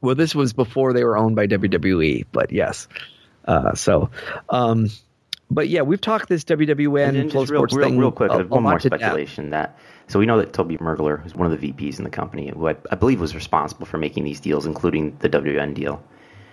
well, 0.00 0.14
this 0.14 0.34
was 0.34 0.52
before 0.52 0.92
they 0.92 1.04
were 1.04 1.16
owned 1.16 1.36
by 1.36 1.46
WWE, 1.46 2.26
but 2.30 2.52
yes. 2.52 2.88
Uh, 3.44 3.74
so, 3.74 4.10
um, 4.50 4.90
but 5.50 5.68
yeah, 5.68 5.82
we've 5.82 6.00
talked 6.00 6.28
this 6.28 6.44
WWN 6.44 7.20
and 7.20 7.32
real, 7.32 7.46
Sports 7.46 7.74
real, 7.74 7.88
thing. 7.88 7.98
Real 7.98 8.12
quick, 8.12 8.30
a, 8.30 8.44
one 8.44 8.62
more 8.62 8.80
speculation 8.80 9.50
that. 9.50 9.78
So 10.08 10.18
we 10.18 10.26
know 10.26 10.38
that 10.38 10.52
Toby 10.52 10.76
Mergler, 10.78 11.22
who's 11.22 11.34
one 11.34 11.50
of 11.50 11.58
the 11.58 11.72
VPs 11.72 11.98
in 11.98 12.04
the 12.04 12.10
company, 12.10 12.50
who 12.50 12.68
I, 12.68 12.76
I, 12.90 12.94
believe 12.94 13.20
was 13.20 13.34
responsible 13.34 13.86
for 13.86 13.98
making 13.98 14.24
these 14.24 14.40
deals, 14.40 14.64
including 14.66 15.16
the 15.18 15.28
WWN 15.28 15.74
deal. 15.74 16.02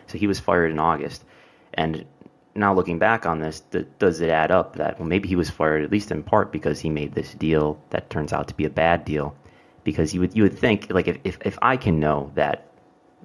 So 0.07 0.17
he 0.17 0.27
was 0.27 0.39
fired 0.39 0.71
in 0.71 0.79
August, 0.79 1.23
and 1.73 2.05
now 2.55 2.73
looking 2.73 2.99
back 2.99 3.25
on 3.25 3.39
this, 3.39 3.61
does 3.99 4.21
it 4.21 4.29
add 4.29 4.51
up 4.51 4.77
that 4.77 4.97
well 4.97 5.07
maybe 5.07 5.27
he 5.27 5.35
was 5.35 5.49
fired 5.49 5.83
at 5.83 5.91
least 5.91 6.11
in 6.11 6.23
part 6.23 6.51
because 6.51 6.79
he 6.79 6.89
made 6.89 7.13
this 7.13 7.33
deal 7.33 7.81
that 7.89 8.09
turns 8.09 8.31
out 8.31 8.47
to 8.47 8.53
be 8.53 8.65
a 8.65 8.69
bad 8.69 9.03
deal? 9.03 9.35
Because 9.83 10.13
you 10.13 10.21
would 10.21 10.35
you 10.35 10.43
would 10.43 10.57
think 10.57 10.87
like 10.89 11.07
if 11.07 11.17
if, 11.23 11.37
if 11.41 11.59
I 11.61 11.75
can 11.75 11.99
know 11.99 12.31
that 12.35 12.71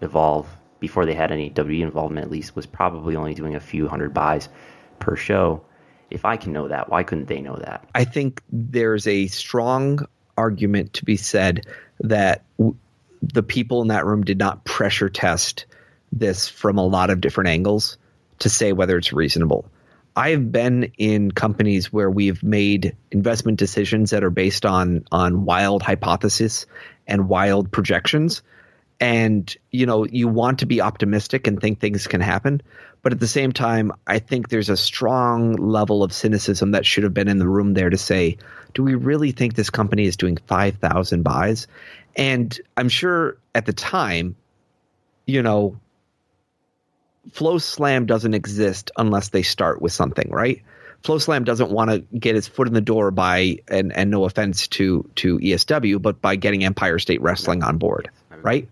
Evolve 0.00 0.48
before 0.80 1.06
they 1.06 1.14
had 1.14 1.30
any 1.30 1.50
WWE 1.50 1.82
involvement 1.82 2.24
at 2.24 2.30
least, 2.30 2.56
was 2.56 2.66
probably 2.66 3.16
only 3.16 3.34
doing 3.34 3.54
a 3.54 3.60
few 3.60 3.86
hundred 3.86 4.12
buys 4.12 4.48
per 4.98 5.16
show. 5.16 5.62
If 6.10 6.24
I 6.24 6.36
can 6.36 6.52
know 6.52 6.68
that, 6.68 6.88
why 6.88 7.04
couldn't 7.04 7.28
they 7.28 7.40
know 7.40 7.56
that? 7.56 7.86
I 7.94 8.04
think 8.04 8.42
there's 8.50 9.06
a 9.06 9.28
strong 9.28 10.06
argument 10.36 10.94
to 10.94 11.04
be 11.04 11.16
said 11.16 11.66
that 12.00 12.44
w- 12.58 12.76
the 13.22 13.42
people 13.42 13.82
in 13.82 13.88
that 13.88 14.06
room 14.06 14.24
did 14.24 14.38
not 14.38 14.64
pressure 14.64 15.08
test 15.08 15.66
this 16.10 16.48
from 16.48 16.78
a 16.78 16.86
lot 16.86 17.10
of 17.10 17.20
different 17.20 17.50
angles 17.50 17.98
to 18.40 18.48
say 18.48 18.72
whether 18.72 18.96
it's 18.96 19.12
reasonable. 19.12 19.66
I've 20.16 20.50
been 20.50 20.92
in 20.98 21.30
companies 21.30 21.92
where 21.92 22.10
we've 22.10 22.42
made 22.42 22.96
investment 23.12 23.58
decisions 23.58 24.10
that 24.10 24.24
are 24.24 24.30
based 24.30 24.66
on 24.66 25.04
on 25.12 25.44
wild 25.44 25.82
hypotheses 25.82 26.66
and 27.06 27.28
wild 27.28 27.70
projections. 27.70 28.42
And 29.00 29.54
you 29.70 29.86
know, 29.86 30.04
you 30.04 30.28
want 30.28 30.58
to 30.58 30.66
be 30.66 30.82
optimistic 30.82 31.46
and 31.46 31.58
think 31.58 31.80
things 31.80 32.06
can 32.06 32.20
happen, 32.20 32.60
but 33.02 33.12
at 33.12 33.20
the 33.20 33.28
same 33.28 33.52
time, 33.52 33.92
I 34.06 34.18
think 34.18 34.48
there's 34.48 34.68
a 34.68 34.76
strong 34.76 35.54
level 35.54 36.02
of 36.02 36.12
cynicism 36.12 36.72
that 36.72 36.84
should 36.84 37.04
have 37.04 37.14
been 37.14 37.28
in 37.28 37.38
the 37.38 37.48
room 37.48 37.72
there 37.72 37.88
to 37.88 37.96
say, 37.96 38.36
do 38.74 38.82
we 38.82 38.94
really 38.94 39.32
think 39.32 39.54
this 39.54 39.70
company 39.70 40.04
is 40.04 40.16
doing 40.16 40.36
5,000 40.36 41.22
buys? 41.22 41.66
And 42.14 42.58
I'm 42.76 42.90
sure 42.90 43.38
at 43.54 43.64
the 43.64 43.72
time, 43.72 44.36
you 45.26 45.42
know, 45.42 45.80
FloSlam 47.30 48.06
doesn't 48.06 48.34
exist 48.34 48.90
unless 48.96 49.28
they 49.28 49.42
start 49.42 49.80
with 49.80 49.92
something, 49.92 50.30
right? 50.30 50.62
FloSlam 51.02 51.44
doesn't 51.44 51.70
want 51.70 51.90
to 51.90 52.00
get 52.18 52.36
its 52.36 52.48
foot 52.48 52.68
in 52.68 52.74
the 52.74 52.80
door 52.80 53.10
by 53.10 53.58
and 53.68 53.92
and 53.92 54.10
no 54.10 54.24
offense 54.24 54.68
to 54.68 55.08
to 55.16 55.38
ESW, 55.38 56.02
but 56.02 56.20
by 56.20 56.36
getting 56.36 56.64
Empire 56.64 56.98
State 56.98 57.22
Wrestling 57.22 57.62
on 57.62 57.78
board, 57.78 58.10
right? 58.42 58.68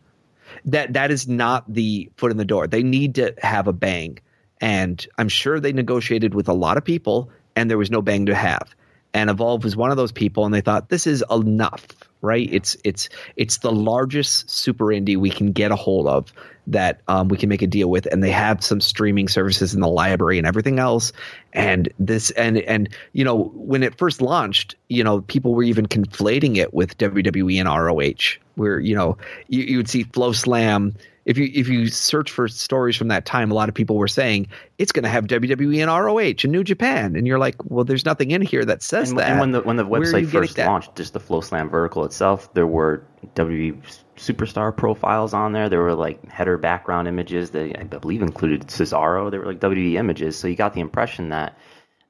That 0.67 0.93
that 0.95 1.11
is 1.11 1.29
not 1.29 1.73
the 1.73 2.11
foot 2.17 2.31
in 2.31 2.37
the 2.37 2.45
door. 2.45 2.67
They 2.67 2.83
need 2.83 3.17
to 3.17 3.35
have 3.43 3.69
a 3.69 3.73
bang. 3.73 4.19
And 4.61 5.05
I'm 5.17 5.29
sure 5.29 5.61
they 5.61 5.73
negotiated 5.73 6.35
with 6.35 6.49
a 6.49 6.53
lot 6.53 6.77
of 6.77 6.85
people 6.85 7.31
and 7.55 7.71
there 7.71 7.79
was 7.79 7.91
no 7.91 8.03
bang 8.03 8.27
to 8.27 8.35
have. 8.35 8.75
And 9.15 9.31
Evolve 9.31 9.65
was 9.65 9.77
one 9.77 9.91
of 9.91 9.97
those 9.97 10.13
people 10.13 10.45
and 10.45 10.53
they 10.53 10.61
thought 10.61 10.89
this 10.89 11.07
is 11.07 11.25
enough 11.31 11.87
right? 12.21 12.49
It's 12.51 12.77
it's 12.85 13.09
it's 13.37 13.59
the 13.59 13.73
largest 13.73 14.51
super 14.51 14.87
indie 14.87 15.17
we 15.17 15.31
can 15.31 15.53
get 15.53 15.71
a 15.71 15.77
hold 15.77 16.07
of 16.07 16.33
that 16.67 17.01
um, 17.09 17.29
we 17.29 17.37
can 17.37 17.49
make 17.49 17.63
a 17.63 17.67
deal 17.67 17.89
with, 17.89 18.07
and 18.07 18.23
they 18.23 18.31
have 18.31 18.63
some 18.63 18.81
streaming 18.81 19.29
services 19.29 19.75
in 19.75 19.81
the 19.81 19.89
library 19.89 20.39
and 20.39 20.47
everything 20.47 20.79
else. 20.79 21.13
And 21.53 21.89
this 21.99 22.31
and 22.33 22.59
and 22.59 22.89
you 23.13 23.25
know 23.25 23.51
when 23.55 23.83
it 23.83 23.97
first 23.99 24.21
launched, 24.21 24.75
you 24.89 25.05
know 25.05 25.21
people 25.23 25.55
were 25.55 25.63
even 25.63 25.87
conflating 25.87 26.57
it 26.57 26.75
with 26.75 26.99
WWE 26.99 27.61
and 27.61 27.69
ROH, 27.69 28.39
where 28.59 28.81
you 28.81 28.95
know 28.95 29.17
you, 29.49 29.63
you 29.63 29.77
would 29.79 29.89
see 29.89 30.05
FloSlam 30.05 30.95
if 31.29 31.37
you 31.37 31.51
if 31.53 31.69
you 31.69 31.89
search 31.89 32.31
for 32.31 32.49
stories 32.49 32.97
from 32.97 33.09
that 33.09 33.27
time, 33.27 33.51
a 33.51 33.55
lot 33.55 33.69
of 33.69 33.75
people 33.75 33.97
were 33.97 34.09
saying 34.09 34.49
it's 34.79 34.93
going 34.93 35.03
to 35.03 35.11
have 35.11 35.27
WWE 35.27 35.83
and 35.83 35.91
ROH 35.91 36.43
and 36.43 36.51
New 36.51 36.65
Japan, 36.65 37.17
and 37.17 37.27
you're 37.27 37.39
like, 37.39 37.57
well, 37.65 37.85
there's 37.85 38.07
nothing 38.07 38.31
in 38.31 38.41
here 38.41 38.65
that 38.65 38.83
says 38.83 39.11
and, 39.11 39.19
that. 39.19 39.33
And 39.33 39.39
when 39.39 39.51
the 39.53 39.61
when 39.61 39.77
the 39.77 39.85
website 39.85 40.27
first 40.31 40.57
launched, 40.57 40.97
just 40.97 41.13
the 41.13 41.21
FloSlam 41.21 41.71
vertical 41.71 42.07
itself, 42.07 42.53
there 42.55 42.67
were 42.67 43.05
WWE 43.35 43.79
superstar 44.17 44.75
profiles 44.75 45.35
on 45.35 45.53
there. 45.53 45.69
There 45.69 45.83
were 45.83 45.95
like 45.95 46.27
header 46.31 46.57
background 46.57 47.07
images 47.09 47.51
that 47.51 47.79
I 47.79 47.85
believe 47.85 48.23
included 48.23 48.63
Cesaro. 48.69 49.31
They 49.31 49.37
were 49.37 49.45
like 49.45 49.61
WWE 49.61 49.97
images, 49.97 50.39
so 50.39 50.49
you 50.49 50.57
got 50.57 50.73
the 50.73 50.81
impression 50.81 51.29
that 51.29 51.59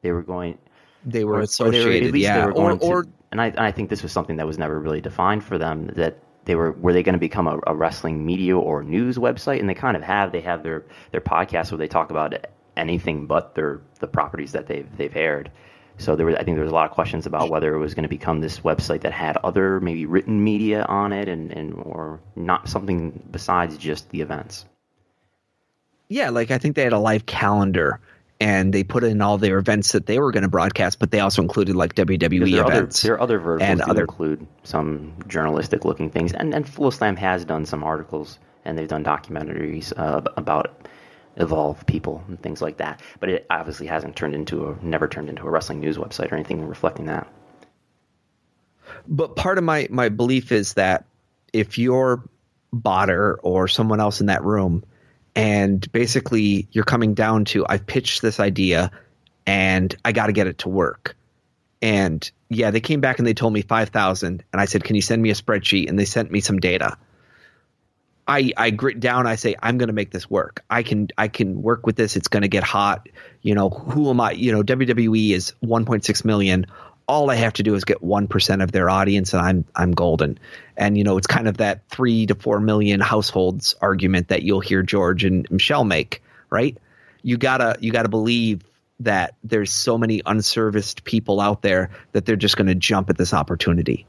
they 0.02 0.12
were 0.12 0.22
going. 0.22 0.58
They 1.04 1.24
were 1.24 1.40
associated, 1.40 1.88
or 1.88 1.90
they 1.90 2.00
were, 2.02 2.06
at 2.06 2.12
least 2.12 2.22
yeah. 2.22 2.38
They 2.38 2.46
were 2.46 2.52
going 2.52 2.78
or, 2.82 2.98
or 2.98 3.02
to, 3.02 3.10
and 3.32 3.40
I, 3.40 3.46
and 3.48 3.58
I 3.58 3.72
think 3.72 3.90
this 3.90 4.04
was 4.04 4.12
something 4.12 4.36
that 4.36 4.46
was 4.46 4.58
never 4.58 4.78
really 4.78 5.00
defined 5.00 5.42
for 5.42 5.58
them. 5.58 5.88
That 5.96 6.22
they 6.48 6.54
were 6.54 6.72
were 6.72 6.94
they 6.94 7.02
going 7.02 7.12
to 7.12 7.20
become 7.20 7.46
a, 7.46 7.60
a, 7.66 7.74
wrestling 7.74 8.24
media 8.24 8.56
or 8.56 8.82
news 8.82 9.18
website? 9.18 9.60
And 9.60 9.68
they 9.68 9.74
kind 9.74 9.98
of 9.98 10.02
have. 10.02 10.32
They 10.32 10.40
have 10.40 10.62
their 10.62 10.82
their 11.12 11.20
podcast 11.20 11.70
where 11.70 11.78
they 11.78 11.86
talk 11.86 12.10
about 12.10 12.34
anything 12.74 13.26
but 13.26 13.54
their 13.54 13.82
the 14.00 14.06
properties 14.06 14.52
that 14.52 14.66
they've 14.66 14.88
they've 14.96 15.14
aired. 15.14 15.50
So 15.98 16.16
there 16.16 16.24
was 16.24 16.36
I 16.36 16.44
think 16.44 16.56
there 16.56 16.64
was 16.64 16.72
a 16.72 16.74
lot 16.74 16.86
of 16.86 16.92
questions 16.92 17.26
about 17.26 17.50
whether 17.50 17.74
it 17.74 17.78
was 17.78 17.92
going 17.92 18.04
to 18.04 18.08
become 18.08 18.40
this 18.40 18.60
website 18.60 19.02
that 19.02 19.12
had 19.12 19.36
other 19.44 19.78
maybe 19.80 20.06
written 20.06 20.42
media 20.42 20.84
on 20.84 21.12
it 21.12 21.28
and 21.28 21.52
and 21.52 21.74
or 21.74 22.18
not 22.34 22.66
something 22.66 23.22
besides 23.30 23.76
just 23.76 24.08
the 24.08 24.22
events. 24.22 24.64
Yeah 26.08 26.30
like 26.30 26.50
I 26.50 26.56
think 26.56 26.76
they 26.76 26.84
had 26.84 26.94
a 26.94 26.98
live 26.98 27.26
calendar 27.26 28.00
and 28.40 28.72
they 28.72 28.84
put 28.84 29.04
in 29.04 29.20
all 29.20 29.38
their 29.38 29.58
events 29.58 29.92
that 29.92 30.06
they 30.06 30.18
were 30.18 30.30
going 30.30 30.42
to 30.42 30.48
broadcast, 30.48 30.98
but 30.98 31.10
they 31.10 31.20
also 31.20 31.42
included 31.42 31.74
like 31.74 31.94
WWE 31.94 32.52
there 32.52 32.64
events. 32.64 33.04
Other, 33.04 33.08
there 33.08 33.14
are 33.16 33.20
other 33.20 33.38
verticals 33.38 33.70
and 33.70 33.80
other 33.82 34.02
include 34.02 34.46
some 34.62 35.14
journalistic 35.26 35.84
looking 35.84 36.10
things, 36.10 36.32
and 36.32 36.54
and 36.54 36.64
FloSlam 36.64 37.16
has 37.18 37.44
done 37.44 37.66
some 37.66 37.82
articles 37.82 38.38
and 38.64 38.76
they've 38.76 38.88
done 38.88 39.02
documentaries 39.02 39.92
uh, 39.96 40.20
about 40.36 40.86
evolve 41.36 41.86
people 41.86 42.22
and 42.28 42.40
things 42.40 42.60
like 42.60 42.78
that. 42.78 43.00
But 43.18 43.30
it 43.30 43.46
obviously 43.48 43.86
hasn't 43.86 44.16
turned 44.16 44.34
into 44.34 44.68
a 44.68 44.76
never 44.84 45.08
turned 45.08 45.28
into 45.28 45.42
a 45.46 45.50
wrestling 45.50 45.80
news 45.80 45.96
website 45.96 46.30
or 46.30 46.34
anything 46.34 46.66
reflecting 46.66 47.06
that. 47.06 47.26
But 49.06 49.36
part 49.36 49.58
of 49.58 49.64
my 49.64 49.88
my 49.90 50.10
belief 50.10 50.52
is 50.52 50.74
that 50.74 51.06
if 51.52 51.78
you're 51.78 52.22
Botter 52.74 53.36
or 53.42 53.66
someone 53.66 53.98
else 53.98 54.20
in 54.20 54.26
that 54.26 54.44
room 54.44 54.84
and 55.38 55.90
basically 55.92 56.66
you're 56.72 56.82
coming 56.82 57.14
down 57.14 57.44
to 57.44 57.64
I've 57.68 57.86
pitched 57.86 58.22
this 58.22 58.40
idea 58.40 58.90
and 59.46 59.94
I 60.04 60.10
got 60.10 60.26
to 60.26 60.32
get 60.32 60.48
it 60.48 60.58
to 60.58 60.68
work. 60.68 61.16
And 61.80 62.28
yeah, 62.48 62.72
they 62.72 62.80
came 62.80 63.00
back 63.00 63.18
and 63.18 63.26
they 63.26 63.34
told 63.34 63.52
me 63.52 63.62
5,000 63.62 64.42
and 64.52 64.60
I 64.60 64.64
said, 64.64 64.82
"Can 64.82 64.96
you 64.96 65.02
send 65.02 65.22
me 65.22 65.30
a 65.30 65.34
spreadsheet?" 65.34 65.88
and 65.88 65.96
they 65.96 66.06
sent 66.06 66.32
me 66.32 66.40
some 66.40 66.58
data. 66.58 66.98
I 68.26 68.52
I 68.56 68.70
grit 68.70 68.98
down, 68.98 69.28
I 69.28 69.36
say, 69.36 69.54
"I'm 69.62 69.78
going 69.78 69.86
to 69.86 69.94
make 69.94 70.10
this 70.10 70.28
work. 70.28 70.64
I 70.68 70.82
can 70.82 71.06
I 71.16 71.28
can 71.28 71.62
work 71.62 71.86
with 71.86 71.94
this. 71.94 72.16
It's 72.16 72.26
going 72.26 72.42
to 72.42 72.48
get 72.48 72.64
hot. 72.64 73.08
You 73.40 73.54
know, 73.54 73.70
who 73.70 74.10
am 74.10 74.20
I? 74.20 74.32
You 74.32 74.50
know, 74.50 74.64
WWE 74.64 75.30
is 75.30 75.54
1.6 75.62 76.24
million 76.24 76.66
all 77.08 77.30
I 77.30 77.36
have 77.36 77.54
to 77.54 77.62
do 77.62 77.74
is 77.74 77.84
get 77.84 78.02
1% 78.02 78.62
of 78.62 78.70
their 78.70 78.90
audience 78.90 79.32
and 79.32 79.42
I'm 79.42 79.64
I'm 79.74 79.92
golden. 79.92 80.38
And 80.76 80.96
you 80.96 81.04
know, 81.04 81.16
it's 81.16 81.26
kind 81.26 81.48
of 81.48 81.56
that 81.56 81.88
3 81.88 82.26
to 82.26 82.34
4 82.34 82.60
million 82.60 83.00
households 83.00 83.74
argument 83.80 84.28
that 84.28 84.42
you'll 84.42 84.60
hear 84.60 84.82
George 84.82 85.24
and 85.24 85.50
Michelle 85.50 85.84
make, 85.84 86.22
right? 86.50 86.76
You 87.22 87.38
got 87.38 87.58
to 87.58 87.76
you 87.80 87.90
got 87.90 88.02
to 88.02 88.08
believe 88.08 88.62
that 89.00 89.34
there's 89.42 89.72
so 89.72 89.96
many 89.96 90.20
unserviced 90.26 91.04
people 91.04 91.40
out 91.40 91.62
there 91.62 91.90
that 92.12 92.26
they're 92.26 92.36
just 92.36 92.56
going 92.56 92.66
to 92.66 92.74
jump 92.74 93.08
at 93.10 93.16
this 93.16 93.32
opportunity. 93.32 94.06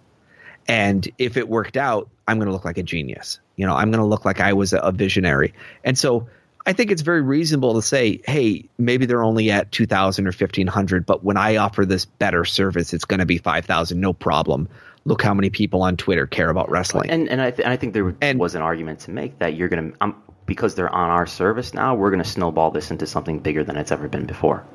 And 0.68 1.08
if 1.18 1.38
it 1.38 1.48
worked 1.48 1.78
out, 1.78 2.10
I'm 2.28 2.38
going 2.38 2.48
to 2.48 2.54
look 2.54 2.66
like 2.66 2.78
a 2.78 2.84
genius. 2.84 3.40
You 3.56 3.66
know, 3.66 3.76
I'm 3.76 3.92
going 3.92 4.02
to 4.02 4.08
look 4.08 4.26
like 4.26 4.40
I 4.40 4.54
was 4.54 4.74
a 4.74 4.92
visionary. 4.92 5.54
And 5.84 5.98
so 5.98 6.28
I 6.66 6.74
think 6.74 6.92
it's 6.92 7.02
very 7.02 7.22
reasonable 7.22 7.76
to 7.76 7.82
say, 7.82 8.22
hey, 8.26 8.70
maybe 8.78 9.06
they're 9.06 9.24
only 9.24 9.52
at 9.52 9.72
2,000 9.72 10.26
or 10.26 10.32
1,500, 10.32 11.06
but 11.06 11.24
when 11.24 11.38
I 11.38 11.58
offer 11.58 11.86
this 11.86 12.06
better 12.06 12.46
service, 12.46 12.94
it's 12.94 13.06
going 13.06 13.20
to 13.20 13.26
be 13.26 13.38
5,000, 13.38 14.00
no 14.00 14.14
problem. 14.14 14.70
Look 15.06 15.22
how 15.22 15.34
many 15.34 15.50
people 15.50 15.82
on 15.82 15.98
Twitter 15.98 16.28
care 16.28 16.50
about 16.50 16.70
wrestling. 16.70 17.10
And, 17.10 17.30
and 17.30 17.42
I, 17.42 17.52
th- 17.52 17.68
I 17.68 17.78
think 17.78 17.94
there 17.94 18.14
and, 18.22 18.40
was 18.40 18.56
an 18.56 18.62
argument 18.62 19.00
to 19.02 19.12
make 19.12 19.40
that 19.40 19.56
you're 19.56 19.70
going 19.70 19.92
to, 19.92 19.98
um, 20.02 20.22
because 20.46 20.76
they're 20.76 20.94
on 20.94 21.10
our 21.10 21.26
service 21.26 21.74
now, 21.74 21.96
we're 21.96 22.12
going 22.12 22.24
to 22.24 22.30
snowball 22.30 22.72
this 22.72 22.92
into 22.92 23.08
something 23.08 23.40
bigger 23.40 23.64
than 23.64 23.78
it's 23.78 23.92
ever 23.92 24.08
been 24.08 24.26
before 24.26 24.66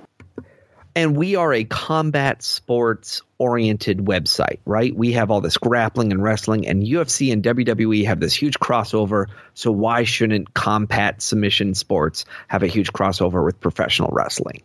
and 0.96 1.16
we 1.16 1.34
are 1.34 1.52
a 1.52 1.64
combat 1.64 2.42
sports 2.42 3.22
oriented 3.38 3.98
website, 3.98 4.58
right? 4.64 4.94
We 4.94 5.12
have 5.12 5.30
all 5.30 5.40
this 5.40 5.56
grappling 5.56 6.12
and 6.12 6.22
wrestling, 6.22 6.66
and 6.66 6.82
UFC 6.82 7.32
and 7.32 7.42
WWE 7.42 8.06
have 8.06 8.20
this 8.20 8.34
huge 8.34 8.58
crossover. 8.60 9.26
So 9.54 9.72
why 9.72 10.04
shouldn't 10.04 10.54
combat 10.54 11.20
submission 11.20 11.74
sports 11.74 12.24
have 12.48 12.62
a 12.62 12.68
huge 12.68 12.92
crossover 12.92 13.44
with 13.44 13.60
professional 13.60 14.10
wrestling? 14.12 14.62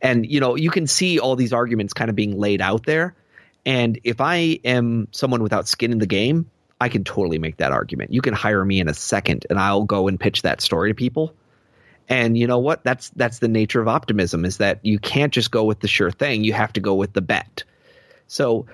And 0.00 0.28
you 0.28 0.40
know, 0.40 0.56
you 0.56 0.70
can 0.70 0.86
see 0.86 1.20
all 1.20 1.36
these 1.36 1.52
arguments 1.52 1.92
kind 1.92 2.10
of 2.10 2.16
being 2.16 2.38
laid 2.38 2.60
out 2.60 2.84
there. 2.84 3.14
And 3.64 4.00
if 4.02 4.20
I 4.20 4.58
am 4.64 5.06
someone 5.12 5.42
without 5.44 5.68
skin 5.68 5.92
in 5.92 5.98
the 5.98 6.06
game, 6.06 6.50
I 6.80 6.88
can 6.88 7.04
totally 7.04 7.38
make 7.38 7.58
that 7.58 7.70
argument. 7.70 8.12
You 8.12 8.20
can 8.20 8.34
hire 8.34 8.64
me 8.64 8.80
in 8.80 8.88
a 8.88 8.94
second, 8.94 9.46
and 9.48 9.60
I'll 9.60 9.84
go 9.84 10.08
and 10.08 10.18
pitch 10.18 10.42
that 10.42 10.60
story 10.60 10.90
to 10.90 10.94
people 10.96 11.32
and 12.08 12.36
you 12.36 12.46
know 12.46 12.58
what? 12.58 12.84
That's 12.84 13.10
that's 13.10 13.38
the 13.38 13.48
nature 13.48 13.80
of 13.80 13.88
optimism 13.88 14.44
is 14.44 14.58
that 14.58 14.80
you 14.82 14.98
can't 14.98 15.32
just 15.32 15.50
go 15.50 15.64
with 15.64 15.80
the 15.80 15.88
sure 15.88 16.10
thing. 16.10 16.44
You 16.44 16.52
have 16.52 16.72
to 16.74 16.80
go 16.80 16.94
with 16.94 17.12
the 17.12 17.22
bet. 17.22 17.64
So 18.26 18.66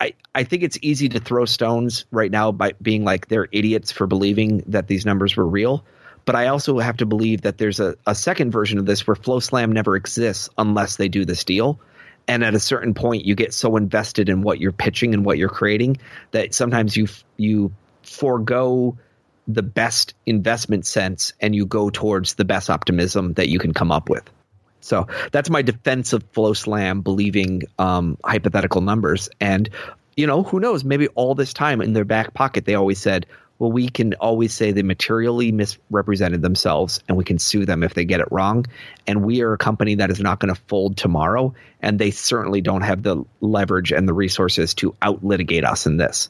I, 0.00 0.14
I 0.34 0.44
think 0.44 0.62
it's 0.62 0.78
easy 0.82 1.08
to 1.10 1.20
throw 1.20 1.44
stones 1.46 2.04
right 2.10 2.30
now 2.30 2.52
by 2.52 2.74
being 2.80 3.04
like 3.04 3.28
they're 3.28 3.48
idiots 3.50 3.92
for 3.92 4.06
believing 4.06 4.64
that 4.68 4.86
these 4.86 5.06
numbers 5.06 5.36
were 5.36 5.46
real. 5.46 5.84
But 6.24 6.34
I 6.34 6.48
also 6.48 6.78
have 6.78 6.98
to 6.98 7.06
believe 7.06 7.42
that 7.42 7.56
there's 7.56 7.80
a, 7.80 7.96
a 8.06 8.14
second 8.14 8.50
version 8.50 8.78
of 8.78 8.86
this 8.86 9.06
where 9.06 9.14
FloSlam 9.14 9.72
never 9.72 9.96
exists 9.96 10.48
unless 10.58 10.96
they 10.96 11.08
do 11.08 11.24
this 11.24 11.44
deal. 11.44 11.80
And 12.28 12.42
at 12.42 12.54
a 12.54 12.60
certain 12.60 12.94
point, 12.94 13.24
you 13.24 13.36
get 13.36 13.54
so 13.54 13.76
invested 13.76 14.28
in 14.28 14.42
what 14.42 14.60
you're 14.60 14.72
pitching 14.72 15.14
and 15.14 15.24
what 15.24 15.38
you're 15.38 15.48
creating 15.48 15.98
that 16.32 16.52
sometimes 16.52 16.96
you 16.96 17.06
you 17.36 17.72
forego 18.02 18.98
the 19.48 19.62
best 19.62 20.14
investment 20.26 20.86
sense 20.86 21.32
and 21.40 21.54
you 21.54 21.66
go 21.66 21.90
towards 21.90 22.34
the 22.34 22.44
best 22.44 22.68
optimism 22.68 23.34
that 23.34 23.48
you 23.48 23.58
can 23.58 23.72
come 23.72 23.92
up 23.92 24.08
with. 24.08 24.28
So 24.80 25.06
that's 25.32 25.50
my 25.50 25.62
defense 25.62 26.12
of 26.12 26.30
FloSlam 26.32 27.02
believing 27.02 27.62
um, 27.78 28.18
hypothetical 28.24 28.80
numbers. 28.80 29.28
And, 29.40 29.68
you 30.16 30.26
know, 30.26 30.42
who 30.42 30.60
knows? 30.60 30.84
Maybe 30.84 31.08
all 31.08 31.34
this 31.34 31.52
time 31.52 31.80
in 31.80 31.92
their 31.92 32.04
back 32.04 32.34
pocket, 32.34 32.64
they 32.64 32.74
always 32.74 32.98
said, 32.98 33.26
well, 33.58 33.72
we 33.72 33.88
can 33.88 34.14
always 34.14 34.52
say 34.52 34.72
they 34.72 34.82
materially 34.82 35.50
misrepresented 35.50 36.42
themselves 36.42 37.00
and 37.08 37.16
we 37.16 37.24
can 37.24 37.38
sue 37.38 37.64
them 37.64 37.82
if 37.82 37.94
they 37.94 38.04
get 38.04 38.20
it 38.20 38.28
wrong. 38.30 38.66
And 39.06 39.24
we 39.24 39.40
are 39.42 39.54
a 39.54 39.58
company 39.58 39.94
that 39.96 40.10
is 40.10 40.20
not 40.20 40.40
going 40.40 40.54
to 40.54 40.60
fold 40.68 40.96
tomorrow. 40.96 41.54
And 41.80 41.98
they 41.98 42.10
certainly 42.10 42.60
don't 42.60 42.82
have 42.82 43.02
the 43.02 43.24
leverage 43.40 43.92
and 43.92 44.06
the 44.06 44.12
resources 44.12 44.74
to 44.74 44.94
out 45.00 45.24
litigate 45.24 45.64
us 45.64 45.86
in 45.86 45.96
this. 45.96 46.28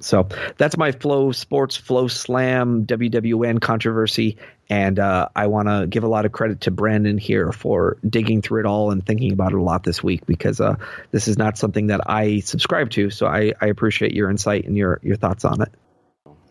So 0.00 0.28
that's 0.58 0.76
my 0.76 0.92
FloSports 0.92 1.78
Flow 1.78 2.08
Slam 2.08 2.84
WWN 2.84 3.60
controversy, 3.60 4.36
and 4.68 4.98
uh, 4.98 5.28
I 5.34 5.46
want 5.46 5.68
to 5.68 5.86
give 5.86 6.04
a 6.04 6.08
lot 6.08 6.26
of 6.26 6.32
credit 6.32 6.62
to 6.62 6.70
Brandon 6.70 7.16
here 7.16 7.52
for 7.52 7.96
digging 8.06 8.42
through 8.42 8.60
it 8.60 8.66
all 8.66 8.90
and 8.90 9.04
thinking 9.04 9.32
about 9.32 9.52
it 9.52 9.58
a 9.58 9.62
lot 9.62 9.82
this 9.82 10.02
week 10.02 10.26
because 10.26 10.60
uh, 10.60 10.76
this 11.10 11.28
is 11.28 11.38
not 11.38 11.56
something 11.56 11.86
that 11.88 12.02
I 12.06 12.40
subscribe 12.40 12.90
to. 12.90 13.10
So 13.10 13.26
I, 13.26 13.52
I 13.60 13.66
appreciate 13.66 14.12
your 14.12 14.30
insight 14.30 14.66
and 14.66 14.76
your 14.76 15.00
your 15.02 15.16
thoughts 15.16 15.44
on 15.44 15.62
it. 15.62 15.72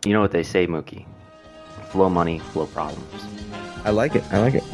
You 0.04 0.12
know 0.12 0.20
what 0.20 0.32
they 0.32 0.42
say, 0.42 0.66
Mookie? 0.66 1.06
Flow 1.88 2.08
money, 2.08 2.38
flow 2.38 2.66
problems. 2.66 3.24
I 3.84 3.90
like 3.90 4.16
it. 4.16 4.24
I 4.32 4.40
like 4.40 4.54
it. 4.54 4.64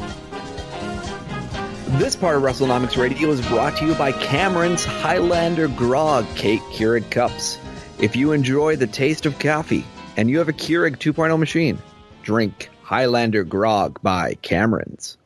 This 1.99 2.15
part 2.15 2.37
of 2.37 2.43
WrestleNomics 2.43 2.97
Radio 2.97 3.31
is 3.31 3.47
brought 3.49 3.77
to 3.79 3.87
you 3.87 3.95
by 3.95 4.13
Cameron's 4.13 4.85
Highlander 4.85 5.67
Grog 5.69 6.25
Cake 6.37 6.61
Keurig 6.73 7.11
Cups. 7.11 7.59
If 8.03 8.17
you 8.17 8.33
enjoy 8.33 8.77
the 8.77 8.87
taste 8.87 9.27
of 9.27 9.39
coffee 9.39 9.85
and 10.17 10.31
you 10.31 10.39
have 10.39 10.49
a 10.49 10.55
Keurig 10.55 10.97
2.0 10.97 11.39
machine, 11.39 11.79
drink 12.23 12.71
Highlander 12.83 13.45
Grog 13.45 14.01
by 14.01 14.35
Cameron's. 14.41 15.19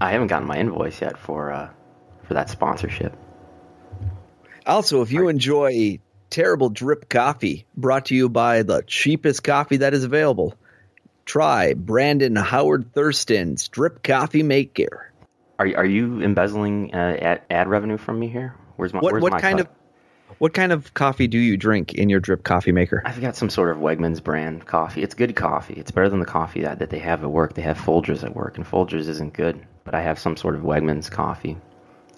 I 0.00 0.10
haven't 0.10 0.26
gotten 0.26 0.48
my 0.48 0.58
invoice 0.58 1.00
yet 1.00 1.16
for 1.16 1.52
uh, 1.52 1.70
for 2.24 2.34
that 2.34 2.50
sponsorship. 2.50 3.16
Also, 4.66 5.00
if 5.02 5.12
you 5.12 5.28
enjoy 5.28 6.00
terrible 6.28 6.70
drip 6.70 7.08
coffee 7.08 7.66
brought 7.76 8.06
to 8.06 8.16
you 8.16 8.28
by 8.28 8.64
the 8.64 8.82
cheapest 8.82 9.44
coffee 9.44 9.76
that 9.78 9.94
is 9.94 10.02
available, 10.02 10.54
try 11.24 11.72
Brandon 11.72 12.34
Howard 12.34 12.92
Thurston's 12.92 13.68
drip 13.68 14.02
coffee 14.02 14.42
maker. 14.42 15.12
Are 15.60 15.68
are 15.76 15.86
you 15.86 16.20
embezzling 16.20 16.92
uh, 16.92 17.16
ad, 17.20 17.42
ad 17.48 17.68
revenue 17.68 17.96
from 17.96 18.18
me 18.18 18.26
here? 18.26 18.56
Where's 18.74 18.92
my 18.92 18.98
What 18.98 19.12
where's 19.12 19.22
what 19.22 19.32
my 19.32 19.40
kind 19.40 19.58
cut? 19.58 19.68
of 19.68 19.77
what 20.38 20.54
kind 20.54 20.72
of 20.72 20.94
coffee 20.94 21.26
do 21.26 21.38
you 21.38 21.56
drink 21.56 21.94
in 21.94 22.08
your 22.08 22.20
drip 22.20 22.44
coffee 22.44 22.72
maker? 22.72 23.02
I've 23.04 23.20
got 23.20 23.36
some 23.36 23.50
sort 23.50 23.70
of 23.70 23.78
Wegmans 23.78 24.22
brand 24.22 24.66
coffee. 24.66 25.02
It's 25.02 25.14
good 25.14 25.36
coffee. 25.36 25.74
It's 25.74 25.90
better 25.90 26.08
than 26.08 26.20
the 26.20 26.26
coffee 26.26 26.62
that, 26.62 26.78
that 26.78 26.90
they 26.90 26.98
have 26.98 27.22
at 27.22 27.30
work. 27.30 27.54
They 27.54 27.62
have 27.62 27.78
Folgers 27.78 28.22
at 28.22 28.34
work, 28.34 28.56
and 28.56 28.66
Folgers 28.66 29.08
isn't 29.08 29.32
good. 29.32 29.64
But 29.84 29.94
I 29.94 30.02
have 30.02 30.18
some 30.18 30.36
sort 30.36 30.54
of 30.54 30.62
Wegmans 30.62 31.10
coffee. 31.10 31.56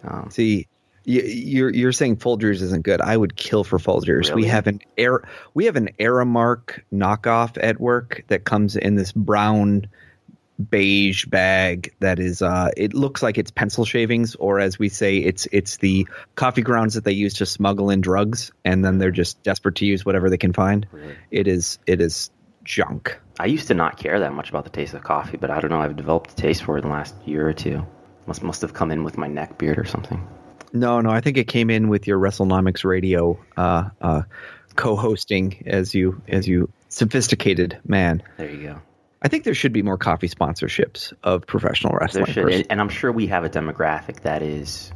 Um, 0.04 0.28
See, 0.30 0.66
you're 1.04 1.70
you're 1.70 1.92
saying 1.92 2.16
Folgers 2.16 2.60
isn't 2.62 2.82
good. 2.82 3.00
I 3.00 3.16
would 3.16 3.36
kill 3.36 3.64
for 3.64 3.78
Folgers. 3.78 4.34
We 4.34 4.44
have 4.46 4.66
an 4.66 4.80
air 4.98 5.22
we 5.54 5.64
have 5.64 5.76
an 5.76 5.90
Aramark 5.98 6.80
knockoff 6.92 7.58
at 7.62 7.80
work 7.80 8.24
that 8.28 8.44
comes 8.44 8.76
in 8.76 8.96
this 8.96 9.12
brown 9.12 9.86
beige 10.60 11.24
bag 11.26 11.94
that 12.00 12.18
is 12.18 12.42
uh 12.42 12.70
it 12.76 12.92
looks 12.92 13.22
like 13.22 13.38
it's 13.38 13.50
pencil 13.50 13.84
shavings 13.84 14.34
or 14.34 14.60
as 14.60 14.78
we 14.78 14.88
say 14.88 15.18
it's 15.18 15.48
it's 15.52 15.78
the 15.78 16.06
coffee 16.34 16.62
grounds 16.62 16.94
that 16.94 17.04
they 17.04 17.12
use 17.12 17.34
to 17.34 17.46
smuggle 17.46 17.90
in 17.90 18.00
drugs 18.00 18.52
and 18.64 18.84
then 18.84 18.98
they're 18.98 19.10
just 19.10 19.42
desperate 19.42 19.76
to 19.76 19.86
use 19.86 20.04
whatever 20.04 20.28
they 20.28 20.38
can 20.38 20.52
find. 20.52 20.86
Really? 20.92 21.14
It 21.30 21.48
is 21.48 21.78
it 21.86 22.00
is 22.00 22.30
junk. 22.64 23.18
I 23.38 23.46
used 23.46 23.68
to 23.68 23.74
not 23.74 23.96
care 23.96 24.20
that 24.20 24.32
much 24.32 24.50
about 24.50 24.64
the 24.64 24.70
taste 24.70 24.92
of 24.94 25.02
coffee, 25.02 25.36
but 25.36 25.50
I 25.50 25.60
don't 25.60 25.70
know. 25.70 25.80
I've 25.80 25.96
developed 25.96 26.32
a 26.32 26.36
taste 26.36 26.62
for 26.62 26.76
it 26.76 26.82
in 26.82 26.88
the 26.88 26.94
last 26.94 27.14
year 27.24 27.48
or 27.48 27.52
two. 27.52 27.86
Must 28.26 28.42
must 28.42 28.60
have 28.60 28.74
come 28.74 28.90
in 28.90 29.02
with 29.02 29.16
my 29.16 29.26
neck 29.26 29.58
beard 29.58 29.78
or 29.78 29.84
something. 29.84 30.26
No, 30.72 31.00
no, 31.00 31.10
I 31.10 31.20
think 31.20 31.36
it 31.36 31.48
came 31.48 31.70
in 31.70 31.88
with 31.88 32.06
your 32.06 32.18
WrestleNomics 32.18 32.84
radio 32.84 33.38
uh, 33.56 33.88
uh, 34.00 34.22
co-hosting 34.76 35.64
as 35.66 35.94
you 35.94 36.22
as 36.28 36.46
you 36.46 36.70
sophisticated 36.88 37.78
man. 37.84 38.22
There 38.36 38.50
you 38.50 38.62
go. 38.62 38.82
I 39.22 39.28
think 39.28 39.44
there 39.44 39.54
should 39.54 39.72
be 39.72 39.82
more 39.82 39.98
coffee 39.98 40.28
sponsorships 40.28 41.12
of 41.22 41.46
professional 41.46 41.94
wrestling. 41.94 42.24
There 42.24 42.34
should, 42.34 42.44
pers- 42.44 42.54
and, 42.56 42.66
and 42.70 42.80
I'm 42.80 42.88
sure 42.88 43.12
we 43.12 43.26
have 43.26 43.44
a 43.44 43.50
demographic 43.50 44.20
that 44.20 44.42
is 44.42 44.92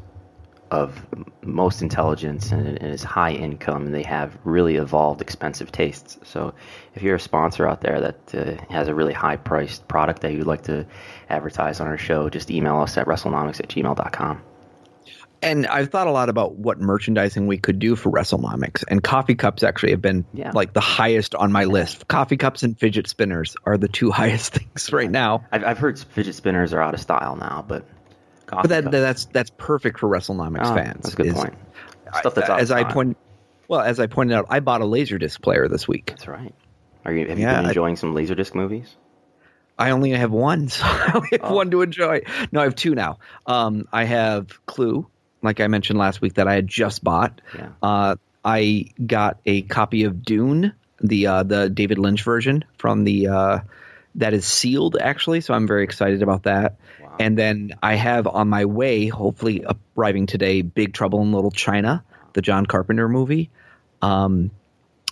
of 0.70 1.06
most 1.42 1.82
intelligence 1.82 2.51
and 2.51 2.82
is 2.82 3.05
high 3.05 3.32
income, 3.32 3.86
and 3.86 3.94
they 3.94 4.02
have 4.02 4.36
really 4.44 4.76
evolved, 4.76 5.20
expensive 5.20 5.70
tastes. 5.70 6.18
So, 6.24 6.55
if 6.94 7.02
you're 7.02 7.16
a 7.16 7.20
sponsor 7.20 7.68
out 7.68 7.82
there 7.82 8.01
that 8.01 8.34
uh, 8.34 8.72
has 8.72 8.88
a 8.88 8.94
really 8.94 9.12
high 9.12 9.36
priced 9.36 9.86
product 9.88 10.22
that 10.22 10.32
you'd 10.32 10.46
like 10.46 10.62
to 10.62 10.86
advertise 11.28 11.80
on 11.80 11.86
our 11.86 11.98
show, 11.98 12.28
just 12.28 12.51
email 12.51 12.78
us 12.78 12.96
at 12.96 13.06
wrestlenomics 13.06 13.60
at 13.60 13.68
gmail.com. 13.68 14.42
and 15.44 15.66
I've 15.66 15.90
thought 15.90 16.06
a 16.06 16.10
lot 16.10 16.28
about 16.28 16.56
what 16.56 16.80
merchandising 16.80 17.46
we 17.46 17.58
could 17.58 17.78
do 17.78 17.94
for 17.96 18.10
WrestleNomics, 18.10 18.82
and 18.88 19.02
coffee 19.02 19.34
cups 19.34 19.62
actually 19.62 19.90
have 19.92 20.02
been 20.02 20.24
Yeah. 20.32 20.50
like 20.54 20.72
the 20.72 20.80
highest 20.80 21.34
on 21.34 21.52
my 21.52 21.64
list. 21.64 22.08
Coffee 22.08 22.36
cups 22.36 22.62
and 22.62 22.78
fidget 22.78 23.06
spinners 23.08 23.54
are 23.64 23.76
the 23.78 23.88
two 23.88 24.10
highest 24.12 24.54
things 24.54 24.92
right 24.92 25.10
now. 25.10 25.44
I've, 25.52 25.64
I've 25.64 25.78
heard 25.78 25.98
fidget 25.98 26.34
spinners 26.34 26.72
are 26.72 26.80
out 26.82 26.94
of 26.94 27.00
style 27.00 27.36
now, 27.36 27.64
but 27.66 27.84
coffee 28.46 28.68
But 28.68 28.70
that, 28.70 28.84
cups- 28.84 28.92
that's 28.96 29.24
that's 29.26 29.50
perfect 29.56 29.98
for 30.00 30.08
WrestleNomics 30.08 30.60
Oh, 30.70 30.74
fans. 30.74 31.02
That's 31.02 31.14
a 31.14 31.16
good 31.16 31.26
is- 31.26 31.34
point. 31.34 31.54
Stuff 32.18 32.34
that's 32.34 32.48
out 32.50 32.60
as 32.60 32.70
of 32.70 32.76
I 32.78 32.84
point, 32.84 33.16
well, 33.66 33.80
as 33.80 33.98
I 33.98 34.06
pointed 34.06 34.34
out, 34.36 34.46
I 34.48 34.60
bought 34.60 34.82
a 34.82 34.84
laserdisc 34.84 35.42
player 35.42 35.66
this 35.68 35.88
week. 35.88 36.06
That's 36.10 36.28
right. 36.28 36.54
Are 37.04 37.12
you 37.12 37.26
have 37.28 37.38
you 37.38 37.44
Yeah, 37.44 37.56
been 37.56 37.66
I- 37.66 37.68
enjoying 37.68 37.96
some 37.96 38.14
laserdisc 38.14 38.54
movies? 38.54 38.94
I 39.76 39.90
only 39.90 40.10
have 40.12 40.30
one, 40.30 40.68
so 40.70 40.84
I 40.84 41.10
only 41.16 41.28
have 41.32 41.40
Oh. 41.50 41.54
one 41.56 41.70
to 41.72 41.82
enjoy. 41.82 42.20
No, 42.52 42.60
I 42.60 42.64
have 42.64 42.76
two 42.76 42.94
now. 42.94 43.18
Um, 43.46 43.88
I 43.92 44.04
have 44.04 44.64
Clue, 44.66 45.08
like 45.44 45.60
I 45.60 45.68
mentioned 45.68 45.98
last 45.98 46.20
week, 46.20 46.34
that 46.34 46.48
I 46.48 46.54
had 46.54 46.66
just 46.66 47.04
bought. 47.04 47.40
Yeah. 47.54 47.68
Uh, 47.82 48.16
I 48.44 48.86
got 49.04 49.38
a 49.46 49.62
copy 49.62 50.04
of 50.04 50.22
Dune, 50.24 50.74
the 51.00 51.26
uh, 51.28 51.42
the 51.44 51.70
David 51.70 51.98
Lynch 51.98 52.22
version 52.22 52.64
from 52.78 53.04
the 53.04 53.28
uh, 53.28 53.58
that 54.16 54.34
is 54.34 54.46
sealed 54.46 54.96
actually, 55.00 55.40
so 55.40 55.54
I'm 55.54 55.66
very 55.66 55.84
excited 55.84 56.22
about 56.22 56.42
that. 56.44 56.76
Wow. 57.02 57.16
And 57.20 57.38
then 57.38 57.74
I 57.82 57.94
have 57.94 58.26
on 58.26 58.48
my 58.48 58.64
way, 58.64 59.06
hopefully 59.06 59.64
arriving 59.96 60.26
today, 60.26 60.62
Big 60.62 60.92
Trouble 60.92 61.22
in 61.22 61.32
Little 61.32 61.50
China, 61.50 62.04
the 62.32 62.42
John 62.42 62.66
Carpenter 62.66 63.08
movie. 63.08 63.50
Um, 64.02 64.50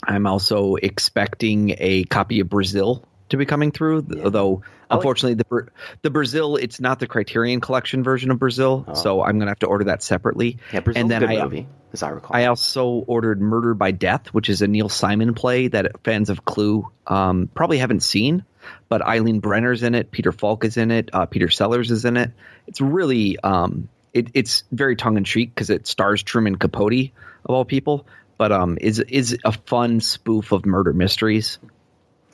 I'm 0.02 0.26
also 0.26 0.74
expecting 0.76 1.74
a 1.78 2.04
copy 2.04 2.40
of 2.40 2.48
Brazil 2.48 3.04
to 3.28 3.36
be 3.36 3.46
coming 3.46 3.70
through, 3.72 4.04
Yeah. 4.08 4.28
though 4.28 4.62
unfortunately 4.92 5.34
the 5.34 5.68
the 6.02 6.10
Brazil 6.10 6.56
it's 6.56 6.80
not 6.80 7.00
the 7.00 7.06
Criterion 7.06 7.60
Collection 7.60 8.02
version 8.04 8.30
of 8.30 8.38
Brazil, 8.38 8.84
Oh. 8.86 8.94
so 8.94 9.22
I'm 9.22 9.38
gonna 9.38 9.50
have 9.50 9.58
to 9.60 9.66
order 9.66 9.84
that 9.84 10.02
separately. 10.02 10.58
Yeah, 10.72 10.80
Brazil's 10.80 11.02
and 11.02 11.10
then 11.10 11.24
I 11.24 11.42
movie, 11.42 11.66
as 11.92 12.02
I 12.02 12.10
recall. 12.10 12.36
I 12.36 12.46
also 12.46 12.86
ordered 12.86 13.40
Murder 13.40 13.74
by 13.74 13.90
Death, 13.90 14.28
which 14.28 14.48
is 14.48 14.62
a 14.62 14.68
Neil 14.68 14.88
Simon 14.88 15.34
play 15.34 15.68
that 15.68 16.02
fans 16.04 16.30
of 16.30 16.44
Clue 16.44 16.88
um, 17.06 17.48
probably 17.54 17.78
haven't 17.78 18.02
seen, 18.02 18.44
but 18.88 19.02
Eileen 19.02 19.40
Brennan's 19.40 19.82
in 19.82 19.94
it, 19.94 20.10
Peter 20.10 20.32
Falk 20.32 20.64
is 20.64 20.76
in 20.76 20.90
it, 20.90 21.10
uh, 21.12 21.26
Peter 21.26 21.48
Sellers 21.48 21.90
is 21.90 22.04
in 22.04 22.16
it. 22.16 22.30
It's 22.66 22.80
really 22.80 23.38
um, 23.40 23.88
it, 24.12 24.28
it's 24.34 24.64
very 24.70 24.96
tongue 24.96 25.16
in 25.16 25.24
cheek 25.24 25.54
because 25.54 25.70
it 25.70 25.86
stars 25.86 26.22
Truman 26.22 26.56
Capote 26.56 27.10
of 27.44 27.54
all 27.54 27.64
people, 27.64 28.06
but 28.38 28.52
um, 28.52 28.78
is 28.80 28.98
is 29.00 29.38
a 29.44 29.52
fun 29.52 30.00
spoof 30.00 30.52
of 30.52 30.66
murder 30.66 30.92
mysteries. 30.92 31.58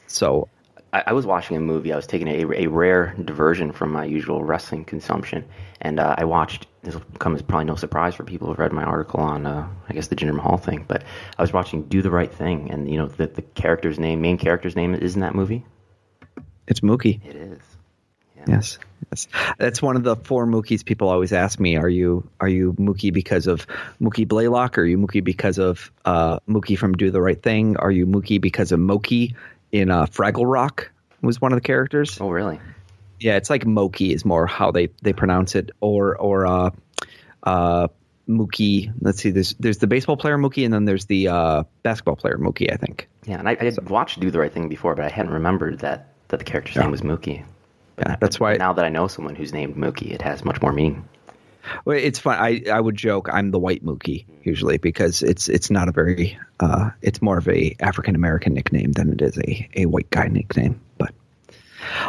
So 0.06 0.48
I, 0.92 1.04
I 1.08 1.12
was 1.12 1.26
watching 1.26 1.56
a 1.56 1.60
movie. 1.60 1.92
I 1.92 1.96
was 1.96 2.06
taking 2.06 2.28
a, 2.28 2.64
a 2.64 2.66
rare 2.66 3.14
diversion 3.22 3.72
from 3.72 3.92
my 3.92 4.04
usual 4.04 4.44
wrestling 4.44 4.84
consumption, 4.84 5.44
and 5.80 6.00
uh, 6.00 6.14
I 6.16 6.24
watched. 6.24 6.66
This 6.82 6.94
will 6.94 7.02
come 7.18 7.34
as 7.34 7.42
probably 7.42 7.66
no 7.66 7.74
surprise 7.74 8.14
for 8.14 8.24
people 8.24 8.48
who've 8.48 8.58
read 8.58 8.72
my 8.72 8.84
article 8.84 9.20
on, 9.20 9.46
uh, 9.46 9.68
I 9.88 9.92
guess, 9.92 10.06
the 10.06 10.16
Jinder 10.16 10.34
Mahal 10.34 10.56
thing. 10.56 10.84
But 10.86 11.02
I 11.36 11.42
was 11.42 11.52
watching 11.52 11.82
Do 11.82 12.02
the 12.02 12.10
Right 12.10 12.32
Thing, 12.32 12.70
and 12.70 12.90
you 12.90 12.96
know 12.96 13.06
the 13.06 13.26
the 13.26 13.42
character's 13.42 13.98
name, 13.98 14.20
main 14.20 14.38
character's 14.38 14.76
name, 14.76 14.94
is 14.94 15.14
in 15.14 15.20
that 15.20 15.34
movie. 15.34 15.64
it's 16.66 16.80
Mookie. 16.80 17.24
It 17.26 17.36
is. 17.36 17.58
Yes, 18.46 18.78
yes. 19.10 19.28
That's 19.58 19.82
one 19.82 19.96
of 19.96 20.04
the 20.04 20.16
four 20.16 20.46
Mookies 20.46 20.84
people 20.84 21.08
always 21.08 21.32
ask 21.32 21.58
me. 21.60 21.76
Are 21.76 21.88
you 21.88 22.26
are 22.40 22.48
you 22.48 22.72
Mookie 22.74 23.12
because 23.12 23.46
of 23.46 23.66
Mookie 24.00 24.26
Blaylock? 24.26 24.78
Are 24.78 24.84
you 24.84 24.96
Mookie 24.96 25.22
because 25.22 25.58
of 25.58 25.90
uh, 26.04 26.38
Mookie 26.48 26.78
from 26.78 26.94
Do 26.94 27.10
the 27.10 27.20
Right 27.20 27.42
Thing? 27.42 27.76
Are 27.76 27.90
you 27.90 28.06
Mookie 28.06 28.40
because 28.40 28.72
of 28.72 28.80
Mokey 28.80 29.34
in 29.72 29.90
uh, 29.90 30.06
Fraggle 30.06 30.50
Rock? 30.50 30.90
Was 31.20 31.40
one 31.40 31.52
of 31.52 31.56
the 31.56 31.62
characters. 31.66 32.20
Oh, 32.20 32.30
really? 32.30 32.60
Yeah, 33.18 33.36
it's 33.36 33.50
like 33.50 33.64
Mokey 33.64 34.14
is 34.14 34.24
more 34.24 34.46
how 34.46 34.70
they, 34.70 34.88
they 35.02 35.12
pronounce 35.12 35.56
it, 35.56 35.70
or 35.80 36.16
or 36.16 36.46
uh, 36.46 36.70
uh, 37.42 37.88
Mookie. 38.28 38.92
Let's 39.00 39.20
see. 39.20 39.30
There's 39.30 39.54
there's 39.58 39.78
the 39.78 39.88
baseball 39.88 40.16
player 40.16 40.38
Mookie, 40.38 40.64
and 40.64 40.72
then 40.72 40.84
there's 40.84 41.06
the 41.06 41.28
uh, 41.28 41.64
basketball 41.82 42.14
player 42.16 42.38
Mookie. 42.38 42.72
I 42.72 42.76
think. 42.76 43.08
Yeah, 43.26 43.38
and 43.40 43.48
I, 43.48 43.56
I 43.60 43.64
had 43.64 43.90
watched 43.90 44.20
Do 44.20 44.30
the 44.30 44.38
Right 44.38 44.52
Thing 44.52 44.68
before, 44.68 44.94
but 44.94 45.04
I 45.04 45.08
hadn't 45.08 45.32
remembered 45.32 45.80
that 45.80 46.12
that 46.28 46.38
the 46.38 46.44
character's 46.44 46.76
Yeah. 46.76 46.82
name 46.82 46.92
was 46.92 47.00
Mookie. 47.00 47.42
Yeah, 47.98 48.14
that's 48.20 48.38
why. 48.38 48.56
Now 48.56 48.74
that 48.74 48.84
I 48.84 48.90
know 48.90 49.08
someone 49.08 49.34
who's 49.34 49.52
named 49.52 49.74
Mookie, 49.74 50.12
it 50.12 50.22
has 50.22 50.44
much 50.44 50.62
more 50.62 50.72
meaning. 50.72 51.08
Well, 51.84 51.98
it's 51.98 52.18
fun. 52.18 52.38
I, 52.38 52.62
I 52.70 52.80
would 52.80 52.96
joke 52.96 53.28
I'm 53.32 53.50
the 53.50 53.58
white 53.58 53.84
Mookie 53.84 54.24
usually 54.42 54.78
because 54.78 55.22
it's 55.22 55.48
it's 55.48 55.70
not 55.70 55.88
a 55.88 55.92
very 55.92 56.38
uh, 56.60 56.90
it's 57.02 57.20
more 57.20 57.38
of 57.38 57.48
a 57.48 57.76
African 57.80 58.14
American 58.14 58.54
nickname 58.54 58.92
than 58.92 59.12
it 59.12 59.22
is 59.22 59.38
a, 59.38 59.68
a 59.74 59.86
white 59.86 60.10
guy 60.10 60.28
nickname. 60.28 60.80
But 60.96 61.12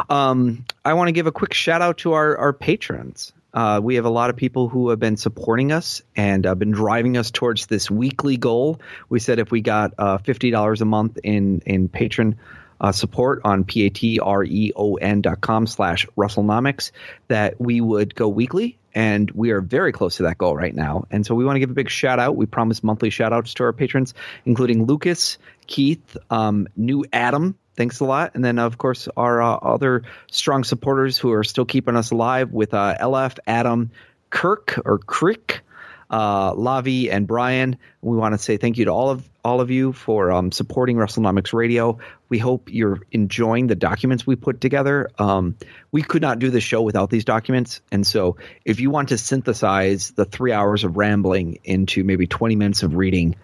um, 0.08 0.64
I 0.84 0.94
want 0.94 1.08
to 1.08 1.12
give 1.12 1.26
a 1.26 1.32
quick 1.32 1.54
shout 1.54 1.82
out 1.82 1.98
to 1.98 2.12
our 2.12 2.36
our 2.36 2.52
patrons. 2.52 3.32
Uh, 3.52 3.80
we 3.82 3.96
have 3.96 4.04
a 4.04 4.10
lot 4.10 4.30
of 4.30 4.36
people 4.36 4.68
who 4.68 4.90
have 4.90 5.00
been 5.00 5.16
supporting 5.16 5.72
us 5.72 6.02
and 6.14 6.46
uh, 6.46 6.54
been 6.54 6.70
driving 6.70 7.16
us 7.16 7.32
towards 7.32 7.66
this 7.66 7.90
weekly 7.90 8.36
goal. 8.36 8.80
We 9.08 9.18
said 9.18 9.40
if 9.40 9.50
we 9.50 9.60
got 9.60 9.94
uh, 9.98 10.18
fifty 10.18 10.50
dollars 10.50 10.80
a 10.80 10.84
month 10.84 11.18
in 11.24 11.60
in 11.66 11.88
patron 11.88 12.38
uh, 12.80 12.92
support 12.92 13.40
on 13.44 13.64
p-a-t-r-e-o-n 13.64 15.20
dot 15.20 15.40
com 15.40 15.66
slash 15.66 16.06
wrestlenomics 16.16 16.92
that 17.28 17.60
we 17.60 17.80
would 17.80 18.14
go 18.14 18.28
weekly 18.28 18.78
and 18.94 19.30
we 19.32 19.50
are 19.50 19.60
very 19.60 19.92
close 19.92 20.16
to 20.16 20.24
that 20.24 20.36
goal 20.36 20.56
right 20.56 20.74
now. 20.74 21.04
And 21.12 21.24
so 21.24 21.34
we 21.34 21.44
want 21.44 21.56
to 21.56 21.60
give 21.60 21.70
a 21.70 21.74
big 21.74 21.90
shout 21.90 22.18
out. 22.18 22.34
We 22.34 22.46
promise 22.46 22.82
monthly 22.82 23.10
shout 23.10 23.32
outs 23.32 23.54
to 23.54 23.64
our 23.64 23.72
patrons 23.72 24.14
including 24.44 24.84
lucas 24.84 25.38
keith 25.66 26.16
um, 26.30 26.66
new 26.76 27.04
adam 27.12 27.56
thanks 27.76 28.00
a 28.00 28.04
lot. 28.04 28.32
And 28.34 28.44
then 28.44 28.58
of 28.58 28.78
course 28.78 29.08
our 29.16 29.42
uh, 29.42 29.56
other 29.56 30.02
strong 30.30 30.64
supporters 30.64 31.16
who 31.16 31.32
are 31.32 31.44
still 31.44 31.64
keeping 31.64 31.96
us 31.96 32.10
alive 32.10 32.50
with 32.50 32.74
uh, 32.74 32.96
lf 33.00 33.38
adam 33.46 33.90
kirk 34.30 34.80
or 34.84 34.98
crick 34.98 35.62
uh, 36.10 36.52
Lavi 36.54 37.10
and 37.10 37.26
Brian. 37.26 37.78
We 38.02 38.16
want 38.16 38.34
to 38.34 38.38
say 38.38 38.56
thank 38.56 38.78
you 38.78 38.86
to 38.86 38.90
all 38.90 39.10
of 39.10 39.28
all 39.42 39.60
of 39.60 39.70
you 39.70 39.92
for 39.92 40.30
um, 40.32 40.52
supporting 40.52 40.96
WrestleNomics 40.96 41.54
Radio. 41.54 41.98
We 42.28 42.38
hope 42.38 42.68
you're 42.70 43.00
enjoying 43.10 43.68
the 43.68 43.74
documents 43.74 44.26
we 44.26 44.36
put 44.36 44.60
together. 44.60 45.08
Um, 45.18 45.56
we 45.90 46.02
could 46.02 46.20
not 46.20 46.38
do 46.38 46.50
the 46.50 46.60
show 46.60 46.82
without 46.82 47.08
these 47.10 47.24
documents, 47.24 47.80
and 47.90 48.06
so 48.06 48.36
if 48.64 48.80
you 48.80 48.90
want 48.90 49.10
to 49.10 49.18
synthesize 49.18 50.10
the 50.10 50.24
three 50.24 50.52
hours 50.52 50.84
of 50.84 50.96
rambling 50.96 51.58
into 51.64 52.04
maybe 52.04 52.26
20 52.26 52.56
minutes 52.56 52.82
of 52.82 52.94
reading, 52.94 53.36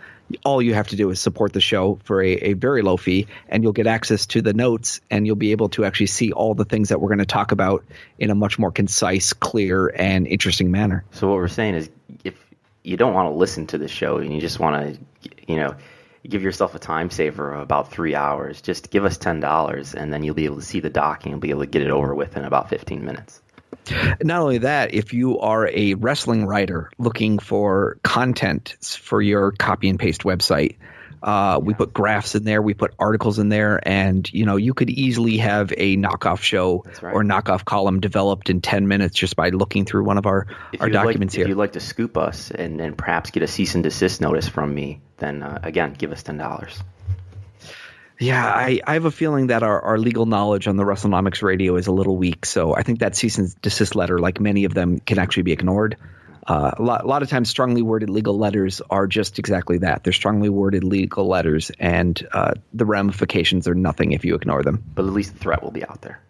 all 0.44 0.60
you 0.60 0.74
have 0.74 0.88
to 0.88 0.96
do 0.96 1.10
is 1.10 1.20
support 1.20 1.52
the 1.52 1.60
show 1.60 1.98
for 2.04 2.20
a, 2.20 2.32
a 2.32 2.52
very 2.54 2.82
low 2.82 2.96
fee, 2.96 3.26
and 3.48 3.62
you'll 3.62 3.72
get 3.72 3.86
access 3.86 4.26
to 4.26 4.42
the 4.42 4.52
notes, 4.52 5.00
and 5.10 5.26
you'll 5.26 5.36
be 5.36 5.52
able 5.52 5.68
to 5.70 5.84
actually 5.84 6.06
see 6.06 6.32
all 6.32 6.54
the 6.54 6.64
things 6.64 6.88
that 6.88 7.00
we're 7.00 7.08
going 7.08 7.18
to 7.18 7.26
talk 7.26 7.52
about 7.52 7.84
in 8.18 8.30
a 8.30 8.34
much 8.34 8.58
more 8.58 8.72
concise, 8.72 9.32
clear, 9.32 9.88
and 9.88 10.26
interesting 10.26 10.70
manner. 10.70 11.04
So 11.12 11.28
what 11.28 11.36
we're 11.36 11.48
saying 11.48 11.74
is, 11.76 11.90
if 12.24 12.45
you 12.86 12.96
don't 12.96 13.14
want 13.14 13.26
to 13.26 13.34
listen 13.36 13.66
to 13.66 13.78
the 13.78 13.88
show 13.88 14.18
and 14.18 14.32
you 14.32 14.40
just 14.40 14.60
want 14.60 14.94
to, 14.94 15.30
you 15.48 15.56
know, 15.56 15.74
give 16.28 16.42
yourself 16.42 16.74
a 16.76 16.78
time 16.78 17.10
saver 17.10 17.52
of 17.52 17.60
about 17.60 17.90
three 17.90 18.14
hours, 18.14 18.62
just 18.62 18.90
give 18.90 19.04
us 19.04 19.18
ten 19.18 19.40
dollars, 19.40 19.94
and 19.94 20.12
then 20.12 20.22
you'll 20.22 20.36
be 20.36 20.44
able 20.44 20.56
to 20.56 20.62
see 20.62 20.78
the 20.78 20.90
doc 20.90 21.26
and 21.26 21.40
be 21.40 21.50
able 21.50 21.60
to 21.60 21.66
get 21.66 21.82
it 21.82 21.90
over 21.90 22.14
with 22.14 22.36
in 22.36 22.44
about 22.44 22.68
fifteen 22.68 23.04
minutes. 23.04 23.42
Not 24.22 24.40
only 24.40 24.58
that, 24.58 24.94
if 24.94 25.12
you 25.12 25.38
are 25.40 25.68
a 25.68 25.94
wrestling 25.94 26.46
writer 26.46 26.90
looking 26.98 27.38
for 27.40 27.98
content 28.02 28.76
for 28.80 29.20
your 29.20 29.52
copy 29.52 29.88
and 29.88 29.98
paste 29.98 30.22
website, 30.22 30.76
uh, 31.22 31.58
we 31.62 31.74
put 31.74 31.92
graphs 31.92 32.34
in 32.34 32.44
there, 32.44 32.60
we 32.62 32.74
put 32.74 32.94
articles 32.98 33.38
in 33.38 33.48
there, 33.48 33.80
and 33.86 34.32
you 34.32 34.44
know 34.46 34.56
you 34.56 34.74
could 34.74 34.90
easily 34.90 35.38
have 35.38 35.72
a 35.76 35.96
knockoff 35.96 36.40
show 36.42 36.84
right. 37.02 37.14
or 37.14 37.22
knockoff 37.24 37.64
column 37.64 38.00
developed 38.00 38.50
in 38.50 38.60
ten 38.60 38.88
minutes 38.88 39.16
just 39.16 39.36
by 39.36 39.50
looking 39.50 39.84
through 39.84 40.04
one 40.04 40.18
of 40.18 40.26
our 40.26 40.46
If 40.72 40.80
our 40.80 40.88
you'd 40.88 40.94
like- 40.94 41.04
documents 41.06 41.34
If 41.34 41.38
here. 41.38 41.48
you'd 41.48 41.56
like 41.58 41.72
to 41.72 41.80
scoop 41.80 42.16
us 42.16 42.50
and, 42.50 42.80
and 42.80 42.96
perhaps 42.96 43.30
get 43.30 43.42
a 43.42 43.46
cease 43.46 43.74
and 43.74 43.84
desist 43.84 44.20
notice 44.20 44.48
from 44.48 44.74
me, 44.74 45.00
then 45.18 45.42
uh, 45.42 45.58
again, 45.62 45.94
give 45.96 46.12
us 46.12 46.22
ten 46.22 46.36
dollars. 46.38 46.82
Yeah, 48.18 48.42
I, 48.42 48.80
I 48.86 48.94
have 48.94 49.04
a 49.04 49.10
feeling 49.10 49.48
that 49.48 49.62
our, 49.62 49.78
our 49.82 49.98
legal 49.98 50.24
knowledge 50.24 50.68
on 50.68 50.76
the 50.76 50.84
WrestleNomics 50.84 51.42
radio 51.42 51.76
is 51.76 51.86
a 51.86 51.92
little 51.92 52.16
weak. 52.16 52.46
So 52.46 52.74
I 52.74 52.82
think 52.82 53.00
that 53.00 53.14
cease 53.14 53.36
and 53.36 53.54
desist 53.60 53.94
letter, 53.94 54.18
like 54.18 54.40
many 54.40 54.64
of 54.64 54.72
them, 54.72 55.00
can 55.00 55.18
actually 55.18 55.42
be 55.42 55.52
ignored. 55.52 55.98
Uh, 56.46 56.70
a, 56.78 56.82
lot, 56.82 57.04
a 57.04 57.06
lot 57.08 57.22
of 57.22 57.28
times, 57.28 57.50
strongly 57.50 57.82
worded 57.82 58.08
legal 58.08 58.38
letters 58.38 58.80
are 58.88 59.06
just 59.06 59.38
exactly 59.38 59.78
that. 59.78 60.04
They're 60.04 60.12
strongly 60.12 60.48
worded 60.48 60.84
legal 60.84 61.26
letters, 61.26 61.72
and 61.78 62.24
uh, 62.32 62.54
the 62.72 62.84
ramifications 62.84 63.66
are 63.66 63.74
nothing 63.74 64.12
if 64.12 64.24
you 64.24 64.36
ignore 64.36 64.62
them. 64.62 64.84
But 64.94 65.06
at 65.06 65.12
least 65.12 65.32
the 65.32 65.40
threat 65.40 65.62
will 65.62 65.72
be 65.72 65.84
out 65.84 66.02
there. 66.02 66.20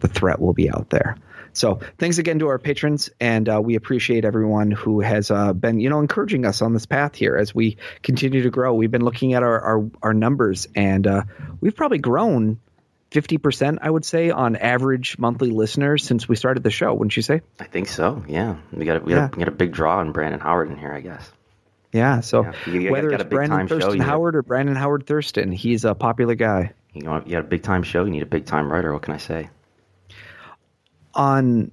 The 0.00 0.08
threat 0.08 0.40
will 0.40 0.52
be 0.52 0.68
out 0.68 0.90
there. 0.90 1.16
So 1.52 1.80
thanks 1.96 2.18
again 2.18 2.40
to 2.40 2.48
our 2.48 2.58
patrons, 2.58 3.08
and 3.18 3.48
uh, 3.48 3.60
we 3.62 3.76
appreciate 3.76 4.24
everyone 4.26 4.72
who 4.72 5.00
has 5.00 5.30
uh, 5.30 5.54
been, 5.54 5.80
you 5.80 5.88
know, 5.88 6.00
encouraging 6.00 6.44
us 6.44 6.60
on 6.60 6.74
this 6.74 6.84
path 6.84 7.14
here 7.14 7.36
as 7.36 7.54
we 7.54 7.78
continue 8.02 8.42
to 8.42 8.50
grow. 8.50 8.74
We've 8.74 8.90
been 8.90 9.04
looking 9.04 9.32
at 9.32 9.42
our 9.42 9.60
our, 9.60 9.90
our 10.02 10.14
numbers, 10.14 10.66
and 10.74 11.06
uh, 11.06 11.22
we've 11.60 11.74
probably 11.74 11.98
grown 11.98 12.60
fifty 13.10 13.38
percent, 13.38 13.78
I 13.82 13.90
would 13.90 14.04
say, 14.04 14.30
on 14.30 14.56
average 14.56 15.18
monthly 15.18 15.50
listeners 15.50 16.04
since 16.04 16.28
we 16.28 16.36
started 16.36 16.62
the 16.62 16.70
show. 16.70 16.92
Wouldn't 16.92 17.16
you 17.16 17.22
say? 17.22 17.40
I 17.60 17.64
think 17.64 17.88
so. 17.88 18.24
Yeah, 18.28 18.56
we 18.72 18.84
got 18.84 18.96
a, 18.96 19.00
we, 19.00 19.12
Yeah. 19.12 19.18
got 19.28 19.34
a, 19.34 19.36
we 19.36 19.44
got 19.44 19.48
a 19.52 19.56
big 19.56 19.72
draw 19.72 19.98
on 19.98 20.12
Brandon 20.12 20.40
Howard 20.40 20.70
in 20.70 20.76
here, 20.76 20.92
I 20.92 21.00
guess. 21.00 21.30
Yeah. 21.92 22.20
So 22.20 22.42
Yeah, 22.42 22.52
you- 22.66 22.80
you 22.80 22.90
whether 22.92 23.08
got 23.10 23.20
a 23.20 23.22
it's 23.22 23.30
big 23.30 23.36
Brandon 23.36 23.58
time 23.58 23.68
show, 23.68 23.78
Thurston 23.78 23.96
you 23.98 24.02
Howard 24.02 24.36
or 24.36 24.42
Brandon 24.42 24.76
Howard 24.76 25.06
Thurston, 25.06 25.52
he's 25.52 25.84
a 25.84 25.94
popular 25.94 26.34
guy. 26.34 26.72
You 26.92 27.02
know, 27.02 27.22
you 27.24 27.32
got 27.32 27.40
a 27.40 27.48
big 27.48 27.62
time 27.62 27.82
show. 27.82 28.04
You 28.04 28.10
need 28.10 28.22
a 28.22 28.26
big 28.26 28.46
time 28.46 28.70
writer. 28.72 28.92
What 28.92 29.02
can 29.02 29.14
I 29.14 29.18
say? 29.18 29.50
on 31.14 31.70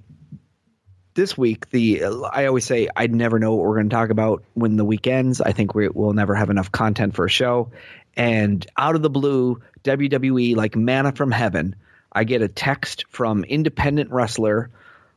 this 1.14 1.36
week, 1.38 1.68
the 1.70 2.04
I 2.32 2.46
always 2.46 2.64
say 2.64 2.88
I'd 2.96 3.14
never 3.14 3.38
know 3.38 3.54
what 3.54 3.64
we're 3.64 3.74
going 3.74 3.88
to 3.88 3.94
talk 3.94 4.10
about 4.10 4.42
when 4.54 4.76
the 4.76 4.84
week 4.84 5.06
ends. 5.06 5.40
I 5.40 5.52
think 5.52 5.74
we, 5.74 5.88
we'll 5.88 6.12
never 6.12 6.34
have 6.34 6.50
enough 6.50 6.72
content 6.72 7.14
for 7.14 7.24
a 7.26 7.30
show. 7.30 7.70
And 8.16 8.66
out 8.76 8.94
of 8.94 9.02
the 9.02 9.10
blue, 9.10 9.60
WWE, 9.82 10.56
like 10.56 10.76
manna 10.76 11.12
from 11.12 11.30
heaven, 11.30 11.76
I 12.12 12.24
get 12.24 12.42
a 12.42 12.48
text 12.48 13.06
from 13.08 13.44
independent 13.44 14.10
wrestler, 14.10 14.70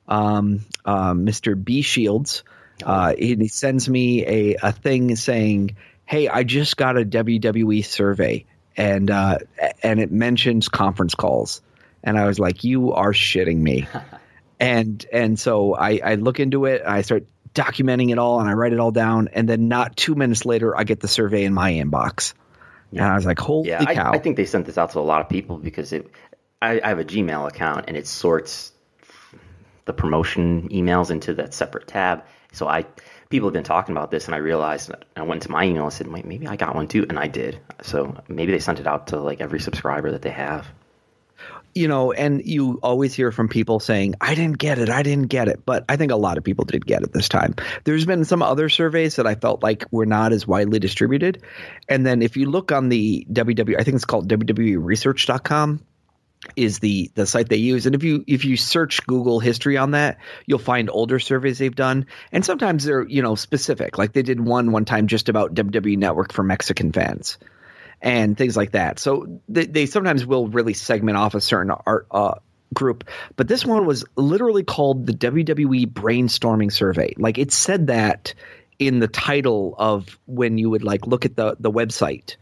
um, 0.07 0.65
uh, 0.83 1.13
Mr. 1.13 1.61
B 1.61 1.81
Shields. 1.81 2.43
Uh, 2.83 3.13
he, 3.17 3.35
he 3.35 3.47
sends 3.47 3.87
me 3.87 4.25
a, 4.25 4.55
a 4.61 4.71
thing 4.71 5.15
saying, 5.15 5.77
"Hey, 6.05 6.27
I 6.27 6.43
just 6.43 6.77
got 6.77 6.97
a 6.97 7.05
WWE 7.05 7.85
survey, 7.85 8.45
and 8.75 9.09
uh, 9.11 9.39
and 9.83 9.99
it 9.99 10.11
mentions 10.11 10.69
conference 10.69 11.15
calls." 11.15 11.61
And 12.03 12.17
I 12.17 12.25
was 12.25 12.39
like, 12.39 12.63
"You 12.63 12.93
are 12.93 13.13
shitting 13.13 13.57
me." 13.57 13.87
and 14.59 15.05
and 15.11 15.39
so 15.39 15.75
I, 15.75 15.99
I 16.03 16.15
look 16.15 16.39
into 16.39 16.65
it 16.65 16.81
I 16.85 17.01
start 17.01 17.25
documenting 17.53 18.11
it 18.11 18.17
all 18.17 18.39
and 18.39 18.49
I 18.49 18.53
write 18.53 18.73
it 18.73 18.79
all 18.79 18.91
down 18.91 19.29
and 19.33 19.47
then 19.47 19.67
not 19.67 19.95
two 19.95 20.15
minutes 20.15 20.45
later 20.45 20.77
I 20.77 20.83
get 20.83 20.99
the 20.99 21.07
survey 21.07 21.43
in 21.43 21.53
my 21.53 21.73
inbox 21.73 22.33
and 22.91 23.01
I 23.01 23.15
was 23.15 23.25
like 23.25 23.39
holy 23.39 23.69
Yeah, 23.69 23.85
cow 23.85 24.11
I, 24.11 24.15
I 24.15 24.19
think 24.19 24.37
they 24.37 24.45
sent 24.45 24.65
this 24.65 24.77
out 24.77 24.91
to 24.91 24.99
a 24.99 25.01
lot 25.01 25.21
of 25.21 25.29
people 25.29 25.57
because 25.57 25.93
it. 25.93 26.09
I, 26.61 26.81
I 26.83 26.87
have 26.89 26.99
a 26.99 27.05
Gmail 27.05 27.47
account 27.47 27.85
and 27.87 27.95
it 27.95 28.07
sorts 28.07 28.71
the 29.85 29.93
promotion 29.93 30.67
emails 30.69 31.11
into 31.11 31.33
that 31.35 31.53
separate 31.53 31.87
tab. 31.87 32.23
So 32.51 32.67
I 32.67 32.85
people 33.29 33.49
have 33.49 33.53
been 33.53 33.63
talking 33.63 33.95
about 33.95 34.11
this 34.11 34.25
and 34.25 34.33
I 34.33 34.39
realized 34.39 34.91
I 35.15 35.21
went 35.21 35.43
to 35.43 35.51
my 35.51 35.65
email 35.65 35.83
and 35.83 35.93
said 35.93 36.07
"Wait, 36.07 36.25
maybe 36.25 36.47
I 36.47 36.55
got 36.55 36.75
one 36.75 36.87
too 36.87 37.05
and 37.09 37.19
I 37.19 37.27
did. 37.27 37.59
So 37.81 38.15
maybe 38.27 38.51
they 38.51 38.59
sent 38.59 38.79
it 38.79 38.87
out 38.87 39.07
to 39.07 39.19
like 39.19 39.41
every 39.41 39.59
subscriber 39.59 40.11
that 40.11 40.21
they 40.21 40.31
have. 40.31 40.67
You 41.77 41.87
know 41.87 42.11
and 42.11 42.45
you 42.45 42.79
always 42.81 43.13
hear 43.13 43.31
from 43.31 43.47
people 43.47 43.79
saying 43.79 44.15
I 44.19 44.35
didn't 44.35 44.57
get 44.57 44.79
it 44.79 44.89
I 44.89 45.03
didn't 45.03 45.27
get 45.27 45.47
it. 45.47 45.65
But 45.65 45.85
I 45.87 45.95
think 45.95 46.11
a 46.11 46.15
lot 46.15 46.37
of 46.37 46.43
people 46.43 46.65
did 46.65 46.85
get 46.85 47.03
it 47.03 47.13
this 47.13 47.29
time. 47.29 47.55
There's 47.83 48.05
been 48.05 48.25
some 48.25 48.41
other 48.41 48.69
surveys 48.69 49.17
that 49.17 49.27
I 49.27 49.35
felt 49.35 49.63
like 49.63 49.85
were 49.91 50.05
not 50.05 50.33
as 50.33 50.47
widely 50.47 50.79
distributed. 50.79 51.43
And 51.87 52.05
then 52.05 52.21
if 52.21 52.35
you 52.35 52.49
look 52.49 52.71
on 52.71 52.89
the 52.89 53.25
WW 53.31 53.79
I 53.79 53.83
think 53.83 53.95
it's 53.95 54.05
called 54.05 54.27
www.research.com 54.27 55.85
is 56.55 56.79
the 56.79 57.11
the 57.15 57.25
site 57.25 57.49
they 57.49 57.57
use. 57.57 57.85
And 57.85 57.95
if 57.95 58.03
you 58.03 58.23
if 58.27 58.45
you 58.45 58.57
search 58.57 59.05
google 59.05 59.39
history 59.39 59.77
on 59.77 59.91
that 59.91 60.17
you'll 60.45 60.59
find 60.59 60.89
older 60.89 61.19
surveys 61.19 61.59
they've 61.59 61.75
done. 61.75 62.07
And 62.31 62.43
sometimes 62.43 62.83
they're 62.85 63.07
you 63.07 63.21
know 63.21 63.35
specific. 63.35 63.97
Like 63.97 64.13
they 64.13 64.23
did 64.23 64.39
one 64.39 64.71
one 64.71 64.85
time 64.85 65.07
just 65.07 65.29
about 65.29 65.53
wwe 65.53 65.97
network 65.97 66.33
for 66.33 66.43
mexican 66.43 66.91
fans 66.91 67.37
and 68.01 68.37
things 68.37 68.55
like 68.55 68.71
that 68.71 68.99
so 68.99 69.41
they, 69.47 69.65
they 69.65 69.85
sometimes 69.85 70.25
will 70.25 70.47
really 70.47 70.73
segment 70.73 71.17
off 71.17 71.35
a 71.35 71.41
certain 71.41 71.71
art 71.85 72.07
uh, 72.11 72.35
group 72.73 73.05
but 73.35 73.47
this 73.47 73.65
one 73.65 73.85
was 73.85 74.05
literally 74.15 74.63
called 74.63 75.05
the 75.05 75.13
wwe 75.13 75.85
brainstorming 75.85 76.71
survey 76.71 77.13
like 77.17 77.37
it 77.37 77.51
said 77.51 77.87
that 77.87 78.33
in 78.77 78.99
the 78.99 79.07
title 79.07 79.73
of 79.77 80.19
when 80.25 80.57
you 80.57 80.69
would 80.69 80.83
like 80.83 81.07
look 81.07 81.25
at 81.25 81.35
the 81.35 81.55
the 81.59 81.71
website 81.71 82.35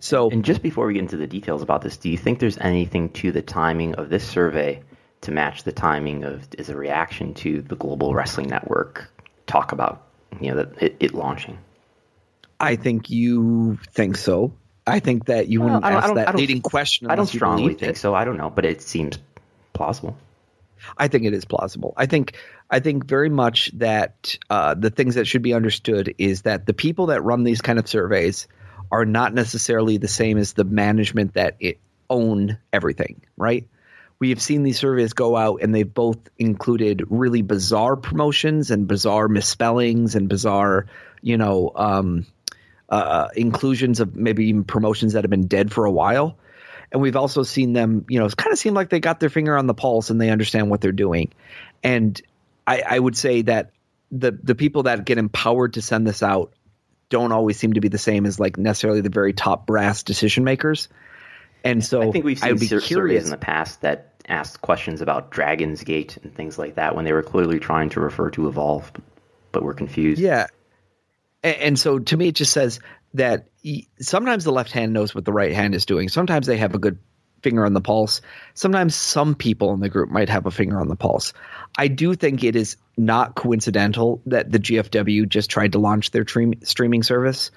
so 0.00 0.30
And 0.30 0.44
just 0.44 0.60
before 0.60 0.86
we 0.86 0.94
get 0.94 1.00
into 1.00 1.16
the 1.16 1.26
details 1.26 1.62
about 1.62 1.80
this, 1.80 1.96
do 1.96 2.10
you 2.10 2.18
think 2.18 2.38
there's 2.38 2.58
anything 2.58 3.08
to 3.10 3.32
the 3.32 3.40
timing 3.40 3.94
of 3.94 4.10
this 4.10 4.22
survey 4.22 4.82
to 5.22 5.32
match 5.32 5.64
the 5.64 5.72
timing 5.72 6.24
of 6.24 6.46
as 6.58 6.68
a 6.68 6.76
reaction 6.76 7.32
to 7.34 7.62
the 7.62 7.76
Global 7.76 8.14
Wrestling 8.14 8.48
Network 8.48 9.10
talk 9.46 9.72
about 9.72 10.06
you 10.40 10.50
know 10.50 10.56
that 10.56 10.82
it, 10.82 10.96
it 11.00 11.14
launching? 11.14 11.58
I 12.60 12.76
think 12.76 13.10
you 13.10 13.78
think 13.92 14.16
so. 14.16 14.52
I 14.86 15.00
think 15.00 15.26
that 15.26 15.48
you 15.48 15.62
wouldn't 15.62 15.84
I 15.84 15.92
ask 15.92 16.10
I 16.10 16.14
that 16.14 16.36
leading 16.36 16.60
question. 16.60 17.10
I 17.10 17.16
don't 17.16 17.26
strongly 17.26 17.74
think 17.74 17.92
it. 17.92 17.96
so. 17.96 18.14
I 18.14 18.24
don't 18.24 18.36
know, 18.36 18.50
but 18.50 18.64
it 18.64 18.82
seems 18.82 19.18
plausible. 19.72 20.16
I 20.98 21.08
think 21.08 21.24
it 21.24 21.32
is 21.32 21.46
plausible. 21.46 21.94
I 21.96 22.06
think 22.06 22.34
I 22.70 22.80
think 22.80 23.06
very 23.06 23.30
much 23.30 23.70
that 23.78 24.36
uh, 24.50 24.74
the 24.74 24.90
things 24.90 25.14
that 25.14 25.26
should 25.26 25.42
be 25.42 25.54
understood 25.54 26.14
is 26.18 26.42
that 26.42 26.66
the 26.66 26.74
people 26.74 27.06
that 27.06 27.22
run 27.22 27.44
these 27.44 27.62
kind 27.62 27.78
of 27.78 27.88
surveys 27.88 28.46
are 28.92 29.06
not 29.06 29.32
necessarily 29.32 29.96
the 29.96 30.08
same 30.08 30.36
as 30.36 30.52
the 30.52 30.64
management 30.64 31.34
that 31.34 31.56
it 31.60 31.78
own 32.10 32.58
everything. 32.72 33.22
Right? 33.36 33.66
We 34.18 34.28
have 34.30 34.42
seen 34.42 34.62
these 34.62 34.78
surveys 34.78 35.14
go 35.14 35.34
out, 35.36 35.62
and 35.62 35.74
they've 35.74 35.92
both 35.92 36.18
included 36.38 37.04
really 37.08 37.42
bizarre 37.42 37.96
promotions 37.96 38.70
and 38.70 38.86
bizarre 38.86 39.28
misspellings 39.28 40.14
and 40.14 40.28
bizarre, 40.28 40.86
you 41.20 41.36
know, 41.36 41.72
um, 41.74 42.26
uh, 42.94 43.28
inclusions 43.36 44.00
of 44.00 44.14
maybe 44.16 44.46
even 44.46 44.64
promotions 44.64 45.12
that 45.14 45.24
have 45.24 45.30
been 45.30 45.46
dead 45.46 45.72
for 45.72 45.84
a 45.84 45.90
while. 45.90 46.38
And 46.92 47.02
we've 47.02 47.16
also 47.16 47.42
seen 47.42 47.72
them, 47.72 48.04
you 48.08 48.18
know, 48.18 48.24
it's 48.24 48.34
kind 48.34 48.52
of 48.52 48.58
seem 48.58 48.74
like 48.74 48.88
they 48.88 49.00
got 49.00 49.18
their 49.18 49.30
finger 49.30 49.56
on 49.56 49.66
the 49.66 49.74
pulse 49.74 50.10
and 50.10 50.20
they 50.20 50.30
understand 50.30 50.70
what 50.70 50.80
they're 50.80 50.92
doing. 50.92 51.32
And 51.82 52.20
I, 52.66 52.82
I 52.88 52.98
would 52.98 53.16
say 53.16 53.42
that 53.42 53.70
the 54.12 54.30
the 54.30 54.54
people 54.54 54.84
that 54.84 55.04
get 55.04 55.18
empowered 55.18 55.74
to 55.74 55.82
send 55.82 56.06
this 56.06 56.22
out 56.22 56.52
don't 57.08 57.32
always 57.32 57.58
seem 57.58 57.72
to 57.72 57.80
be 57.80 57.88
the 57.88 57.98
same 57.98 58.26
as 58.26 58.38
like 58.38 58.56
necessarily 58.56 59.00
the 59.00 59.10
very 59.10 59.32
top 59.32 59.66
brass 59.66 60.02
decision 60.02 60.44
makers. 60.44 60.88
And 61.64 61.84
so 61.84 62.02
I 62.02 62.10
think 62.10 62.24
we've 62.24 62.38
seen 62.38 62.58
sur- 62.58 62.80
surveys 62.80 63.24
in 63.24 63.30
the 63.30 63.36
past 63.36 63.80
that 63.80 64.12
asked 64.28 64.60
questions 64.60 65.00
about 65.00 65.30
Dragon's 65.30 65.82
Gate 65.82 66.18
and 66.22 66.34
things 66.34 66.58
like 66.58 66.76
that 66.76 66.94
when 66.94 67.04
they 67.04 67.12
were 67.12 67.22
clearly 67.22 67.58
trying 67.58 67.90
to 67.90 68.00
refer 68.00 68.30
to 68.30 68.48
Evolve, 68.48 68.92
but 69.52 69.62
were 69.62 69.74
confused. 69.74 70.20
Yeah. 70.20 70.46
And, 71.44 71.56
and 71.56 71.78
so 71.78 72.00
to 72.00 72.16
me, 72.16 72.28
it 72.28 72.34
just 72.34 72.52
says 72.52 72.80
that 73.12 73.46
y- 73.64 73.86
sometimes 74.00 74.42
the 74.42 74.52
left 74.52 74.72
hand 74.72 74.92
knows 74.92 75.14
what 75.14 75.24
the 75.24 75.32
right 75.32 75.52
hand 75.52 75.76
is 75.76 75.86
doing. 75.86 76.08
Sometimes 76.08 76.48
they 76.48 76.56
have 76.56 76.74
a 76.74 76.78
good 76.78 76.98
finger 77.42 77.64
on 77.64 77.74
the 77.74 77.80
pulse. 77.80 78.22
Sometimes 78.54 78.96
some 78.96 79.34
people 79.34 79.72
in 79.74 79.80
the 79.80 79.88
group 79.90 80.10
might 80.10 80.30
have 80.30 80.46
a 80.46 80.50
finger 80.50 80.80
on 80.80 80.88
the 80.88 80.96
pulse. 80.96 81.34
I 81.76 81.88
do 81.88 82.14
think 82.14 82.42
it 82.42 82.56
is 82.56 82.76
not 82.96 83.34
coincidental 83.34 84.22
that 84.26 84.50
the 84.50 84.58
GFW 84.58 85.28
just 85.28 85.50
tried 85.50 85.72
to 85.72 85.78
launch 85.78 86.10
their 86.10 86.26
stream, 86.26 86.54
streaming 86.62 87.02
service 87.02 87.50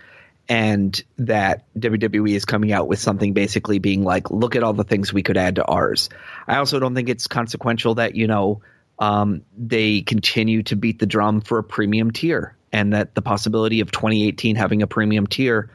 and 0.50 1.02
that 1.18 1.66
WWE 1.78 2.36
is 2.36 2.46
coming 2.46 2.72
out 2.72 2.88
with 2.88 3.00
something 3.00 3.34
basically 3.34 3.80
being 3.80 4.04
like, 4.04 4.30
look 4.30 4.56
at 4.56 4.64
all 4.64 4.74
the 4.74 4.84
things 4.84 5.12
we 5.12 5.24
could 5.24 5.38
add 5.38 5.56
to 5.56 5.66
ours. 5.66 6.10
I 6.48 6.58
also 6.58 6.80
don't 6.80 6.96
think 6.96 7.10
it's 7.10 7.28
consequential 7.28 7.96
that, 7.96 8.16
you 8.16 8.28
know, 8.28 8.62
um, 9.00 9.44
they 9.58 10.02
continue 10.02 10.64
to 10.64 10.76
beat 10.76 11.00
the 11.00 11.06
drum 11.06 11.42
for 11.42 11.60
a 11.60 11.64
premium 11.64 12.12
tier 12.12 12.57
and 12.72 12.94
that 12.94 13.16
the 13.16 13.22
possibility 13.22 13.80
of 13.80 13.92
2018 13.92 14.56
having 14.56 14.82
a 14.82 14.88
premium 14.88 15.28
tier, 15.28 15.72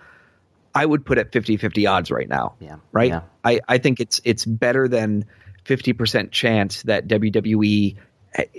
I 0.74 0.85
would 0.85 1.05
put 1.05 1.19
at 1.19 1.32
50 1.32 1.56
50 1.56 1.86
odds 1.86 2.10
right 2.10 2.28
now. 2.28 2.55
Yeah. 2.60 2.77
Right. 2.93 3.10
Yeah. 3.10 3.23
I, 3.44 3.60
I 3.69 3.78
think 3.78 4.01
it's 4.01 4.20
it's 4.24 4.44
better 4.44 4.89
than 4.89 5.24
50% 5.64 6.31
chance 6.31 6.82
that 6.82 7.06
WWE 7.09 7.97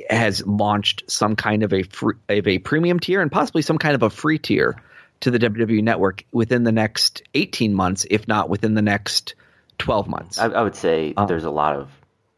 has 0.10 0.46
launched 0.46 1.04
some 1.08 1.36
kind 1.36 1.64
of 1.64 1.74
a 1.74 1.84
free, 1.84 2.16
of 2.30 2.48
a 2.48 2.60
premium 2.60 3.00
tier 3.00 3.22
and 3.22 3.32
possibly 3.32 3.62
some 3.62 3.78
kind 3.78 3.96
of 3.96 4.04
a 4.04 4.10
free 4.10 4.38
tier 4.38 4.82
to 5.22 5.32
the 5.32 5.40
WWE 5.40 5.82
network 5.84 6.24
within 6.32 6.64
the 6.64 6.72
next 6.72 7.24
18 7.34 7.74
months, 7.74 8.06
if 8.10 8.28
not 8.28 8.50
within 8.50 8.74
the 8.74 8.82
next 8.82 9.36
12 9.80 10.08
months. 10.08 10.38
I, 10.38 10.48
I 10.48 10.62
would 10.62 10.76
say 10.76 11.14
Uh, 11.16 11.26
there's 11.26 11.44
a 11.46 11.52
lot 11.52 11.76
of 11.76 11.90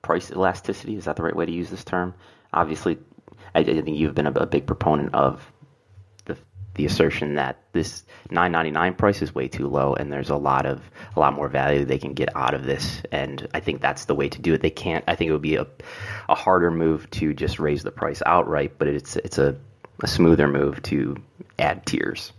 price 0.01 0.31
elasticity. 0.31 0.95
Is 0.95 1.05
that 1.05 1.15
the 1.15 1.23
right 1.23 1.35
way 1.35 1.45
to 1.45 1.51
use 1.51 1.69
this 1.69 1.83
term? 1.83 2.13
Obviously, 2.53 2.97
I, 3.53 3.59
I 3.59 3.81
think 3.81 3.97
you've 3.97 4.15
been 4.15 4.27
a, 4.27 4.31
a 4.31 4.45
big 4.45 4.65
proponent 4.65 5.13
of 5.13 5.51
the 6.75 6.85
assertion 6.85 7.35
that 7.35 7.61
this 7.73 8.03
9.99 8.29 8.97
price 8.97 9.21
is 9.21 9.33
way 9.35 9.47
too 9.47 9.67
low, 9.67 9.93
and 9.93 10.11
there's 10.11 10.29
a 10.29 10.35
lot 10.37 10.65
of 10.65 10.81
a 11.15 11.19
lot 11.19 11.33
more 11.33 11.49
value 11.49 11.85
they 11.85 11.97
can 11.97 12.13
get 12.13 12.35
out 12.35 12.53
of 12.53 12.65
this. 12.65 13.01
And 13.11 13.47
I 13.53 13.59
think 13.59 13.81
that's 13.81 14.05
the 14.05 14.15
way 14.15 14.29
to 14.29 14.41
do 14.41 14.53
it. 14.53 14.61
They 14.61 14.69
can't. 14.69 15.03
I 15.07 15.15
think 15.15 15.29
it 15.29 15.31
would 15.33 15.41
be 15.41 15.55
a 15.55 15.67
a 16.29 16.35
harder 16.35 16.71
move 16.71 17.09
to 17.11 17.33
just 17.33 17.59
raise 17.59 17.83
the 17.83 17.91
price 17.91 18.21
outright, 18.25 18.73
but 18.77 18.87
it's 18.87 19.15
it's 19.17 19.37
a, 19.37 19.57
a 20.03 20.07
smoother 20.07 20.47
move 20.47 20.81
to 20.83 21.17
add 21.59 21.85
tiers. 21.85 22.31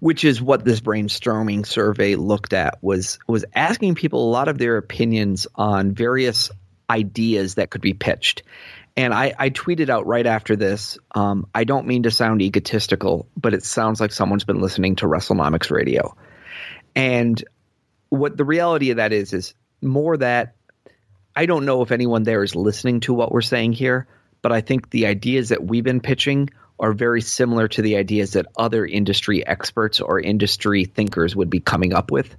which 0.00 0.24
is 0.24 0.40
what 0.42 0.64
this 0.64 0.80
brainstorming 0.80 1.66
survey 1.66 2.16
looked 2.16 2.52
at 2.52 2.82
was 2.82 3.18
was 3.26 3.44
asking 3.54 3.94
people 3.94 4.28
a 4.28 4.30
lot 4.30 4.48
of 4.48 4.58
their 4.58 4.76
opinions 4.76 5.46
on 5.54 5.92
various 5.92 6.50
ideas 6.90 7.56
that 7.56 7.70
could 7.70 7.80
be 7.80 7.94
pitched 7.94 8.42
and 8.98 9.12
I, 9.12 9.34
I 9.38 9.50
tweeted 9.50 9.90
out 9.90 10.06
right 10.06 10.26
after 10.26 10.56
this 10.56 10.98
um, 11.14 11.46
i 11.54 11.64
don't 11.64 11.86
mean 11.86 12.04
to 12.04 12.10
sound 12.10 12.42
egotistical 12.42 13.28
but 13.36 13.54
it 13.54 13.64
sounds 13.64 14.00
like 14.00 14.12
someone's 14.12 14.44
been 14.44 14.60
listening 14.60 14.96
to 14.96 15.06
wrestlenomics 15.06 15.70
radio 15.70 16.16
and 16.94 17.42
what 18.08 18.36
the 18.36 18.44
reality 18.44 18.90
of 18.90 18.96
that 18.96 19.12
is 19.12 19.32
is 19.32 19.54
more 19.82 20.16
that 20.16 20.56
I 21.34 21.44
don't 21.44 21.66
know 21.66 21.82
if 21.82 21.92
anyone 21.92 22.22
there 22.22 22.42
is 22.42 22.56
listening 22.56 23.00
to 23.00 23.12
what 23.12 23.30
we're 23.30 23.42
saying 23.42 23.74
here, 23.74 24.06
but 24.40 24.52
I 24.52 24.62
think 24.62 24.88
the 24.88 25.06
ideas 25.06 25.50
that 25.50 25.62
we've 25.62 25.84
been 25.84 26.00
pitching 26.00 26.48
are 26.78 26.92
very 26.92 27.20
similar 27.20 27.68
to 27.68 27.82
the 27.82 27.96
ideas 27.96 28.32
that 28.32 28.46
other 28.56 28.86
industry 28.86 29.46
experts 29.46 30.00
or 30.00 30.18
industry 30.18 30.84
thinkers 30.84 31.36
would 31.36 31.50
be 31.50 31.60
coming 31.60 31.92
up 31.92 32.10
with. 32.10 32.34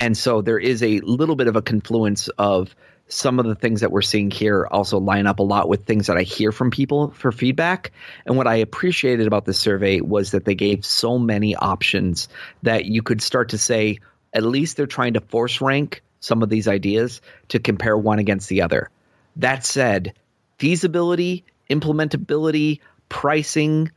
And 0.00 0.16
so 0.16 0.42
there 0.42 0.58
is 0.58 0.82
a 0.82 1.00
little 1.00 1.36
bit 1.36 1.46
of 1.46 1.54
a 1.54 1.62
confluence 1.62 2.28
of 2.28 2.74
some 3.12 3.38
of 3.38 3.44
the 3.44 3.54
things 3.54 3.82
that 3.82 3.92
we're 3.92 4.00
seeing 4.00 4.30
here 4.30 4.66
also 4.70 4.98
line 4.98 5.26
up 5.26 5.38
a 5.38 5.42
lot 5.42 5.68
with 5.68 5.84
things 5.84 6.06
that 6.06 6.16
I 6.16 6.22
hear 6.22 6.50
from 6.50 6.70
people 6.70 7.10
for 7.10 7.30
feedback. 7.30 7.92
And 8.24 8.38
what 8.38 8.46
I 8.46 8.56
appreciated 8.56 9.26
about 9.26 9.44
this 9.44 9.58
survey 9.58 10.00
was 10.00 10.30
that 10.30 10.46
they 10.46 10.54
gave 10.54 10.84
so 10.86 11.18
many 11.18 11.54
options 11.54 12.28
that 12.62 12.86
you 12.86 13.02
could 13.02 13.20
start 13.20 13.50
to 13.50 13.58
say, 13.58 13.98
at 14.32 14.42
least 14.42 14.78
they're 14.78 14.86
trying 14.86 15.12
to 15.14 15.20
force 15.20 15.60
rank 15.60 16.02
some 16.20 16.42
of 16.42 16.48
these 16.48 16.68
ideas 16.68 17.20
to 17.48 17.58
compare 17.58 17.98
one 17.98 18.18
against 18.18 18.48
the 18.48 18.62
other. 18.62 18.88
That 19.36 19.66
said, 19.66 20.14
feasibility, 20.58 21.44
implementability, 21.68 22.80
pricing, 23.10 23.90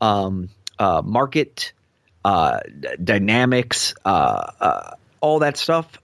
um, 0.00 0.48
uh, 0.76 1.02
market 1.04 1.72
uh, 2.24 2.58
dynamics, 3.02 3.94
uh, 4.04 4.50
uh, 4.58 4.90
all 5.20 5.38
that 5.38 5.56
stuff. 5.56 6.00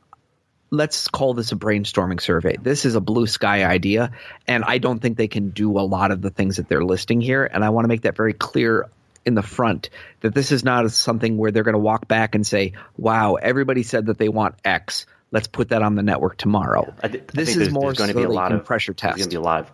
Let's 0.72 1.08
call 1.08 1.34
this 1.34 1.52
a 1.52 1.56
brainstorming 1.56 2.20
survey. 2.20 2.56
This 2.60 2.86
is 2.86 2.94
a 2.94 3.00
blue 3.00 3.26
sky 3.26 3.64
idea, 3.64 4.12
and 4.48 4.64
I 4.64 4.78
don't 4.78 5.00
think 5.00 5.18
they 5.18 5.28
can 5.28 5.50
do 5.50 5.78
a 5.78 5.84
lot 5.84 6.10
of 6.10 6.22
the 6.22 6.30
things 6.30 6.56
that 6.56 6.66
they're 6.66 6.82
listing 6.82 7.20
here. 7.20 7.44
And 7.44 7.62
I 7.62 7.68
want 7.68 7.84
to 7.84 7.88
make 7.88 8.02
that 8.02 8.16
very 8.16 8.32
clear 8.32 8.88
in 9.26 9.34
the 9.34 9.42
front 9.42 9.90
that 10.20 10.34
this 10.34 10.50
is 10.50 10.64
not 10.64 10.90
something 10.90 11.36
where 11.36 11.50
they're 11.50 11.62
going 11.62 11.74
to 11.74 11.78
walk 11.78 12.08
back 12.08 12.34
and 12.34 12.46
say, 12.46 12.72
"Wow, 12.96 13.34
everybody 13.34 13.82
said 13.82 14.06
that 14.06 14.16
they 14.16 14.30
want 14.30 14.54
X. 14.64 15.04
Let's 15.30 15.46
put 15.46 15.68
that 15.68 15.82
on 15.82 15.94
the 15.94 16.02
network 16.02 16.38
tomorrow." 16.38 16.94
Thi- 17.02 17.18
I 17.18 17.22
this 17.32 17.54
is 17.56 17.70
more 17.70 17.92
there's 17.92 17.98
going 17.98 18.10
to 18.10 18.16
be 18.16 18.22
a 18.22 18.28
lot 18.30 18.52
of 18.52 18.64
pressure 18.64 18.94
There's 18.98 19.16
going 19.16 19.24
to 19.24 19.28
be 19.28 19.36
a 19.36 19.40
lot 19.40 19.60
of 19.60 19.72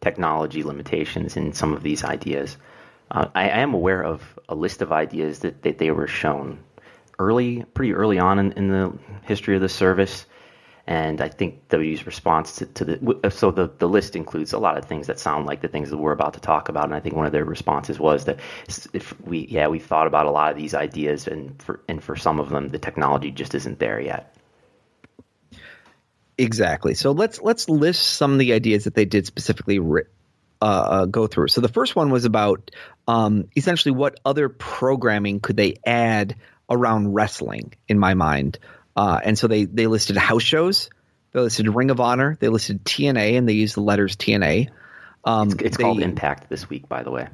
technology 0.00 0.62
limitations 0.62 1.36
in 1.36 1.52
some 1.52 1.74
of 1.74 1.82
these 1.82 2.02
ideas. 2.02 2.56
Uh, 3.10 3.26
I, 3.34 3.44
I 3.44 3.58
am 3.58 3.74
aware 3.74 4.02
of 4.02 4.22
a 4.48 4.54
list 4.54 4.82
of 4.82 4.90
ideas 4.90 5.40
that, 5.40 5.62
that 5.62 5.78
they 5.78 5.90
were 5.90 6.06
shown 6.06 6.58
early, 7.18 7.64
pretty 7.74 7.94
early 7.94 8.18
on 8.18 8.38
in, 8.38 8.52
in 8.52 8.68
the 8.68 8.92
history 9.22 9.54
of 9.54 9.62
the 9.62 9.68
service. 9.68 10.26
And 10.86 11.22
I 11.22 11.28
think 11.28 11.68
W's 11.70 12.04
response 12.04 12.56
to, 12.56 12.66
to 12.66 12.84
the 12.84 13.30
so 13.30 13.50
the, 13.50 13.70
the 13.78 13.88
list 13.88 14.16
includes 14.16 14.52
a 14.52 14.58
lot 14.58 14.76
of 14.76 14.84
things 14.84 15.06
that 15.06 15.18
sound 15.18 15.46
like 15.46 15.62
the 15.62 15.68
things 15.68 15.88
that 15.88 15.96
we're 15.96 16.12
about 16.12 16.34
to 16.34 16.40
talk 16.40 16.68
about. 16.68 16.84
And 16.84 16.94
I 16.94 17.00
think 17.00 17.16
one 17.16 17.24
of 17.24 17.32
their 17.32 17.44
responses 17.44 17.98
was 17.98 18.26
that 18.26 18.38
if 18.92 19.18
we 19.22 19.46
yeah 19.46 19.68
we've 19.68 19.84
thought 19.84 20.06
about 20.06 20.26
a 20.26 20.30
lot 20.30 20.50
of 20.52 20.58
these 20.58 20.74
ideas, 20.74 21.26
and 21.26 21.60
for 21.62 21.80
and 21.88 22.04
for 22.04 22.16
some 22.16 22.38
of 22.38 22.50
them 22.50 22.68
the 22.68 22.78
technology 22.78 23.30
just 23.30 23.54
isn't 23.54 23.78
there 23.78 23.98
yet. 23.98 24.36
Exactly. 26.36 26.92
So 26.92 27.12
let's 27.12 27.40
let's 27.40 27.68
list 27.68 28.02
some 28.02 28.32
of 28.34 28.38
the 28.38 28.52
ideas 28.52 28.84
that 28.84 28.94
they 28.94 29.06
did 29.06 29.24
specifically 29.24 29.78
ri- 29.78 30.04
uh, 30.60 30.64
uh, 30.64 31.06
go 31.06 31.26
through. 31.26 31.48
So 31.48 31.60
the 31.60 31.68
first 31.68 31.96
one 31.96 32.10
was 32.10 32.24
about 32.24 32.70
um, 33.06 33.48
essentially 33.56 33.92
what 33.92 34.18
other 34.24 34.48
programming 34.48 35.40
could 35.40 35.56
they 35.56 35.76
add 35.86 36.36
around 36.74 37.14
wrestling. 37.14 37.74
In 37.88 37.98
my 37.98 38.14
mind, 38.14 38.58
uh, 38.96 39.20
and 39.22 39.38
so 39.38 39.46
they 39.46 39.64
they 39.64 39.86
listed 39.86 40.16
house 40.16 40.42
shows, 40.42 40.90
they 41.32 41.40
listed 41.40 41.68
Ring 41.74 41.90
of 41.90 42.00
Honor, 42.00 42.36
they 42.40 42.48
listed 42.48 42.84
TNA, 42.84 43.36
and 43.38 43.48
they 43.48 43.54
used 43.54 43.76
the 43.76 43.80
letters 43.82 44.16
TNA. 44.16 44.68
Um, 45.24 45.48
It's, 45.48 45.62
it's 45.62 45.76
they- 45.76 45.82
called 45.84 46.00
Impact 46.00 46.48
this 46.50 46.68
week, 46.68 46.88
by 46.88 47.02
the 47.02 47.10
way. 47.10 47.28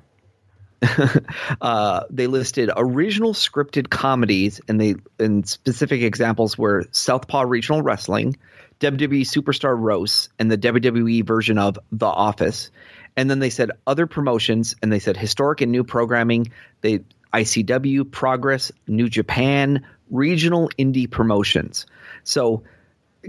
uh, 1.61 2.05
they 2.11 2.27
listed 2.27 2.71
original 2.75 3.35
scripted 3.35 3.91
comedies, 3.91 4.61
and 4.69 4.81
they 4.81 4.95
and 5.19 5.47
specific 5.47 6.03
examples 6.03 6.57
were 6.57 6.87
Southpaw 6.91 7.43
Regional 7.43 7.83
Wrestling, 7.83 8.37
WWE 8.81 9.23
Superstar 9.23 9.79
Roast, 9.79 10.31
and 10.39 10.51
the 10.51 10.57
WWE 10.59 11.27
version 11.27 11.59
of 11.59 11.79
The 11.93 12.07
Office. 12.07 12.71
And 13.17 13.29
then 13.29 13.41
they 13.41 13.51
said 13.51 13.73
other 13.87 14.07
promotions, 14.07 14.77
and 14.83 14.91
they 14.91 15.01
said 15.01 15.17
historic 15.17 15.61
and 15.61 15.71
new 15.71 15.85
programming. 15.85 16.53
They 16.81 17.01
ICW, 17.33 18.11
Progress, 18.11 18.73
New 18.87 19.09
Japan, 19.09 19.87
regional 20.11 20.71
indie 20.79 21.11
promotions. 21.11 21.87
So 22.25 22.65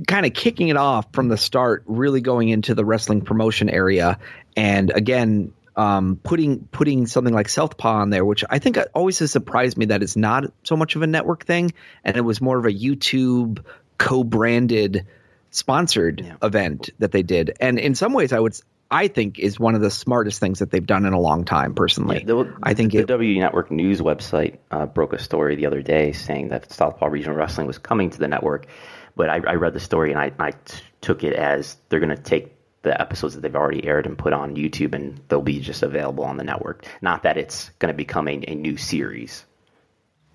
kind 0.07 0.25
of 0.25 0.33
kicking 0.33 0.69
it 0.69 0.77
off 0.77 1.11
from 1.13 1.27
the 1.27 1.37
start, 1.37 1.83
really 1.85 2.21
going 2.21 2.49
into 2.49 2.73
the 2.75 2.85
wrestling 2.85 3.21
promotion 3.21 3.69
area, 3.69 4.19
and 4.55 4.89
again, 4.89 5.53
um, 5.75 6.19
putting 6.21 6.59
putting 6.65 7.07
something 7.07 7.33
like 7.33 7.47
Southpaw 7.47 8.01
on 8.01 8.09
there, 8.09 8.25
which 8.25 8.43
I 8.49 8.59
think 8.59 8.77
always 8.93 9.19
has 9.19 9.31
surprised 9.31 9.77
me 9.77 9.85
that 9.85 10.03
it's 10.03 10.17
not 10.17 10.45
so 10.63 10.75
much 10.75 10.95
of 10.95 11.01
a 11.01 11.07
network 11.07 11.45
thing, 11.45 11.71
and 12.03 12.17
it 12.17 12.21
was 12.21 12.41
more 12.41 12.57
of 12.57 12.65
a 12.65 12.71
YouTube 12.71 13.63
co-branded 13.97 15.05
sponsored 15.51 16.21
Yeah. 16.21 16.35
event 16.41 16.89
that 16.99 17.11
they 17.11 17.23
did, 17.23 17.55
and 17.59 17.79
in 17.79 17.95
some 17.95 18.13
ways, 18.13 18.33
I 18.33 18.39
would 18.39 18.53
I 18.91 19.07
think 19.07 19.39
is 19.39 19.57
one 19.57 19.73
of 19.73 19.81
the 19.81 19.89
smartest 19.89 20.41
things 20.41 20.59
that 20.59 20.69
they've 20.69 20.85
done 20.85 21.05
in 21.05 21.13
a 21.13 21.19
long 21.19 21.45
time. 21.45 21.73
Personally, 21.73 22.19
Yeah, 22.19 22.25
the, 22.25 22.57
I 22.61 22.73
think 22.73 22.91
the, 22.91 22.99
it, 22.99 23.07
W 23.07 23.39
Network 23.39 23.71
news 23.71 24.01
website 24.01 24.57
uh, 24.69 24.85
broke 24.85 25.13
a 25.13 25.19
story 25.19 25.55
the 25.55 25.65
other 25.65 25.81
day 25.81 26.11
saying 26.11 26.49
that 26.49 26.71
Southpaw 26.71 27.07
Regional 27.07 27.37
Wrestling 27.37 27.67
was 27.67 27.77
coming 27.77 28.09
to 28.09 28.19
the 28.19 28.27
network, 28.27 28.67
but 29.15 29.29
I, 29.29 29.35
I 29.35 29.55
read 29.55 29.73
the 29.73 29.79
story 29.79 30.11
and 30.11 30.19
I, 30.19 30.33
I 30.37 30.51
t- 30.51 30.83
took 30.99 31.23
it 31.23 31.33
as 31.33 31.77
they're 31.87 32.01
going 32.01 32.15
to 32.15 32.21
take 32.21 32.53
the 32.81 32.99
episodes 32.99 33.35
that 33.35 33.41
they've 33.41 33.55
already 33.55 33.85
aired 33.85 34.05
and 34.05 34.17
put 34.17 34.33
on 34.33 34.55
YouTube 34.55 34.93
and 34.93 35.21
they'll 35.29 35.41
be 35.41 35.61
just 35.61 35.83
available 35.83 36.25
on 36.25 36.35
the 36.35 36.43
network. 36.43 36.85
Not 37.01 37.23
that 37.23 37.37
it's 37.37 37.69
going 37.79 37.93
to 37.93 37.97
become 37.97 38.27
a, 38.27 38.43
a 38.47 38.55
new 38.55 38.75
series. 38.75 39.45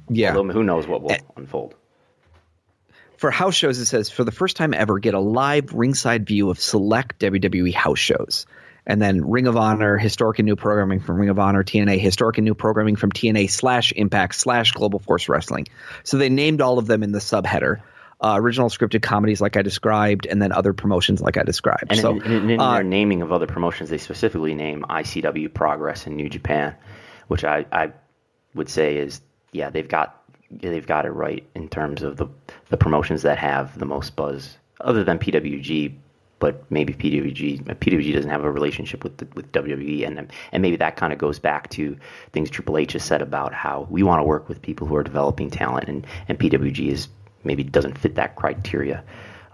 yeah. 0.09 0.35
Although 0.35 0.53
who 0.53 0.63
knows 0.63 0.87
what 0.87 1.03
will 1.03 1.17
unfold. 1.37 1.75
For 3.17 3.31
house 3.31 3.55
shows, 3.55 3.79
it 3.79 3.87
says 3.87 4.11
for 4.11 4.25
the 4.25 4.33
first 4.33 4.57
time 4.57 4.75
ever, 4.75 4.99
get 4.99 5.15
a 5.15 5.21
live 5.21 5.73
ringside 5.73 6.27
view 6.27 6.51
of 6.51 6.61
select 6.61 7.19
WWE 7.21 7.73
house 7.75 7.99
shows. 7.99 8.47
And 8.87 9.03
then 9.03 9.29
Ring 9.29 9.49
of 9.49 9.57
Honor, 9.57 9.99
historic 9.99 10.39
and 10.39 10.47
new 10.47 10.55
programming 10.55 11.01
from 11.01 11.19
Ring 11.19 11.29
of 11.29 11.39
Honor, 11.39 11.65
TNA, 11.65 11.99
historic 11.99 12.39
and 12.39 12.45
new 12.45 12.55
programming 12.55 12.95
from 12.95 13.11
TNA 13.11 13.51
slash 13.51 13.93
Impact 13.93 14.35
slash 14.35 14.73
Global 14.73 15.01
Force 15.01 15.29
Wrestling. 15.29 15.67
So 16.05 16.19
they 16.19 16.29
named 16.29 16.61
all 16.61 16.79
of 16.79 16.87
them 16.87 17.03
in 17.03 17.11
the 17.11 17.19
subheader. 17.19 17.81
uh, 18.21 18.35
original 18.39 18.69
scripted 18.69 19.03
comedies 19.03 19.41
like 19.41 19.57
I 19.57 19.63
described, 19.63 20.27
and 20.27 20.41
then 20.41 20.53
other 20.53 20.73
promotions 20.73 21.21
like 21.21 21.37
I 21.37 21.43
described. 21.43 21.87
And 21.91 22.01
so, 22.01 22.13
in, 22.13 22.33
in, 22.33 22.51
in 22.51 22.61
uh, 22.61 22.75
their 22.75 22.83
naming 22.85 23.23
of 23.23 23.33
other 23.33 23.47
promotions, 23.47 23.91
they 23.91 23.99
specifically 23.99 24.55
name 24.55 24.85
ICW, 24.89 25.53
Progress, 25.53 26.07
and 26.07 26.17
New 26.17 26.29
Japan, 26.29 26.75
which 27.29 27.45
I, 27.45 27.67
I 27.71 27.93
would 28.55 28.69
say 28.69 28.97
is 28.97 29.21
yeah 29.53 29.71
they've 29.71 29.89
got 29.89 30.23
they've 30.61 30.87
got 30.87 31.07
it 31.07 31.11
right 31.11 31.45
in 31.55 31.69
terms 31.69 32.03
of 32.03 32.17
the 32.17 32.27
the 32.69 32.77
promotions 32.77 33.23
that 33.23 33.39
have 33.39 33.79
the 33.79 33.87
most 33.87 34.17
buzz, 34.17 34.57
other 34.81 35.05
than 35.05 35.19
PWG. 35.19 35.95
But 36.39 36.71
maybe 36.71 36.93
PWG 36.93 37.65
PWG 37.65 38.13
doesn't 38.13 38.31
have 38.31 38.45
a 38.45 38.51
relationship 38.51 39.03
with 39.03 39.17
the, 39.17 39.27
with 39.35 39.51
WWE, 39.53 40.07
and 40.07 40.31
and 40.53 40.63
maybe 40.63 40.77
that 40.77 40.97
kind 40.97 41.13
of 41.13 41.19
goes 41.19 41.39
back 41.39 41.71
to 41.71 41.97
things 42.33 42.51
Triple 42.51 42.77
H 42.77 42.93
has 42.93 43.03
said 43.03 43.23
about 43.23 43.55
how 43.55 43.87
we 43.91 44.03
want 44.03 44.21
to 44.21 44.25
work 44.25 44.49
with 44.49 44.61
people 44.61 44.87
who 44.87 44.97
are 44.97 45.03
developing 45.03 45.51
talent, 45.51 45.89
and 45.89 46.07
and 46.29 46.39
PWG 46.39 46.89
is 46.89 47.09
maybe 47.43 47.63
doesn't 47.63 47.97
fit 47.97 48.17
that 48.17 48.37
criteria. 48.37 49.03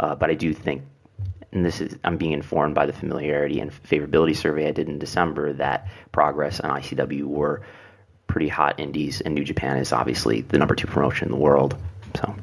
Uh, 0.00 0.16
but 0.16 0.30
I 0.30 0.34
do 0.34 0.52
think, 0.52 0.82
and 1.52 1.64
this 1.64 1.80
is 1.80 1.96
I'm 2.02 2.16
being 2.16 2.32
informed 2.32 2.74
by 2.74 2.86
the 2.86 2.92
familiarity 2.92 3.60
and 3.60 3.70
favorability 3.70 4.34
survey 4.34 4.66
I 4.66 4.72
did 4.72 4.88
in 4.88 4.98
December 4.98 5.52
that 5.52 5.86
Progress 6.10 6.58
and 6.58 6.72
ICW 6.72 7.24
were 7.24 7.62
pretty 8.32 8.48
hot 8.48 8.80
indies, 8.80 9.20
and 9.20 9.34
New 9.34 9.44
Japan 9.44 9.76
is 9.76 9.92
obviously 9.92 10.40
the 10.40 10.56
number 10.58 10.74
two 10.74 10.86
promotion 10.86 11.26
in 11.28 11.32
the 11.32 11.38
world. 11.38 11.76
So, 12.16 12.34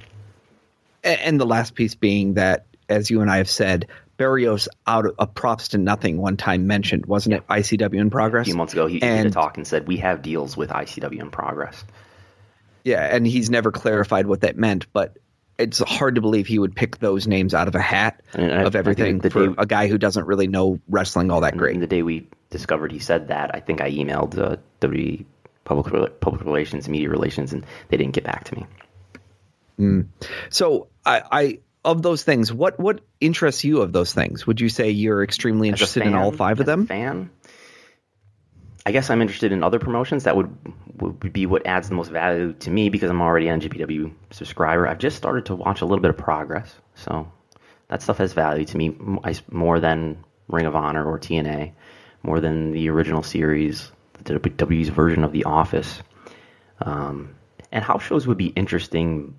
and 1.03 1.39
the 1.39 1.45
last 1.47 1.73
piece 1.73 1.95
being 1.95 2.35
that, 2.35 2.65
as 2.87 3.09
you 3.09 3.21
and 3.21 3.29
I 3.31 3.37
have 3.37 3.49
said, 3.49 3.87
Barrios 4.17 4.67
out 4.85 5.05
of, 5.07 5.15
of 5.17 5.33
props 5.33 5.69
to 5.69 5.77
nothing 5.79 6.17
one 6.17 6.37
time 6.37 6.67
mentioned, 6.67 7.05
wasn't 7.07 7.35
it? 7.35 7.47
ICW 7.47 7.95
in 7.99 8.09
progress. 8.09 8.43
A 8.45 8.49
few 8.51 8.55
months 8.55 8.73
ago, 8.73 8.85
he, 8.85 8.95
he 8.95 8.99
did 8.99 9.25
a 9.25 9.31
talk 9.31 9.57
and 9.57 9.65
said 9.65 9.87
we 9.87 9.97
have 9.97 10.21
deals 10.21 10.55
with 10.55 10.69
ICW 10.69 11.19
in 11.19 11.31
progress. 11.31 11.83
Yeah, 12.83 13.01
and 13.03 13.25
he's 13.25 13.49
never 13.49 13.71
clarified 13.71 14.27
what 14.27 14.41
that 14.41 14.57
meant, 14.57 14.85
but 14.93 15.17
it's 15.57 15.79
hard 15.79 16.15
to 16.15 16.21
believe 16.21 16.47
he 16.47 16.59
would 16.59 16.75
pick 16.75 16.99
those 16.99 17.27
names 17.27 17.53
out 17.53 17.67
of 17.67 17.75
a 17.75 17.81
hat 17.81 18.21
And 18.33 18.51
I- 18.51 18.63
of 18.63 18.75
everything 18.75 19.21
for 19.21 19.47
day- 19.47 19.55
a 19.57 19.65
guy 19.65 19.87
who 19.87 19.97
doesn't 19.97 20.25
really 20.25 20.47
know 20.47 20.79
wrestling 20.87 21.31
all 21.31 21.41
that 21.41 21.57
great. 21.57 21.79
the 21.79 21.87
day 21.87 22.03
we 22.03 22.27
discovered 22.49 22.91
he 22.91 22.99
said 22.99 23.27
that, 23.29 23.51
I 23.55 23.59
think 23.59 23.81
I 23.81 23.91
emailed 23.91 24.37
uh, 24.37 24.57
WWE 24.81 25.25
public 25.69 26.19
public 26.19 26.43
relations, 26.43 26.89
media 26.89 27.09
relations, 27.09 27.53
and 27.53 27.65
they 27.89 27.97
didn't 27.97 28.13
get 28.13 28.23
back 28.23 28.45
to 28.45 28.55
me. 28.55 28.65
Mm. 29.79 30.07
So 30.49 30.87
I, 31.05 31.21
I 31.31 31.59
of 31.85 32.01
those 32.01 32.23
things, 32.23 32.51
what 32.51 32.79
what 32.79 33.01
interests 33.21 33.63
you 33.63 33.81
of 33.81 33.93
those 33.93 34.13
things? 34.13 34.47
Would 34.47 34.59
you 34.59 34.69
say 34.69 34.89
you're 34.89 35.23
extremely 35.23 35.69
interested 35.69 36.05
in 36.05 36.15
all 36.15 36.31
five 36.31 36.59
of 36.59 36.65
them? 36.65 36.87
fan, 36.87 37.29
I 38.85 38.91
guess 38.91 39.09
I'm 39.09 39.21
interested 39.21 39.51
in 39.51 39.63
other 39.63 39.79
promotions. 39.79 40.23
That 40.23 40.35
would 40.35 40.55
would 40.99 41.31
be 41.31 41.45
what 41.45 41.65
adds 41.65 41.87
the 41.87 41.95
most 41.95 42.09
value 42.09 42.53
to 42.53 42.71
me 42.71 42.89
because 42.89 43.09
I'm 43.09 43.21
already 43.21 43.47
an 43.47 43.61
GPW 43.61 44.11
subscriber. 44.31 44.87
I've 44.87 44.97
just 44.97 45.17
started 45.17 45.45
to 45.45 45.55
watch 45.55 45.81
a 45.81 45.85
little 45.85 46.01
bit 46.01 46.09
of 46.09 46.17
Progress, 46.17 46.73
so 46.95 47.31
that 47.89 48.01
stuff 48.01 48.17
has 48.17 48.33
value 48.33 48.65
to 48.65 48.77
me 48.77 48.87
m- 48.87 49.19
I 49.23 49.29
s- 49.29 49.43
more 49.51 49.79
than 49.79 50.23
Ring 50.47 50.65
of 50.65 50.75
Honor 50.75 51.05
or 51.05 51.19
TNA, 51.19 51.73
more 52.23 52.39
than 52.39 52.71
the 52.71 52.89
original 52.89 53.23
series, 53.23 53.91
the 54.23 54.39
WWE's 54.39 54.89
version 54.89 55.23
of 55.23 55.31
The 55.31 55.45
Office. 55.45 56.01
Um, 56.81 57.35
and 57.71 57.83
house 57.83 58.03
shows 58.03 58.25
would 58.27 58.37
be 58.37 58.47
interesting, 58.47 59.35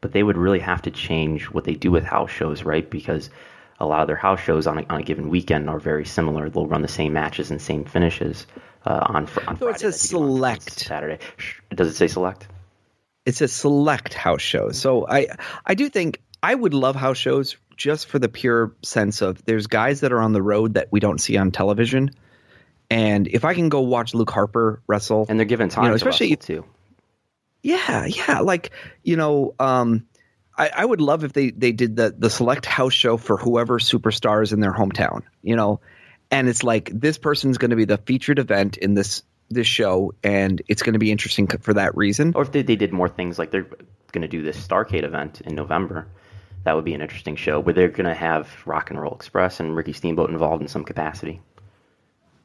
but 0.00 0.12
they 0.12 0.22
would 0.22 0.36
really 0.36 0.60
have 0.60 0.82
to 0.82 0.90
change 0.90 1.44
what 1.44 1.64
they 1.64 1.74
do 1.74 1.90
with 1.90 2.04
house 2.04 2.30
shows, 2.30 2.62
right? 2.62 2.88
Because 2.88 3.28
a 3.78 3.86
lot 3.86 4.00
of 4.02 4.06
their 4.06 4.16
house 4.16 4.40
shows 4.40 4.66
on 4.66 4.78
a, 4.78 4.86
on 4.88 5.00
a 5.00 5.02
given 5.02 5.28
weekend 5.28 5.68
are 5.68 5.78
very 5.80 6.04
similar. 6.04 6.48
They'll 6.48 6.66
run 6.66 6.82
the 6.82 6.88
same 6.88 7.12
matches 7.12 7.50
and 7.50 7.60
same 7.60 7.84
finishes 7.84 8.46
uh, 8.86 9.06
on 9.08 9.26
fr- 9.26 9.40
on 9.46 9.56
So 9.58 9.66
Friday. 9.66 9.76
it 9.76 9.94
says 9.94 10.12
like 10.12 10.12
they 10.12 10.16
do 10.18 10.22
on 10.22 10.60
select. 10.60 10.70
Saturday. 10.80 11.18
Does 11.74 11.88
it 11.88 11.94
say 11.96 12.06
select? 12.08 12.46
It 13.26 13.34
says 13.36 13.52
select 13.52 14.14
house 14.14 14.42
shows. 14.42 14.78
So 14.78 15.06
I 15.06 15.28
I 15.64 15.74
do 15.74 15.88
think 15.88 16.20
I 16.42 16.54
would 16.54 16.72
love 16.74 16.96
house 16.96 17.18
shows 17.18 17.56
just 17.76 18.06
for 18.06 18.18
the 18.18 18.28
pure 18.28 18.74
sense 18.82 19.22
of 19.22 19.44
there's 19.44 19.66
guys 19.66 20.00
that 20.00 20.12
are 20.12 20.20
on 20.20 20.32
the 20.32 20.42
road 20.42 20.74
that 20.74 20.88
we 20.90 21.00
don't 21.00 21.18
see 21.20 21.36
on 21.36 21.50
television. 21.50 22.10
And 22.90 23.28
if 23.28 23.44
I 23.44 23.54
can 23.54 23.68
go 23.68 23.82
watch 23.82 24.14
Luke 24.14 24.30
Harper 24.30 24.82
wrestle, 24.86 25.26
And 25.28 25.38
they're 25.38 25.46
given 25.46 25.68
time, 25.68 25.84
know, 25.84 25.90
to 25.90 25.96
especially- 25.96 26.36
too. 26.36 26.64
Yeah, 27.62 28.06
yeah. 28.06 28.40
Like, 28.40 28.70
you 29.02 29.16
know, 29.16 29.54
um, 29.58 30.06
I, 30.56 30.70
I 30.76 30.84
would 30.84 31.00
love 31.00 31.24
if 31.24 31.32
they, 31.32 31.50
they 31.50 31.72
did 31.72 31.96
the, 31.96 32.14
the 32.16 32.30
select 32.30 32.66
house 32.66 32.94
show 32.94 33.16
for 33.16 33.36
whoever 33.36 33.78
superstar 33.78 34.42
is 34.42 34.52
in 34.52 34.60
their 34.60 34.72
hometown, 34.72 35.22
you 35.42 35.56
know, 35.56 35.80
and 36.30 36.48
it's 36.48 36.64
like 36.64 36.90
this 36.92 37.18
person's 37.18 37.58
going 37.58 37.70
to 37.70 37.76
be 37.76 37.84
the 37.84 37.98
featured 37.98 38.38
event 38.38 38.76
in 38.76 38.94
this 38.94 39.22
this 39.52 39.66
show, 39.66 40.14
and 40.22 40.62
it's 40.68 40.82
going 40.82 40.92
to 40.92 41.00
be 41.00 41.10
interesting 41.10 41.48
for 41.48 41.74
that 41.74 41.96
reason. 41.96 42.34
Or 42.36 42.42
if 42.42 42.52
they, 42.52 42.62
they 42.62 42.76
did 42.76 42.92
more 42.92 43.08
things 43.08 43.36
like 43.36 43.50
they're 43.50 43.66
going 44.12 44.22
to 44.22 44.28
do 44.28 44.42
this 44.42 44.56
Starcade 44.56 45.02
event 45.02 45.40
in 45.40 45.56
November, 45.56 46.06
that 46.62 46.76
would 46.76 46.84
be 46.84 46.94
an 46.94 47.02
interesting 47.02 47.34
show 47.34 47.58
where 47.58 47.74
they're 47.74 47.88
going 47.88 48.06
to 48.06 48.14
have 48.14 48.48
Rock 48.64 48.90
and 48.90 49.00
Roll 49.00 49.12
Express 49.12 49.58
and 49.58 49.74
Ricky 49.74 49.92
Steamboat 49.92 50.30
involved 50.30 50.62
in 50.62 50.68
some 50.68 50.84
capacity. 50.84 51.40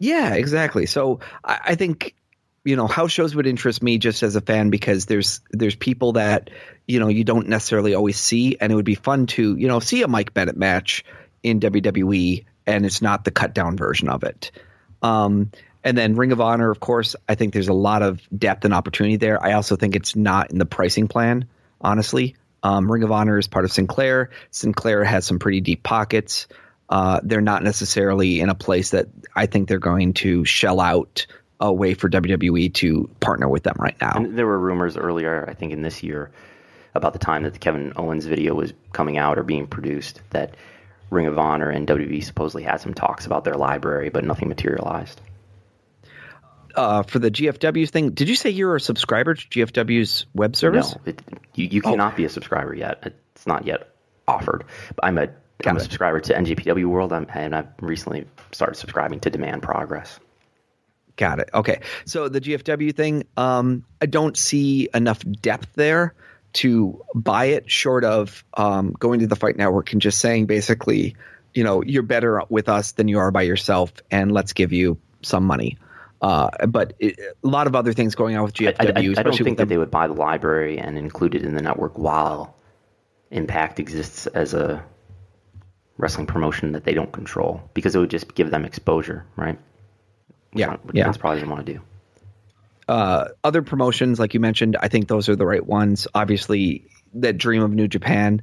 Yeah, 0.05 0.35
exactly. 0.35 0.85
So 0.85 1.19
I, 1.43 1.59
I 1.65 1.75
think 1.75 2.15
you 2.63 2.75
know 2.75 2.87
house 2.87 3.11
shows 3.11 3.35
would 3.35 3.47
interest 3.47 3.81
me 3.81 3.97
just 3.97 4.23
as 4.23 4.35
a 4.35 4.41
fan 4.41 4.69
because 4.69 5.05
there's 5.05 5.41
there's 5.51 5.75
people 5.75 6.13
that 6.13 6.49
you 6.87 6.99
know 6.99 7.07
you 7.07 7.23
don't 7.23 7.47
necessarily 7.47 7.95
always 7.95 8.17
see, 8.17 8.57
and 8.59 8.71
it 8.71 8.75
would 8.75 8.85
be 8.85 8.95
fun 8.95 9.25
to 9.27 9.55
you 9.55 9.67
know 9.67 9.79
see 9.79 10.03
a 10.03 10.07
Mike 10.07 10.33
Bennett 10.33 10.57
match 10.57 11.03
in 11.41 11.59
WWE, 11.59 12.45
and 12.67 12.85
it's 12.85 13.01
not 13.01 13.23
the 13.23 13.31
cut 13.31 13.55
down 13.55 13.77
version 13.77 14.07
of 14.07 14.23
it. 14.23 14.51
Um, 15.01 15.51
and 15.83 15.97
then 15.97 16.15
Ring 16.15 16.31
of 16.31 16.41
Honor, 16.41 16.71
of 16.71 16.79
course, 16.79 17.15
I 17.27 17.35
think 17.35 17.53
there's 17.53 17.67
a 17.67 17.73
lot 17.73 18.01
of 18.01 18.21
depth 18.35 18.65
and 18.65 18.73
opportunity 18.73 19.17
there. 19.17 19.43
I 19.43 19.53
also 19.53 19.75
think 19.75 19.95
it's 19.95 20.15
not 20.15 20.51
in 20.51 20.57
the 20.57 20.65
pricing 20.65 21.07
plan, 21.07 21.47
honestly. 21.81 22.35
Um, 22.63 22.91
Ring 22.91 23.03
of 23.03 23.11
Honor 23.11 23.37
is 23.37 23.47
part 23.47 23.65
of 23.65 23.71
Sinclair. 23.71 24.31
Sinclair 24.49 25.03
has 25.03 25.25
some 25.25 25.37
pretty 25.37 25.61
deep 25.61 25.83
pockets. 25.83 26.47
Uh, 26.89 27.19
they're 27.23 27.41
not 27.41 27.63
necessarily 27.63 28.39
in 28.41 28.49
a 28.49 28.55
place 28.55 28.91
that 28.91 29.07
I 29.35 29.45
think 29.47 29.67
they're 29.67 29.79
going 29.79 30.13
to 30.15 30.45
shell 30.45 30.79
out 30.79 31.25
a 31.59 31.73
way 31.73 31.93
for 31.93 32.09
WWE 32.09 32.73
to 32.75 33.09
partner 33.19 33.47
with 33.49 33.63
them 33.63 33.75
right 33.79 33.95
now. 33.99 34.13
And 34.17 34.37
there 34.37 34.45
were 34.45 34.59
rumors 34.59 34.95
earlier, 34.97 35.45
I 35.49 35.53
think 35.53 35.71
in 35.73 35.81
this 35.81 36.03
year, 36.03 36.29
about 36.93 37.13
the 37.13 37.19
time 37.19 37.43
that 37.43 37.53
the 37.53 37.59
Kevin 37.59 37.93
Owens 37.95 38.25
video 38.25 38.53
was 38.53 38.73
coming 38.91 39.17
out 39.17 39.37
or 39.39 39.43
being 39.43 39.65
produced, 39.67 40.21
that 40.31 40.55
Ring 41.09 41.25
of 41.27 41.39
Honor 41.39 41.69
and 41.69 41.87
WWE 41.87 42.23
supposedly 42.23 42.63
had 42.63 42.81
some 42.81 42.93
talks 42.93 43.25
about 43.25 43.45
their 43.45 43.55
library, 43.55 44.09
but 44.09 44.23
nothing 44.23 44.49
materialized. 44.49 45.21
Uh, 46.75 47.03
for 47.03 47.19
the 47.19 47.31
GFW 47.31 47.89
thing, 47.89 48.09
did 48.11 48.27
you 48.27 48.35
say 48.35 48.49
you're 48.49 48.75
a 48.75 48.81
subscriber 48.81 49.33
to 49.33 49.47
GFW's 49.47 50.25
web 50.35 50.55
service? 50.57 50.93
No, 50.93 51.01
it, 51.05 51.21
you, 51.53 51.67
you 51.71 51.81
Oh. 51.85 51.91
cannot 51.91 52.17
be 52.17 52.25
a 52.25 52.29
subscriber 52.29 52.73
yet. 52.73 53.13
It's 53.33 53.47
not 53.47 53.65
yet 53.65 53.89
offered. 54.27 54.65
I'm 55.01 55.17
a 55.17 55.29
Got 55.61 55.71
I'm 55.71 55.77
a 55.77 55.79
subscriber 55.79 56.19
to 56.19 56.33
NJPW 56.33 56.85
World, 56.85 57.13
I'm, 57.13 57.27
and 57.33 57.55
I've 57.55 57.67
recently 57.79 58.25
started 58.51 58.75
subscribing 58.75 59.19
to 59.21 59.29
Demand 59.29 59.61
Progress. 59.63 60.19
Got 61.15 61.39
it. 61.39 61.49
Okay. 61.53 61.79
So 62.05 62.27
the 62.27 62.41
GFW 62.41 62.93
thing, 62.93 63.25
um, 63.37 63.85
I 64.01 64.05
don't 64.05 64.35
see 64.37 64.89
enough 64.93 65.19
depth 65.41 65.73
there 65.75 66.13
to 66.53 67.01
buy 67.13 67.45
it 67.45 67.71
short 67.71 68.03
of 68.03 68.43
um, 68.55 68.93
going 68.99 69.21
to 69.21 69.27
the 69.27 69.35
Fight 69.37 69.55
Network 69.57 69.93
and 69.93 70.01
just 70.01 70.19
saying 70.19 70.45
basically, 70.45 71.15
you 71.53 71.63
know, 71.63 71.81
you're 71.83 72.03
better 72.03 72.41
with 72.49 72.67
us 72.67 72.91
than 72.93 73.07
you 73.07 73.19
are 73.19 73.31
by 73.31 73.43
yourself, 73.43 73.93
and 74.11 74.31
let's 74.33 74.51
give 74.53 74.73
you 74.73 74.97
some 75.21 75.45
money. 75.45 75.77
Uh, 76.21 76.49
but 76.67 76.93
it, 76.99 77.17
a 77.43 77.47
lot 77.47 77.67
of 77.67 77.75
other 77.75 77.93
things 77.93 78.15
going 78.15 78.35
on 78.35 78.43
with 78.43 78.53
GFW, 78.53 78.75
I, 78.79 78.83
I- 79.17 79.19
I 79.19 79.23
don't 79.23 79.37
think 79.37 79.57
that 79.57 79.69
they 79.69 79.77
would 79.77 79.91
buy 79.91 80.07
the 80.07 80.13
library 80.13 80.79
and 80.79 80.97
include 80.97 81.33
it 81.35 81.43
in 81.43 81.55
the 81.55 81.61
network 81.61 81.97
while 81.97 82.55
Impact 83.31 83.79
exists 83.79 84.27
as 84.27 84.53
a 84.53 84.83
wrestling 85.97 86.27
promotion 86.27 86.73
that 86.73 86.83
they 86.83 86.93
don't 86.93 87.11
control 87.11 87.61
because 87.73 87.95
it 87.95 87.99
would 87.99 88.09
just 88.09 88.33
give 88.35 88.51
them 88.51 88.65
exposure, 88.65 89.25
right? 89.35 89.57
Which 90.51 90.59
Yeah, 90.61 90.67
one- 90.69 90.79
yeah. 90.93 91.05
Vince 91.05 91.17
probably 91.17 91.37
doesn't 91.37 91.49
want 91.49 91.65
to 91.65 91.73
do. 91.73 91.81
uh, 92.87 93.29
other 93.43 93.61
promotions, 93.61 94.19
like 94.19 94.33
you 94.33 94.39
mentioned, 94.39 94.77
I 94.79 94.89
think 94.89 95.07
those 95.07 95.27
are 95.29 95.35
the 95.35 95.45
right 95.45 95.65
ones. 95.65 96.07
Obviously, 96.13 96.85
that 97.15 97.37
dream 97.37 97.63
of 97.63 97.71
New 97.71 97.87
Japan. 97.87 98.41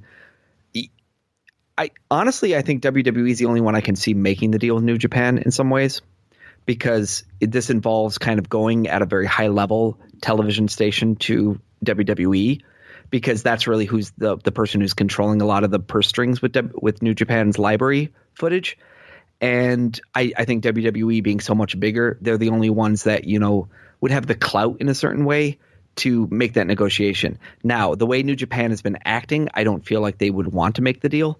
I 1.78 1.90
honestly, 2.10 2.54
I 2.54 2.60
think 2.62 2.82
WWE 2.82 3.30
is 3.30 3.38
the 3.38 3.46
only 3.46 3.60
one 3.62 3.74
I 3.74 3.80
can 3.80 3.96
see 3.96 4.12
making 4.14 4.50
the 4.50 4.58
deal 4.58 4.74
with 4.74 4.84
New 4.84 4.98
Japan 4.98 5.38
in 5.38 5.50
some 5.50 5.70
ways, 5.70 6.02
because 6.66 7.24
it, 7.40 7.50
this 7.50 7.70
involves 7.70 8.18
kind 8.18 8.38
of 8.38 8.48
going 8.48 8.88
at 8.88 9.00
a 9.00 9.06
very 9.06 9.26
high 9.26 9.48
level 9.48 9.98
television 10.20 10.68
station 10.68 11.16
to 11.16 11.60
WWE, 11.84 12.60
because 13.12 13.42
that's 13.42 13.66
really 13.68 13.84
who's 13.84 14.10
the 14.16 14.38
the 14.38 14.50
person 14.50 14.80
who's 14.80 14.94
controlling 14.94 15.42
a 15.42 15.44
lot 15.44 15.62
of 15.62 15.70
the 15.70 15.78
purse 15.78 16.08
strings 16.08 16.42
with 16.42 16.56
with 16.74 17.02
New 17.02 17.14
Japan's 17.14 17.58
library 17.58 18.12
footage. 18.34 18.76
And 19.40 20.00
I, 20.14 20.32
I 20.36 20.44
think 20.44 20.64
WWE 20.64 21.22
being 21.22 21.40
so 21.40 21.54
much 21.54 21.78
bigger, 21.78 22.16
they're 22.20 22.38
the 22.38 22.50
only 22.50 22.70
ones 22.70 23.04
that, 23.04 23.24
you 23.24 23.40
know, 23.40 23.68
would 24.00 24.12
have 24.12 24.24
the 24.24 24.36
clout 24.36 24.80
in 24.80 24.88
a 24.88 24.94
certain 24.94 25.24
way 25.24 25.58
to 25.96 26.28
make 26.30 26.54
that 26.54 26.68
negotiation. 26.68 27.38
Now, 27.64 27.96
the 27.96 28.06
way 28.06 28.22
New 28.22 28.36
Japan 28.36 28.70
has 28.70 28.82
been 28.82 28.98
acting, 29.04 29.48
I 29.52 29.64
don't 29.64 29.84
feel 29.84 30.00
like 30.00 30.16
they 30.16 30.30
would 30.30 30.46
want 30.46 30.76
to 30.76 30.82
make 30.82 31.00
the 31.00 31.08
deal, 31.08 31.38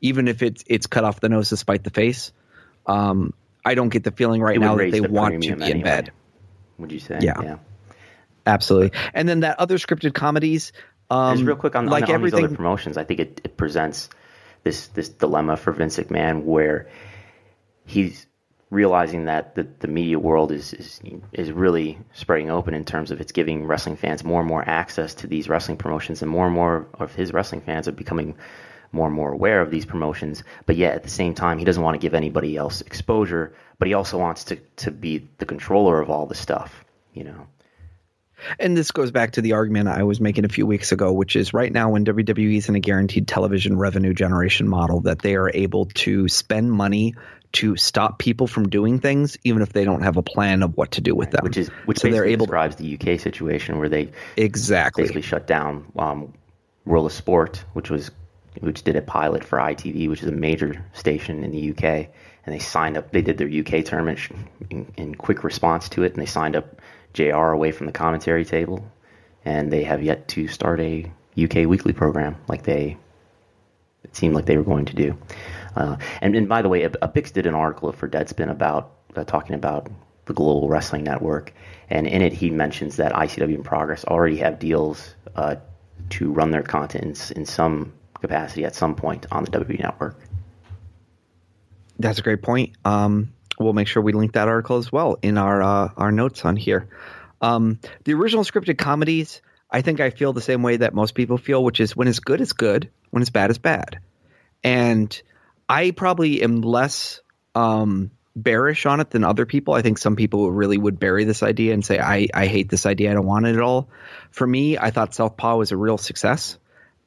even 0.00 0.28
if 0.28 0.42
it's 0.42 0.64
it's 0.66 0.86
cut 0.86 1.04
off 1.04 1.20
the 1.20 1.28
nose 1.28 1.50
to 1.50 1.56
spite 1.56 1.84
the 1.84 1.90
face. 1.90 2.32
Um, 2.86 3.34
I 3.64 3.74
don't 3.74 3.90
get 3.90 4.02
the 4.02 4.12
feeling 4.12 4.40
right 4.40 4.58
now 4.58 4.76
that 4.76 4.90
they 4.90 5.00
the 5.00 5.10
want 5.10 5.40
to 5.42 5.56
be 5.56 5.70
in 5.70 5.82
bed. 5.82 6.10
Would 6.78 6.90
you 6.90 7.00
say? 7.00 7.18
Yeah. 7.20 7.58
Absolutely. 8.46 8.98
And 9.14 9.28
then 9.28 9.40
that 9.40 9.60
other 9.60 9.78
scripted 9.78 10.14
comedies, 10.14 10.72
Um, 11.12 11.36
Just 11.36 11.46
real 11.46 11.56
quick 11.56 11.76
on, 11.76 11.86
like 11.86 12.08
on, 12.08 12.14
on 12.14 12.22
these 12.22 12.32
other 12.32 12.48
promotions, 12.48 12.96
I 12.96 13.04
think 13.04 13.20
it, 13.20 13.40
it 13.44 13.56
presents 13.58 14.08
this 14.62 14.86
this 14.88 15.10
dilemma 15.10 15.58
for 15.58 15.70
Vince 15.72 15.98
McMahon 15.98 16.44
where 16.44 16.88
he's 17.84 18.26
realizing 18.70 19.26
that 19.26 19.54
the, 19.54 19.68
the 19.80 19.88
media 19.88 20.18
world 20.18 20.50
is, 20.50 20.72
is 20.72 21.00
is 21.32 21.52
really 21.52 21.98
spreading 22.14 22.50
open 22.50 22.72
in 22.72 22.86
terms 22.86 23.10
of 23.10 23.20
it's 23.20 23.32
giving 23.32 23.66
wrestling 23.66 23.96
fans 23.96 24.24
more 24.24 24.40
and 24.40 24.48
more 24.48 24.66
access 24.66 25.14
to 25.16 25.26
these 25.26 25.50
wrestling 25.50 25.76
promotions 25.76 26.22
and 26.22 26.30
more 26.30 26.46
and 26.46 26.54
more 26.54 26.86
of 26.94 27.14
his 27.14 27.34
wrestling 27.34 27.60
fans 27.60 27.86
are 27.86 27.92
becoming 27.92 28.34
more 28.90 29.06
and 29.06 29.14
more 29.14 29.32
aware 29.32 29.60
of 29.60 29.70
these 29.70 29.84
promotions 29.84 30.42
but 30.64 30.76
yet 30.76 30.94
at 30.94 31.02
the 31.02 31.10
same 31.10 31.34
time 31.34 31.58
he 31.58 31.66
doesn't 31.66 31.82
want 31.82 31.94
to 31.94 31.98
give 31.98 32.14
anybody 32.14 32.56
else 32.56 32.80
exposure 32.80 33.54
but 33.78 33.88
he 33.88 33.92
also 33.92 34.16
wants 34.16 34.44
to, 34.44 34.56
to 34.76 34.90
be 34.90 35.28
the 35.36 35.46
controller 35.46 36.00
of 36.00 36.08
all 36.08 36.24
the 36.24 36.34
stuff 36.34 36.84
you 37.12 37.24
know 37.24 37.46
And 38.58 38.76
this 38.76 38.90
goes 38.90 39.10
back 39.10 39.32
to 39.32 39.42
the 39.42 39.52
argument 39.52 39.88
I 39.88 40.02
was 40.02 40.20
making 40.20 40.44
a 40.44 40.48
few 40.48 40.66
weeks 40.66 40.92
ago, 40.92 41.12
which 41.12 41.36
is 41.36 41.52
right 41.52 41.72
now 41.72 41.90
when 41.90 42.04
WWE 42.04 42.56
is 42.56 42.68
in 42.68 42.74
a 42.74 42.80
guaranteed 42.80 43.28
television 43.28 43.76
revenue 43.76 44.14
generation 44.14 44.68
model, 44.68 45.00
that 45.02 45.20
they 45.20 45.36
are 45.36 45.50
able 45.52 45.86
to 45.86 46.28
spend 46.28 46.72
money 46.72 47.14
to 47.52 47.76
stop 47.76 48.18
people 48.18 48.46
from 48.46 48.68
doing 48.68 48.98
things, 48.98 49.36
even 49.44 49.62
if 49.62 49.72
they 49.72 49.84
don't 49.84 50.02
have 50.02 50.16
a 50.16 50.22
plan 50.22 50.62
of 50.62 50.76
what 50.76 50.92
to 50.92 51.00
do 51.00 51.14
with 51.14 51.30
them. 51.30 51.40
which 51.42 51.56
is 51.56 51.68
which 51.84 51.98
so 51.98 52.08
they're 52.08 52.24
able 52.24 52.46
describes 52.46 52.76
the 52.76 52.98
UK 52.98 53.20
situation 53.20 53.78
where 53.78 53.88
they 53.88 54.10
exactly. 54.36 55.02
basically 55.02 55.22
shut 55.22 55.46
down 55.46 55.84
um, 55.96 56.32
World 56.84 57.06
of 57.06 57.12
Sport, 57.12 57.64
which 57.74 57.90
was 57.90 58.10
which 58.60 58.82
did 58.82 58.96
a 58.96 59.02
pilot 59.02 59.44
for 59.44 59.58
ITV, 59.58 60.08
which 60.08 60.22
is 60.22 60.28
a 60.28 60.32
major 60.32 60.84
station 60.92 61.42
in 61.42 61.50
the 61.52 61.70
UK, 61.70 61.84
and 62.44 62.54
they 62.54 62.58
signed 62.58 62.96
up. 62.96 63.10
They 63.12 63.22
did 63.22 63.38
their 63.38 63.48
UK 63.48 63.84
tournament 63.84 64.20
in, 64.70 64.92
in 64.96 65.14
quick 65.14 65.44
response 65.44 65.88
to 65.90 66.02
it, 66.04 66.12
and 66.12 66.20
they 66.20 66.26
signed 66.26 66.56
up 66.56 66.80
JR 67.12 67.50
away 67.50 67.72
from 67.72 67.86
the 67.86 67.92
commentary 67.92 68.44
table, 68.44 68.84
and 69.44 69.72
they 69.72 69.84
have 69.84 70.02
yet 70.02 70.28
to 70.28 70.48
start 70.48 70.80
a 70.80 71.10
UK 71.42 71.66
weekly 71.66 71.92
program 71.92 72.36
like 72.48 72.62
they 72.62 72.96
it 74.04 74.16
seemed 74.16 74.34
like 74.34 74.46
they 74.46 74.56
were 74.56 74.64
going 74.64 74.84
to 74.86 74.94
do. 74.94 75.16
Uh, 75.76 75.96
and, 76.20 76.34
and 76.34 76.48
by 76.48 76.60
the 76.60 76.68
way, 76.68 76.82
Abix 76.82 77.32
did 77.32 77.46
an 77.46 77.54
article 77.54 77.92
for 77.92 78.08
Deadspin 78.08 78.50
about 78.50 78.92
uh, 79.16 79.24
talking 79.24 79.54
about 79.54 79.88
the 80.26 80.34
Global 80.34 80.68
Wrestling 80.68 81.04
Network, 81.04 81.52
and 81.90 82.06
in 82.06 82.22
it 82.22 82.32
he 82.32 82.50
mentions 82.50 82.96
that 82.96 83.12
ICW 83.12 83.54
and 83.54 83.64
Progress 83.64 84.04
already 84.04 84.36
have 84.38 84.58
deals 84.58 85.14
uh, 85.36 85.56
to 86.10 86.32
run 86.32 86.50
their 86.50 86.62
content 86.62 87.30
in, 87.30 87.38
in 87.38 87.46
some 87.46 87.92
capacity 88.20 88.64
at 88.64 88.74
some 88.74 88.94
point 88.94 89.26
on 89.32 89.44
the 89.44 89.50
WWE 89.50 89.80
Network. 89.80 90.16
That's 91.98 92.18
a 92.18 92.22
great 92.22 92.42
point. 92.42 92.72
Um, 92.84 93.32
we'll 93.62 93.72
make 93.72 93.88
sure 93.88 94.02
we 94.02 94.12
link 94.12 94.32
that 94.32 94.48
article 94.48 94.78
as 94.78 94.90
well 94.90 95.18
in 95.22 95.38
our 95.38 95.62
uh, 95.62 95.90
our 95.96 96.12
notes 96.12 96.44
on 96.44 96.56
here. 96.56 96.88
Um, 97.40 97.80
the 98.04 98.14
original 98.14 98.44
scripted 98.44 98.78
comedies, 98.78 99.42
I 99.70 99.82
think 99.82 100.00
I 100.00 100.10
feel 100.10 100.32
the 100.32 100.40
same 100.40 100.62
way 100.62 100.76
that 100.76 100.94
most 100.94 101.14
people 101.14 101.38
feel, 101.38 101.62
which 101.62 101.80
is 101.80 101.96
when 101.96 102.08
it's 102.08 102.20
good, 102.20 102.40
it's 102.40 102.52
good. 102.52 102.90
When 103.10 103.22
it's 103.22 103.30
bad, 103.30 103.50
it's 103.50 103.58
bad. 103.58 103.98
And 104.62 105.20
I 105.68 105.90
probably 105.90 106.42
am 106.42 106.62
less 106.62 107.20
um, 107.54 108.10
bearish 108.36 108.86
on 108.86 109.00
it 109.00 109.10
than 109.10 109.24
other 109.24 109.46
people. 109.46 109.74
I 109.74 109.82
think 109.82 109.98
some 109.98 110.16
people 110.16 110.50
really 110.50 110.78
would 110.78 110.98
bury 110.98 111.24
this 111.24 111.42
idea 111.42 111.74
and 111.74 111.84
say, 111.84 111.98
I, 111.98 112.28
I 112.32 112.46
hate 112.46 112.68
this 112.68 112.86
idea. 112.86 113.10
I 113.10 113.14
don't 113.14 113.26
want 113.26 113.46
it 113.46 113.54
at 113.54 113.60
all. 113.60 113.88
For 114.30 114.46
me, 114.46 114.78
I 114.78 114.90
thought 114.90 115.14
Southpaw 115.14 115.56
was 115.56 115.72
a 115.72 115.76
real 115.76 115.98
success. 115.98 116.58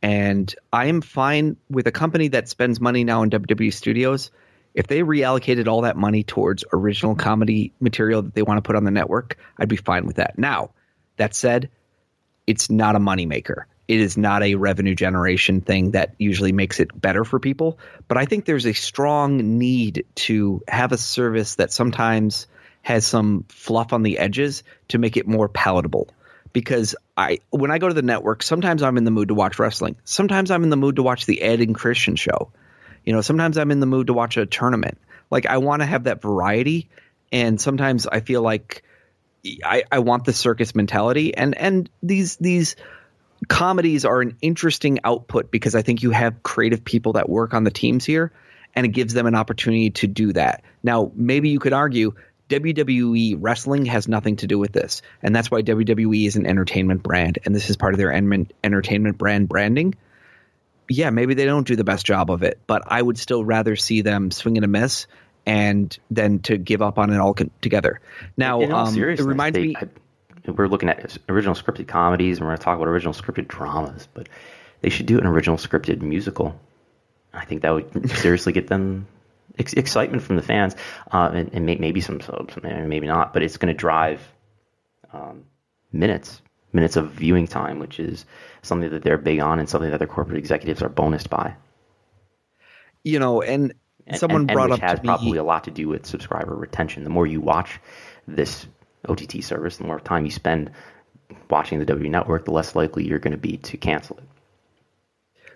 And 0.01 0.53
I 0.71 0.87
am 0.87 1.01
fine 1.01 1.57
with 1.69 1.87
a 1.87 1.91
company 1.91 2.27
that 2.29 2.47
spends 2.47 2.79
money 2.79 3.03
now 3.03 3.23
in 3.23 3.29
WWE 3.29 3.73
studios. 3.73 4.29
If 4.75 4.87
they 4.87 4.99
reallocated 4.99 5.67
all 5.67 5.81
that 5.81 5.95
money 5.95 6.23
towards 6.23 6.65
original 6.73 7.15
comedy 7.15 7.71
material 7.79 8.21
that 8.21 8.35
they 8.35 8.43
want 8.43 8.57
to 8.57 8.61
put 8.61 8.75
on 8.75 8.83
the 8.83 8.91
network, 8.91 9.37
I'd 9.57 9.69
be 9.69 9.77
fine 9.77 10.05
with 10.05 10.17
that. 10.17 10.37
Now, 10.37 10.71
that 11.15 11.33
said, 11.33 11.69
it's 12.45 12.69
not 12.69 12.97
a 12.97 12.99
moneymaker. 12.99 13.63
It 13.87 13.99
is 14.01 14.17
not 14.17 14.43
a 14.43 14.55
revenue 14.55 14.93
generation 14.93 15.61
thing 15.61 15.91
that 15.91 16.15
usually 16.17 16.51
makes 16.51 16.81
it 16.81 16.89
better 16.99 17.23
for 17.23 17.39
people. 17.39 17.79
But 18.09 18.17
I 18.17 18.25
think 18.25 18.43
there's 18.43 18.65
a 18.65 18.73
strong 18.73 19.57
need 19.57 20.05
to 20.15 20.61
have 20.67 20.91
a 20.91 20.97
service 20.97 21.55
that 21.55 21.71
sometimes 21.71 22.47
has 22.81 23.07
some 23.07 23.45
fluff 23.47 23.93
on 23.93 24.03
the 24.03 24.17
edges 24.17 24.63
to 24.89 24.97
make 24.97 25.15
it 25.15 25.25
more 25.25 25.47
palatable. 25.47 26.09
Because 26.51 26.95
I, 27.15 27.39
when 27.49 27.71
I 27.71 27.77
go 27.77 27.87
to 27.87 27.93
the 27.93 28.01
network, 28.01 28.43
sometimes 28.43 28.83
I'm 28.83 28.97
in 28.97 29.05
the 29.05 29.11
mood 29.11 29.29
to 29.29 29.33
watch 29.33 29.57
wrestling. 29.57 29.95
Sometimes 30.03 30.51
I'm 30.51 30.63
in 30.63 30.69
the 30.69 30.77
mood 30.77 30.97
to 30.97 31.03
watch 31.03 31.25
the 31.25 31.41
Edge 31.41 31.61
and 31.61 31.75
Christian 31.75 32.15
show. 32.15 32.51
You 33.05 33.13
know, 33.13 33.21
sometimes 33.21 33.57
I'm 33.57 33.71
in 33.71 33.79
the 33.79 33.85
mood 33.85 34.07
to 34.07 34.13
watch 34.13 34.37
a 34.37 34.45
tournament. 34.45 34.97
Like 35.31 35.45
I 35.45 35.57
want 35.59 35.81
to 35.81 35.85
have 35.85 36.05
that 36.05 36.21
variety, 36.21 36.89
and 37.31 37.59
sometimes 37.59 38.07
I 38.07 38.19
feel 38.19 38.41
like 38.41 38.83
I, 39.63 39.83
I 39.91 39.99
want 39.99 40.25
the 40.25 40.33
circus 40.33 40.75
mentality. 40.75 41.35
And 41.35 41.55
and 41.55 41.89
these 42.01 42.37
these 42.37 42.75
comedies 43.47 44.05
are 44.05 44.21
an 44.21 44.37
interesting 44.41 44.99
output 45.03 45.51
because 45.51 45.75
I 45.75 45.81
think 45.81 46.03
you 46.03 46.11
have 46.11 46.43
creative 46.43 46.83
people 46.83 47.13
that 47.13 47.29
work 47.29 47.53
on 47.53 47.63
the 47.63 47.71
teams 47.71 48.05
here, 48.05 48.31
and 48.73 48.85
it 48.85 48.89
gives 48.89 49.13
them 49.13 49.27
an 49.27 49.35
opportunity 49.35 49.91
to 49.91 50.07
do 50.07 50.33
that. 50.33 50.63
Now, 50.83 51.11
maybe 51.15 51.49
you 51.49 51.59
could 51.59 51.73
argue 51.73 52.13
WWE 52.49 53.37
wrestling 53.39 53.85
has 53.85 54.07
nothing 54.07 54.37
to 54.37 54.47
do 54.47 54.59
with 54.59 54.71
this, 54.71 55.01
and 55.21 55.35
that's 55.35 55.49
why 55.49 55.61
WWE 55.61 56.27
is 56.27 56.35
an 56.35 56.45
entertainment 56.45 57.03
brand, 57.03 57.39
and 57.45 57.55
this 57.55 57.69
is 57.69 57.77
part 57.77 57.93
of 57.93 57.97
their 57.97 58.11
en- 58.11 58.51
entertainment 58.63 59.17
brand 59.17 59.49
branding. 59.49 59.95
Yeah, 60.87 61.09
maybe 61.09 61.33
they 61.33 61.45
don't 61.45 61.65
do 61.65 61.75
the 61.75 61.83
best 61.83 62.05
job 62.05 62.29
of 62.29 62.43
it, 62.43 62.59
but 62.67 62.83
I 62.85 63.01
would 63.01 63.17
still 63.17 63.43
rather 63.43 63.75
see 63.75 64.01
them 64.01 64.31
swing 64.31 64.57
and 64.57 64.63
a 64.65 64.67
miss 64.67 65.07
and 65.45 65.97
then 66.09 66.39
to 66.39 66.57
give 66.57 66.81
up 66.81 66.97
on 66.97 67.11
it 67.11 67.17
all 67.17 67.35
together. 67.61 68.01
Now, 68.37 68.61
um, 68.61 68.97
it 68.97 69.19
reminds 69.19 69.55
they- 69.55 69.67
me. 69.67 69.75
I- 69.75 69.89
we're 70.51 70.67
looking 70.67 70.89
at 70.89 71.17
original 71.27 71.55
scripted 71.55 71.87
comedies, 71.87 72.37
and 72.37 72.45
we're 72.45 72.51
going 72.51 72.59
to 72.59 72.63
talk 72.63 72.75
about 72.77 72.87
original 72.87 73.13
scripted 73.13 73.47
dramas, 73.47 74.07
but 74.13 74.29
they 74.81 74.89
should 74.89 75.07
do 75.07 75.17
an 75.17 75.25
original 75.25 75.57
scripted 75.57 76.03
musical. 76.03 76.59
I 77.33 77.45
think 77.45 77.63
that 77.63 77.73
would 77.73 78.09
seriously 78.19 78.53
get 78.53 78.67
them 78.67 79.07
ex- 79.57 79.73
excitement 79.73 80.21
from 80.21 80.35
the 80.35 80.43
fans, 80.43 80.75
uh, 81.11 81.31
and, 81.33 81.49
and 81.51 81.65
may- 81.65 81.77
maybe 81.77 81.99
some, 81.99 82.21
some, 82.21 82.47
maybe 82.63 83.07
not, 83.07 83.33
but 83.33 83.41
it's 83.41 83.57
going 83.57 83.73
to 83.73 83.77
drive 83.77 84.21
um, 85.13 85.45
minutes, 85.91 86.41
minutes 86.73 86.95
of 86.95 87.11
viewing 87.11 87.47
time, 87.47 87.79
which 87.79 87.99
is 87.99 88.25
something 88.65 88.89
that 88.91 89.03
they're 89.03 89.17
big 89.17 89.39
on 89.39 89.59
and 89.59 89.69
something 89.69 89.91
that 89.91 89.97
their 89.99 90.07
corporate 90.07 90.37
executives 90.37 90.81
are 90.81 90.89
bonused 90.89 91.29
by. 91.29 91.55
you 93.03 93.19
know, 93.19 93.41
and, 93.41 93.73
And, 94.07 94.19
someone 94.19 94.41
and, 94.41 94.51
and 94.51 94.55
brought 94.55 94.69
which 94.69 94.79
up 94.81 94.81
has 94.81 94.99
to 94.99 95.03
me. 95.03 95.07
probably 95.07 95.37
a 95.37 95.43
lot 95.43 95.65
to 95.65 95.71
do 95.71 95.87
with 95.87 96.05
subscriber 96.05 96.55
retention. 96.55 97.03
The 97.03 97.09
more 97.09 97.27
you 97.27 97.41
watch 97.41 97.79
this 98.27 98.67
OTT 99.07 99.43
service, 99.43 99.77
the 99.77 99.83
more 99.85 99.99
time 99.99 100.25
you 100.25 100.31
spend 100.31 100.71
watching 101.49 101.79
the 101.79 101.85
W 101.85 102.09
Network, 102.09 102.45
the 102.45 102.51
less 102.51 102.75
likely 102.75 103.05
you're 103.07 103.19
going 103.19 103.31
to 103.33 103.37
be 103.37 103.57
to 103.57 103.77
cancel 103.77 104.17
it. 104.17 104.23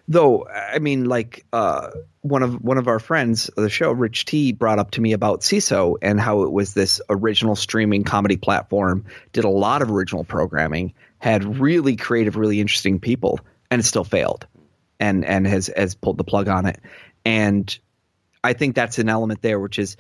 though 0.08 0.48
i 0.48 0.80
mean 0.80 1.06
like 1.06 1.46
uh, 1.54 1.90
one 2.22 2.42
of 2.44 2.56
one 2.64 2.78
of 2.78 2.88
our 2.88 3.00
friends 3.00 3.50
of 3.50 3.64
the 3.64 3.70
show 3.70 3.92
rich 3.92 4.26
t 4.26 4.52
brought 4.52 4.80
up 4.80 4.92
to 4.92 5.02
me 5.02 5.14
about 5.14 5.42
Seeso 5.42 5.96
and 6.02 6.20
how 6.20 6.42
it 6.44 6.52
was 6.52 6.74
this 6.74 7.02
original 7.10 7.56
streaming 7.56 8.04
comedy 8.04 8.38
platform 8.38 9.06
did 9.34 9.44
a 9.46 9.50
lot 9.50 9.82
of 9.84 9.92
original 9.92 10.24
programming 10.24 10.94
had 11.20 11.60
really 11.60 11.96
creative 11.96 12.36
really 12.36 12.60
interesting 12.60 13.00
people 13.00 13.40
and 13.70 13.80
it 13.80 13.86
still 13.86 14.04
failed 14.04 14.48
and 15.00 15.24
and 15.26 15.46
has 15.46 15.70
has 15.76 15.96
pulled 15.96 16.18
the 16.18 16.24
plug 16.24 16.48
on 16.48 16.66
it 16.66 16.80
and 17.26 17.80
i 18.44 18.54
think 18.54 18.76
that's 18.76 19.00
an 19.00 19.10
element 19.10 19.42
there 19.42 19.60
which 19.60 19.80
is 19.80 19.98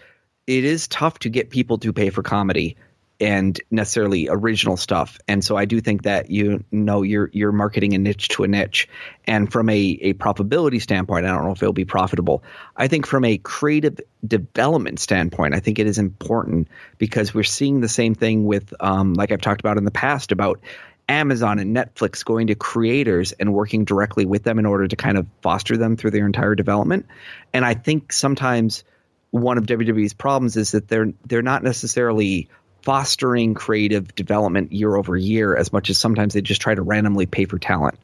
it 0.47 0.63
is 0.63 0.87
tough 0.87 1.19
to 1.19 1.29
get 1.29 1.49
people 1.49 1.77
to 1.77 1.93
pay 1.93 2.09
for 2.09 2.23
comedy 2.23 2.75
and 3.19 3.59
necessarily 3.69 4.29
original 4.29 4.77
stuff. 4.77 5.19
And 5.27 5.43
so 5.43 5.57
I 5.57 5.65
do 5.65 5.81
think 5.81 6.03
that 6.03 6.29
you 6.29 6.63
know 6.71 7.01
you're 7.01 7.29
you're 7.33 7.51
marketing 7.51 7.93
a 7.93 7.97
niche 7.97 8.29
to 8.29 8.43
a 8.43 8.47
niche. 8.47 8.87
And 9.25 9.51
from 9.51 9.69
a, 9.69 9.77
a 9.77 10.13
profitability 10.13 10.81
standpoint, 10.81 11.25
I 11.25 11.29
don't 11.29 11.43
know 11.43 11.51
if 11.51 11.61
it'll 11.61 11.73
be 11.73 11.85
profitable. 11.85 12.43
I 12.77 12.87
think 12.87 13.05
from 13.05 13.25
a 13.25 13.37
creative 13.37 13.99
development 14.25 14.99
standpoint, 14.99 15.53
I 15.53 15.59
think 15.59 15.79
it 15.79 15.87
is 15.87 15.97
important 15.97 16.69
because 16.97 17.33
we're 17.33 17.43
seeing 17.43 17.81
the 17.81 17.89
same 17.89 18.15
thing 18.15 18.45
with 18.45 18.73
um, 18.79 19.13
like 19.13 19.31
I've 19.31 19.41
talked 19.41 19.61
about 19.61 19.77
in 19.77 19.85
the 19.85 19.91
past 19.91 20.31
about 20.31 20.61
Amazon 21.09 21.57
and 21.57 21.75
Netflix 21.75 22.23
going 22.23 22.47
to 22.47 22.55
creators 22.55 23.31
and 23.33 23.51
working 23.51 23.83
directly 23.83 24.25
with 24.25 24.43
them 24.43 24.59
in 24.59 24.65
order 24.65 24.87
to 24.87 24.95
kind 24.95 25.17
of 25.17 25.25
foster 25.41 25.75
them 25.75 25.97
through 25.97 26.11
their 26.11 26.27
entire 26.27 26.53
development. 26.53 27.07
And 27.51 27.65
I 27.65 27.73
think 27.73 28.13
sometimes 28.13 28.83
one 29.31 29.57
of 29.57 29.65
WWE's 29.65 30.13
problems 30.13 30.55
is 30.55 30.71
that 30.71 30.87
they're 30.87 31.11
they're 31.25 31.41
not 31.41 31.63
necessarily 31.63 32.47
fostering 32.83 33.55
creative 33.55 34.15
development 34.15 34.71
year 34.71 34.95
over 34.95 35.17
year 35.17 35.55
as 35.55 35.73
much 35.73 35.89
as 35.89 35.97
sometimes 35.97 36.33
they 36.33 36.41
just 36.41 36.61
try 36.61 36.75
to 36.75 36.81
randomly 36.81 37.25
pay 37.25 37.45
for 37.45 37.57
talent. 37.57 37.97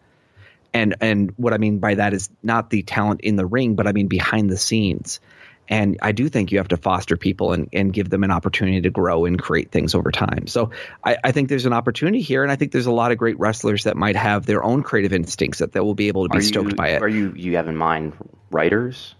And 0.73 0.95
and 0.99 1.31
what 1.37 1.53
I 1.53 1.57
mean 1.57 1.79
by 1.79 1.95
that 1.95 2.13
is 2.13 2.29
not 2.41 2.69
the 2.71 2.81
talent 2.81 3.21
in 3.21 3.35
the 3.35 3.45
ring, 3.45 3.75
but 3.75 3.87
I 3.87 3.91
mean 3.91 4.07
behind 4.07 4.49
the 4.49 4.57
scenes. 4.57 5.19
And 5.67 5.97
I 6.01 6.11
do 6.11 6.29
think 6.29 6.51
you 6.51 6.59
have 6.59 6.67
to 6.69 6.77
foster 6.77 7.17
people 7.17 7.53
and, 7.53 7.69
and 7.73 7.91
give 7.91 8.09
them 8.09 8.23
an 8.23 8.31
opportunity 8.31 8.81
to 8.81 8.89
grow 8.89 9.25
and 9.25 9.41
create 9.41 9.71
things 9.71 9.95
over 9.95 10.11
time. 10.11 10.47
So 10.47 10.71
I, 11.03 11.17
I 11.23 11.31
think 11.31 11.49
there's 11.49 11.65
an 11.65 11.73
opportunity 11.73 12.21
here, 12.21 12.43
and 12.43 12.51
I 12.51 12.55
think 12.55 12.71
there's 12.71 12.85
a 12.85 12.91
lot 12.91 13.11
of 13.11 13.17
great 13.17 13.39
wrestlers 13.39 13.85
that 13.85 13.97
might 13.97 14.15
have 14.15 14.45
their 14.45 14.63
own 14.63 14.83
creative 14.83 15.13
instincts 15.13 15.59
that, 15.59 15.73
that 15.73 15.83
will 15.83 15.95
be 15.95 16.07
able 16.07 16.27
to 16.27 16.29
be 16.29 16.39
Are 16.39 16.41
stoked 16.41 16.71
you, 16.71 16.75
by 16.75 16.89
it. 16.89 17.01
Are 17.01 17.07
you 17.07 17.33
you 17.35 17.55
have 17.55 17.67
in 17.67 17.75
mind 17.75 18.13
writers? 18.51 19.15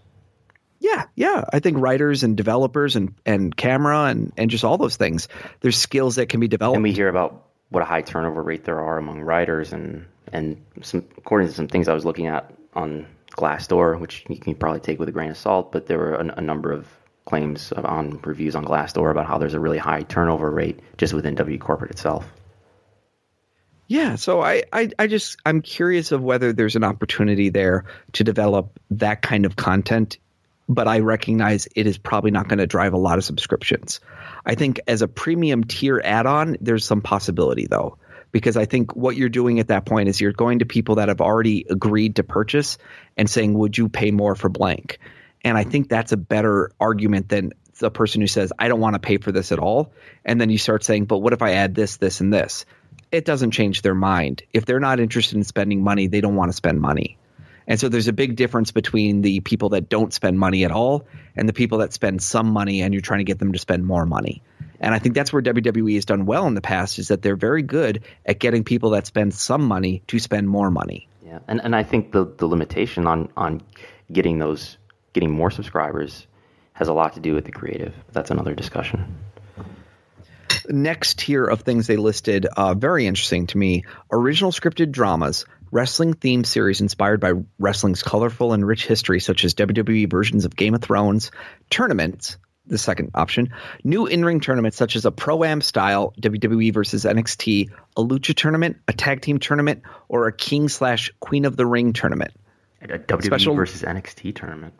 Yeah, 0.78 1.04
yeah. 1.14 1.44
I 1.52 1.60
think 1.60 1.78
writers 1.78 2.22
and 2.22 2.36
developers 2.36 2.96
and, 2.96 3.14
and 3.24 3.56
camera 3.56 4.04
and, 4.04 4.32
and 4.36 4.50
just 4.50 4.62
all 4.62 4.78
those 4.78 4.96
things. 4.96 5.28
There's 5.60 5.78
skills 5.78 6.16
that 6.16 6.28
can 6.28 6.38
be 6.38 6.48
developed. 6.48 6.76
And 6.76 6.82
we 6.82 6.92
hear 6.92 7.08
about 7.08 7.46
what 7.70 7.82
a 7.82 7.86
high 7.86 8.02
turnover 8.02 8.42
rate 8.42 8.64
there 8.64 8.80
are 8.80 8.98
among 8.98 9.20
writers 9.20 9.72
and 9.72 10.06
and 10.32 10.62
some 10.82 11.04
according 11.16 11.48
to 11.48 11.54
some 11.54 11.68
things 11.68 11.88
I 11.88 11.94
was 11.94 12.04
looking 12.04 12.26
at 12.26 12.52
on 12.74 13.06
Glassdoor, 13.36 14.00
which 14.00 14.24
you 14.28 14.38
can 14.38 14.54
probably 14.54 14.80
take 14.80 14.98
with 14.98 15.08
a 15.08 15.12
grain 15.12 15.30
of 15.30 15.36
salt, 15.36 15.72
but 15.72 15.86
there 15.86 15.98
were 15.98 16.14
a, 16.14 16.38
a 16.38 16.40
number 16.40 16.72
of 16.72 16.88
claims 17.26 17.72
on 17.72 18.20
reviews 18.24 18.54
on 18.54 18.64
Glassdoor 18.64 19.10
about 19.10 19.26
how 19.26 19.38
there's 19.38 19.54
a 19.54 19.60
really 19.60 19.78
high 19.78 20.02
turnover 20.02 20.50
rate 20.50 20.80
just 20.96 21.12
within 21.12 21.34
W 21.34 21.58
Corporate 21.58 21.90
itself. 21.90 22.26
Yeah, 23.88 24.16
so 24.16 24.40
I, 24.40 24.64
I, 24.72 24.90
I 24.98 25.06
just 25.06 25.36
I'm 25.44 25.62
curious 25.62 26.10
of 26.10 26.22
whether 26.22 26.52
there's 26.52 26.74
an 26.76 26.84
opportunity 26.84 27.50
there 27.50 27.84
to 28.14 28.24
develop 28.24 28.80
that 28.90 29.22
kind 29.22 29.44
of 29.46 29.54
content, 29.54 30.18
but 30.68 30.88
I 30.88 31.00
recognize 31.00 31.68
it 31.76 31.86
is 31.86 31.96
probably 31.96 32.32
not 32.32 32.48
going 32.48 32.58
to 32.58 32.66
drive 32.66 32.94
a 32.94 32.98
lot 32.98 33.18
of 33.18 33.24
subscriptions. 33.24 34.00
I 34.44 34.56
think 34.56 34.80
as 34.88 35.02
a 35.02 35.08
premium 35.08 35.62
tier 35.64 36.00
add-on, 36.04 36.56
there's 36.60 36.84
some 36.84 37.00
possibility 37.00 37.66
though, 37.66 37.98
because 38.36 38.58
I 38.58 38.66
think 38.66 38.94
what 38.94 39.16
you're 39.16 39.30
doing 39.30 39.60
at 39.60 39.68
that 39.68 39.86
point 39.86 40.10
is 40.10 40.20
you're 40.20 40.32
going 40.32 40.58
to 40.58 40.66
people 40.66 40.96
that 40.96 41.08
have 41.08 41.22
already 41.22 41.64
agreed 41.70 42.16
to 42.16 42.22
purchase 42.22 42.76
and 43.16 43.30
saying, 43.30 43.54
"Would 43.54 43.78
you 43.78 43.88
pay 43.88 44.10
more 44.10 44.34
for 44.34 44.50
blank?" 44.50 44.98
And 45.42 45.56
I 45.56 45.64
think 45.64 45.88
that's 45.88 46.12
a 46.12 46.18
better 46.18 46.70
argument 46.78 47.30
than 47.30 47.54
the 47.78 47.90
person 47.90 48.20
who 48.20 48.26
says, 48.26 48.52
"I 48.58 48.68
don't 48.68 48.80
want 48.80 48.92
to 48.92 48.98
pay 48.98 49.16
for 49.16 49.32
this 49.32 49.52
at 49.52 49.58
all," 49.58 49.94
and 50.22 50.38
then 50.38 50.50
you 50.50 50.58
start 50.58 50.84
saying, 50.84 51.06
"But 51.06 51.20
what 51.20 51.32
if 51.32 51.40
I 51.40 51.52
add 51.52 51.74
this, 51.74 51.96
this, 51.96 52.20
and 52.20 52.30
this?" 52.30 52.66
it 53.10 53.24
doesn't 53.24 53.52
change 53.52 53.80
their 53.80 53.94
mind. 53.94 54.42
If 54.52 54.66
they're 54.66 54.80
not 54.80 55.00
interested 55.00 55.36
in 55.36 55.44
spending 55.44 55.82
money, 55.82 56.08
they 56.08 56.20
don't 56.20 56.34
want 56.34 56.50
to 56.50 56.56
spend 56.56 56.80
money. 56.82 57.16
And 57.66 57.80
so 57.80 57.88
there's 57.88 58.08
a 58.08 58.12
big 58.12 58.36
difference 58.36 58.70
between 58.70 59.22
the 59.22 59.40
people 59.40 59.70
that 59.70 59.88
don't 59.88 60.12
spend 60.12 60.38
money 60.38 60.64
at 60.64 60.70
all 60.70 61.06
and 61.34 61.48
the 61.48 61.54
people 61.54 61.78
that 61.78 61.94
spend 61.94 62.22
some 62.22 62.48
money 62.48 62.82
and 62.82 62.92
you're 62.92 63.00
trying 63.00 63.20
to 63.20 63.24
get 63.24 63.38
them 63.38 63.52
to 63.52 63.58
spend 63.58 63.86
more 63.86 64.04
money. 64.04 64.42
And 64.80 64.94
I 64.94 64.98
think 64.98 65.14
that's 65.14 65.32
where 65.32 65.42
WWE 65.42 65.94
has 65.94 66.04
done 66.04 66.26
well 66.26 66.46
in 66.46 66.54
the 66.54 66.60
past 66.60 66.98
is 66.98 67.08
that 67.08 67.22
they're 67.22 67.36
very 67.36 67.62
good 67.62 68.04
at 68.24 68.38
getting 68.38 68.64
people 68.64 68.90
that 68.90 69.06
spend 69.06 69.34
some 69.34 69.62
money 69.62 70.02
to 70.08 70.18
spend 70.18 70.48
more 70.48 70.70
money. 70.70 71.08
Yeah. 71.24 71.40
And 71.48 71.60
and 71.60 71.74
I 71.74 71.82
think 71.82 72.12
the 72.12 72.24
the 72.24 72.46
limitation 72.46 73.06
on 73.06 73.28
on 73.36 73.62
getting 74.10 74.38
those 74.38 74.78
getting 75.12 75.30
more 75.30 75.50
subscribers 75.50 76.26
has 76.72 76.88
a 76.88 76.92
lot 76.92 77.14
to 77.14 77.20
do 77.20 77.34
with 77.34 77.44
the 77.44 77.52
creative. 77.52 77.94
That's 78.12 78.30
another 78.30 78.54
discussion 78.54 79.16
next 80.68 81.18
tier 81.18 81.44
of 81.44 81.60
things 81.60 81.86
they 81.86 81.96
listed, 81.96 82.46
uh, 82.46 82.74
very 82.74 83.06
interesting 83.06 83.46
to 83.48 83.58
me 83.58 83.84
original 84.10 84.52
scripted 84.52 84.90
dramas, 84.90 85.46
wrestling 85.70 86.14
themed 86.14 86.46
series 86.46 86.80
inspired 86.80 87.20
by 87.20 87.32
wrestling's 87.58 88.02
colorful 88.02 88.52
and 88.52 88.66
rich 88.66 88.86
history, 88.86 89.20
such 89.20 89.44
as 89.44 89.54
WWE 89.54 90.10
versions 90.10 90.44
of 90.44 90.56
Game 90.56 90.74
of 90.74 90.82
Thrones, 90.82 91.30
tournaments. 91.70 92.38
The 92.68 92.78
second 92.78 93.12
option, 93.14 93.52
new 93.84 94.06
in-ring 94.06 94.40
tournaments 94.40 94.76
such 94.76 94.96
as 94.96 95.04
a 95.04 95.12
pro-am 95.12 95.60
style 95.60 96.12
WWE 96.20 96.74
versus 96.74 97.04
NXT, 97.04 97.70
a 97.96 98.02
lucha 98.02 98.34
tournament, 98.34 98.78
a 98.88 98.92
tag 98.92 99.20
team 99.20 99.38
tournament, 99.38 99.82
or 100.08 100.26
a 100.26 100.32
King 100.32 100.68
slash 100.68 101.12
Queen 101.20 101.44
of 101.44 101.56
the 101.56 101.64
Ring 101.64 101.92
tournament. 101.92 102.32
A 102.82 102.88
WWE 102.98 103.24
Special, 103.24 103.54
versus 103.54 103.82
NXT 103.82 104.34
tournament. 104.34 104.74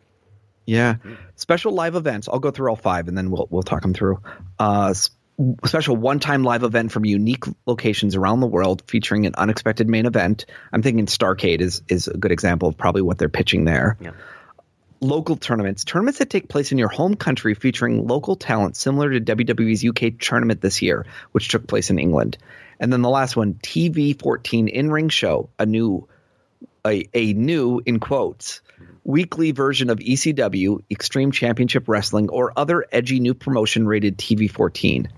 Yeah, 0.67 0.97
special 1.37 1.73
live 1.73 1.95
events. 1.95 2.29
I'll 2.29 2.41
go 2.41 2.51
through 2.51 2.71
all 2.71 2.77
five, 2.77 3.07
and 3.07 3.17
then 3.17 3.31
we'll 3.31 3.47
we'll 3.51 3.63
talk 3.63 3.83
them 3.83 3.95
through. 3.95 4.21
Uh, 4.59 4.93
special 5.65 5.97
one-time 5.97 6.45
live 6.45 6.63
event 6.63 6.91
from 6.91 7.05
unique 7.05 7.45
locations 7.67 8.17
around 8.17 8.41
the 8.41 8.47
world 8.47 8.83
featuring 8.87 9.27
an 9.27 9.35
unexpected 9.37 9.89
main 9.89 10.07
event. 10.07 10.47
I'm 10.73 10.83
thinking 10.83 11.07
Starcade 11.07 11.61
is 11.61 11.83
is 11.89 12.09
a 12.09 12.17
good 12.17 12.33
example 12.33 12.69
of 12.69 12.77
probably 12.77 13.03
what 13.03 13.19
they're 13.19 13.29
pitching 13.29 13.65
there. 13.65 13.97
Yeah. 14.01 14.13
Local 15.01 15.37
tournaments, 15.37 15.85
tournaments 15.85 16.21
that 16.21 16.31
take 16.31 16.49
place 16.49 16.73
in 16.73 16.79
your 16.79 16.89
home 16.89 17.15
country 17.15 17.55
featuring 17.55 18.07
local 18.07 18.37
talent 18.37 18.77
similar 18.77 19.11
to 19.11 19.21
WWE's 19.21 19.85
UK 19.85 20.19
tournament 20.19 20.61
this 20.61 20.81
year, 20.81 21.07
which 21.33 21.49
took 21.49 21.67
place 21.67 21.91
in 21.91 21.99
England. 21.99 22.39
And 22.81 22.93
then 22.93 23.03
the 23.03 23.11
last 23.11 23.37
one, 23.37 23.55
TV 23.55 24.19
14 24.21 24.69
in-ring 24.69 25.09
show, 25.09 25.51
a 25.59 25.67
new 25.67 26.09
a, 26.87 27.09
a 27.13 27.33
new 27.33 27.83
in 27.85 28.01
quotes 28.01 28.63
weekly 29.05 29.53
version 29.53 29.91
of 29.91 29.99
ECW, 29.99 30.83
Extreme 30.91 31.33
Championship 31.33 31.89
Wrestling, 31.89 32.29
or 32.29 32.53
other 32.57 32.85
edgy 32.91 33.21
new 33.21 33.35
promotion 33.35 33.87
rated 33.87 34.19
TV 34.19 34.51
14. 34.51 35.09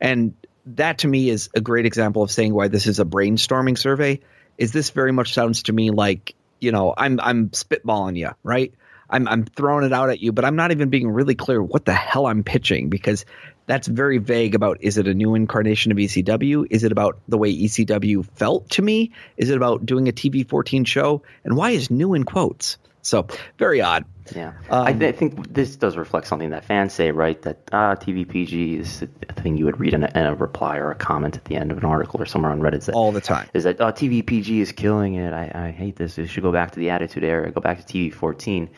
And 0.00 0.34
that 0.66 0.98
to 0.98 1.08
me 1.08 1.28
is 1.28 1.50
a 1.54 1.60
great 1.60 1.86
example 1.86 2.22
of 2.22 2.30
saying 2.30 2.54
why 2.54 2.68
this 2.68 2.86
is 2.86 3.00
a 3.00 3.04
brainstorming 3.04 3.76
survey. 3.76 4.20
Is 4.56 4.72
this 4.72 4.90
very 4.90 5.12
much 5.12 5.34
sounds 5.34 5.64
to 5.64 5.72
me 5.72 5.90
like, 5.90 6.34
you 6.60 6.72
know, 6.72 6.94
I'm 6.96 7.20
I'm 7.20 7.50
spitballing 7.50 8.16
you, 8.16 8.30
right? 8.42 8.72
I'm 9.14 9.28
I'm 9.28 9.44
throwing 9.44 9.84
it 9.84 9.92
out 9.92 10.10
at 10.10 10.20
you, 10.20 10.32
but 10.32 10.44
I'm 10.44 10.56
not 10.56 10.72
even 10.72 10.90
being 10.90 11.08
really 11.08 11.36
clear 11.36 11.62
what 11.62 11.84
the 11.84 11.94
hell 11.94 12.26
I'm 12.26 12.42
pitching 12.42 12.88
because 12.88 13.24
that's 13.66 13.86
very 13.86 14.18
vague 14.18 14.56
about 14.56 14.78
is 14.80 14.98
it 14.98 15.06
a 15.06 15.14
new 15.14 15.36
incarnation 15.36 15.92
of 15.92 15.98
ECW? 15.98 16.66
Is 16.68 16.82
it 16.82 16.90
about 16.90 17.20
the 17.28 17.38
way 17.38 17.54
ECW 17.54 18.26
felt 18.34 18.68
to 18.70 18.82
me? 18.82 19.12
Is 19.36 19.50
it 19.50 19.56
about 19.56 19.86
doing 19.86 20.08
a 20.08 20.12
TV 20.12 20.46
14 20.46 20.84
show? 20.84 21.22
And 21.44 21.56
why 21.56 21.70
is 21.70 21.90
new 21.90 22.14
in 22.14 22.24
quotes? 22.24 22.76
So 23.02 23.28
very 23.58 23.80
odd. 23.82 24.04
Yeah, 24.34 24.54
um, 24.70 24.86
I, 24.86 24.92
th- 24.94 25.14
I, 25.14 25.16
think 25.16 25.52
this 25.52 25.76
does 25.76 25.98
reflect 25.98 26.26
something 26.26 26.50
that 26.50 26.64
fans 26.64 26.94
say, 26.94 27.10
right? 27.10 27.40
That 27.42 27.58
uh, 27.70 27.96
TVPG 27.96 28.80
is 28.80 29.02
a 29.02 29.32
thing 29.34 29.58
you 29.58 29.66
would 29.66 29.78
read 29.78 29.92
in 29.92 30.02
a, 30.02 30.10
in 30.14 30.24
a, 30.24 30.34
reply 30.34 30.78
or 30.78 30.90
a 30.90 30.94
comment 30.94 31.36
at 31.36 31.44
the 31.44 31.56
end 31.56 31.70
of 31.70 31.76
an 31.76 31.84
article 31.84 32.22
or 32.22 32.24
somewhere 32.24 32.50
on 32.50 32.60
Reddit. 32.60 32.86
That, 32.86 32.94
all 32.94 33.12
the 33.12 33.20
time. 33.20 33.46
Is 33.52 33.64
that 33.64 33.78
uh, 33.82 33.92
TVPG 33.92 34.60
is 34.60 34.72
killing 34.72 35.16
it? 35.16 35.34
I, 35.34 35.66
I 35.66 35.70
hate 35.72 35.96
this. 35.96 36.16
It 36.16 36.28
should 36.28 36.42
go 36.42 36.52
back 36.52 36.70
to 36.72 36.80
the 36.80 36.88
Attitude 36.88 37.22
Era. 37.22 37.50
Go 37.50 37.60
back 37.60 37.84
to 37.84 37.92
TV 37.92 38.12
14. 38.12 38.70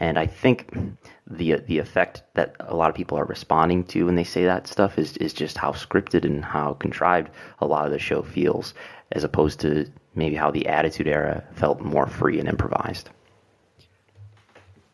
And 0.00 0.18
I 0.18 0.26
think 0.26 0.72
the 1.26 1.60
the 1.66 1.78
effect 1.78 2.24
that 2.34 2.56
a 2.58 2.74
lot 2.74 2.90
of 2.90 2.96
people 2.96 3.18
are 3.18 3.24
responding 3.24 3.84
to 3.84 4.06
when 4.06 4.16
they 4.16 4.24
say 4.24 4.44
that 4.46 4.66
stuff 4.66 4.98
is 4.98 5.16
is 5.18 5.32
just 5.32 5.56
how 5.56 5.72
scripted 5.72 6.24
and 6.24 6.44
how 6.44 6.74
contrived 6.74 7.30
a 7.60 7.66
lot 7.66 7.86
of 7.86 7.92
the 7.92 7.98
show 7.98 8.22
feels, 8.22 8.74
as 9.12 9.22
opposed 9.22 9.60
to 9.60 9.86
maybe 10.14 10.34
how 10.34 10.50
the 10.50 10.66
Attitude 10.66 11.06
Era 11.06 11.44
felt 11.54 11.80
more 11.80 12.06
free 12.06 12.40
and 12.40 12.48
improvised 12.48 13.10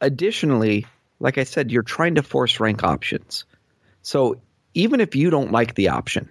additionally, 0.00 0.86
like 1.20 1.38
I 1.38 1.44
said, 1.44 1.70
you're 1.70 1.82
trying 1.82 2.16
to 2.16 2.22
force 2.22 2.60
rank 2.60 2.84
options. 2.84 3.44
So 4.02 4.40
even 4.74 5.00
if 5.00 5.16
you 5.16 5.30
don't 5.30 5.52
like 5.52 5.74
the 5.74 5.88
option, 5.88 6.28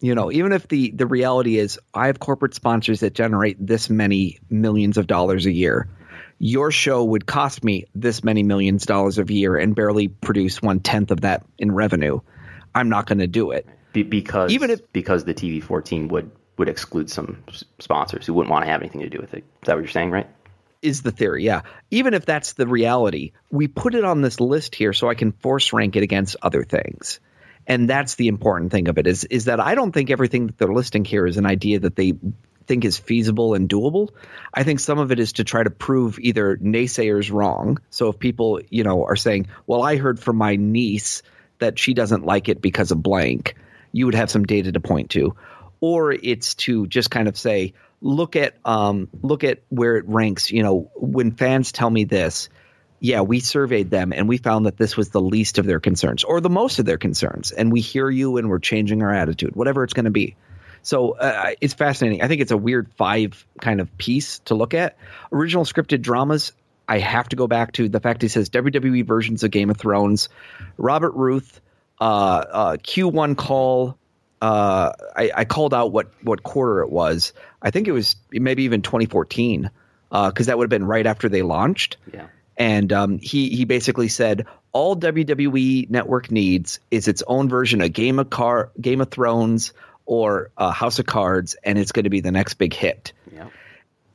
you 0.00 0.14
know, 0.14 0.32
even 0.32 0.52
if 0.52 0.66
the 0.66 0.90
the 0.90 1.06
reality 1.06 1.58
is 1.58 1.78
I 1.94 2.08
have 2.08 2.18
corporate 2.18 2.54
sponsors 2.54 3.00
that 3.00 3.14
generate 3.14 3.64
this 3.64 3.88
many 3.88 4.40
millions 4.50 4.98
of 4.98 5.06
dollars 5.06 5.46
a 5.46 5.52
year, 5.52 5.88
your 6.38 6.70
show 6.70 7.04
would 7.04 7.26
cost 7.26 7.62
me 7.64 7.86
this 7.94 8.24
many 8.24 8.42
millions 8.42 8.84
of 8.84 8.88
dollars 8.88 9.18
a 9.18 9.24
year 9.24 9.56
and 9.56 9.74
barely 9.74 10.08
produce 10.08 10.60
one 10.60 10.80
tenth 10.80 11.10
of 11.10 11.22
that 11.22 11.44
in 11.58 11.72
revenue. 11.72 12.20
I'm 12.74 12.88
not 12.88 13.06
going 13.06 13.18
to 13.18 13.26
do 13.26 13.50
it 13.50 13.66
Be- 13.92 14.02
because 14.02 14.52
even 14.52 14.70
if 14.70 14.92
because 14.92 15.24
the 15.24 15.34
TV 15.34 15.62
14 15.62 16.08
would 16.08 16.30
would 16.58 16.68
exclude 16.68 17.10
some 17.10 17.42
sponsors 17.78 18.26
who 18.26 18.34
wouldn't 18.34 18.50
want 18.50 18.64
to 18.64 18.70
have 18.70 18.80
anything 18.80 19.00
to 19.00 19.08
do 19.08 19.18
with 19.18 19.34
it. 19.34 19.44
Is 19.62 19.66
that 19.66 19.74
what 19.74 19.80
you're 19.80 19.88
saying, 19.88 20.10
right? 20.10 20.28
is 20.82 21.02
the 21.02 21.12
theory. 21.12 21.44
Yeah. 21.44 21.62
Even 21.90 22.12
if 22.12 22.26
that's 22.26 22.54
the 22.54 22.66
reality, 22.66 23.32
we 23.50 23.68
put 23.68 23.94
it 23.94 24.04
on 24.04 24.20
this 24.20 24.40
list 24.40 24.74
here 24.74 24.92
so 24.92 25.08
I 25.08 25.14
can 25.14 25.32
force 25.32 25.72
rank 25.72 25.96
it 25.96 26.02
against 26.02 26.36
other 26.42 26.64
things. 26.64 27.20
And 27.66 27.88
that's 27.88 28.16
the 28.16 28.26
important 28.26 28.72
thing 28.72 28.88
of 28.88 28.98
it 28.98 29.06
is 29.06 29.24
is 29.24 29.44
that 29.44 29.60
I 29.60 29.76
don't 29.76 29.92
think 29.92 30.10
everything 30.10 30.48
that 30.48 30.58
they're 30.58 30.72
listing 30.72 31.04
here 31.04 31.26
is 31.26 31.38
an 31.38 31.46
idea 31.46 31.78
that 31.78 31.94
they 31.94 32.14
think 32.72 32.86
is 32.86 32.96
feasible 32.96 33.52
and 33.52 33.68
doable. 33.68 34.08
I 34.54 34.62
think 34.62 34.80
some 34.80 34.98
of 34.98 35.12
it 35.12 35.20
is 35.20 35.34
to 35.34 35.44
try 35.44 35.62
to 35.62 35.68
prove 35.68 36.18
either 36.18 36.56
naysayers 36.56 37.30
wrong. 37.30 37.76
So 37.90 38.08
if 38.08 38.18
people, 38.18 38.62
you 38.70 38.82
know, 38.82 39.04
are 39.04 39.16
saying, 39.16 39.48
"Well, 39.66 39.82
I 39.82 39.96
heard 39.96 40.18
from 40.18 40.36
my 40.36 40.56
niece 40.56 41.20
that 41.58 41.78
she 41.78 41.92
doesn't 41.92 42.24
like 42.24 42.48
it 42.48 42.62
because 42.62 42.90
of 42.90 43.02
blank," 43.02 43.56
you 43.92 44.06
would 44.06 44.14
have 44.14 44.30
some 44.30 44.44
data 44.44 44.72
to 44.72 44.80
point 44.80 45.10
to. 45.10 45.36
Or 45.80 46.12
it's 46.12 46.54
to 46.66 46.86
just 46.86 47.10
kind 47.10 47.28
of 47.28 47.36
say, 47.36 47.74
look 48.00 48.36
at 48.36 48.54
um, 48.64 49.10
look 49.20 49.44
at 49.44 49.60
where 49.68 49.98
it 49.98 50.08
ranks. 50.08 50.50
You 50.50 50.62
know, 50.62 50.90
when 50.96 51.32
fans 51.32 51.72
tell 51.72 51.90
me 51.90 52.04
this, 52.04 52.48
yeah, 53.00 53.20
we 53.20 53.40
surveyed 53.40 53.90
them 53.90 54.14
and 54.14 54.30
we 54.30 54.38
found 54.38 54.64
that 54.64 54.78
this 54.78 54.96
was 54.96 55.10
the 55.10 55.20
least 55.20 55.58
of 55.58 55.66
their 55.66 55.80
concerns 55.80 56.24
or 56.24 56.40
the 56.40 56.48
most 56.48 56.78
of 56.78 56.86
their 56.86 56.96
concerns, 56.96 57.52
and 57.52 57.70
we 57.70 57.82
hear 57.82 58.08
you 58.08 58.38
and 58.38 58.48
we're 58.48 58.60
changing 58.60 59.02
our 59.02 59.12
attitude, 59.12 59.54
whatever 59.54 59.84
it's 59.84 59.92
going 59.92 60.06
to 60.06 60.10
be. 60.10 60.36
So 60.82 61.12
uh, 61.12 61.52
it's 61.60 61.74
fascinating. 61.74 62.22
I 62.22 62.28
think 62.28 62.40
it's 62.40 62.50
a 62.50 62.56
weird 62.56 62.92
five 62.96 63.46
kind 63.60 63.80
of 63.80 63.96
piece 63.98 64.40
to 64.40 64.54
look 64.54 64.74
at. 64.74 64.96
Original 65.32 65.64
scripted 65.64 66.02
dramas. 66.02 66.52
I 66.88 66.98
have 66.98 67.28
to 67.30 67.36
go 67.36 67.46
back 67.46 67.72
to 67.74 67.88
the 67.88 68.00
fact 68.00 68.22
he 68.22 68.28
says 68.28 68.50
WWE 68.50 69.06
versions 69.06 69.44
of 69.44 69.50
Game 69.50 69.70
of 69.70 69.76
Thrones, 69.76 70.28
Robert 70.76 71.12
Ruth, 71.14 71.60
uh, 72.00 72.04
uh, 72.04 72.76
Q1 72.76 73.36
Call, 73.36 73.96
uh, 74.40 74.92
I, 75.14 75.30
I, 75.32 75.44
called 75.44 75.72
out 75.72 75.92
what 75.92 76.10
what 76.22 76.42
quarter 76.42 76.80
it 76.80 76.90
was. 76.90 77.32
I 77.62 77.70
think 77.70 77.86
it 77.86 77.92
was 77.92 78.16
maybe 78.32 78.64
even 78.64 78.82
2014, 78.82 79.70
because 80.10 80.48
uh, 80.48 80.50
that 80.50 80.58
would 80.58 80.64
have 80.64 80.70
been 80.70 80.84
right 80.84 81.06
after 81.06 81.28
they 81.28 81.42
launched. 81.42 81.96
Yeah. 82.12 82.26
And 82.56 82.92
um, 82.92 83.18
he 83.18 83.50
he 83.50 83.64
basically 83.64 84.08
said 84.08 84.46
all 84.72 84.96
WWE 84.96 85.88
Network 85.88 86.32
needs 86.32 86.80
is 86.90 87.06
its 87.06 87.22
own 87.24 87.48
version 87.48 87.80
of 87.82 87.92
Game 87.92 88.18
of 88.18 88.30
Car 88.30 88.72
Game 88.80 89.00
of 89.00 89.10
Thrones 89.10 89.72
or 90.06 90.50
uh, 90.56 90.70
House 90.70 90.98
of 90.98 91.06
Cards, 91.06 91.56
and 91.62 91.78
it's 91.78 91.92
going 91.92 92.04
to 92.04 92.10
be 92.10 92.20
the 92.20 92.32
next 92.32 92.54
big 92.54 92.74
hit. 92.74 93.12
Yeah. 93.32 93.48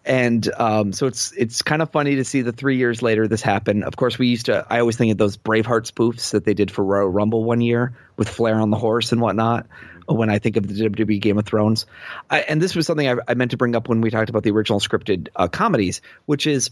and 0.06 0.50
um, 0.58 0.94
so 0.94 1.08
it's 1.08 1.32
it's 1.34 1.62
kind 1.62 1.82
of 1.82 1.92
funny 1.92 2.16
to 2.16 2.24
see 2.24 2.42
the 2.42 2.52
three 2.52 2.78
years 2.78 3.02
later 3.02 3.28
this 3.28 3.42
happen. 3.42 3.84
Of 3.84 3.96
course, 3.96 4.18
we 4.18 4.28
used 4.28 4.48
to. 4.48 4.66
I 4.70 4.80
always 4.80 4.98
think 4.98 5.12
of 5.12 5.18
those 5.18 5.38
Braveheart 5.38 5.92
spoofs 5.92 6.32
that 6.32 6.46
they 6.46 6.54
did 6.54 6.72
for 6.72 6.84
Royal 6.84 7.10
Rumble 7.10 7.44
one 7.44 7.62
year 7.62 7.94
with 8.16 8.30
Flair 8.30 8.60
on 8.60 8.70
the 8.70 8.78
horse 8.78 9.12
and 9.12 9.22
whatnot. 9.22 9.68
When 10.10 10.30
I 10.30 10.40
think 10.40 10.56
of 10.56 10.66
the 10.66 10.90
WWE 10.90 11.20
Game 11.20 11.38
of 11.38 11.46
Thrones, 11.46 11.86
I, 12.30 12.40
and 12.40 12.62
this 12.62 12.78
was 12.78 12.88
something 12.88 13.10
I, 13.10 13.18
I, 13.28 13.34
meant 13.34 13.52
to 13.52 13.58
bring 13.58 13.76
up 13.76 13.90
when 13.90 14.00
we 14.00 14.10
talked 14.10 14.30
about 14.30 14.44
the 14.44 14.52
original 14.52 14.80
scripted 14.80 15.28
uh, 15.36 15.50
comedies, 15.50 16.00
which 16.26 16.48
is 16.48 16.72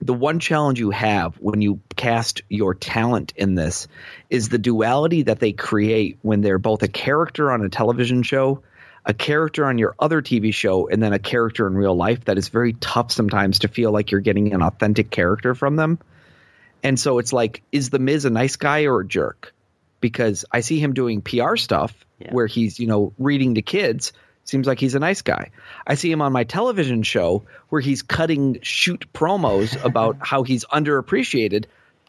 the 0.00 0.14
one 0.14 0.38
challenge 0.38 0.78
you 0.78 0.90
have 0.90 1.34
when 1.36 1.60
you 1.60 1.80
cast 1.96 2.42
your 2.48 2.74
talent 2.74 3.32
in 3.36 3.54
this 3.54 3.88
is 4.30 4.48
the 4.48 4.58
duality 4.58 5.22
that 5.22 5.40
they 5.40 5.52
create 5.52 6.18
when 6.22 6.40
they're 6.40 6.58
both 6.58 6.82
a 6.82 6.88
character 6.88 7.50
on 7.50 7.64
a 7.64 7.68
television 7.68 8.22
show 8.22 8.62
a 9.08 9.14
character 9.14 9.64
on 9.64 9.78
your 9.78 9.94
other 9.98 10.20
TV 10.20 10.52
show 10.52 10.86
and 10.86 11.02
then 11.02 11.14
a 11.14 11.18
character 11.18 11.66
in 11.66 11.74
real 11.74 11.96
life 11.96 12.26
that 12.26 12.36
is 12.36 12.48
very 12.48 12.74
tough 12.74 13.10
sometimes 13.10 13.60
to 13.60 13.68
feel 13.68 13.90
like 13.90 14.10
you're 14.10 14.20
getting 14.20 14.52
an 14.52 14.62
authentic 14.62 15.10
character 15.10 15.54
from 15.54 15.76
them. 15.76 15.98
And 16.82 17.00
so 17.00 17.18
it's 17.18 17.32
like, 17.32 17.62
is 17.72 17.88
the 17.88 17.98
Miz 17.98 18.26
a 18.26 18.30
nice 18.30 18.56
guy 18.56 18.84
or 18.84 19.00
a 19.00 19.06
jerk? 19.06 19.54
Because 20.00 20.44
I 20.52 20.60
see 20.60 20.78
him 20.78 20.92
doing 20.92 21.22
PR 21.22 21.56
stuff 21.56 21.94
yeah. 22.18 22.32
where 22.32 22.46
he's, 22.46 22.78
you 22.78 22.86
know, 22.86 23.14
reading 23.18 23.54
to 23.54 23.62
kids. 23.62 24.12
Seems 24.48 24.66
like 24.66 24.80
he's 24.80 24.94
a 24.94 24.98
nice 24.98 25.20
guy. 25.20 25.50
I 25.86 25.94
see 25.94 26.10
him 26.10 26.22
on 26.22 26.32
my 26.32 26.44
television 26.44 27.02
show 27.02 27.42
where 27.68 27.82
he's 27.82 28.00
cutting 28.00 28.60
shoot 28.62 29.04
promos 29.12 29.76
about 29.84 30.16
how 30.22 30.42
he's 30.42 30.64
underappreciated. 30.64 31.66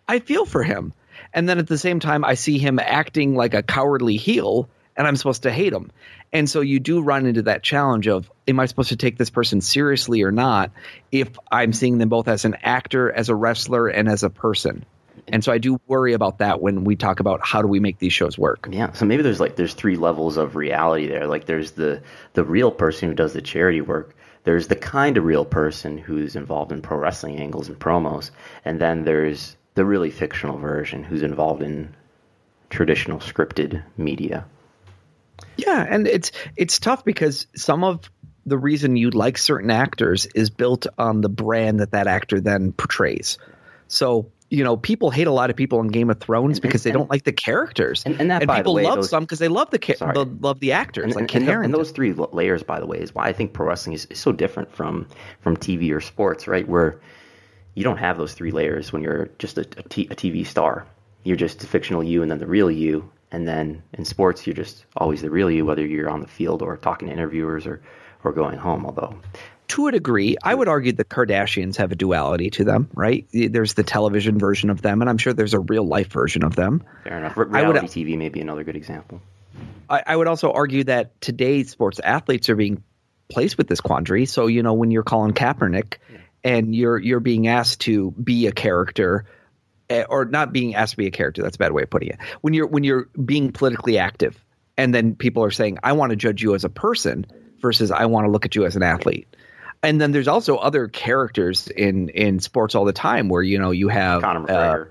I 0.08 0.20
feel 0.20 0.46
for 0.46 0.64
him. 0.64 0.94
And 1.34 1.50
then 1.50 1.60
at 1.60 1.68
the 1.68 1.78
same 1.78 2.00
time, 2.00 2.24
I 2.24 2.36
see 2.36 2.58
him 2.58 2.80
acting 2.80 3.36
like 3.36 3.54
a 3.54 3.62
cowardly 3.62 4.16
heel 4.16 4.70
and 4.96 5.06
I'm 5.06 5.18
supposed 5.18 5.44
to 5.44 5.52
hate 5.52 5.74
him. 5.74 5.92
And 6.32 6.50
so 6.50 6.62
you 6.62 6.80
do 6.80 7.02
run 7.02 7.26
into 7.26 7.42
that 7.42 7.62
challenge 7.62 8.08
of 8.08 8.32
am 8.48 8.58
I 8.62 8.68
supposed 8.68 8.90
to 8.90 8.96
take 8.96 9.18
this 9.18 9.30
person 9.30 9.60
seriously 9.60 10.24
or 10.24 10.32
not 10.32 10.72
if 11.12 11.28
I'm 11.52 11.74
seeing 11.74 11.98
them 11.98 12.08
both 12.08 12.30
as 12.30 12.46
an 12.46 12.56
actor, 12.64 13.12
as 13.12 13.28
a 13.28 13.36
wrestler, 13.36 13.90
and 13.90 14.08
as 14.08 14.24
a 14.24 14.30
person. 14.30 14.86
And 15.32 15.44
so 15.44 15.52
I 15.52 15.58
do 15.58 15.80
worry 15.88 16.14
about 16.14 16.40
that 16.40 16.62
when 16.62 16.84
we 16.84 16.96
talk 16.96 17.20
about 17.20 17.46
how 17.46 17.62
do 17.62 17.68
we 17.68 17.80
make 17.80 18.00
these 18.00 18.14
shows 18.14 18.38
work. 18.38 18.68
Yeah, 18.72 18.92
so 18.94 19.06
maybe 19.06 19.24
there's 19.24 19.40
like 19.40 19.56
there's 19.56 19.74
three 19.74 19.98
levels 19.98 20.38
of 20.38 20.56
reality 20.56 21.08
there. 21.08 21.28
Like 21.28 21.46
there's 21.46 21.72
the 21.72 22.02
the 22.34 22.44
real 22.44 22.72
person 22.72 23.10
who 23.10 23.16
does 23.16 23.34
the 23.34 23.42
charity 23.42 23.82
work. 23.82 24.16
There's 24.44 24.68
the 24.68 24.76
kind 24.76 25.18
of 25.18 25.26
real 25.26 25.46
person 25.46 25.98
who's 25.98 26.36
involved 26.36 26.72
in 26.72 26.82
pro 26.82 26.98
wrestling 26.98 27.40
angles 27.40 27.68
and 27.68 27.78
promos, 27.78 28.32
and 28.66 28.80
then 28.80 29.04
there's 29.04 29.56
the 29.76 29.86
really 29.86 30.12
fictional 30.12 30.58
version 30.58 31.04
who's 31.04 31.24
involved 31.24 31.62
in 31.62 31.96
traditional 32.70 33.20
scripted 33.20 33.84
media. 33.98 34.46
Yeah, 35.58 35.86
and 35.88 36.08
it's 36.08 36.32
it's 36.56 36.80
tough 36.80 37.04
because 37.04 37.48
some 37.56 37.84
of 37.84 38.10
the 38.46 38.58
reason 38.58 38.96
you 38.96 39.10
like 39.12 39.38
certain 39.38 39.70
actors 39.70 40.26
is 40.28 40.50
built 40.50 40.88
on 40.98 41.22
the 41.22 41.30
brand 41.30 41.80
that 41.80 41.92
that 41.92 42.08
actor 42.08 42.40
then 42.40 42.72
portrays. 42.72 43.38
So 43.88 44.32
you 44.50 44.64
know, 44.64 44.78
people 44.78 45.12
hate 45.12 45.28
a 45.28 45.32
lot 45.32 45.50
of 45.50 45.56
people 45.56 45.80
on 45.80 45.88
Game 45.90 46.10
of 46.10 46.20
Thrones 46.20 46.58
and, 46.58 46.62
because 46.62 46.84
they 46.84 46.92
don't 46.92 47.10
like 47.10 47.24
the 47.24 47.32
characters, 47.32 48.04
and, 48.06 48.20
and, 48.20 48.32
that, 48.32 48.42
and 48.42 48.52
people 48.52 48.74
way, 48.74 48.84
love 48.84 48.96
those, 48.96 49.10
some 49.10 49.24
because 49.24 49.40
they 49.40 49.48
love 49.48 49.70
the, 49.70 49.80
ca- 49.80 50.14
the, 50.14 50.26
love 50.26 50.60
the 50.60 50.72
actors. 50.72 51.06
And, 51.06 51.16
like 51.16 51.36
and, 51.36 51.48
and, 51.48 51.74
those 51.74 51.92
three 51.92 52.14
layers, 52.14 52.64
by 52.64 52.80
the 52.80 52.88
way, 52.88 52.98
is 52.98 53.14
why 53.14 53.28
I 53.28 53.34
think 53.34 53.54
pro 53.54 53.68
wrestling 53.68 53.94
is, 53.94 54.06
is 54.06 54.20
so 54.20 54.32
different 54.32 54.74
from 54.74 55.08
from 55.42 55.56
TV 55.56 55.94
or 55.94 56.02
sports, 56.02 56.48
right? 56.48 56.68
Where 56.68 57.00
you 57.76 57.84
don't 57.84 57.98
have 57.98 58.18
those 58.18 58.34
three 58.34 58.52
layers 58.52 58.92
when 58.92 59.04
you're 59.04 59.30
just 59.38 59.58
a, 59.58 59.62
a, 59.62 59.84
t- 59.84 60.08
a 60.10 60.16
TV 60.16 60.46
star. 60.46 60.86
You're 61.24 61.38
just 61.38 61.60
the 61.60 61.68
fictional 61.68 62.04
you 62.04 62.22
and 62.22 62.32
then 62.32 62.40
the 62.40 62.48
real 62.48 62.72
you, 62.72 63.10
and 63.32 63.48
then 63.48 63.84
in 63.94 64.06
sports, 64.06 64.48
you're 64.48 64.56
just 64.56 64.86
always 64.98 65.22
the 65.22 65.30
real 65.30 65.52
you, 65.52 65.66
whether 65.66 65.86
you're 65.86 66.10
on 66.10 66.22
the 66.22 66.28
field 66.28 66.62
or 66.62 66.78
talking 66.78 67.08
to 67.08 67.14
interviewers 67.14 67.68
or, 67.68 67.82
or 68.24 68.32
going 68.32 68.58
home. 68.58 68.86
Although, 68.86 69.16
to 69.70 69.88
a 69.88 69.92
degree, 69.92 70.38
I 70.44 70.54
would 70.54 70.68
argue 70.68 70.92
the 70.92 71.06
Kardashians 71.06 71.78
have 71.78 71.92
a 71.92 71.96
duality 71.96 72.50
to 72.52 72.64
them, 72.64 72.90
right? 72.94 73.28
There's 73.32 73.74
the 73.74 73.84
television 73.84 74.38
version 74.38 74.70
of 74.70 74.82
them, 74.82 75.02
and 75.02 75.10
I'm 75.10 75.18
sure 75.18 75.34
there's 75.34 75.54
a 75.54 75.60
real 75.60 75.86
life 75.86 76.12
version 76.12 76.44
of 76.44 76.56
them. 76.56 76.84
Fair 77.04 77.18
enough. 77.18 77.38
reality 77.38 77.80
would, 77.80 77.90
TV 77.90 78.18
may 78.18 78.30
be 78.30 78.42
another 78.42 78.64
good 78.64 78.76
example. 78.76 79.22
I, 79.90 80.04
I 80.06 80.16
would 80.16 80.28
also 80.28 80.52
argue 80.52 80.84
that 80.86 81.20
today's 81.22 81.70
sports 81.70 82.00
athletes 82.00 82.50
are 82.50 82.56
being 82.56 82.84
placed 83.30 83.58
with 83.58 83.68
this 83.68 83.82
quandary. 83.82 84.26
So, 84.26 84.48
you 84.48 84.64
know, 84.64 84.74
when 84.74 84.92
you're 84.92 85.04
Colin 85.04 85.34
Kaepernick 85.34 85.96
yeah. 86.12 86.18
and 86.44 86.76
you're 86.76 86.98
you're 86.98 87.20
being 87.20 87.48
asked 87.48 87.82
to 87.82 88.12
be 88.12 88.48
a 88.48 88.52
character– 88.52 89.26
Eh, 89.90 90.04
or 90.08 90.26
not 90.26 90.54
being 90.54 90.76
asked 90.76 90.92
to 90.92 90.98
be 90.98 91.08
a 91.08 91.12
character. 91.12 91.42
That's 91.42 91.56
a 91.56 91.60
bad 91.60 91.72
way 91.72 91.84
of 91.84 91.90
putting 91.90 92.10
it. 92.10 92.20
When 92.42 92.54
you're 92.54 92.68
when 92.68 92.84
you're 92.84 93.10
being 93.24 93.52
politically 93.52 93.98
active, 93.98 94.38
and 94.78 94.94
then 94.94 95.16
people 95.16 95.44
are 95.44 95.52
saying, 95.52 95.80
"I 95.84 95.94
want 95.94 96.12
to 96.12 96.16
judge 96.16 96.44
you 96.44 96.54
as 96.54 96.64
a 96.64 96.70
person," 96.70 97.26
versus 97.60 97.90
"I 97.90 98.06
want 98.06 98.26
to 98.26 98.32
look 98.32 98.46
at 98.46 98.56
you 98.56 98.66
as 98.66 98.76
an 98.76 98.84
athlete." 98.84 99.36
And 99.82 100.00
then 100.00 100.12
there's 100.12 100.28
also 100.28 100.58
other 100.58 100.88
characters 100.88 101.68
in 101.68 102.10
in 102.10 102.40
sports 102.40 102.76
all 102.76 102.86
the 102.86 102.94
time 102.94 103.30
where 103.30 103.42
you 103.42 103.60
know 103.60 103.72
you 103.72 103.88
have 103.88 104.22
Conor 104.22 104.42
McGregor. 104.42 104.86
Uh, 104.86 104.90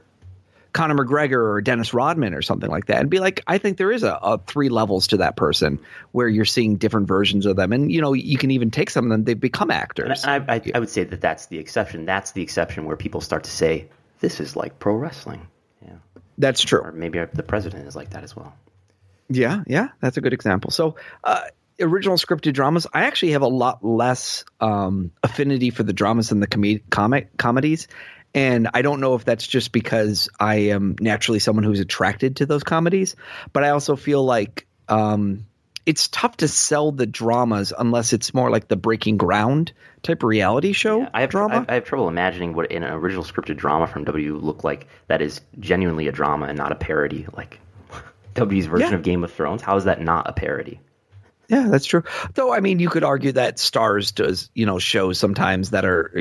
Conor 0.72 0.94
McGregor 0.94 1.54
or 1.54 1.60
Dennis 1.60 1.92
Rodman 1.92 2.34
or 2.34 2.42
something 2.42 2.70
like 2.70 2.86
that, 2.86 3.00
and 3.00 3.10
be 3.10 3.18
like, 3.18 3.42
I 3.46 3.58
think 3.58 3.78
there 3.78 3.90
is 3.90 4.02
a, 4.02 4.12
a, 4.14 4.38
three 4.38 4.68
levels 4.68 5.08
to 5.08 5.16
that 5.18 5.34
person 5.34 5.80
where 6.12 6.28
you're 6.28 6.44
seeing 6.44 6.76
different 6.76 7.08
versions 7.08 7.46
of 7.46 7.56
them, 7.56 7.72
and 7.72 7.90
you 7.90 8.00
know 8.00 8.12
you 8.12 8.38
can 8.38 8.50
even 8.50 8.70
take 8.70 8.90
some 8.90 9.04
of 9.04 9.10
them; 9.10 9.24
they've 9.24 9.38
become 9.38 9.70
actors. 9.70 10.24
And 10.24 10.48
I, 10.48 10.54
I, 10.54 10.62
I 10.74 10.78
would 10.78 10.90
say 10.90 11.04
that 11.04 11.20
that's 11.20 11.46
the 11.46 11.58
exception. 11.58 12.04
That's 12.04 12.32
the 12.32 12.42
exception 12.42 12.84
where 12.84 12.96
people 12.96 13.20
start 13.20 13.44
to 13.44 13.50
say, 13.50 13.88
this 14.20 14.40
is 14.40 14.56
like 14.56 14.78
pro 14.78 14.94
wrestling. 14.94 15.48
Yeah, 15.82 15.96
that's 16.36 16.62
true. 16.62 16.80
Or 16.80 16.92
maybe 16.92 17.22
the 17.32 17.42
president 17.42 17.88
is 17.88 17.96
like 17.96 18.10
that 18.10 18.22
as 18.22 18.36
well. 18.36 18.54
Yeah, 19.30 19.62
yeah, 19.66 19.88
that's 20.00 20.16
a 20.16 20.20
good 20.20 20.32
example. 20.32 20.70
So, 20.70 20.96
uh, 21.24 21.42
original 21.80 22.16
scripted 22.16 22.54
dramas, 22.54 22.86
I 22.92 23.02
actually 23.02 23.32
have 23.32 23.42
a 23.42 23.48
lot 23.48 23.84
less 23.84 24.44
um, 24.60 25.12
affinity 25.22 25.70
for 25.70 25.82
the 25.82 25.92
dramas 25.92 26.28
than 26.30 26.40
the 26.40 26.46
com- 26.46 26.80
comic 26.90 27.36
comedies. 27.36 27.88
And 28.34 28.68
I 28.74 28.82
don't 28.82 29.00
know 29.00 29.14
if 29.14 29.24
that's 29.24 29.46
just 29.46 29.72
because 29.72 30.28
I 30.38 30.56
am 30.70 30.96
naturally 31.00 31.38
someone 31.38 31.64
who's 31.64 31.80
attracted 31.80 32.36
to 32.36 32.46
those 32.46 32.62
comedies, 32.62 33.16
but 33.52 33.64
I 33.64 33.70
also 33.70 33.96
feel 33.96 34.22
like 34.22 34.66
um, 34.88 35.46
it's 35.86 36.08
tough 36.08 36.36
to 36.38 36.48
sell 36.48 36.92
the 36.92 37.06
dramas 37.06 37.72
unless 37.76 38.12
it's 38.12 38.34
more 38.34 38.50
like 38.50 38.68
the 38.68 38.76
breaking 38.76 39.16
ground 39.16 39.72
type 40.02 40.22
reality 40.22 40.72
show 40.72 41.00
yeah, 41.00 41.10
I 41.14 41.22
have, 41.22 41.30
drama. 41.30 41.54
I 41.54 41.56
have, 41.56 41.70
I 41.70 41.74
have, 41.74 41.84
trouble 41.84 42.08
imagining 42.08 42.52
what 42.52 42.70
an 42.70 42.84
original 42.84 43.24
scripted 43.24 43.56
drama 43.56 43.86
from 43.86 44.04
W 44.04 44.34
would 44.34 44.42
look 44.42 44.64
like 44.64 44.86
that 45.06 45.22
is 45.22 45.40
genuinely 45.58 46.06
a 46.06 46.12
drama 46.12 46.46
and 46.46 46.58
not 46.58 46.72
a 46.72 46.74
parody, 46.74 47.26
like 47.34 47.58
W's 48.34 48.66
version 48.66 48.90
yeah. 48.90 48.96
of 48.96 49.02
Game 49.02 49.24
of 49.24 49.32
Thrones. 49.32 49.62
How 49.62 49.76
is 49.76 49.84
that 49.84 50.02
not 50.02 50.28
a 50.28 50.34
parody? 50.34 50.80
Yeah, 51.48 51.68
that's 51.68 51.86
true. 51.86 52.04
Though 52.34 52.52
I 52.52 52.60
mean, 52.60 52.78
you 52.78 52.90
could 52.90 53.04
argue 53.04 53.32
that 53.32 53.58
Stars 53.58 54.12
does, 54.12 54.50
you 54.54 54.66
know, 54.66 54.78
shows 54.78 55.18
sometimes 55.18 55.70
that 55.70 55.84
are. 55.84 56.12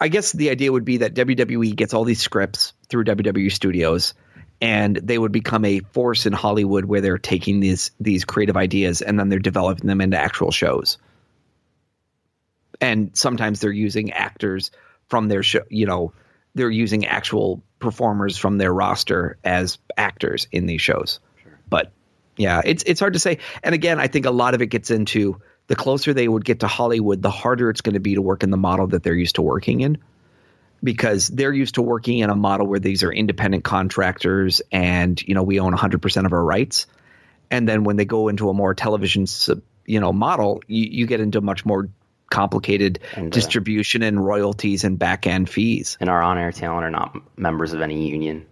I 0.00 0.08
guess 0.08 0.32
the 0.32 0.50
idea 0.50 0.72
would 0.72 0.84
be 0.84 0.98
that 0.98 1.14
WWE 1.14 1.76
gets 1.76 1.94
all 1.94 2.04
these 2.04 2.20
scripts 2.20 2.72
through 2.88 3.04
WWE 3.04 3.52
Studios 3.52 4.14
and 4.60 4.96
they 4.96 5.18
would 5.18 5.32
become 5.32 5.64
a 5.64 5.80
force 5.92 6.26
in 6.26 6.32
Hollywood 6.32 6.86
where 6.86 7.02
they're 7.02 7.18
taking 7.18 7.60
these 7.60 7.90
these 8.00 8.24
creative 8.24 8.56
ideas 8.56 9.02
and 9.02 9.18
then 9.20 9.28
they're 9.28 9.38
developing 9.38 9.86
them 9.86 10.00
into 10.00 10.16
actual 10.16 10.50
shows. 10.50 10.98
And 12.80 13.16
sometimes 13.16 13.60
they're 13.60 13.70
using 13.72 14.12
actors 14.12 14.70
from 15.08 15.28
their 15.28 15.42
show, 15.42 15.60
you 15.68 15.86
know, 15.86 16.12
they're 16.54 16.70
using 16.70 17.04
actual 17.04 17.62
performers 17.78 18.38
from 18.38 18.56
their 18.56 18.72
roster 18.72 19.36
as 19.44 19.78
actors 19.96 20.48
in 20.50 20.66
these 20.66 20.80
shows. 20.80 21.20
Sure. 21.42 21.58
But 21.68 21.92
yeah, 22.36 22.62
it's 22.64 22.82
it's 22.84 23.00
hard 23.00 23.12
to 23.12 23.18
say. 23.18 23.38
And 23.62 23.74
again, 23.74 24.00
I 24.00 24.08
think 24.08 24.26
a 24.26 24.30
lot 24.30 24.54
of 24.54 24.62
it 24.62 24.66
gets 24.66 24.90
into 24.90 25.40
the 25.66 25.76
closer 25.76 26.12
they 26.12 26.28
would 26.28 26.44
get 26.44 26.60
to 26.60 26.66
Hollywood, 26.66 27.22
the 27.22 27.30
harder 27.30 27.70
it's 27.70 27.80
going 27.80 27.94
to 27.94 28.00
be 28.00 28.14
to 28.14 28.22
work 28.22 28.42
in 28.42 28.50
the 28.50 28.56
model 28.56 28.88
that 28.88 29.02
they're 29.02 29.14
used 29.14 29.36
to 29.36 29.42
working 29.42 29.80
in. 29.80 29.98
Because 30.82 31.28
they're 31.28 31.52
used 31.52 31.76
to 31.76 31.82
working 31.82 32.18
in 32.18 32.28
a 32.28 32.36
model 32.36 32.66
where 32.66 32.80
these 32.80 33.02
are 33.04 33.12
independent 33.12 33.64
contractors 33.64 34.60
and 34.70 35.20
you 35.22 35.34
know 35.34 35.42
we 35.42 35.58
own 35.58 35.72
100% 35.72 36.26
of 36.26 36.32
our 36.32 36.44
rights. 36.44 36.86
And 37.50 37.68
then 37.68 37.84
when 37.84 37.96
they 37.96 38.04
go 38.04 38.28
into 38.28 38.50
a 38.50 38.54
more 38.54 38.74
television 38.74 39.26
you 39.86 40.00
know 40.00 40.12
model 40.12 40.62
you, 40.66 40.86
you 40.90 41.06
get 41.06 41.20
into 41.20 41.40
much 41.40 41.64
more 41.64 41.88
complicated 42.30 42.98
and, 43.14 43.28
uh, 43.28 43.30
distribution 43.30 44.02
and 44.02 44.22
royalties 44.22 44.84
and 44.84 44.98
back 44.98 45.26
end 45.26 45.48
fees. 45.48 45.96
And 46.00 46.10
our 46.10 46.20
on-air 46.20 46.52
talent 46.52 46.84
are 46.84 46.90
not 46.90 47.16
members 47.38 47.72
of 47.72 47.80
any 47.80 48.08
union 48.08 48.46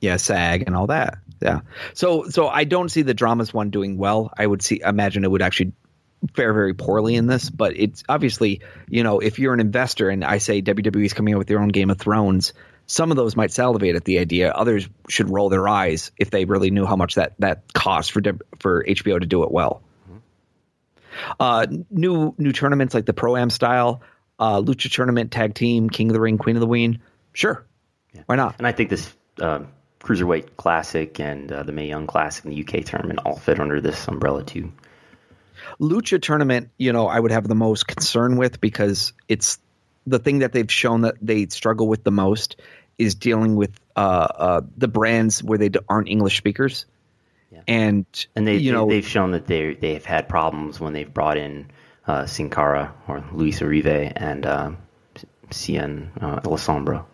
yeah 0.00 0.16
sag 0.16 0.64
and 0.66 0.76
all 0.76 0.86
that 0.86 1.18
yeah 1.40 1.60
so 1.94 2.28
so 2.28 2.48
i 2.48 2.64
don't 2.64 2.90
see 2.90 3.02
the 3.02 3.14
dramas 3.14 3.52
one 3.52 3.70
doing 3.70 3.96
well 3.96 4.32
i 4.36 4.46
would 4.46 4.62
see 4.62 4.80
imagine 4.84 5.24
it 5.24 5.30
would 5.30 5.42
actually 5.42 5.72
fare 6.34 6.52
very 6.52 6.74
poorly 6.74 7.14
in 7.14 7.26
this, 7.26 7.48
but 7.48 7.76
it's 7.76 8.02
obviously, 8.08 8.60
you 8.88 9.02
know, 9.02 9.20
if 9.20 9.38
you're 9.38 9.54
an 9.54 9.60
investor 9.60 10.10
and 10.10 10.24
I 10.24 10.38
say 10.38 10.60
WWE 10.62 11.04
is 11.04 11.12
coming 11.12 11.34
out 11.34 11.38
with 11.38 11.46
their 11.46 11.60
own 11.60 11.68
Game 11.68 11.90
of 11.90 11.98
Thrones, 11.98 12.52
some 12.86 13.10
of 13.10 13.16
those 13.16 13.36
might 13.36 13.52
salivate 13.52 13.96
at 13.96 14.04
the 14.04 14.18
idea. 14.18 14.50
Others 14.50 14.88
should 15.08 15.30
roll 15.30 15.48
their 15.48 15.68
eyes 15.68 16.10
if 16.16 16.30
they 16.30 16.44
really 16.44 16.70
knew 16.70 16.86
how 16.86 16.96
much 16.96 17.16
that 17.16 17.34
that 17.38 17.72
costs 17.72 18.10
for 18.10 18.22
for 18.58 18.84
HBO 18.84 19.20
to 19.20 19.26
do 19.26 19.42
it 19.44 19.50
well. 19.50 19.82
Uh, 21.38 21.66
new 21.90 22.34
new 22.38 22.52
tournaments 22.52 22.94
like 22.94 23.04
the 23.04 23.12
Pro 23.12 23.36
Am 23.36 23.50
style, 23.50 24.02
uh, 24.38 24.60
Lucha 24.60 24.90
tournament, 24.90 25.30
tag 25.30 25.54
team, 25.54 25.90
King 25.90 26.08
of 26.08 26.14
the 26.14 26.20
Ring, 26.20 26.38
Queen 26.38 26.56
of 26.56 26.60
the 26.60 26.66
Ween. 26.66 27.00
Sure, 27.32 27.66
yeah. 28.14 28.22
why 28.26 28.36
not? 28.36 28.54
And 28.58 28.66
I 28.66 28.72
think 28.72 28.88
this 28.88 29.12
uh, 29.40 29.60
Cruiserweight 30.02 30.56
Classic 30.56 31.18
and 31.20 31.50
uh, 31.50 31.62
the 31.62 31.72
Mae 31.72 31.88
Young 31.88 32.06
Classic 32.06 32.44
and 32.44 32.52
the 32.52 32.62
UK 32.62 32.84
tournament 32.84 33.20
all 33.24 33.36
fit 33.36 33.60
under 33.60 33.80
this 33.80 34.06
umbrella 34.08 34.44
too. 34.44 34.72
Lucha 35.80 36.20
tournament, 36.20 36.70
you 36.78 36.92
know, 36.92 37.06
I 37.08 37.18
would 37.18 37.32
have 37.32 37.46
the 37.46 37.54
most 37.54 37.86
concern 37.86 38.36
with 38.36 38.60
because 38.60 39.12
it's 39.28 39.58
the 40.06 40.18
thing 40.18 40.40
that 40.40 40.52
they've 40.52 40.70
shown 40.70 41.02
that 41.02 41.16
they 41.20 41.46
struggle 41.46 41.88
with 41.88 42.04
the 42.04 42.10
most 42.10 42.56
is 42.96 43.14
dealing 43.14 43.56
with 43.56 43.78
uh, 43.96 44.00
uh, 44.00 44.60
the 44.76 44.88
brands 44.88 45.42
where 45.42 45.58
they 45.58 45.70
aren't 45.88 46.08
English 46.08 46.36
speakers. 46.36 46.86
Yeah. 47.50 47.62
And 47.66 48.06
And 48.36 48.46
they, 48.46 48.56
you 48.56 48.72
they, 48.72 48.76
know, 48.76 48.88
they've 48.88 49.06
shown 49.06 49.32
that 49.32 49.46
they 49.46 49.74
they've 49.74 50.04
had 50.04 50.28
problems 50.28 50.80
when 50.80 50.92
they've 50.92 51.12
brought 51.12 51.36
in 51.38 51.70
uh, 52.06 52.26
Sin 52.26 52.50
Cara 52.50 52.94
or 53.06 53.24
Luis 53.32 53.60
Urive 53.60 54.12
and 54.16 54.46
uh, 54.46 54.70
Cien 55.50 56.08
uh, 56.22 56.40
El 56.44 56.56
Sombra, 56.58 57.04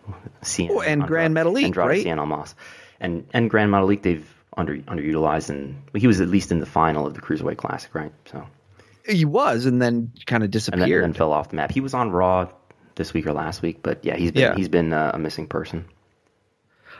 Cien 0.43 0.69
Oh, 0.71 0.81
and 0.81 1.01
Andrade- 1.03 1.07
Grand 1.07 1.35
Metalik, 1.35 1.63
Andrade 1.65 1.87
right? 1.87 2.05
Cien 2.05 2.17
Almas, 2.19 2.55
and 2.99 3.27
and 3.33 3.49
Grand 3.49 3.71
Metalik 3.71 4.01
they've 4.01 4.27
under 4.57 4.77
underutilized, 4.77 5.49
and 5.49 5.75
well, 5.93 6.01
he 6.01 6.07
was 6.07 6.21
at 6.21 6.27
least 6.29 6.51
in 6.51 6.59
the 6.59 6.65
final 6.65 7.05
of 7.07 7.13
the 7.13 7.21
Cruiserweight 7.21 7.57
Classic, 7.57 7.93
right? 7.93 8.11
So 8.25 8.45
he 9.07 9.25
was, 9.25 9.65
and 9.65 9.81
then 9.81 10.11
kind 10.25 10.43
of 10.43 10.47
and 10.47 10.53
then, 10.53 10.59
disappeared. 10.79 11.03
and 11.03 11.13
then 11.13 11.17
fell 11.17 11.31
off 11.33 11.49
the 11.49 11.55
map. 11.57 11.71
He 11.71 11.81
was 11.81 11.93
on 11.93 12.11
Raw 12.11 12.49
this 12.95 13.13
week 13.13 13.27
or 13.27 13.33
last 13.33 13.61
week, 13.61 13.79
but 13.83 14.03
yeah, 14.05 14.15
he's 14.15 14.31
been 14.31 14.41
Yeah. 14.41 14.55
he's 14.55 14.69
been 14.69 14.93
uh, 14.93 15.11
a 15.13 15.19
missing 15.19 15.47
person. 15.47 15.85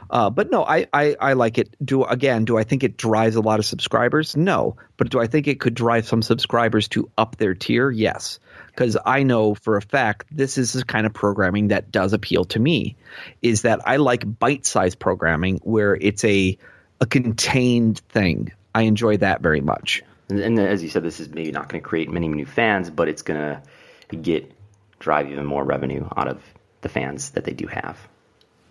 Uh, 0.09 0.29
but 0.29 0.51
no, 0.51 0.63
I, 0.63 0.85
I, 0.93 1.15
I 1.19 1.33
like 1.33 1.57
it. 1.57 1.73
Do 1.83 2.03
again, 2.03 2.45
do 2.45 2.57
I 2.57 2.63
think 2.63 2.83
it 2.83 2.95
drives 2.97 3.35
a 3.37 3.41
lot 3.41 3.59
of 3.59 3.65
subscribers? 3.65 4.35
No. 4.37 4.75
But 4.97 5.09
do 5.09 5.19
I 5.19 5.25
think 5.27 5.47
it 5.47 5.59
could 5.59 5.73
drive 5.73 6.05
some 6.07 6.21
subscribers 6.21 6.89
to 6.89 7.09
up 7.17 7.37
their 7.37 7.55
tier? 7.55 7.89
Yes. 7.89 8.39
Because 8.75 8.97
I 9.05 9.23
know 9.23 9.55
for 9.55 9.77
a 9.77 9.81
fact 9.81 10.27
this 10.31 10.57
is 10.57 10.73
the 10.73 10.83
kind 10.83 11.05
of 11.05 11.13
programming 11.13 11.69
that 11.69 11.91
does 11.91 12.13
appeal 12.13 12.45
to 12.45 12.59
me. 12.59 12.97
Is 13.41 13.61
that 13.61 13.87
I 13.87 13.97
like 13.97 14.39
bite-sized 14.39 14.99
programming 14.99 15.59
where 15.63 15.95
it's 15.95 16.23
a 16.25 16.57
a 16.99 17.05
contained 17.05 17.99
thing. 18.09 18.51
I 18.73 18.83
enjoy 18.83 19.17
that 19.17 19.41
very 19.41 19.61
much. 19.61 20.03
And, 20.29 20.39
and 20.39 20.59
as 20.59 20.83
you 20.83 20.89
said, 20.89 21.03
this 21.03 21.19
is 21.19 21.29
maybe 21.29 21.51
not 21.51 21.69
going 21.69 21.81
to 21.81 21.87
create 21.87 22.09
many 22.09 22.27
new 22.27 22.45
fans, 22.45 22.89
but 22.89 23.07
it's 23.07 23.21
going 23.21 23.39
to 23.39 24.15
get 24.15 24.51
drive 24.99 25.31
even 25.31 25.45
more 25.45 25.63
revenue 25.63 26.07
out 26.15 26.27
of 26.27 26.41
the 26.81 26.89
fans 26.89 27.31
that 27.31 27.43
they 27.43 27.53
do 27.53 27.67
have. 27.67 27.97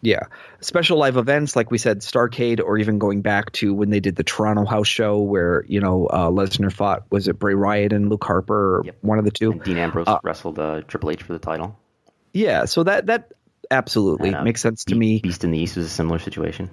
Yeah. 0.04 0.24
Special 0.60 0.98
live 0.98 1.16
events, 1.16 1.56
like 1.56 1.70
we 1.70 1.78
said, 1.78 2.00
Starcade, 2.00 2.60
or 2.62 2.76
even 2.78 2.98
going 2.98 3.22
back 3.22 3.52
to 3.52 3.72
when 3.72 3.88
they 3.90 4.00
did 4.00 4.16
the 4.16 4.22
Toronto 4.22 4.66
House 4.66 4.86
show 4.86 5.18
where, 5.20 5.64
you 5.66 5.80
know, 5.80 6.06
uh, 6.06 6.28
Lesnar 6.28 6.70
fought, 6.72 7.04
was 7.10 7.26
it 7.26 7.38
Bray 7.38 7.54
Wyatt 7.54 7.92
and 7.94 8.10
Luke 8.10 8.22
Harper, 8.24 8.76
or 8.78 8.82
Yep. 8.84 8.96
one 9.00 9.18
of 9.18 9.24
the 9.24 9.30
two? 9.30 9.52
And 9.52 9.62
Dean 9.62 9.78
Ambrose 9.78 10.06
Uh, 10.06 10.18
wrestled 10.22 10.58
uh, 10.58 10.82
Triple 10.86 11.10
H 11.10 11.22
for 11.22 11.32
the 11.32 11.38
title. 11.38 11.78
Yeah. 12.34 12.66
So 12.66 12.82
that, 12.82 13.06
that 13.06 13.32
absolutely 13.70 14.28
And, 14.28 14.36
uh, 14.36 14.42
makes 14.44 14.60
sense 14.60 14.84
to 14.84 14.94
Be- 14.94 14.98
me. 14.98 15.20
Beast 15.20 15.42
in 15.42 15.50
the 15.52 15.58
East 15.58 15.76
was 15.76 15.86
a 15.86 15.90
similar 15.90 16.18
situation. 16.18 16.70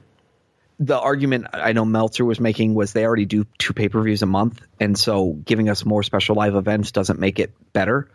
the 0.79 0.99
argument 0.99 1.45
I 1.53 1.73
know 1.73 1.85
Meltzer 1.85 2.25
was 2.25 2.39
making 2.39 2.73
was 2.73 2.91
they 2.91 3.05
already 3.05 3.25
do 3.25 3.45
two 3.59 3.71
pay 3.71 3.87
per 3.87 4.01
views 4.01 4.23
a 4.23 4.25
month, 4.25 4.61
and 4.79 4.97
so 4.97 5.33
giving 5.45 5.69
us 5.69 5.85
more 5.85 6.01
special 6.01 6.35
live 6.35 6.55
events 6.55 6.91
doesn't 6.91 7.19
make 7.19 7.37
it 7.39 7.53
better, 7.71 8.09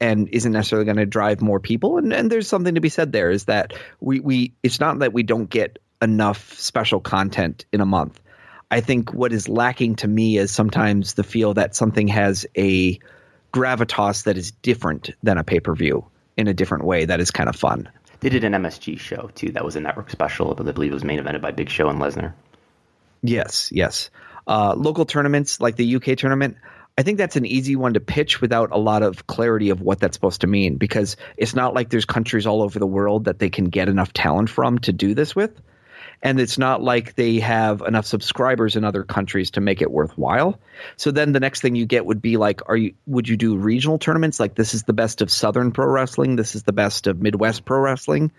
and 0.00 0.28
isn't 0.28 0.52
necessarily 0.52 0.84
going 0.84 0.96
to 0.96 1.06
drive 1.06 1.40
more 1.40 1.60
people. 1.60 1.98
And 1.98 2.12
and 2.12 2.30
there's 2.30 2.48
something 2.48 2.74
to 2.74 2.80
be 2.80 2.88
said 2.88 3.12
there 3.12 3.30
is 3.30 3.44
that 3.44 3.72
we 4.00 4.20
we 4.20 4.52
it's 4.62 4.80
not 4.80 4.98
that 5.00 5.12
we 5.12 5.22
don't 5.22 5.48
get 5.48 5.78
enough 6.02 6.52
special 6.54 7.00
content 7.00 7.64
in 7.72 7.80
a 7.80 7.86
month. 7.86 8.20
I 8.70 8.80
think 8.80 9.12
what 9.12 9.32
is 9.32 9.48
lacking 9.48 9.96
to 9.96 10.08
me 10.08 10.36
is 10.36 10.50
sometimes 10.50 11.14
the 11.14 11.22
feel 11.22 11.54
that 11.54 11.74
something 11.74 12.08
has 12.08 12.46
a 12.56 12.98
gravitas 13.52 14.24
that 14.24 14.36
is 14.36 14.50
different 14.50 15.10
than 15.22 15.38
a 15.38 15.44
pay 15.44 15.60
per 15.60 15.74
view 15.74 16.06
in 16.36 16.48
a 16.48 16.54
different 16.54 16.84
way 16.84 17.04
that 17.04 17.20
is 17.20 17.30
kind 17.30 17.48
of 17.48 17.56
fun. 17.56 17.88
They 18.20 18.28
did 18.28 18.44
an 18.44 18.52
MSG 18.52 18.98
show 18.98 19.30
too. 19.34 19.52
That 19.52 19.64
was 19.64 19.76
a 19.76 19.80
network 19.80 20.10
special, 20.10 20.54
but 20.54 20.66
I 20.66 20.72
believe 20.72 20.90
it 20.90 20.94
was 20.94 21.04
main 21.04 21.20
evented 21.20 21.40
by 21.40 21.50
Big 21.50 21.68
Show 21.68 21.88
and 21.88 22.00
Lesnar. 22.00 22.32
Yes, 23.22 23.70
yes. 23.72 24.10
Uh, 24.46 24.74
local 24.76 25.04
tournaments 25.04 25.60
like 25.60 25.76
the 25.76 25.96
UK 25.96 26.16
tournament, 26.16 26.56
I 26.96 27.02
think 27.02 27.18
that's 27.18 27.36
an 27.36 27.44
easy 27.44 27.74
one 27.74 27.94
to 27.94 28.00
pitch 28.00 28.40
without 28.40 28.70
a 28.70 28.78
lot 28.78 29.02
of 29.02 29.26
clarity 29.26 29.70
of 29.70 29.80
what 29.80 29.98
that's 29.98 30.16
supposed 30.16 30.42
to 30.42 30.46
mean 30.46 30.76
because 30.76 31.16
it's 31.36 31.54
not 31.54 31.74
like 31.74 31.90
there's 31.90 32.04
countries 32.04 32.46
all 32.46 32.62
over 32.62 32.78
the 32.78 32.86
world 32.86 33.24
that 33.24 33.40
they 33.40 33.50
can 33.50 33.64
get 33.64 33.88
enough 33.88 34.12
talent 34.12 34.48
from 34.48 34.78
to 34.80 34.92
do 34.92 35.14
this 35.14 35.34
with. 35.34 35.60
And 36.22 36.40
it's 36.40 36.56
not 36.56 36.82
like 36.82 37.16
they 37.16 37.40
have 37.40 37.82
enough 37.82 38.06
subscribers 38.06 38.76
in 38.76 38.84
other 38.84 39.02
countries 39.02 39.50
to 39.52 39.60
make 39.60 39.82
it 39.82 39.90
worthwhile. 39.90 40.58
So 40.96 41.10
then 41.10 41.32
the 41.32 41.40
next 41.40 41.60
thing 41.60 41.74
you 41.74 41.84
get 41.84 42.06
would 42.06 42.22
be 42.22 42.36
like, 42.36 42.62
are 42.66 42.76
you 42.76 42.94
would 43.06 43.28
you 43.28 43.36
do 43.36 43.56
regional 43.56 43.98
tournaments? 43.98 44.40
Like 44.40 44.54
this 44.54 44.72
is 44.72 44.84
the 44.84 44.92
best 44.92 45.20
of 45.20 45.30
Southern 45.30 45.72
pro 45.72 45.86
wrestling, 45.86 46.36
this 46.36 46.54
is 46.54 46.62
the 46.62 46.72
best 46.72 47.08
of 47.08 47.20
Midwest 47.20 47.64
pro 47.64 47.80
wrestling. 47.80 48.32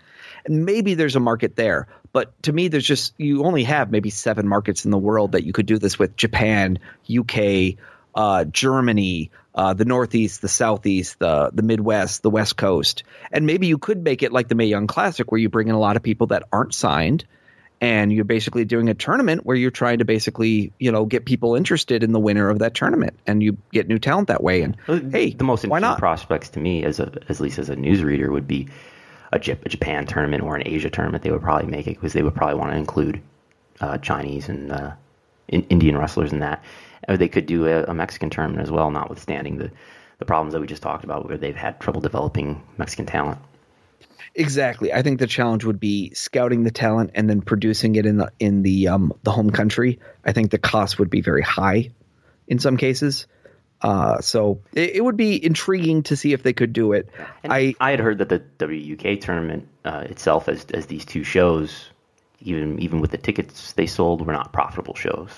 And 0.46 0.64
maybe 0.64 0.94
there's 0.94 1.14
a 1.14 1.20
market 1.20 1.54
there. 1.54 1.86
But 2.12 2.42
to 2.44 2.52
me, 2.52 2.68
there's 2.68 2.86
just 2.86 3.14
you 3.18 3.44
only 3.44 3.64
have 3.64 3.90
maybe 3.90 4.10
seven 4.10 4.48
markets 4.48 4.84
in 4.84 4.90
the 4.90 4.98
world 4.98 5.32
that 5.32 5.44
you 5.44 5.52
could 5.52 5.66
do 5.66 5.78
this 5.78 5.98
with 5.98 6.16
Japan, 6.16 6.78
UK, 7.08 7.76
uh, 8.16 8.44
Germany, 8.44 9.30
uh, 9.54 9.74
the 9.74 9.84
Northeast, 9.84 10.40
the 10.40 10.48
Southeast, 10.48 11.18
the 11.18 11.50
the 11.52 11.62
Midwest, 11.62 12.22
the 12.22 12.30
West 12.30 12.56
Coast, 12.56 13.04
and 13.30 13.46
maybe 13.46 13.66
you 13.66 13.78
could 13.78 14.02
make 14.02 14.22
it 14.22 14.32
like 14.32 14.48
the 14.48 14.54
Mae 14.54 14.66
Young 14.66 14.86
Classic, 14.86 15.30
where 15.30 15.38
you 15.38 15.50
bring 15.50 15.68
in 15.68 15.74
a 15.74 15.78
lot 15.78 15.96
of 15.96 16.02
people 16.02 16.28
that 16.28 16.44
aren't 16.50 16.74
signed, 16.74 17.26
and 17.80 18.10
you're 18.10 18.24
basically 18.24 18.64
doing 18.64 18.88
a 18.88 18.94
tournament 18.94 19.44
where 19.44 19.56
you're 19.56 19.70
trying 19.70 19.98
to 19.98 20.06
basically 20.06 20.72
you 20.78 20.90
know 20.90 21.04
get 21.04 21.26
people 21.26 21.54
interested 21.54 22.02
in 22.02 22.12
the 22.12 22.18
winner 22.18 22.48
of 22.48 22.58
that 22.60 22.74
tournament, 22.74 23.18
and 23.26 23.42
you 23.42 23.58
get 23.70 23.86
new 23.86 23.98
talent 23.98 24.28
that 24.28 24.42
way. 24.42 24.62
And 24.62 24.76
hey, 25.12 25.30
the 25.30 25.44
most 25.44 25.62
interesting 25.62 25.96
prospects 25.96 26.48
to 26.50 26.60
me, 26.60 26.84
as 26.84 26.98
a 26.98 27.12
at 27.28 27.38
least 27.38 27.58
as 27.58 27.68
a 27.68 27.76
newsreader, 27.76 28.30
would 28.30 28.48
be 28.48 28.68
a, 29.30 29.36
a 29.36 29.68
Japan 29.68 30.06
tournament 30.06 30.42
or 30.42 30.56
an 30.56 30.62
Asia 30.66 30.88
tournament. 30.88 31.22
They 31.22 31.30
would 31.30 31.42
probably 31.42 31.70
make 31.70 31.86
it 31.86 31.94
because 31.94 32.14
they 32.14 32.22
would 32.22 32.34
probably 32.34 32.56
want 32.56 32.72
to 32.72 32.78
include 32.78 33.20
uh, 33.80 33.98
Chinese 33.98 34.48
and 34.48 34.72
uh, 34.72 34.92
in, 35.48 35.64
Indian 35.64 35.98
wrestlers 35.98 36.32
in 36.32 36.40
that. 36.40 36.64
Or 37.08 37.16
they 37.16 37.28
could 37.28 37.46
do 37.46 37.66
a, 37.66 37.84
a 37.84 37.94
Mexican 37.94 38.30
tournament 38.30 38.62
as 38.62 38.70
well, 38.70 38.90
notwithstanding 38.90 39.58
the 39.58 39.70
the 40.18 40.24
problems 40.24 40.54
that 40.54 40.60
we 40.60 40.66
just 40.66 40.82
talked 40.82 41.04
about, 41.04 41.28
where 41.28 41.36
they've 41.36 41.54
had 41.54 41.78
trouble 41.78 42.00
developing 42.00 42.62
Mexican 42.78 43.04
talent. 43.04 43.38
Exactly. 44.34 44.92
I 44.92 45.02
think 45.02 45.18
the 45.18 45.26
challenge 45.26 45.64
would 45.64 45.80
be 45.80 46.12
scouting 46.14 46.62
the 46.62 46.70
talent 46.70 47.10
and 47.14 47.28
then 47.28 47.40
producing 47.40 47.96
it 47.96 48.06
in 48.06 48.16
the 48.16 48.30
in 48.38 48.62
the 48.62 48.88
um 48.88 49.12
the 49.22 49.30
home 49.30 49.50
country. 49.50 49.98
I 50.24 50.32
think 50.32 50.50
the 50.50 50.58
cost 50.58 50.98
would 50.98 51.10
be 51.10 51.20
very 51.20 51.42
high 51.42 51.90
in 52.46 52.58
some 52.58 52.76
cases. 52.76 53.26
Uh, 53.80 54.20
so 54.20 54.60
it, 54.72 54.96
it 54.96 55.04
would 55.04 55.16
be 55.16 55.42
intriguing 55.44 56.02
to 56.04 56.16
see 56.16 56.32
if 56.32 56.42
they 56.42 56.52
could 56.52 56.72
do 56.72 56.92
it. 56.92 57.08
And 57.42 57.52
I 57.52 57.74
I 57.80 57.90
had 57.90 58.00
heard 58.00 58.18
that 58.18 58.28
the 58.28 58.42
WUK 58.60 59.20
tournament 59.20 59.68
uh, 59.84 60.04
itself, 60.06 60.48
as 60.48 60.66
as 60.72 60.86
these 60.86 61.04
two 61.04 61.24
shows, 61.24 61.90
even 62.40 62.78
even 62.78 63.00
with 63.00 63.10
the 63.10 63.18
tickets 63.18 63.72
they 63.72 63.86
sold, 63.86 64.26
were 64.26 64.32
not 64.32 64.52
profitable 64.52 64.94
shows. 64.94 65.30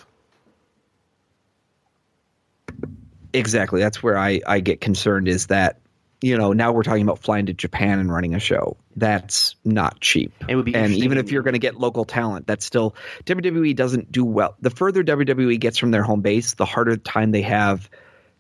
Exactly 3.32 3.80
that's 3.80 4.02
where 4.02 4.16
I 4.16 4.40
I 4.46 4.60
get 4.60 4.80
concerned 4.80 5.28
is 5.28 5.46
that 5.48 5.80
you 6.20 6.36
know 6.36 6.52
now 6.52 6.72
we're 6.72 6.82
talking 6.82 7.02
about 7.02 7.20
flying 7.20 7.46
to 7.46 7.52
Japan 7.52 7.98
and 7.98 8.12
running 8.12 8.34
a 8.34 8.40
show. 8.40 8.76
That's 8.96 9.54
not 9.64 10.00
cheap. 10.00 10.32
It 10.48 10.56
would 10.56 10.64
be 10.64 10.74
and 10.74 10.92
even 10.92 11.18
if 11.18 11.30
you're 11.30 11.42
going 11.42 11.54
to 11.54 11.60
get 11.60 11.76
local 11.76 12.04
talent, 12.04 12.46
that's 12.46 12.64
still 12.64 12.96
WWE 13.24 13.76
doesn't 13.76 14.10
do 14.10 14.24
well. 14.24 14.56
The 14.60 14.70
further 14.70 15.04
WWE 15.04 15.60
gets 15.60 15.78
from 15.78 15.90
their 15.90 16.02
home 16.02 16.20
base, 16.20 16.54
the 16.54 16.64
harder 16.64 16.96
time 16.96 17.30
they 17.30 17.42
have 17.42 17.88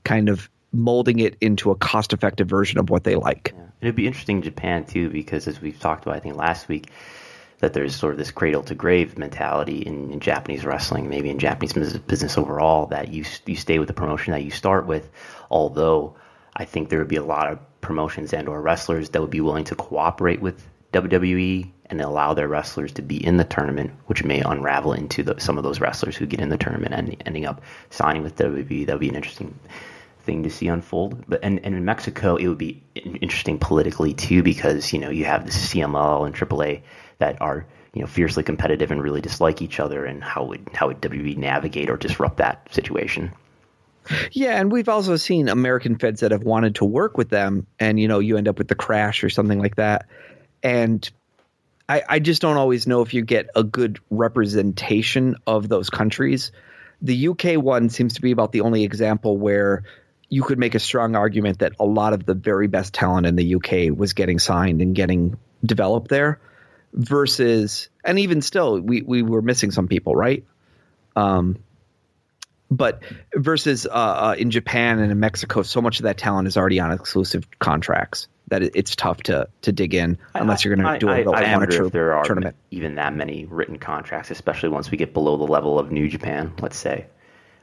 kind 0.04 0.28
of 0.28 0.50
molding 0.72 1.18
it 1.18 1.36
into 1.40 1.70
a 1.70 1.76
cost-effective 1.76 2.46
version 2.46 2.78
of 2.78 2.90
what 2.90 3.04
they 3.04 3.14
like. 3.14 3.54
And 3.56 3.72
it'd 3.80 3.94
be 3.94 4.06
interesting 4.06 4.38
in 4.38 4.42
Japan 4.42 4.84
too, 4.84 5.08
because 5.10 5.46
as 5.48 5.60
we've 5.60 5.78
talked 5.78 6.04
about, 6.04 6.16
I 6.16 6.20
think 6.20 6.36
last 6.36 6.68
week, 6.68 6.90
that 7.60 7.72
there's 7.72 7.94
sort 7.94 8.12
of 8.12 8.18
this 8.18 8.30
cradle 8.30 8.62
to 8.62 8.74
grave 8.74 9.18
mentality 9.18 9.78
in, 9.78 10.12
in 10.12 10.20
Japanese 10.20 10.64
wrestling, 10.64 11.08
maybe 11.08 11.28
in 11.30 11.38
Japanese 11.38 11.72
business 11.72 12.38
overall, 12.38 12.86
that 12.86 13.08
you 13.08 13.24
you 13.46 13.56
stay 13.56 13.78
with 13.78 13.88
the 13.88 13.94
promotion 13.94 14.32
that 14.32 14.44
you 14.44 14.50
start 14.50 14.86
with. 14.86 15.10
Although 15.50 16.16
I 16.54 16.64
think 16.64 16.88
there 16.88 16.98
would 16.98 17.08
be 17.08 17.16
a 17.16 17.24
lot 17.24 17.50
of 17.50 17.58
promotions 17.80 18.32
and 18.32 18.48
or 18.48 18.60
wrestlers 18.60 19.10
that 19.10 19.20
would 19.20 19.30
be 19.30 19.40
willing 19.40 19.64
to 19.64 19.74
cooperate 19.74 20.40
with 20.40 20.64
WWE 20.92 21.70
and 21.90 22.00
allow 22.00 22.34
their 22.34 22.48
wrestlers 22.48 22.92
to 22.92 23.02
be 23.02 23.24
in 23.24 23.36
the 23.36 23.44
tournament, 23.44 23.92
which 24.06 24.24
may 24.24 24.40
unravel 24.40 24.92
into 24.92 25.22
the, 25.22 25.38
some 25.38 25.56
of 25.56 25.64
those 25.64 25.80
wrestlers 25.80 26.16
who 26.16 26.26
get 26.26 26.40
in 26.40 26.48
the 26.48 26.58
tournament 26.58 26.94
and 26.94 27.22
ending 27.26 27.46
up 27.46 27.62
signing 27.90 28.22
with 28.22 28.36
WWE. 28.36 28.86
That 28.86 28.94
would 28.94 29.00
be 29.00 29.08
an 29.08 29.14
interesting 29.14 29.58
thing 30.24 30.42
to 30.42 30.50
see 30.50 30.68
unfold. 30.68 31.24
But 31.26 31.40
and, 31.42 31.58
and 31.64 31.74
in 31.74 31.84
Mexico, 31.84 32.36
it 32.36 32.46
would 32.48 32.58
be 32.58 32.82
interesting 32.94 33.58
politically 33.58 34.14
too, 34.14 34.42
because 34.42 34.92
you 34.92 34.98
know 34.98 35.10
you 35.10 35.24
have 35.24 35.44
the 35.46 35.52
CMLL 35.52 36.26
and 36.26 36.34
AAA 36.34 36.82
that 37.18 37.40
are 37.40 37.66
you 37.94 38.00
know 38.00 38.06
fiercely 38.06 38.42
competitive 38.42 38.90
and 38.90 39.02
really 39.02 39.20
dislike 39.20 39.62
each 39.62 39.80
other, 39.80 40.04
and 40.04 40.22
how 40.22 40.44
would 40.44 40.68
how 40.74 40.88
would 40.88 41.00
WWE 41.00 41.36
navigate 41.36 41.90
or 41.90 41.96
disrupt 41.96 42.38
that 42.38 42.72
situation? 42.72 43.32
Yeah, 44.32 44.58
and 44.58 44.72
we've 44.72 44.88
also 44.88 45.16
seen 45.16 45.48
American 45.48 45.98
feds 45.98 46.20
that 46.20 46.30
have 46.30 46.42
wanted 46.42 46.76
to 46.76 46.84
work 46.84 47.18
with 47.18 47.28
them, 47.28 47.66
and 47.78 48.00
you 48.00 48.08
know, 48.08 48.20
you 48.20 48.36
end 48.36 48.48
up 48.48 48.58
with 48.58 48.68
the 48.68 48.74
crash 48.74 49.22
or 49.22 49.30
something 49.30 49.58
like 49.58 49.76
that. 49.76 50.06
And 50.62 51.08
I, 51.88 52.02
I 52.08 52.18
just 52.18 52.42
don't 52.42 52.56
always 52.56 52.86
know 52.86 53.02
if 53.02 53.14
you 53.14 53.22
get 53.22 53.48
a 53.54 53.62
good 53.62 53.98
representation 54.10 55.36
of 55.46 55.68
those 55.68 55.90
countries. 55.90 56.52
The 57.00 57.28
UK 57.28 57.62
one 57.62 57.90
seems 57.90 58.14
to 58.14 58.22
be 58.22 58.32
about 58.32 58.52
the 58.52 58.62
only 58.62 58.84
example 58.84 59.36
where 59.36 59.84
you 60.28 60.42
could 60.42 60.58
make 60.58 60.74
a 60.74 60.80
strong 60.80 61.14
argument 61.14 61.60
that 61.60 61.72
a 61.78 61.84
lot 61.86 62.12
of 62.12 62.26
the 62.26 62.34
very 62.34 62.66
best 62.66 62.92
talent 62.92 63.26
in 63.26 63.36
the 63.36 63.54
UK 63.54 63.96
was 63.96 64.12
getting 64.12 64.38
signed 64.38 64.82
and 64.82 64.94
getting 64.94 65.38
developed 65.64 66.08
there 66.08 66.40
versus 66.92 67.88
and 68.04 68.18
even 68.18 68.42
still 68.42 68.80
we, 68.80 69.02
we 69.02 69.22
were 69.22 69.42
missing 69.42 69.70
some 69.70 69.88
people, 69.88 70.14
right? 70.14 70.44
Um 71.16 71.58
but 72.70 73.02
versus 73.34 73.86
uh, 73.86 73.90
uh, 73.90 74.34
in 74.38 74.50
Japan 74.50 74.98
and 74.98 75.10
in 75.10 75.18
Mexico, 75.18 75.62
so 75.62 75.80
much 75.80 76.00
of 76.00 76.02
that 76.02 76.18
talent 76.18 76.48
is 76.48 76.56
already 76.56 76.78
on 76.80 76.92
exclusive 76.92 77.48
contracts 77.58 78.28
that 78.48 78.62
it, 78.62 78.72
it's 78.74 78.96
tough 78.96 79.22
to 79.24 79.48
to 79.62 79.72
dig 79.72 79.94
in 79.94 80.18
unless 80.34 80.64
you're 80.64 80.74
going 80.74 80.94
to 80.94 80.98
do 80.98 81.10
a 81.10 81.16
little 81.16 81.34
I, 81.34 81.40
I 81.40 81.44
amateur 81.44 81.86
if 81.86 81.92
there 81.92 82.14
are 82.14 82.24
tournament. 82.24 82.56
even 82.70 82.96
that 82.96 83.14
many 83.14 83.46
written 83.46 83.78
contracts, 83.78 84.30
especially 84.30 84.68
once 84.68 84.90
we 84.90 84.98
get 84.98 85.14
below 85.14 85.36
the 85.36 85.44
level 85.44 85.78
of 85.78 85.90
New 85.90 86.08
Japan. 86.08 86.52
Let's 86.60 86.76
say, 86.76 87.06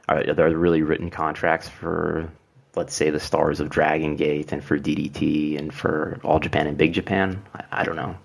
are, 0.08 0.18
are 0.18 0.34
there 0.34 0.56
really 0.56 0.82
written 0.82 1.10
contracts 1.10 1.68
for, 1.68 2.30
let's 2.74 2.94
say, 2.94 3.10
the 3.10 3.20
stars 3.20 3.60
of 3.60 3.68
Dragon 3.70 4.16
Gate 4.16 4.52
and 4.52 4.62
for 4.62 4.78
DDT 4.78 5.58
and 5.58 5.72
for 5.72 6.20
All 6.24 6.40
Japan 6.40 6.66
and 6.66 6.76
Big 6.76 6.92
Japan? 6.92 7.42
I, 7.54 7.64
I 7.80 7.84
don't 7.84 7.96
know. 7.96 8.16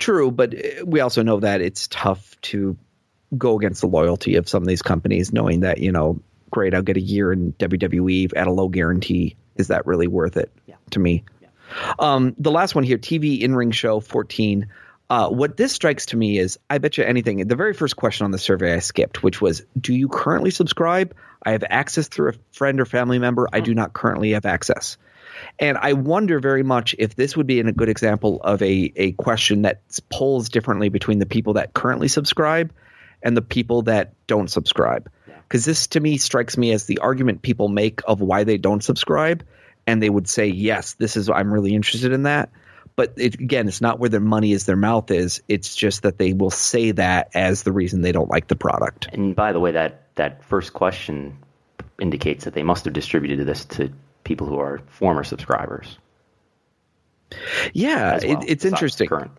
True, 0.00 0.30
but 0.32 0.54
uh, 0.54 0.84
we 0.84 0.98
also 1.00 1.22
know 1.22 1.38
that 1.40 1.60
it's 1.60 1.86
tough 1.86 2.34
to 2.42 2.76
go 3.36 3.56
against 3.56 3.82
the 3.82 3.86
loyalty 3.86 4.34
of 4.36 4.48
some 4.48 4.62
of 4.62 4.66
these 4.66 4.82
companies, 4.82 5.32
knowing 5.32 5.60
that 5.60 5.78
you 5.78 5.92
know, 5.92 6.20
great, 6.50 6.74
I'll 6.74 6.82
get 6.82 6.96
a 6.96 7.00
year 7.00 7.32
in 7.32 7.52
WWE 7.52 8.32
at 8.34 8.48
a 8.48 8.50
low 8.50 8.68
guarantee. 8.68 9.36
Is 9.56 9.68
that 9.68 9.86
really 9.86 10.08
worth 10.08 10.36
it 10.36 10.50
Yeah. 10.66 10.74
to 10.90 10.98
me? 10.98 11.24
Um, 11.98 12.34
the 12.38 12.50
last 12.50 12.74
one 12.74 12.82
here, 12.82 12.98
TV 12.98 13.40
in 13.42 13.54
ring 13.54 13.70
show 13.70 14.00
14. 14.00 14.66
Uh, 15.08 15.28
what 15.28 15.56
this 15.56 15.72
strikes 15.72 16.06
to 16.06 16.16
me 16.16 16.38
is, 16.38 16.58
I 16.68 16.78
bet 16.78 16.96
you 16.96 17.04
anything. 17.04 17.46
The 17.46 17.56
very 17.56 17.74
first 17.74 17.96
question 17.96 18.24
on 18.24 18.30
the 18.30 18.38
survey 18.38 18.74
I 18.74 18.78
skipped, 18.78 19.22
which 19.22 19.40
was, 19.40 19.62
"Do 19.80 19.92
you 19.94 20.08
currently 20.08 20.50
subscribe?" 20.50 21.14
I 21.44 21.52
have 21.52 21.64
access 21.68 22.08
through 22.08 22.30
a 22.30 22.34
friend 22.52 22.80
or 22.80 22.84
family 22.84 23.18
member. 23.18 23.48
I 23.52 23.60
do 23.60 23.74
not 23.74 23.92
currently 23.92 24.32
have 24.32 24.46
access. 24.46 24.96
And 25.58 25.78
I 25.78 25.92
wonder 25.92 26.40
very 26.40 26.62
much 26.62 26.94
if 26.98 27.16
this 27.16 27.36
would 27.36 27.46
be 27.46 27.60
a 27.60 27.72
good 27.72 27.88
example 27.88 28.40
of 28.42 28.62
a, 28.62 28.92
a 28.96 29.12
question 29.12 29.62
that 29.62 29.82
polls 30.10 30.48
differently 30.48 30.88
between 30.88 31.18
the 31.18 31.26
people 31.26 31.54
that 31.54 31.74
currently 31.74 32.08
subscribe 32.08 32.72
and 33.22 33.36
the 33.36 33.42
people 33.42 33.82
that 33.82 34.14
don't 34.26 34.50
subscribe. 34.50 35.10
Because 35.26 35.64
this 35.64 35.88
to 35.88 36.00
me 36.00 36.16
strikes 36.16 36.56
me 36.56 36.72
as 36.72 36.86
the 36.86 36.98
argument 36.98 37.42
people 37.42 37.68
make 37.68 38.00
of 38.06 38.20
why 38.20 38.44
they 38.44 38.56
don't 38.56 38.84
subscribe. 38.84 39.44
And 39.86 40.02
they 40.02 40.10
would 40.10 40.28
say, 40.28 40.46
yes, 40.46 40.94
this 40.94 41.16
is, 41.16 41.28
I'm 41.28 41.52
really 41.52 41.74
interested 41.74 42.12
in 42.12 42.22
that. 42.24 42.50
But 42.96 43.14
it, 43.16 43.34
again, 43.34 43.66
it's 43.66 43.80
not 43.80 43.98
where 43.98 44.10
their 44.10 44.20
money 44.20 44.52
is, 44.52 44.66
their 44.66 44.76
mouth 44.76 45.10
is. 45.10 45.42
It's 45.48 45.74
just 45.74 46.02
that 46.02 46.18
they 46.18 46.32
will 46.32 46.50
say 46.50 46.90
that 46.92 47.30
as 47.34 47.62
the 47.62 47.72
reason 47.72 48.02
they 48.02 48.12
don't 48.12 48.28
like 48.28 48.48
the 48.48 48.56
product. 48.56 49.08
And 49.12 49.34
by 49.34 49.52
the 49.52 49.60
way, 49.60 49.72
that 49.72 50.14
that 50.16 50.44
first 50.44 50.72
question 50.72 51.38
indicates 51.98 52.44
that 52.44 52.54
they 52.54 52.62
must 52.62 52.84
have 52.84 52.94
distributed 52.94 53.46
this 53.46 53.64
to 53.66 53.92
people 54.24 54.46
who 54.46 54.58
are 54.58 54.80
former 54.86 55.24
subscribers. 55.24 55.98
Yeah, 57.72 58.18
well, 58.22 58.42
it, 58.42 58.50
it's 58.50 58.64
interesting. 58.64 59.08
Current. 59.08 59.30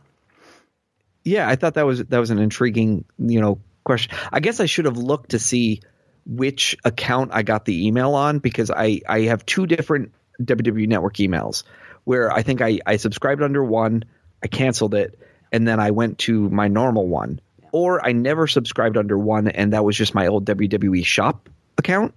yeah, 1.24 1.48
I 1.48 1.56
thought 1.56 1.74
that 1.74 1.86
was 1.86 2.04
that 2.06 2.20
was 2.20 2.30
an 2.30 2.40
intriguing, 2.40 3.06
you 3.18 3.42
know, 3.42 3.60
question. 3.84 4.16
I 4.32 4.40
guess 4.40 4.60
I 4.60 4.66
should 4.66 4.86
have 4.86 4.98
looked 4.98 5.32
to 5.32 5.40
see 5.40 5.82
which 6.26 6.78
account 6.86 7.32
I 7.34 7.44
got 7.44 7.66
the 7.66 7.88
email 7.88 8.14
on 8.14 8.40
because 8.40 8.72
I 8.72 9.02
I 9.08 9.22
have 9.22 9.46
two 9.46 9.66
different 9.66 10.14
WWE 10.42 10.88
Network 10.88 11.16
emails 11.16 11.64
where 12.04 12.32
I 12.32 12.44
think 12.44 12.62
I 12.62 12.80
I 12.86 12.98
subscribed 12.98 13.42
under 13.42 13.64
one, 13.64 14.04
I 14.44 14.48
canceled 14.48 14.94
it, 14.94 15.20
and 15.52 15.68
then 15.68 15.80
I 15.80 15.92
went 15.92 16.20
to 16.20 16.50
my 16.50 16.68
normal 16.68 17.08
one, 17.08 17.42
or 17.72 18.06
I 18.06 18.14
never 18.14 18.48
subscribed 18.48 18.98
under 18.98 19.18
one, 19.18 19.48
and 19.48 19.74
that 19.74 19.84
was 19.84 19.96
just 19.96 20.16
my 20.16 20.28
old 20.28 20.46
WWE 20.46 21.06
Shop 21.06 21.50
account, 21.78 22.16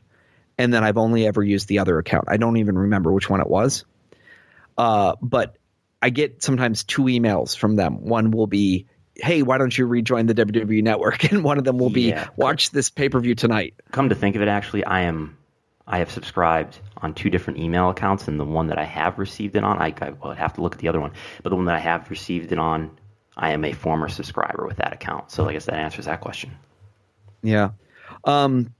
and 0.59 0.73
then 0.73 0.85
I've 0.85 0.99
only 0.99 1.27
ever 1.27 1.43
used 1.43 1.69
the 1.69 1.81
other 1.81 1.99
account. 1.99 2.27
I 2.29 2.37
don't 2.37 2.57
even 2.59 2.77
remember 2.79 3.13
which 3.13 3.29
one 3.29 3.41
it 3.41 3.49
was. 3.49 3.85
Uh, 4.77 5.17
but 5.23 5.57
I 6.03 6.11
get 6.11 6.43
sometimes 6.43 6.85
two 6.85 7.03
emails 7.03 7.57
from 7.57 7.77
them. 7.77 8.05
One 8.05 8.31
will 8.31 8.47
be, 8.47 8.87
"Hey, 9.15 9.43
why 9.43 9.59
don't 9.59 9.77
you 9.77 9.87
rejoin 9.87 10.27
the 10.27 10.35
WWE 10.35 10.83
Network?" 10.83 11.25
And 11.33 11.45
one 11.45 11.59
of 11.59 11.65
them 11.65 11.79
will 11.79 11.91
be, 11.91 12.09
Yeah. 12.09 12.29
"Watch 12.37 12.71
this 12.71 12.91
pay 12.91 13.09
per 13.09 13.21
view 13.21 13.35
tonight." 13.35 13.75
Come 13.93 14.09
to 14.09 14.15
think 14.15 14.37
of 14.37 14.43
it, 14.43 14.49
actually, 14.49 14.85
I 14.85 15.03
am 15.03 15.37
I 15.87 15.99
have 15.99 16.11
subscribed 16.11 16.79
on 16.97 17.15
two 17.15 17.31
different 17.31 17.59
email 17.59 17.91
accounts, 17.91 18.27
and 18.29 18.41
the 18.41 18.45
one 18.45 18.69
that 18.69 18.79
I 18.79 18.85
have 18.85 19.19
received 19.19 19.55
it 19.55 19.65
on, 19.65 19.79
I, 19.79 19.95
I 20.01 20.11
would 20.11 20.39
have 20.39 20.55
to 20.55 20.63
look 20.63 20.75
at 20.75 20.79
the 20.79 20.89
other 20.89 21.01
one, 21.01 21.13
but 21.43 21.51
the 21.51 21.57
one 21.57 21.67
that 21.67 21.75
I 21.75 21.81
have 21.81 22.09
received 22.11 22.53
it 22.53 22.59
on, 22.59 22.91
I 23.37 23.53
am 23.53 23.65
a 23.65 23.73
former 23.73 24.09
subscriber 24.09 24.67
with 24.67 24.79
that 24.79 24.95
account. 24.95 25.31
So 25.31 25.47
I 25.47 25.53
guess 25.53 25.67
that 25.67 25.75
answers 25.75 26.07
that 26.07 26.21
question. 26.21 26.53
Yeah. 27.43 27.71
Um, 28.25 28.73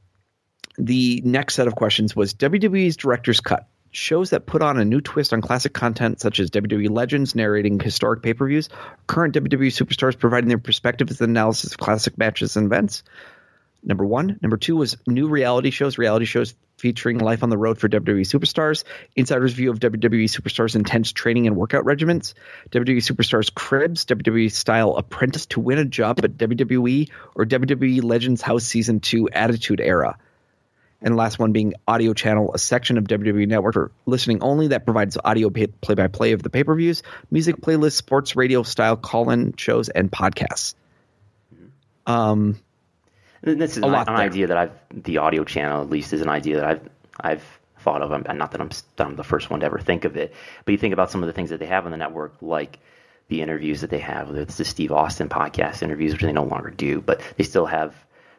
the 0.77 1.23
next 1.25 1.55
set 1.55 1.67
of 1.67 1.75
questions 1.75 2.15
was 2.17 2.35
WWE's 2.35 2.97
director's 2.97 3.41
cut. 3.41 3.69
Shows 3.91 4.31
that 4.31 4.47
put 4.47 4.61
on 4.61 4.79
a 4.79 4.85
new 4.85 5.01
twist 5.01 5.33
on 5.33 5.41
classic 5.41 5.73
content, 5.73 6.21
such 6.21 6.41
as 6.41 6.51
WWE 6.51 6.91
legends 6.91 7.37
narrating 7.37 7.79
historic 7.79 8.23
pay 8.23 8.35
per 8.35 8.49
views, 8.49 8.69
current 9.07 9.35
WWE 9.35 9.69
superstars 9.69 10.19
providing 10.19 10.49
their 10.49 10.59
perspective 10.59 11.11
as 11.11 11.21
an 11.21 11.31
analysis 11.31 11.73
of 11.73 11.79
classic 11.79 12.19
matches 12.19 12.57
and 12.57 12.67
events. 12.67 13.05
Number 13.85 14.05
one. 14.05 14.39
Number 14.43 14.57
two 14.57 14.77
was 14.77 14.97
new 15.07 15.29
reality 15.29 15.71
shows, 15.71 15.99
reality 15.99 16.25
shows 16.25 16.55
featuring 16.79 17.19
life 17.19 17.43
on 17.43 17.51
the 17.51 17.59
road 17.59 17.79
for 17.79 17.89
WWE 17.89 18.23
superstars, 18.23 18.85
insider's 19.15 19.53
view 19.53 19.71
of 19.71 19.79
WWE 19.79 20.25
superstars' 20.25 20.75
intense 20.75 21.13
training 21.13 21.47
and 21.47 21.55
workout 21.55 21.85
regimens, 21.85 22.35
WWE 22.71 22.97
superstars' 22.97 23.55
cribs, 23.55 24.07
WWE 24.07 24.51
style 24.51 24.97
apprentice 24.97 25.47
to 25.47 25.61
win 25.61 25.79
a 25.79 25.85
job 25.85 26.19
at 26.25 26.37
WWE, 26.37 27.11
or 27.35 27.45
WWE 27.45 28.03
Legends 28.03 28.43
House 28.43 28.65
Season 28.65 29.01
2 29.01 29.31
Attitude 29.31 29.81
Era. 29.81 30.19
And 31.05 31.17
last 31.17 31.39
one 31.39 31.53
being 31.53 31.75
audio 31.87 32.15
channel, 32.15 32.51
a 32.55 32.59
section 32.59 32.97
of 32.97 33.05
WWE 33.05 33.47
Network 33.47 33.75
for 33.75 33.93
listening 34.07 34.43
only 34.43 34.69
that 34.69 34.87
provides 34.87 35.19
audio 35.23 35.51
play 35.51 35.95
by 35.95 36.09
play 36.09 36.33
of 36.33 36.43
the 36.43 36.49
pay 36.49 36.65
per 36.65 36.75
views, 36.75 37.03
music 37.31 37.57
playlists, 37.57 37.93
sports 37.93 38.35
radio 38.35 38.63
style 38.63 38.97
call 38.97 39.29
in 39.29 39.55
shows, 39.57 39.91
and 39.91 40.11
podcasts. 40.11 40.75
Um, 42.07 42.59
And 43.43 43.61
This 43.61 43.77
is 43.77 43.83
A 43.83 43.87
an, 43.87 43.93
lot 43.93 44.09
an 44.09 44.17
idea 44.17 44.47
that 44.47 44.57
I've 44.57 44.73
the 44.91 45.19
audio 45.19 45.45
channel 45.45 45.83
at 45.83 45.91
least 45.91 46.15
is 46.15 46.23
an 46.23 46.31
idea 46.31 46.57
that 46.57 46.65
I've 46.65 46.89
I've 47.21 47.61
thought 47.81 48.01
of. 48.01 48.11
I'm, 48.11 48.39
not 48.39 48.53
that 48.53 48.63
I'm, 48.63 48.71
I'm 48.99 49.15
the 49.15 49.25
first 49.25 49.51
one 49.51 49.61
to 49.61 49.67
ever 49.67 49.79
think 49.79 50.07
of 50.07 50.17
it, 50.17 50.33
but 50.65 50.73
you 50.73 50.79
think 50.79 50.95
about 50.95 51.11
some 51.11 51.23
of 51.23 51.27
the 51.27 51.35
things 51.35 51.51
that 51.51 51.61
they 51.61 51.67
have 51.67 51.85
on 51.85 51.91
the 51.91 51.99
network, 51.99 52.35
like 52.41 52.79
the 53.29 53.43
interviews 53.43 53.83
that 53.83 53.91
they 53.91 53.99
have, 53.99 54.29
whether 54.29 54.41
it's 54.41 54.57
the 54.57 54.65
Steve 54.65 54.91
Austin 54.91 55.29
podcast 55.29 55.83
interviews, 55.83 56.13
which 56.13 56.23
they 56.23 56.33
no 56.33 56.45
longer 56.45 56.71
do, 56.71 57.03
but 57.03 57.21
they 57.37 57.45
still 57.45 57.67
have 57.67 57.95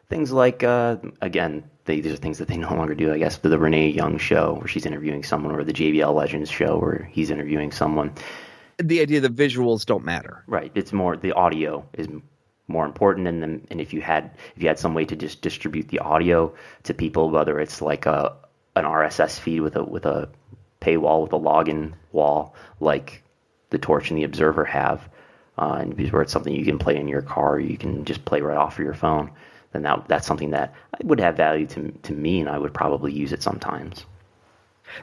things 0.08 0.32
like 0.32 0.64
uh, 0.64 0.96
again 1.20 1.70
they, 1.86 2.00
these 2.00 2.12
are 2.12 2.16
things 2.16 2.38
that 2.38 2.48
they 2.48 2.56
no 2.56 2.74
longer 2.74 2.94
do. 2.94 3.12
I 3.12 3.18
guess 3.18 3.38
the, 3.38 3.48
the 3.48 3.58
Renee 3.58 3.88
Young 3.88 4.18
show 4.18 4.54
where 4.54 4.68
she's 4.68 4.86
interviewing 4.86 5.22
someone, 5.24 5.54
or 5.54 5.64
the 5.64 5.72
JBL 5.72 6.14
Legends 6.14 6.50
show 6.50 6.78
where 6.78 7.08
he's 7.12 7.30
interviewing 7.30 7.72
someone. 7.72 8.12
the 8.78 9.00
idea 9.00 9.20
that 9.20 9.34
visuals 9.34 9.86
don't 9.86 10.04
matter. 10.04 10.42
Right. 10.46 10.70
It's 10.74 10.92
more 10.92 11.16
the 11.16 11.32
audio 11.32 11.86
is 11.94 12.08
more 12.68 12.84
important, 12.84 13.28
and 13.28 13.42
then 13.42 13.66
and 13.70 13.80
if 13.80 13.92
you 13.92 14.00
had 14.02 14.30
if 14.54 14.62
you 14.62 14.68
had 14.68 14.78
some 14.78 14.94
way 14.94 15.04
to 15.04 15.16
just 15.16 15.40
distribute 15.40 15.88
the 15.88 16.00
audio 16.00 16.52
to 16.82 16.94
people, 16.94 17.30
whether 17.30 17.58
it's 17.60 17.80
like 17.80 18.06
a 18.06 18.36
an 18.74 18.84
RSS 18.84 19.38
feed 19.38 19.60
with 19.60 19.76
a 19.76 19.84
with 19.84 20.04
a 20.04 20.28
paywall 20.80 21.22
with 21.22 21.32
a 21.32 21.38
login 21.38 21.94
wall, 22.12 22.54
like 22.80 23.22
the 23.70 23.78
Torch 23.78 24.10
and 24.10 24.18
the 24.18 24.24
Observer 24.24 24.64
have, 24.64 25.08
uh, 25.58 25.78
and 25.80 26.12
where 26.12 26.22
it's 26.22 26.32
something 26.32 26.54
you 26.54 26.64
can 26.64 26.78
play 26.78 26.96
in 26.96 27.08
your 27.08 27.22
car, 27.22 27.58
you 27.58 27.78
can 27.78 28.04
just 28.04 28.24
play 28.24 28.40
right 28.40 28.56
off 28.56 28.78
of 28.78 28.84
your 28.84 28.94
phone. 28.94 29.30
Then 29.72 29.82
that 29.82 30.08
that's 30.08 30.26
something 30.26 30.50
that 30.50 30.74
would 31.02 31.20
have 31.20 31.36
value 31.36 31.66
to 31.68 31.92
to 32.04 32.12
me, 32.12 32.40
and 32.40 32.48
I 32.48 32.58
would 32.58 32.72
probably 32.74 33.12
use 33.12 33.32
it 33.32 33.42
sometimes. 33.42 34.04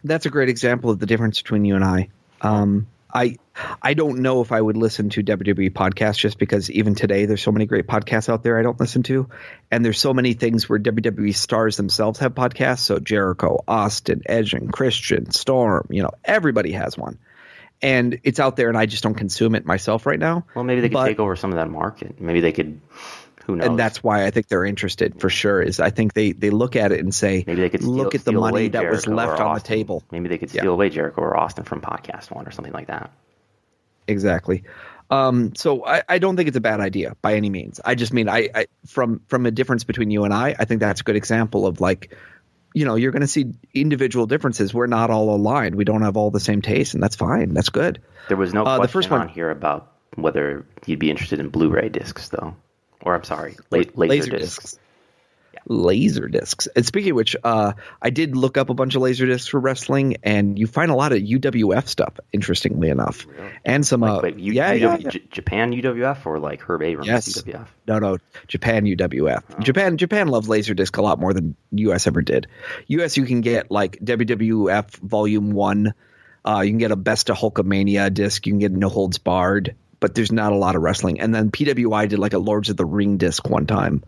That's 0.03 0.25
a 0.25 0.29
great 0.29 0.49
example 0.49 0.89
of 0.89 0.99
the 0.99 1.05
difference 1.05 1.41
between 1.41 1.65
you 1.65 1.75
and 1.75 1.83
I. 1.83 2.09
Um, 2.41 2.87
I 3.13 3.37
I 3.81 3.93
don't 3.93 4.19
know 4.19 4.41
if 4.41 4.51
I 4.51 4.59
would 4.59 4.77
listen 4.77 5.09
to 5.11 5.21
WWE 5.23 5.71
podcasts 5.71 6.17
just 6.17 6.39
because 6.39 6.71
even 6.71 6.95
today 6.95 7.25
there's 7.25 7.43
so 7.43 7.51
many 7.51 7.67
great 7.67 7.85
podcasts 7.85 8.27
out 8.29 8.41
there 8.41 8.57
I 8.57 8.63
don't 8.63 8.79
listen 8.79 9.03
to, 9.03 9.29
and 9.69 9.85
there's 9.85 9.99
so 9.99 10.13
many 10.13 10.33
things 10.33 10.67
where 10.67 10.79
WWE 10.79 11.35
stars 11.35 11.77
themselves 11.77 12.19
have 12.19 12.33
podcasts. 12.33 12.79
So 12.79 12.97
Jericho, 12.99 13.63
Austin, 13.67 14.23
Edge, 14.25 14.53
and 14.53 14.71
Christian, 14.73 15.29
Storm, 15.31 15.85
you 15.91 16.01
know, 16.01 16.11
everybody 16.25 16.71
has 16.71 16.97
one, 16.97 17.19
and 17.83 18.19
it's 18.23 18.39
out 18.39 18.55
there, 18.55 18.69
and 18.69 18.77
I 18.77 18.87
just 18.87 19.03
don't 19.03 19.13
consume 19.13 19.53
it 19.53 19.65
myself 19.65 20.07
right 20.07 20.19
now. 20.19 20.45
Well, 20.55 20.63
maybe 20.63 20.81
they 20.81 20.89
could 20.89 20.93
But- 20.95 21.07
take 21.07 21.19
over 21.19 21.35
some 21.35 21.51
of 21.51 21.57
that 21.57 21.69
market. 21.69 22.19
Maybe 22.19 22.39
they 22.39 22.51
could. 22.53 22.81
Who 23.45 23.55
knows? 23.57 23.67
and 23.67 23.77
that's 23.79 24.01
why 24.03 24.25
I 24.25 24.31
think 24.31 24.47
they're 24.47 24.63
interested 24.65 25.19
for 25.19 25.29
sure. 25.29 25.61
Is 25.61 25.79
I 25.79 25.89
think 25.89 26.13
they 26.13 26.31
they 26.31 26.49
look 26.49 26.75
at 26.75 26.91
it 26.91 26.99
and 27.01 27.13
say, 27.13 27.43
Maybe 27.45 27.61
they 27.61 27.69
could 27.69 27.81
steal, 27.81 27.93
look 27.93 28.15
at 28.15 28.23
the 28.23 28.31
money 28.31 28.69
that 28.69 28.89
was 28.89 29.03
Jericho 29.03 29.15
left 29.15 29.39
or 29.39 29.43
on 29.43 29.55
the 29.55 29.61
table. 29.61 30.01
Maybe 30.11 30.29
they 30.29 30.37
could 30.37 30.53
Yeah. 30.53 30.61
steal 30.61 30.73
away 30.73 30.89
Jericho 30.89 31.21
or 31.21 31.35
Austin 31.37 31.63
from 31.65 31.81
Podcast 31.81 32.31
One 32.31 32.47
or 32.47 32.51
something 32.51 32.73
like 32.73 32.87
that. 32.87 33.11
exactly. 34.07 34.63
Um, 35.09 35.53
so 35.55 35.85
I, 35.85 36.03
I 36.09 36.17
don't 36.17 36.35
think 36.37 36.47
it's 36.47 36.57
a 36.57 36.61
bad 36.61 36.79
idea 36.79 37.15
by 37.21 37.35
any 37.35 37.49
means. 37.49 37.79
I 37.83 37.95
just 37.95 38.13
mean 38.13 38.29
I, 38.29 38.49
I 38.55 38.65
from 38.87 39.21
from 39.27 39.45
a 39.45 39.51
difference 39.51 39.83
between 39.83 40.09
you 40.09 40.23
and 40.23 40.33
I, 40.33 40.55
I 40.57 40.65
think 40.65 40.79
that's 40.79 41.01
a 41.01 41.03
good 41.03 41.15
example 41.17 41.67
of 41.67 41.79
like, 41.81 42.15
you 42.73 42.85
know, 42.85 42.95
you're 42.95 43.11
going 43.11 43.21
to 43.21 43.27
see 43.27 43.53
individual 43.73 44.25
differences. 44.25 44.73
We're 44.73 44.87
not 44.87 45.11
all 45.11 45.35
aligned. 45.35 45.75
We 45.75 45.83
don't 45.83 46.01
have 46.01 46.17
all 46.17 46.31
the 46.31 46.39
same 46.39 46.61
taste, 46.61 46.95
and 46.95 47.03
that's 47.03 47.15
fine. 47.15 47.53
That's 47.53 47.69
good. 47.69 48.01
There 48.29 48.37
was 48.37 48.53
no 48.53 48.63
Uh, 48.63 48.73
the 48.75 48.77
question 48.79 48.93
first 48.93 49.11
one- 49.11 49.21
on 49.21 49.27
here 49.27 49.51
about 49.51 49.91
whether 50.15 50.65
you'd 50.85 50.99
be 50.99 51.11
interested 51.11 51.39
in 51.39 51.49
Blu-ray 51.49 51.89
discs, 51.89 52.29
though, 52.29 52.55
or 53.03 53.15
I'm 53.15 53.23
sorry, 53.23 53.55
la- 53.69 53.83
laser, 53.95 54.31
discs. 54.31 54.79
Yeah. 55.53 55.59
laser 55.67 56.27
discs. 56.27 56.67
And 56.75 56.83
speaking 56.85 57.11
of 57.11 57.15
which, 57.17 57.35
uh, 57.43 57.73
I 58.01 58.09
did 58.09 58.35
look 58.35 58.57
up 58.57 58.69
a 58.69 58.73
bunch 58.73 58.95
of 58.95 59.01
laser 59.03 59.25
discs 59.27 59.47
for 59.47 59.59
wrestling, 59.59 60.17
and 60.23 60.57
you 60.57 60.65
find 60.65 60.89
a 60.89 60.95
lot 60.95 61.11
of 61.11 61.19
UWF 61.19 61.87
stuff. 61.87 62.19
Interestingly 62.31 62.89
enough, 62.89 63.27
and 63.63 63.85
some 63.85 64.01
uh, 64.03 64.19
Wait, 64.21 64.39
U- 64.39 64.53
yeah, 64.53 64.73
UW 64.73 64.79
yeah, 64.79 64.97
yeah. 64.97 65.09
J- 65.11 65.23
Japan 65.29 65.71
UWF 65.73 66.25
or 66.25 66.39
like 66.39 66.61
Herb 66.61 66.81
Abrams 66.81 67.07
Yes. 67.07 67.41
UWF? 67.43 67.67
No, 67.87 67.99
no, 67.99 68.17
Japan 68.47 68.85
UWF. 68.85 69.43
Oh. 69.57 69.59
Japan 69.61 69.97
Japan 69.97 70.27
loves 70.27 70.47
Laserdisc 70.47 70.97
a 70.97 71.01
lot 71.01 71.19
more 71.19 71.33
than 71.33 71.55
US 71.71 72.07
ever 72.07 72.21
did. 72.23 72.47
US 72.87 73.15
you 73.17 73.25
can 73.25 73.41
get 73.41 73.69
like 73.69 73.99
WWF 74.03 74.95
Volume 74.97 75.51
One. 75.51 75.93
Uh, 76.45 76.59
you 76.61 76.71
can 76.71 76.77
get 76.77 76.91
a 76.91 76.97
Best 76.97 77.29
of 77.29 77.37
Hulkamania 77.37 78.13
disc. 78.13 78.45
You 78.45 78.51
can 78.51 78.59
get 78.59 78.71
No 78.73 78.89
Holds 78.89 79.17
Barred, 79.17 79.75
but 80.03 80.15
there's 80.15 80.33
not 80.33 80.51
a 80.51 80.57
lot 80.57 80.75
of 80.75 80.81
wrestling. 80.81 81.21
And 81.21 81.33
then 81.33 81.49
PWI 81.49 82.09
did 82.09 82.19
like 82.19 82.33
a 82.33 82.37
Lords 82.37 82.69
of 82.69 82.75
the 82.75 82.83
Ring 82.83 83.15
disc 83.15 83.49
one 83.49 83.65
time. 83.65 84.03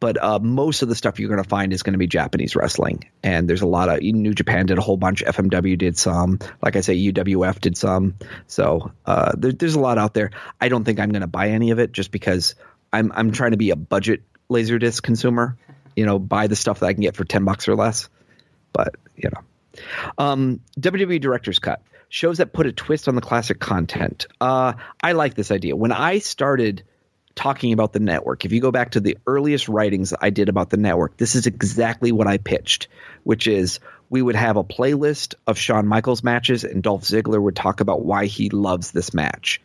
But 0.00 0.20
uh, 0.20 0.40
most 0.40 0.82
of 0.82 0.88
the 0.88 0.96
stuff 0.96 1.20
you're 1.20 1.28
going 1.28 1.40
to 1.40 1.48
find 1.48 1.72
is 1.72 1.84
going 1.84 1.92
to 1.92 2.00
be 2.00 2.08
Japanese 2.08 2.56
wrestling, 2.56 3.08
and 3.22 3.48
there's 3.48 3.62
a 3.62 3.66
lot 3.66 3.88
of 3.88 4.02
New 4.02 4.34
Japan 4.34 4.66
did 4.66 4.78
a 4.78 4.80
whole 4.80 4.96
bunch. 4.96 5.22
FMW 5.22 5.78
did 5.78 5.96
some, 5.96 6.40
like 6.60 6.74
I 6.74 6.80
say, 6.80 6.96
UWF 6.96 7.60
did 7.60 7.76
some. 7.76 8.16
So 8.48 8.90
uh, 9.06 9.32
there, 9.38 9.52
there's 9.52 9.76
a 9.76 9.78
lot 9.78 9.98
out 9.98 10.14
there. 10.14 10.32
I 10.60 10.68
don't 10.68 10.82
think 10.82 10.98
I'm 10.98 11.10
going 11.10 11.20
to 11.20 11.28
buy 11.28 11.50
any 11.50 11.70
of 11.70 11.78
it 11.78 11.92
just 11.92 12.10
because 12.10 12.56
I'm 12.92 13.12
I'm 13.14 13.30
trying 13.30 13.52
to 13.52 13.56
be 13.56 13.70
a 13.70 13.76
budget 13.76 14.22
laserdisc 14.50 15.00
consumer. 15.00 15.56
You 15.94 16.06
know, 16.06 16.18
buy 16.18 16.48
the 16.48 16.56
stuff 16.56 16.80
that 16.80 16.86
I 16.86 16.92
can 16.92 17.02
get 17.02 17.14
for 17.14 17.24
ten 17.24 17.44
bucks 17.44 17.68
or 17.68 17.76
less. 17.76 18.08
But 18.72 18.96
you 19.14 19.30
know, 19.32 19.42
um, 20.18 20.60
WWE 20.80 21.20
Director's 21.20 21.60
Cut 21.60 21.82
shows 22.10 22.38
that 22.38 22.52
put 22.52 22.66
a 22.66 22.72
twist 22.72 23.08
on 23.08 23.14
the 23.14 23.20
classic 23.22 23.58
content. 23.58 24.26
Uh, 24.40 24.74
I 25.02 25.12
like 25.12 25.34
this 25.34 25.50
idea. 25.50 25.74
When 25.74 25.92
I 25.92 26.18
started 26.18 26.82
talking 27.36 27.72
about 27.72 27.92
the 27.92 28.00
network, 28.00 28.44
if 28.44 28.52
you 28.52 28.60
go 28.60 28.72
back 28.72 28.90
to 28.90 29.00
the 29.00 29.16
earliest 29.26 29.68
writings 29.68 30.12
I 30.20 30.30
did 30.30 30.48
about 30.48 30.68
the 30.68 30.76
network, 30.76 31.16
this 31.16 31.36
is 31.36 31.46
exactly 31.46 32.12
what 32.12 32.26
I 32.26 32.36
pitched, 32.36 32.88
which 33.22 33.46
is 33.46 33.78
we 34.10 34.20
would 34.20 34.34
have 34.34 34.56
a 34.56 34.64
playlist 34.64 35.36
of 35.46 35.56
Shawn 35.56 35.86
Michaels 35.86 36.24
matches, 36.24 36.64
and 36.64 36.82
Dolph 36.82 37.04
Ziggler 37.04 37.40
would 37.40 37.56
talk 37.56 37.80
about 37.80 38.04
why 38.04 38.26
he 38.26 38.50
loves 38.50 38.90
this 38.90 39.14
match 39.14 39.62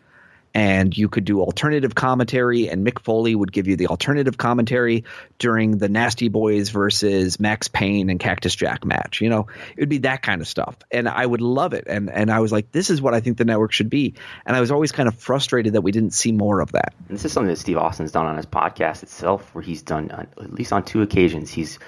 and 0.55 0.97
you 0.97 1.09
could 1.09 1.25
do 1.25 1.41
alternative 1.41 1.93
commentary 1.93 2.69
and 2.69 2.87
Mick 2.87 2.99
Foley 2.99 3.35
would 3.35 3.51
give 3.51 3.67
you 3.67 3.75
the 3.75 3.87
alternative 3.87 4.37
commentary 4.37 5.03
during 5.37 5.77
the 5.77 5.89
Nasty 5.89 6.29
Boys 6.29 6.69
versus 6.69 7.41
Maxx 7.41 7.67
Payne 7.67 8.09
and 8.09 8.21
Cactus 8.21 8.55
Jack 8.55 8.85
match. 8.85 9.19
You 9.19 9.29
know, 9.29 9.47
it 9.75 9.81
would 9.81 9.89
be 9.89 9.97
that 9.99 10.21
kind 10.21 10.39
of 10.39 10.47
stuff. 10.47 10.77
And 10.89 11.09
I 11.09 11.25
would 11.25 11.41
love 11.41 11.73
it. 11.73 11.83
And 11.87 12.09
and 12.09 12.31
I 12.31 12.39
was 12.39 12.53
like, 12.53 12.71
this 12.71 12.89
is 12.89 13.01
what 13.01 13.13
I 13.13 13.19
think 13.19 13.37
the 13.37 13.43
network 13.43 13.73
should 13.73 13.89
be. 13.89 14.15
And 14.45 14.55
I 14.55 14.61
was 14.61 14.71
always 14.71 14.93
kind 14.93 15.09
of 15.09 15.15
frustrated 15.15 15.73
that 15.73 15.81
we 15.81 15.91
didn't 15.91 16.13
see 16.13 16.31
more 16.31 16.61
of 16.61 16.71
that. 16.71 16.93
And 17.09 17.17
this 17.17 17.25
is 17.25 17.33
something 17.33 17.49
that 17.49 17.59
Steve 17.59 17.77
Austin's 17.77 18.13
done 18.13 18.25
on 18.25 18.37
his 18.37 18.45
podcast 18.45 19.03
itself, 19.03 19.53
where 19.53 19.61
he's 19.61 19.81
done 19.81 20.09
uh, 20.09 20.25
at 20.37 20.53
least 20.53 20.71
on 20.71 20.85
two 20.85 21.01
occasions. 21.01 21.51
He's 21.51 21.79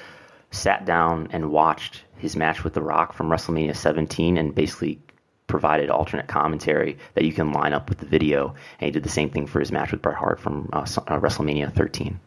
sat 0.52 0.85
down 0.85 1.30
and 1.31 1.52
watched 1.52 2.03
his 2.18 2.35
match 2.35 2.65
with 2.65 2.73
The 2.73 2.81
Rock 2.81 3.14
from 3.14 3.30
WrestleMania 3.30 3.76
17 3.77 4.35
and 4.38 4.53
basically 4.53 4.99
provided 5.48 5.90
alternate 5.90 6.28
commentary 6.28 6.98
that 7.15 7.24
you 7.26 7.34
can 7.34 7.52
line 7.52 7.74
up 7.74 7.90
with 7.90 7.98
the 7.99 8.06
video. 8.06 8.49
And 8.80 8.86
he 8.88 8.91
did 8.91 9.03
the 9.03 9.10
same 9.10 9.30
thing 9.30 9.48
for 9.48 9.60
his 9.60 9.72
match 9.72 9.91
with 9.91 10.02
Bret 10.02 10.15
Hart 10.15 10.40
from 10.40 10.69
uh, 10.74 10.80
uh, 10.80 11.19
WrestleMania 11.19 11.74
13. 11.74 12.19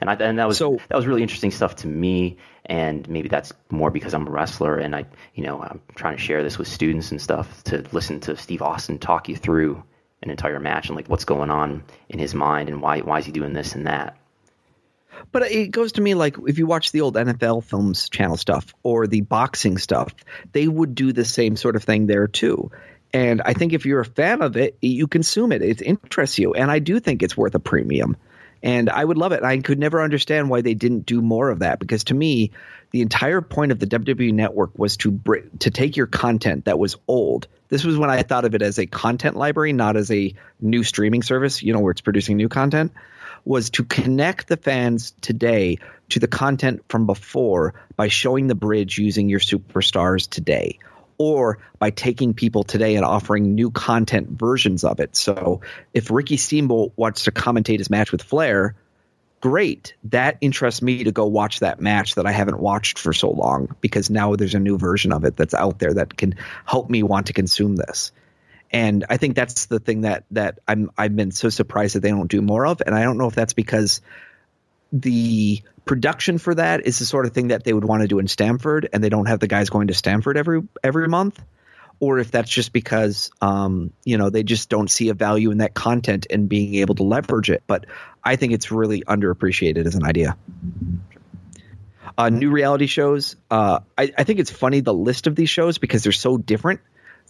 And, 0.00 0.10
I, 0.10 0.14
and 0.14 0.38
that 0.38 0.48
was 0.48 0.58
So- 0.58 0.78
that 0.88 0.96
was 0.96 1.06
really 1.06 1.22
interesting 1.22 1.50
stuff 1.50 1.76
to 1.76 1.88
me. 1.88 2.36
And 2.66 3.08
maybe 3.08 3.28
that's 3.28 3.52
more 3.70 3.90
because 3.90 4.14
I'm 4.14 4.26
a 4.26 4.30
wrestler 4.30 4.78
and 4.78 4.94
I, 4.94 5.04
you 5.34 5.44
know, 5.44 5.60
I'm 5.62 5.80
trying 5.94 6.16
to 6.16 6.22
share 6.22 6.42
this 6.42 6.58
with 6.58 6.68
students 6.68 7.10
and 7.10 7.20
stuff 7.20 7.62
to 7.64 7.84
listen 7.92 8.20
to 8.20 8.36
Steve 8.36 8.62
Austin 8.62 8.98
talk 8.98 9.28
you 9.28 9.36
through 9.36 9.82
an 10.22 10.30
entire 10.30 10.60
match 10.60 10.88
and 10.88 10.96
like 10.96 11.08
what's 11.08 11.24
going 11.24 11.50
on 11.50 11.82
in 12.08 12.18
his 12.18 12.34
mind 12.34 12.68
and 12.68 12.82
why 12.82 13.00
why 13.00 13.18
is 13.18 13.26
he 13.26 13.32
doing 13.32 13.52
this 13.54 13.74
and 13.74 13.86
that. 13.86 14.16
But 15.32 15.50
it 15.50 15.70
goes 15.70 15.92
to 15.92 16.00
me 16.00 16.14
like 16.14 16.36
if 16.46 16.58
you 16.58 16.66
watch 16.66 16.92
the 16.92 17.02
old 17.02 17.14
NFL 17.14 17.64
films 17.64 18.08
channel 18.08 18.36
stuff 18.36 18.74
or 18.82 19.06
the 19.06 19.20
boxing 19.20 19.78
stuff, 19.78 20.14
they 20.52 20.66
would 20.66 20.94
do 20.94 21.12
the 21.12 21.24
same 21.24 21.56
sort 21.56 21.76
of 21.76 21.84
thing 21.84 22.06
there 22.06 22.26
too. 22.26 22.70
And 23.12 23.42
I 23.42 23.54
think 23.54 23.72
if 23.72 23.86
you're 23.86 24.00
a 24.00 24.04
fan 24.04 24.40
of 24.40 24.56
it, 24.56 24.78
you 24.80 25.06
consume 25.08 25.52
it. 25.52 25.62
It 25.62 25.82
interests 25.82 26.38
you. 26.38 26.54
And 26.54 26.70
I 26.70 26.78
do 26.78 27.00
think 27.00 27.22
it's 27.22 27.36
worth 27.36 27.54
a 27.54 27.60
premium. 27.60 28.16
And 28.62 28.90
I 28.90 29.04
would 29.04 29.16
love 29.16 29.32
it. 29.32 29.42
I 29.42 29.58
could 29.58 29.78
never 29.78 30.02
understand 30.02 30.50
why 30.50 30.60
they 30.60 30.74
didn't 30.74 31.06
do 31.06 31.22
more 31.22 31.48
of 31.48 31.60
that 31.60 31.78
because 31.78 32.04
to 32.04 32.14
me, 32.14 32.50
the 32.90 33.00
entire 33.00 33.40
point 33.40 33.72
of 33.72 33.78
the 33.78 33.86
WWE 33.86 34.32
network 34.34 34.78
was 34.78 34.96
to 34.98 35.10
br- 35.10 35.46
to 35.60 35.70
take 35.70 35.96
your 35.96 36.06
content 36.06 36.66
that 36.66 36.78
was 36.78 36.96
old. 37.08 37.48
This 37.68 37.84
was 37.84 37.96
when 37.96 38.10
I 38.10 38.22
thought 38.22 38.44
of 38.44 38.54
it 38.54 38.62
as 38.62 38.78
a 38.78 38.86
content 38.86 39.36
library, 39.36 39.72
not 39.72 39.96
as 39.96 40.10
a 40.10 40.34
new 40.60 40.84
streaming 40.84 41.22
service, 41.22 41.62
you 41.62 41.72
know, 41.72 41.80
where 41.80 41.92
it's 41.92 42.00
producing 42.00 42.36
new 42.36 42.48
content 42.48 42.92
was 43.44 43.70
to 43.70 43.84
connect 43.84 44.48
the 44.48 44.56
fans 44.56 45.12
today 45.20 45.78
to 46.10 46.18
the 46.18 46.28
content 46.28 46.82
from 46.88 47.06
before 47.06 47.74
by 47.96 48.08
showing 48.08 48.46
the 48.46 48.54
bridge 48.54 48.98
using 48.98 49.28
your 49.28 49.40
superstars 49.40 50.28
today 50.28 50.78
or 51.18 51.58
by 51.78 51.90
taking 51.90 52.32
people 52.32 52.64
today 52.64 52.96
and 52.96 53.04
offering 53.04 53.54
new 53.54 53.70
content 53.70 54.28
versions 54.30 54.84
of 54.84 55.00
it. 55.00 55.14
So 55.14 55.60
if 55.92 56.10
Ricky 56.10 56.38
Steamboat 56.38 56.92
wants 56.96 57.24
to 57.24 57.30
commentate 57.30 57.78
his 57.78 57.90
match 57.90 58.10
with 58.10 58.22
Flair, 58.22 58.74
great. 59.40 59.94
That 60.04 60.38
interests 60.40 60.80
me 60.80 61.04
to 61.04 61.12
go 61.12 61.26
watch 61.26 61.60
that 61.60 61.80
match 61.80 62.14
that 62.14 62.26
I 62.26 62.32
haven't 62.32 62.58
watched 62.58 62.98
for 62.98 63.12
so 63.12 63.30
long 63.30 63.76
because 63.80 64.08
now 64.10 64.34
there's 64.36 64.54
a 64.54 64.60
new 64.60 64.78
version 64.78 65.12
of 65.12 65.24
it 65.24 65.36
that's 65.36 65.54
out 65.54 65.78
there 65.78 65.94
that 65.94 66.16
can 66.16 66.36
help 66.64 66.88
me 66.88 67.02
want 67.02 67.26
to 67.26 67.32
consume 67.32 67.76
this. 67.76 68.12
And 68.72 69.04
I 69.10 69.16
think 69.16 69.34
that's 69.34 69.66
the 69.66 69.80
thing 69.80 70.02
that 70.02 70.24
that 70.30 70.60
I'm 70.68 70.90
I've 70.96 71.16
been 71.16 71.32
so 71.32 71.48
surprised 71.48 71.96
that 71.96 72.00
they 72.00 72.10
don't 72.10 72.30
do 72.30 72.40
more 72.40 72.66
of. 72.66 72.80
And 72.84 72.94
I 72.94 73.02
don't 73.02 73.18
know 73.18 73.26
if 73.26 73.34
that's 73.34 73.52
because 73.52 74.00
the 74.92 75.62
production 75.84 76.38
for 76.38 76.54
that 76.54 76.86
is 76.86 76.98
the 76.98 77.04
sort 77.04 77.26
of 77.26 77.32
thing 77.32 77.48
that 77.48 77.64
they 77.64 77.72
would 77.72 77.84
want 77.84 78.02
to 78.02 78.08
do 78.08 78.18
in 78.18 78.28
Stamford, 78.28 78.88
and 78.92 79.02
they 79.02 79.08
don't 79.08 79.26
have 79.26 79.40
the 79.40 79.48
guys 79.48 79.70
going 79.70 79.88
to 79.88 79.94
Stamford 79.94 80.36
every 80.36 80.62
every 80.84 81.08
month, 81.08 81.42
or 81.98 82.18
if 82.18 82.30
that's 82.30 82.50
just 82.50 82.72
because 82.72 83.32
um, 83.40 83.92
you 84.04 84.18
know 84.18 84.30
they 84.30 84.44
just 84.44 84.68
don't 84.68 84.88
see 84.88 85.08
a 85.08 85.14
value 85.14 85.50
in 85.50 85.58
that 85.58 85.74
content 85.74 86.26
and 86.30 86.48
being 86.48 86.76
able 86.76 86.94
to 86.94 87.02
leverage 87.02 87.50
it. 87.50 87.64
But 87.66 87.86
I 88.22 88.36
think 88.36 88.52
it's 88.52 88.70
really 88.70 89.02
underappreciated 89.02 89.84
as 89.86 89.96
an 89.96 90.04
idea. 90.04 90.36
Uh, 92.16 92.28
new 92.28 92.50
reality 92.50 92.86
shows. 92.86 93.36
Uh, 93.50 93.80
I, 93.96 94.12
I 94.16 94.24
think 94.24 94.40
it's 94.40 94.50
funny 94.50 94.80
the 94.80 94.94
list 94.94 95.26
of 95.26 95.34
these 95.34 95.50
shows 95.50 95.78
because 95.78 96.02
they're 96.02 96.12
so 96.12 96.36
different. 96.36 96.80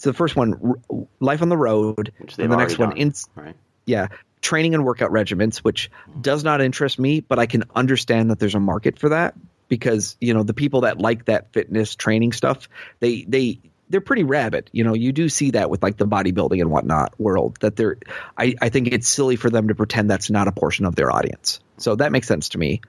So 0.01 0.10
the 0.10 0.16
first 0.16 0.35
one, 0.35 0.78
R- 0.90 1.06
Life 1.20 1.43
on 1.43 1.51
the 1.51 1.56
Road, 1.56 2.12
Which 2.18 2.39
and 2.39 2.51
the 2.51 2.56
next 2.56 2.78
one, 2.78 2.90
done, 2.90 2.98
in, 2.98 3.14
right? 3.35 3.55
yeah, 3.85 4.09
training 4.40 4.74
and 4.74 4.85
workout 4.85 5.12
regiments, 5.12 5.62
which 5.62 5.90
does 6.18 6.43
not 6.43 6.62
interest 6.62 6.98
me, 6.98 7.20
but 7.20 7.39
I 7.39 7.44
can 7.44 7.64
understand 7.77 8.31
that 8.31 8.39
there's 8.39 8.55
a 8.55 8.60
market 8.60 8.98
for 8.98 9.10
that 9.10 9.35
because 9.68 10.16
you 10.18 10.32
know 10.32 10.43
the 10.43 10.55
people 10.55 10.82
that 10.82 10.98
like 10.98 11.27
that 11.27 11.52
fitness 11.52 11.94
training 11.94 12.32
stuff, 12.32 12.68
they 13.01 13.24
they 13.28 13.60
they're 13.90 14.01
pretty 14.01 14.24
rabid. 14.24 14.70
You 14.72 14.85
know, 14.85 14.94
you 14.94 15.12
do 15.12 15.28
see 15.28 15.51
that 15.51 15.68
with 15.68 15.82
like 15.82 15.98
the 15.98 16.06
bodybuilding 16.06 16.60
and 16.62 16.70
whatnot 16.70 17.20
world 17.20 17.59
that 17.60 17.77
they're. 17.77 17.97
I 18.39 18.55
I 18.60 18.70
think 18.70 18.89
it's 18.89 19.06
silly 19.06 19.36
for 19.36 19.51
them 19.51 19.68
to 19.68 19.74
pretend 19.74 20.10
that's 20.10 20.31
not 20.31 20.48
a 20.48 20.52
portion 20.52 20.86
of 20.86 20.97
their 20.97 21.12
audience. 21.12 21.60
So 21.77 21.97
that 21.97 22.10
makes 22.10 22.27
sense 22.27 22.51
to 22.51 22.59
me. 22.59 22.81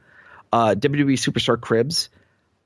Uh, 0.53 0.75
WWE 0.75 1.13
Superstar 1.13 1.59
Cribs. 1.59 2.09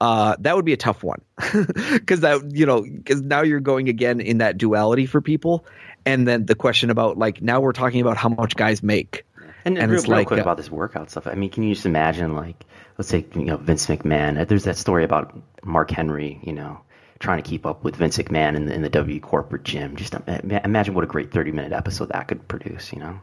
Uh, 0.01 0.35
that 0.39 0.55
would 0.55 0.65
be 0.65 0.73
a 0.73 0.77
tough 0.77 1.03
one 1.03 1.21
because 1.93 2.19
that 2.19 2.51
you 2.53 2.65
know 2.65 2.81
because 2.81 3.21
now 3.21 3.41
you're 3.41 3.61
going 3.61 3.87
again 3.87 4.19
in 4.19 4.39
that 4.39 4.57
duality 4.57 5.05
for 5.05 5.21
people, 5.21 5.65
and 6.05 6.27
then 6.27 6.45
the 6.45 6.55
question 6.55 6.89
about 6.89 7.17
like 7.17 7.41
now 7.41 7.61
we're 7.61 7.71
talking 7.71 8.01
about 8.01 8.17
how 8.17 8.29
much 8.29 8.55
guys 8.55 8.83
make, 8.83 9.25
And, 9.65 9.77
And 9.77 9.91
real, 9.91 9.99
it's 9.99 10.07
real 10.07 10.17
like, 10.17 10.27
quick 10.27 10.39
uh, 10.39 10.43
about 10.43 10.57
this 10.57 10.69
workout 10.69 11.09
stuff. 11.09 11.27
I 11.27 11.33
mean, 11.33 11.49
can 11.49 11.63
you 11.63 11.73
just 11.73 11.85
imagine, 11.85 12.35
like, 12.35 12.63
let's 12.97 13.09
say, 13.09 13.25
you 13.33 13.45
know, 13.45 13.57
Vince 13.57 13.87
McMahon. 13.87 14.47
There's 14.47 14.65
that 14.65 14.77
story 14.77 15.03
about 15.03 15.37
Mark 15.63 15.89
Henry, 15.91 16.39
you 16.43 16.53
know, 16.53 16.79
trying 17.19 17.41
to 17.41 17.49
keep 17.49 17.65
up 17.65 17.83
with 17.83 17.95
Vince 17.95 18.17
McMahon 18.17 18.55
in 18.55 18.65
the, 18.67 18.73
in 18.73 18.81
the 18.83 18.89
W 18.89 19.19
corporate 19.19 19.63
gym. 19.63 19.95
Just 19.95 20.13
imagine 20.13 20.93
what 20.93 21.03
a 21.03 21.07
great 21.07 21.31
30 21.31 21.51
minute 21.51 21.73
episode 21.73 22.09
that 22.09 22.27
could 22.27 22.47
produce, 22.47 22.93
you 22.93 22.99
know? 22.99 23.19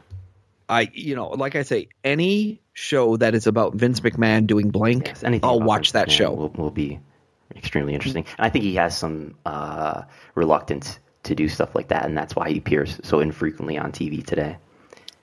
I 0.69 0.89
you 0.93 1.15
know 1.15 1.29
like 1.29 1.55
I 1.55 1.63
say 1.63 1.89
any 2.03 2.61
show 2.73 3.17
that 3.17 3.35
is 3.35 3.47
about 3.47 3.75
Vince 3.75 3.99
McMahon 3.99 4.47
doing 4.47 4.69
blank, 4.69 5.13
Yes, 5.21 5.41
I'll 5.43 5.59
watch 5.59 5.91
Vince 5.91 5.91
that 5.93 6.07
McMahon 6.07 6.11
show. 6.11 6.31
Will, 6.31 6.49
will 6.49 6.71
be 6.71 6.99
extremely 7.55 7.93
interesting. 7.93 8.25
And 8.37 8.45
I 8.45 8.49
think 8.49 8.63
he 8.65 8.75
has 8.75 8.97
some 8.97 9.35
uh, 9.45 10.03
reluctance 10.35 10.99
to 11.23 11.35
do 11.35 11.47
stuff 11.47 11.75
like 11.75 11.89
that, 11.89 12.05
and 12.05 12.17
that's 12.17 12.35
why 12.35 12.49
he 12.49 12.57
appears 12.57 12.99
so 13.03 13.19
infrequently 13.19 13.77
on 13.77 13.91
TV 13.91 14.25
today. 14.25 14.57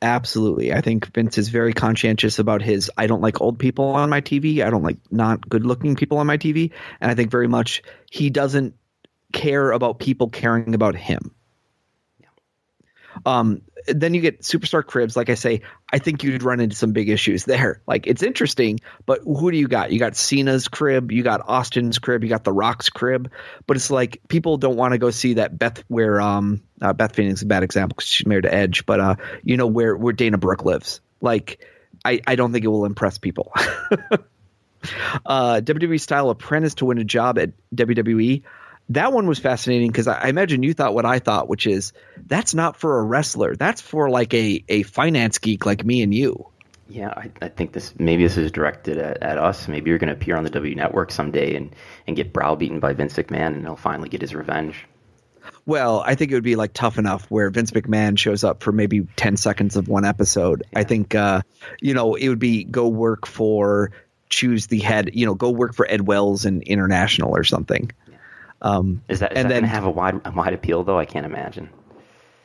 Absolutely. 0.02 0.72
I 0.72 0.80
think 0.80 1.12
Vince 1.12 1.36
is 1.36 1.50
very 1.50 1.74
conscientious 1.74 2.38
about 2.38 2.62
his 2.62 2.90
I 2.96 3.06
don't 3.06 3.20
like 3.20 3.40
old 3.40 3.58
people 3.58 3.90
on 3.90 4.08
my 4.08 4.22
TV. 4.22 4.64
I 4.64 4.70
don't 4.70 4.82
like 4.82 4.96
not 5.10 5.46
good 5.46 5.66
looking 5.66 5.94
people 5.94 6.18
on 6.18 6.26
my 6.26 6.38
TV. 6.38 6.72
And 7.00 7.10
I 7.10 7.14
think 7.14 7.30
very 7.30 7.48
much 7.48 7.82
he 8.10 8.30
doesn't 8.30 8.74
care 9.32 9.72
about 9.72 9.98
people 9.98 10.30
caring 10.30 10.74
about 10.74 10.96
him. 10.96 11.34
Um, 13.24 13.62
then 13.86 14.14
you 14.14 14.20
get 14.20 14.42
Superstar 14.42 14.84
Cribs. 14.84 15.16
Like 15.16 15.30
I 15.30 15.34
say, 15.34 15.62
I 15.92 15.98
think 15.98 16.22
you'd 16.22 16.42
run 16.42 16.60
into 16.60 16.76
some 16.76 16.92
big 16.92 17.08
issues 17.08 17.44
there. 17.44 17.82
Like 17.86 18.06
it's 18.06 18.22
interesting, 18.22 18.80
but 19.06 19.20
who 19.24 19.50
do 19.50 19.56
you 19.56 19.68
got? 19.68 19.92
You 19.92 19.98
got 19.98 20.16
Cena's 20.16 20.68
crib, 20.68 21.12
you 21.12 21.22
got 21.22 21.42
Austin's 21.46 21.98
crib, 21.98 22.22
you 22.22 22.28
got 22.28 22.44
The 22.44 22.52
Rock's 22.52 22.90
crib. 22.90 23.30
But 23.66 23.76
it's 23.76 23.90
like 23.90 24.20
people 24.28 24.56
don't 24.58 24.76
want 24.76 24.92
to 24.92 24.98
go 24.98 25.10
see 25.10 25.34
that 25.34 25.58
Beth 25.58 25.82
where 25.88 26.20
um 26.20 26.62
uh, 26.80 26.92
Beth 26.92 27.14
Phoenix 27.14 27.40
is 27.40 27.42
a 27.42 27.46
bad 27.46 27.62
example 27.62 27.96
because 27.96 28.08
she's 28.08 28.26
married 28.26 28.44
to 28.44 28.54
Edge, 28.54 28.86
but 28.86 29.00
uh 29.00 29.16
you 29.42 29.56
know 29.56 29.66
where 29.66 29.96
where 29.96 30.12
Dana 30.12 30.38
Brooke 30.38 30.64
lives. 30.64 31.00
Like 31.20 31.66
I 32.04 32.20
I 32.26 32.36
don't 32.36 32.52
think 32.52 32.64
it 32.64 32.68
will 32.68 32.84
impress 32.84 33.18
people. 33.18 33.52
Uh, 35.26 35.60
WWE 35.60 36.00
style 36.00 36.30
apprentice 36.30 36.74
to 36.76 36.86
win 36.86 36.98
a 36.98 37.04
job 37.04 37.38
at 37.38 37.50
WWE. 37.74 38.42
That 38.90 39.12
one 39.12 39.26
was 39.26 39.38
fascinating 39.38 39.88
because 39.88 40.08
I, 40.08 40.24
I 40.24 40.28
imagine 40.28 40.62
you 40.62 40.74
thought 40.74 40.94
what 40.94 41.06
I 41.06 41.20
thought, 41.20 41.48
which 41.48 41.66
is 41.66 41.92
that's 42.26 42.54
not 42.54 42.76
for 42.76 42.98
a 42.98 43.02
wrestler. 43.02 43.54
That's 43.54 43.80
for 43.80 44.10
like 44.10 44.34
a, 44.34 44.64
a 44.68 44.82
finance 44.82 45.38
geek 45.38 45.64
like 45.64 45.84
me 45.84 46.02
and 46.02 46.12
you. 46.12 46.48
Yeah, 46.88 47.10
I, 47.10 47.30
I 47.40 47.48
think 47.48 47.72
this 47.72 47.94
maybe 47.98 48.24
this 48.24 48.36
is 48.36 48.50
directed 48.50 48.98
at, 48.98 49.22
at 49.22 49.38
us. 49.38 49.68
Maybe 49.68 49.90
you're 49.90 49.98
going 49.98 50.08
to 50.08 50.14
appear 50.14 50.36
on 50.36 50.42
the 50.42 50.50
W 50.50 50.74
Network 50.74 51.12
someday 51.12 51.54
and, 51.54 51.74
and 52.08 52.16
get 52.16 52.32
browbeaten 52.32 52.80
by 52.80 52.92
Vince 52.92 53.14
McMahon, 53.14 53.54
and 53.54 53.62
he'll 53.62 53.76
finally 53.76 54.08
get 54.08 54.22
his 54.22 54.34
revenge. 54.34 54.84
Well, 55.66 56.02
I 56.04 56.16
think 56.16 56.32
it 56.32 56.34
would 56.34 56.42
be 56.42 56.56
like 56.56 56.72
tough 56.72 56.98
enough 56.98 57.30
where 57.30 57.48
Vince 57.50 57.70
McMahon 57.70 58.18
shows 58.18 58.42
up 58.42 58.62
for 58.62 58.72
maybe 58.72 59.06
10 59.16 59.36
seconds 59.36 59.76
of 59.76 59.86
one 59.86 60.04
episode. 60.04 60.64
I 60.74 60.82
think, 60.82 61.14
uh, 61.14 61.42
you 61.80 61.94
know, 61.94 62.16
it 62.16 62.28
would 62.28 62.40
be 62.40 62.64
go 62.64 62.88
work 62.88 63.26
for, 63.26 63.92
choose 64.28 64.66
the 64.66 64.80
head, 64.80 65.10
you 65.14 65.26
know, 65.26 65.34
go 65.34 65.50
work 65.50 65.74
for 65.74 65.86
Ed 65.88 66.00
Wells 66.00 66.44
and 66.44 66.62
International 66.64 67.36
or 67.36 67.44
something. 67.44 67.92
Um, 68.62 69.02
Is 69.08 69.20
that, 69.20 69.32
is 69.32 69.38
and 69.38 69.44
that 69.46 69.48
then- 69.54 69.62
going 69.62 69.62
to 69.62 69.68
have 69.68 69.84
a 69.84 69.90
wide, 69.90 70.20
a 70.24 70.30
wide 70.32 70.52
appeal, 70.54 70.84
though? 70.84 70.98
I 70.98 71.06
can't 71.06 71.26
imagine. 71.26 71.70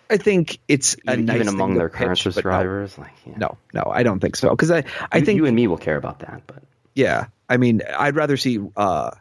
I 0.10 0.18
think 0.18 0.60
it's 0.68 0.96
a 1.08 1.14
Even, 1.14 1.26
nice 1.26 1.36
even 1.38 1.48
among 1.48 1.74
their 1.74 1.90
current 1.90 2.12
but 2.20 2.26
no. 2.26 2.32
subscribers? 2.32 2.98
Like, 2.98 3.12
yeah. 3.26 3.38
No, 3.38 3.58
no, 3.74 3.84
I 3.92 4.04
don't 4.04 4.20
think 4.20 4.36
so. 4.36 4.50
Because 4.52 4.70
I, 4.72 4.84
I 5.12 5.18
You- 5.18 5.26
think 5.26 5.38
you 5.38 5.46
and 5.48 5.56
me 5.56 5.68
will 5.68 5.78
care 5.78 5.98
about 5.98 6.20
that, 6.20 6.44
but 6.46 6.62
Yeah, 6.94 7.26
I 7.50 7.58
mean, 7.58 7.82
I'd 7.98 8.16
rather 8.16 8.38
see. 8.38 8.60
Uh, 8.78 9.12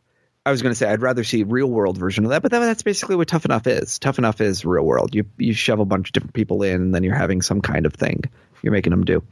I 0.46 0.50
was 0.50 0.60
going 0.60 0.72
to 0.72 0.76
say 0.76 0.86
I'd 0.90 1.00
rather 1.00 1.24
see 1.24 1.42
real 1.42 1.70
world 1.70 1.96
version 1.96 2.24
of 2.24 2.30
that, 2.30 2.42
but 2.42 2.50
that, 2.52 2.58
that's 2.58 2.82
basically 2.82 3.16
what 3.16 3.28
Tough 3.28 3.46
Enough 3.46 3.66
is. 3.66 3.98
Tough 3.98 4.18
Enough 4.18 4.42
is 4.42 4.62
real 4.66 4.84
world. 4.84 5.14
You 5.14 5.24
you 5.38 5.54
shove 5.54 5.80
a 5.80 5.86
bunch 5.86 6.10
of 6.10 6.12
different 6.12 6.34
people 6.34 6.62
in, 6.62 6.74
and 6.82 6.94
then 6.94 7.02
you're 7.02 7.14
having 7.14 7.40
some 7.40 7.62
kind 7.62 7.86
of 7.86 7.94
thing 7.94 8.24
you're 8.62 8.72
making 8.72 8.90
them 8.90 9.04
do. 9.04 9.22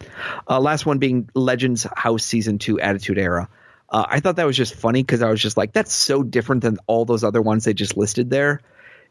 Uh, 0.49 0.59
last 0.59 0.85
one 0.87 0.99
being 0.99 1.29
Legends 1.35 1.87
House 1.95 2.25
season 2.25 2.59
two 2.59 2.81
Attitude 2.81 3.19
Era. 3.19 3.49
Uh, 3.93 4.07
I 4.09 4.21
thought 4.21 4.37
that 4.37 4.47
was 4.47 4.57
just 4.57 4.75
funny 4.75 5.03
because 5.03 5.23
I 5.23 5.31
was 5.31 5.41
just 5.41 5.57
like, 5.57 5.73
that's 5.73 5.93
so 5.93 6.23
different 6.23 6.63
than 6.63 6.79
all 6.87 7.05
those 7.05 7.23
other 7.23 7.43
ones 7.43 7.65
they 7.65 7.75
just 7.75 7.97
listed 7.97 8.31
there. 8.31 8.61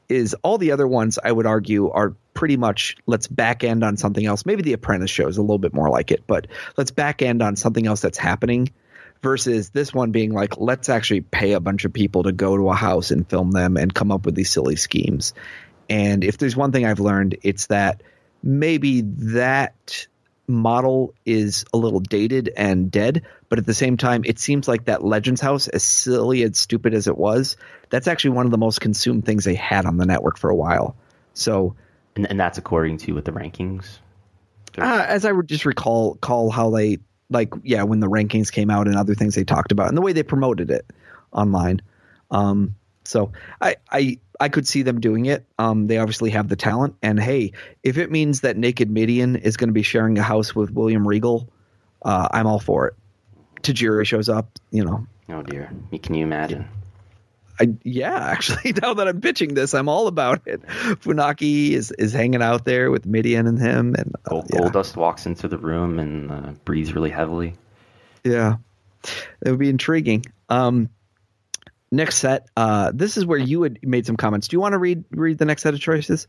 Is 0.09 0.33
all 0.41 0.57
the 0.57 0.71
other 0.71 0.87
ones 0.87 1.17
I 1.23 1.31
would 1.31 1.45
argue 1.45 1.89
are 1.89 2.15
pretty 2.33 2.57
much 2.57 2.97
let's 3.05 3.27
back 3.27 3.63
end 3.63 3.83
on 3.83 3.95
something 3.95 4.25
else. 4.25 4.45
Maybe 4.45 4.61
the 4.61 4.73
Apprentice 4.73 5.11
show 5.11 5.27
is 5.27 5.37
a 5.37 5.41
little 5.41 5.59
bit 5.59 5.73
more 5.73 5.89
like 5.89 6.11
it, 6.11 6.23
but 6.27 6.47
let's 6.75 6.91
back 6.91 7.21
end 7.21 7.41
on 7.41 7.55
something 7.55 7.87
else 7.87 8.01
that's 8.01 8.17
happening 8.17 8.71
versus 9.21 9.69
this 9.69 9.93
one 9.93 10.11
being 10.11 10.33
like 10.33 10.57
let's 10.57 10.89
actually 10.89 11.21
pay 11.21 11.53
a 11.53 11.59
bunch 11.59 11.85
of 11.85 11.93
people 11.93 12.23
to 12.23 12.31
go 12.31 12.57
to 12.57 12.69
a 12.69 12.75
house 12.75 13.11
and 13.11 13.29
film 13.29 13.51
them 13.51 13.77
and 13.77 13.93
come 13.93 14.11
up 14.11 14.25
with 14.25 14.35
these 14.35 14.51
silly 14.51 14.75
schemes. 14.75 15.33
And 15.89 16.23
if 16.23 16.37
there's 16.37 16.55
one 16.55 16.71
thing 16.71 16.85
I've 16.85 16.99
learned, 16.99 17.37
it's 17.43 17.67
that 17.67 18.01
maybe 18.43 19.01
that 19.01 20.07
model 20.47 21.13
is 21.25 21.65
a 21.73 21.77
little 21.77 21.99
dated 21.99 22.51
and 22.55 22.91
dead, 22.91 23.23
but 23.49 23.59
at 23.59 23.65
the 23.65 23.73
same 23.73 23.97
time, 23.97 24.23
it 24.25 24.39
seems 24.39 24.67
like 24.67 24.85
that 24.85 25.03
Legends 25.03 25.41
House, 25.41 25.67
as 25.67 25.83
silly 25.83 26.43
and 26.43 26.55
stupid 26.55 26.93
as 26.93 27.07
it 27.07 27.17
was, 27.17 27.57
that's 27.89 28.07
actually 28.07 28.31
one 28.31 28.45
of 28.45 28.51
the 28.51 28.57
most 28.57 28.81
consumed 28.81 29.25
things 29.25 29.45
they 29.45 29.55
had 29.55 29.85
on 29.85 29.97
the 29.97 30.05
network 30.05 30.37
for 30.37 30.49
a 30.49 30.55
while. 30.55 30.95
So, 31.33 31.75
and, 32.15 32.29
and 32.29 32.39
that's 32.39 32.57
according 32.57 32.97
to 32.99 33.13
what 33.13 33.25
the 33.25 33.31
rankings. 33.31 33.99
uh, 34.77 35.05
as 35.07 35.25
I 35.25 35.31
would 35.31 35.47
just 35.47 35.65
recall, 35.65 36.15
call 36.15 36.49
how 36.49 36.69
they 36.71 36.99
like, 37.29 37.53
yeah, 37.63 37.83
when 37.83 38.01
the 38.01 38.09
rankings 38.09 38.51
came 38.51 38.69
out 38.69 38.87
and 38.87 38.97
other 38.97 39.15
things 39.15 39.35
they 39.35 39.45
talked 39.45 39.71
about 39.71 39.87
and 39.87 39.97
the 39.97 40.01
way 40.01 40.13
they 40.13 40.23
promoted 40.23 40.69
it 40.69 40.85
online. 41.31 41.81
Um, 42.29 42.75
so 43.03 43.31
I, 43.59 43.77
I, 43.91 44.19
I 44.39 44.49
could 44.49 44.67
see 44.67 44.83
them 44.83 44.99
doing 44.99 45.25
it. 45.25 45.45
Um, 45.57 45.87
they 45.87 45.97
obviously 45.97 46.31
have 46.31 46.47
the 46.47 46.55
talent, 46.55 46.95
and 47.01 47.19
hey, 47.19 47.53
if 47.83 47.97
it 47.97 48.11
means 48.11 48.41
that 48.41 48.57
Naked 48.57 48.89
Mideon 48.89 49.35
is 49.35 49.57
going 49.57 49.69
to 49.69 49.73
be 49.73 49.83
sharing 49.83 50.17
a 50.17 50.23
house 50.23 50.55
with 50.55 50.71
William 50.71 51.07
Regal, 51.07 51.49
uh, 52.03 52.27
I'm 52.31 52.47
all 52.47 52.59
for 52.59 52.87
it. 52.87 52.93
Tajiri 53.61 54.05
shows 54.05 54.29
up, 54.29 54.59
you 54.71 54.83
know. 54.83 55.05
Oh 55.29 55.43
dear, 55.43 55.71
can 56.01 56.15
you 56.15 56.25
imagine? 56.25 56.67
I, 57.59 57.75
yeah, 57.83 58.15
actually, 58.31 58.73
now 58.81 58.95
that 58.95 59.07
I'm 59.07 59.21
pitching 59.21 59.53
this, 59.53 59.73
I'm 59.73 59.87
all 59.87 60.07
about 60.07 60.41
it. 60.47 60.61
Funaki 60.63 61.71
is, 61.71 61.91
is 61.91 62.11
hanging 62.11 62.41
out 62.41 62.65
there 62.65 62.89
with 62.89 63.05
Mideon 63.05 63.47
and 63.47 63.59
him, 63.59 63.95
and 63.95 64.15
uh, 64.25 64.29
Gold, 64.29 64.47
yeah. 64.51 64.61
Goldust 64.61 64.95
walks 64.95 65.25
into 65.25 65.47
the 65.47 65.57
room 65.57 65.99
and 65.99 66.31
uh, 66.31 66.51
breathes 66.65 66.93
really 66.93 67.11
heavily. 67.11 67.53
Yeah, 68.23 68.55
it 69.45 69.51
would 69.51 69.59
be 69.59 69.69
intriguing. 69.69 70.25
Um, 70.49 70.89
next 71.91 72.17
set. 72.17 72.47
Uh, 72.55 72.91
this 72.93 73.17
is 73.17 73.25
where 73.25 73.39
you 73.39 73.63
had 73.63 73.79
made 73.83 74.05
some 74.05 74.17
comments. 74.17 74.47
Do 74.47 74.55
you 74.55 74.61
want 74.61 74.73
to 74.73 74.79
read 74.79 75.03
read 75.11 75.37
the 75.37 75.45
next 75.45 75.63
set 75.63 75.73
of 75.73 75.79
choices? 75.79 76.27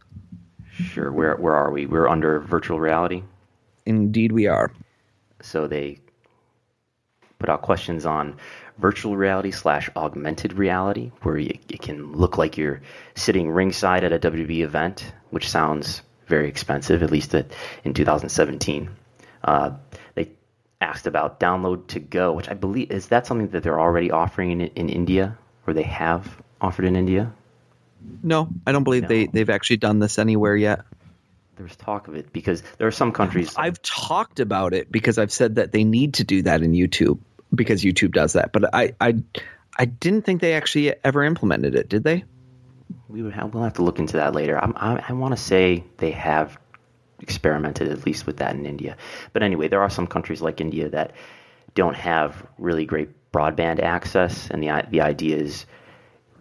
Sure. 0.72 1.12
Where 1.12 1.36
where 1.36 1.54
are 1.54 1.70
we? 1.70 1.86
We're 1.86 2.08
under 2.08 2.40
virtual 2.40 2.80
reality. 2.80 3.22
Indeed, 3.86 4.32
we 4.32 4.46
are. 4.46 4.72
So 5.42 5.66
they 5.66 5.98
put 7.38 7.48
out 7.48 7.62
questions 7.62 8.06
on 8.06 8.36
virtual 8.78 9.16
reality 9.16 9.50
slash 9.50 9.90
augmented 9.96 10.52
reality, 10.52 11.10
where 11.22 11.38
you, 11.38 11.58
it 11.68 11.82
can 11.82 12.12
look 12.12 12.38
like 12.38 12.56
you're 12.56 12.80
sitting 13.14 13.50
ringside 13.50 14.04
at 14.04 14.12
a 14.12 14.18
WWE 14.18 14.60
event, 14.60 15.12
which 15.30 15.50
sounds 15.50 16.02
very 16.26 16.48
expensive, 16.48 17.02
at 17.02 17.10
least 17.10 17.34
at, 17.34 17.52
in 17.84 17.94
2017. 17.94 18.88
Uh, 19.42 19.72
they 20.14 20.30
asked 20.80 21.06
about 21.06 21.40
download 21.40 21.86
to 21.88 22.00
go, 22.00 22.32
which 22.32 22.48
I 22.48 22.54
believe 22.54 22.90
is 22.90 23.08
that 23.08 23.26
something 23.26 23.48
that 23.48 23.62
they're 23.62 23.80
already 23.80 24.10
offering 24.10 24.52
in, 24.52 24.60
in 24.68 24.88
India, 24.88 25.36
or 25.66 25.74
they 25.74 25.82
have 25.82 26.40
offered 26.60 26.84
in 26.84 26.96
India. 26.96 27.32
No, 28.22 28.48
I 28.66 28.72
don't 28.72 28.84
believe 28.84 29.08
they 29.08 29.24
No. 29.24 29.30
they've 29.32 29.50
actually 29.50 29.76
done 29.78 29.98
this 29.98 30.18
anywhere 30.18 30.56
yet. 30.56 30.80
There's 31.56 31.76
talk 31.76 32.08
of 32.08 32.16
it 32.16 32.32
because 32.32 32.62
there 32.78 32.88
are 32.88 32.92
some 32.92 33.12
countries. 33.12 33.54
I've 33.56 33.80
talked 33.82 34.40
about 34.40 34.74
it 34.74 34.90
because 34.90 35.18
I've 35.18 35.32
said 35.32 35.56
that 35.56 35.70
they 35.70 35.84
need 35.84 36.14
to 36.14 36.24
do 36.24 36.42
that 36.42 36.62
in 36.62 36.72
YouTube 36.72 37.20
because 37.54 37.82
YouTube 37.82 38.12
does 38.12 38.32
that. 38.32 38.52
But 38.52 38.74
I 38.74 38.94
I 39.00 39.22
I 39.78 39.84
didn't 39.84 40.22
think 40.22 40.40
they 40.40 40.54
actually 40.54 40.94
ever 41.04 41.22
implemented 41.22 41.74
it. 41.74 41.88
Did 41.88 42.04
they? 42.04 42.24
We 43.08 43.22
would 43.22 43.34
have, 43.34 43.54
we'll 43.54 43.62
have 43.62 43.74
to 43.74 43.82
look 43.82 43.98
into 43.98 44.16
that 44.18 44.34
later. 44.34 44.58
I'm, 44.58 44.74
I, 44.76 45.04
I 45.08 45.12
want 45.12 45.36
to 45.36 45.42
say 45.42 45.84
they 45.98 46.10
have 46.12 46.58
experimented 47.20 47.88
at 47.88 48.04
least 48.04 48.26
with 48.26 48.38
that 48.38 48.54
in 48.54 48.66
India. 48.66 48.96
But 49.32 49.42
anyway, 49.42 49.68
there 49.68 49.82
are 49.82 49.90
some 49.90 50.06
countries 50.06 50.42
like 50.42 50.60
India 50.60 50.88
that 50.90 51.12
don't 51.74 51.94
have 51.94 52.46
really 52.58 52.84
great 52.84 53.10
broadband 53.32 53.80
access, 53.80 54.48
and 54.50 54.62
the 54.62 54.86
the 54.90 55.00
idea 55.00 55.36
is 55.36 55.66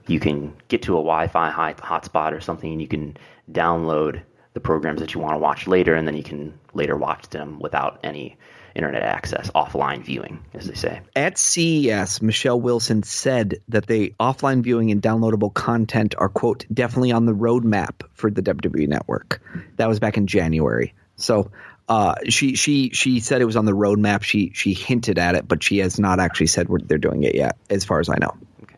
you 0.07 0.19
can 0.19 0.53
get 0.67 0.81
to 0.83 0.93
a 0.93 1.01
Wi-Fi 1.01 1.73
hotspot 1.73 2.33
or 2.33 2.41
something, 2.41 2.71
and 2.71 2.81
you 2.81 2.87
can 2.87 3.17
download 3.51 4.21
the 4.53 4.59
programs 4.59 4.99
that 4.99 5.13
you 5.13 5.21
want 5.21 5.33
to 5.33 5.37
watch 5.37 5.67
later, 5.67 5.95
and 5.95 6.07
then 6.07 6.17
you 6.17 6.23
can 6.23 6.53
later 6.73 6.97
watch 6.97 7.29
them 7.29 7.59
without 7.59 7.99
any 8.03 8.37
internet 8.75 9.03
access, 9.03 9.49
offline 9.51 10.03
viewing, 10.03 10.43
as 10.53 10.67
they 10.67 10.73
say. 10.73 11.01
At 11.15 11.37
CES, 11.37 12.21
Michelle 12.21 12.59
Wilson 12.59 13.03
said 13.03 13.61
that 13.69 13.87
the 13.87 14.13
offline 14.19 14.61
viewing 14.61 14.91
and 14.91 15.01
downloadable 15.01 15.53
content 15.53 16.15
are 16.17 16.29
quote 16.29 16.65
definitely 16.73 17.11
on 17.11 17.25
the 17.25 17.33
roadmap 17.33 18.03
for 18.13 18.29
the 18.31 18.41
WWE 18.41 18.87
network. 18.87 19.41
That 19.77 19.89
was 19.89 19.99
back 19.99 20.17
in 20.17 20.27
January. 20.27 20.93
So 21.17 21.51
uh, 21.91 22.15
she 22.29 22.55
she 22.55 22.91
she 22.91 23.19
said 23.19 23.41
it 23.41 23.45
was 23.45 23.57
on 23.57 23.65
the 23.65 23.73
roadmap. 23.73 24.23
She 24.23 24.53
she 24.53 24.73
hinted 24.73 25.19
at 25.19 25.35
it, 25.35 25.45
but 25.45 25.61
she 25.61 25.79
has 25.79 25.99
not 25.99 26.21
actually 26.21 26.47
said 26.47 26.69
where 26.69 26.79
they're 26.81 26.97
doing 26.97 27.23
it 27.23 27.35
yet, 27.35 27.57
as 27.69 27.83
far 27.83 27.99
as 27.99 28.07
I 28.07 28.15
know. 28.15 28.33
Okay. 28.63 28.77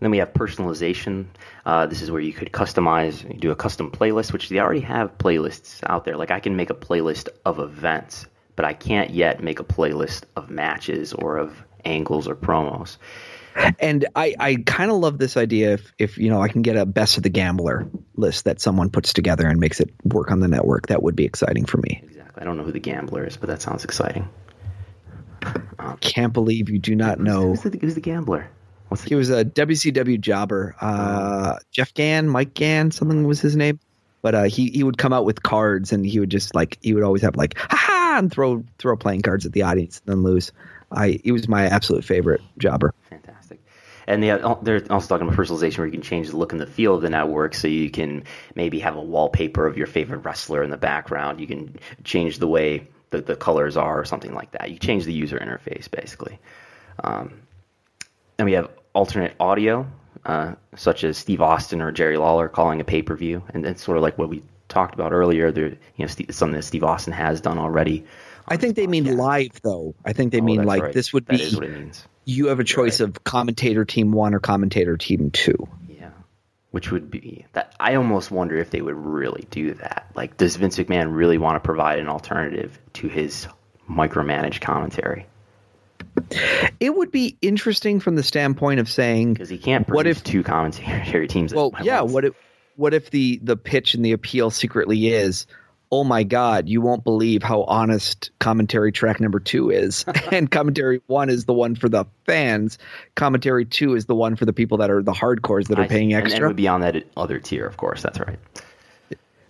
then 0.00 0.10
we 0.10 0.16
have 0.16 0.32
personalization. 0.32 1.26
Uh, 1.66 1.84
this 1.84 2.00
is 2.00 2.10
where 2.10 2.22
you 2.22 2.32
could 2.32 2.50
customize, 2.50 3.30
you 3.30 3.38
do 3.38 3.50
a 3.50 3.56
custom 3.56 3.90
playlist, 3.90 4.32
which 4.32 4.48
they 4.48 4.58
already 4.58 4.80
have 4.80 5.18
playlists 5.18 5.80
out 5.84 6.06
there. 6.06 6.16
Like 6.16 6.30
I 6.30 6.40
can 6.40 6.56
make 6.56 6.70
a 6.70 6.74
playlist 6.74 7.28
of 7.44 7.58
events, 7.58 8.24
but 8.56 8.64
I 8.64 8.72
can't 8.72 9.10
yet 9.10 9.42
make 9.42 9.60
a 9.60 9.64
playlist 9.64 10.22
of 10.34 10.48
matches 10.48 11.12
or 11.12 11.36
of 11.36 11.62
angles 11.84 12.26
or 12.26 12.34
promos. 12.34 12.96
And 13.78 14.06
I, 14.16 14.34
I 14.40 14.56
kind 14.56 14.90
of 14.90 14.96
love 14.96 15.18
this 15.18 15.36
idea 15.36 15.74
if, 15.74 15.92
if, 15.98 16.18
you 16.18 16.28
know, 16.28 16.40
I 16.40 16.48
can 16.48 16.62
get 16.62 16.76
a 16.76 16.86
best 16.86 17.18
of 17.18 17.22
the 17.22 17.28
gambler 17.28 17.86
list 18.16 18.46
that 18.46 18.60
someone 18.60 18.90
puts 18.90 19.12
together 19.12 19.46
and 19.46 19.60
makes 19.60 19.80
it 19.80 19.90
work 20.02 20.30
on 20.30 20.40
the 20.40 20.48
network. 20.48 20.88
That 20.88 21.02
would 21.02 21.14
be 21.14 21.24
exciting 21.24 21.64
for 21.64 21.76
me. 21.76 22.02
I 22.36 22.44
don't 22.44 22.56
know 22.56 22.64
who 22.64 22.72
the 22.72 22.80
gambler 22.80 23.26
is, 23.26 23.36
but 23.36 23.48
that 23.48 23.62
sounds 23.62 23.84
exciting. 23.84 24.28
Can't 26.00 26.32
believe 26.32 26.70
you 26.70 26.78
do 26.78 26.94
not 26.94 27.20
know. 27.20 27.48
Who's 27.48 27.62
the, 27.62 27.78
who's 27.78 27.94
the 27.94 28.00
gambler? 28.00 28.48
What's 28.88 29.02
the, 29.02 29.10
He 29.10 29.14
was 29.14 29.30
a 29.30 29.44
WCW 29.44 30.20
jobber. 30.20 30.74
Uh, 30.80 31.58
Jeff 31.70 31.92
Gann, 31.94 32.28
Mike 32.28 32.54
Gann, 32.54 32.90
something 32.90 33.24
was 33.24 33.40
his 33.40 33.56
name. 33.56 33.78
But 34.22 34.34
uh, 34.34 34.42
he 34.44 34.70
he 34.70 34.82
would 34.82 34.96
come 34.96 35.12
out 35.12 35.26
with 35.26 35.42
cards, 35.42 35.92
and 35.92 36.06
he 36.06 36.18
would 36.18 36.30
just 36.30 36.54
like 36.54 36.78
he 36.80 36.94
would 36.94 37.02
always 37.02 37.20
have 37.20 37.36
like 37.36 37.58
ha 37.58 37.76
ha 37.76 38.16
and 38.18 38.32
throw 38.32 38.64
throw 38.78 38.96
playing 38.96 39.20
cards 39.20 39.44
at 39.44 39.52
the 39.52 39.62
audience 39.62 40.00
and 40.06 40.12
then 40.16 40.22
lose. 40.22 40.50
I 40.90 41.20
he 41.22 41.30
was 41.30 41.46
my 41.46 41.66
absolute 41.66 42.04
favorite 42.04 42.40
jobber. 42.56 42.94
Fantastic. 43.10 43.33
And 44.06 44.22
they, 44.22 44.28
they're 44.62 44.82
also 44.90 45.08
talking 45.08 45.26
about 45.26 45.38
personalization 45.38 45.78
where 45.78 45.86
you 45.86 45.92
can 45.92 46.02
change 46.02 46.28
the 46.30 46.36
look 46.36 46.52
and 46.52 46.60
the 46.60 46.66
feel 46.66 46.94
of 46.94 47.02
the 47.02 47.10
network. 47.10 47.54
So 47.54 47.68
you 47.68 47.90
can 47.90 48.24
maybe 48.54 48.78
have 48.80 48.96
a 48.96 49.00
wallpaper 49.02 49.66
of 49.66 49.76
your 49.76 49.86
favorite 49.86 50.18
wrestler 50.18 50.62
in 50.62 50.70
the 50.70 50.76
background. 50.76 51.40
You 51.40 51.46
can 51.46 51.76
change 52.04 52.38
the 52.38 52.48
way 52.48 52.86
the, 53.10 53.22
the 53.22 53.36
colors 53.36 53.76
are 53.76 54.00
or 54.00 54.04
something 54.04 54.34
like 54.34 54.50
that. 54.52 54.70
You 54.70 54.78
change 54.78 55.04
the 55.04 55.12
user 55.12 55.38
interface 55.38 55.90
basically. 55.90 56.38
Um, 57.02 57.42
and 58.38 58.46
we 58.46 58.52
have 58.52 58.70
alternate 58.92 59.34
audio, 59.40 59.86
uh, 60.26 60.54
such 60.76 61.04
as 61.04 61.16
Steve 61.18 61.40
Austin 61.40 61.80
or 61.80 61.92
Jerry 61.92 62.16
Lawler 62.16 62.48
calling 62.48 62.80
a 62.80 62.84
pay 62.84 63.02
per 63.02 63.16
view. 63.16 63.42
And 63.54 63.64
it's 63.66 63.82
sort 63.82 63.96
of 63.96 64.02
like 64.02 64.18
what 64.18 64.28
we 64.28 64.42
talked 64.68 64.94
about 64.94 65.12
earlier. 65.12 65.50
There, 65.52 65.68
you 65.68 65.76
know, 65.98 66.06
Steve, 66.06 66.34
something 66.34 66.56
that 66.56 66.62
Steve 66.64 66.84
Austin 66.84 67.12
has 67.12 67.40
done 67.40 67.58
already. 67.58 68.04
I 68.48 68.56
think 68.56 68.76
they 68.76 68.86
mean 68.86 69.16
live 69.16 69.60
though. 69.62 69.94
I 70.04 70.12
think 70.12 70.32
they 70.32 70.40
Oh, 70.40 70.42
mean 70.42 70.64
like 70.64 70.82
right. 70.82 70.92
this 70.92 71.12
would 71.12 71.26
That 71.26 71.38
be 71.38 71.42
is 71.42 71.54
what 71.54 71.64
it 71.64 71.70
means. 71.70 72.06
You 72.24 72.46
have 72.48 72.60
a 72.60 72.64
choice 72.64 73.00
Right. 73.00 73.08
of 73.08 73.24
commentator 73.24 73.84
team 73.84 74.12
one 74.12 74.34
or 74.34 74.40
commentator 74.40 74.96
team 74.96 75.30
two. 75.30 75.68
Yeah. 75.88 76.10
Which 76.70 76.90
would 76.90 77.10
be 77.10 77.46
that 77.52 77.74
I 77.78 77.94
almost 77.96 78.30
wonder 78.30 78.56
if 78.58 78.70
they 78.70 78.80
would 78.80 78.96
really 78.96 79.46
do 79.50 79.74
that. 79.74 80.10
Like, 80.14 80.36
does 80.36 80.56
Vince 80.56 80.78
McMahon 80.78 81.14
really 81.14 81.38
want 81.38 81.56
to 81.56 81.60
provide 81.60 81.98
an 81.98 82.08
alternative 82.08 82.78
to 82.94 83.08
his 83.08 83.46
micromanaged 83.88 84.60
commentary? 84.60 85.26
It 86.80 86.94
would 86.96 87.10
be 87.10 87.36
interesting 87.42 88.00
from 88.00 88.16
the 88.16 88.22
standpoint 88.22 88.80
of 88.80 88.88
saying, 88.88 89.34
Because 89.34 89.48
he 89.48 89.58
can't 89.58 89.88
What 89.88 90.06
if- 90.06 90.22
two 90.24 90.42
commentary 90.42 91.28
teams. 91.28 91.52
at 91.52 91.56
well, 91.56 91.70
once. 91.70 91.84
yeah, 91.84 92.00
what 92.02 92.24
if 92.24 92.34
what 92.76 92.92
if 92.94 93.10
the 93.10 93.38
the 93.42 93.56
pitch 93.56 93.94
and 93.94 94.04
the 94.04 94.12
appeal 94.12 94.50
secretly 94.50 95.06
is, 95.08 95.46
oh 95.94 96.02
my 96.04 96.24
God, 96.24 96.68
you 96.68 96.80
won't 96.80 97.04
believe 97.04 97.42
how 97.42 97.62
honest 97.64 98.30
commentary 98.40 98.90
track 98.90 99.20
number 99.20 99.38
two 99.38 99.70
is, 99.70 100.04
and 100.32 100.50
commentary 100.50 101.00
one 101.06 101.30
is 101.30 101.44
the 101.44 101.52
one 101.52 101.76
for 101.76 101.88
the 101.88 102.04
fans, 102.26 102.78
commentary 103.14 103.64
two 103.64 103.94
is 103.94 104.06
the 104.06 104.14
one 104.14 104.34
for 104.34 104.44
the 104.44 104.52
people 104.52 104.78
that 104.78 104.90
are 104.90 105.02
the 105.02 105.12
hardcores 105.12 105.68
that 105.68 105.78
are 105.78 105.82
I- 105.82 105.88
paying 105.88 106.12
and- 106.12 106.24
And, 106.24 106.26
extra. 106.32 106.46
it 106.46 106.48
would 106.48 106.56
be 106.56 106.66
on 106.68 106.80
that 106.80 107.04
other 107.16 107.38
tier, 107.38 107.64
of 107.66 107.76
course. 107.76 108.02
That's 108.02 108.18
right. 108.18 108.38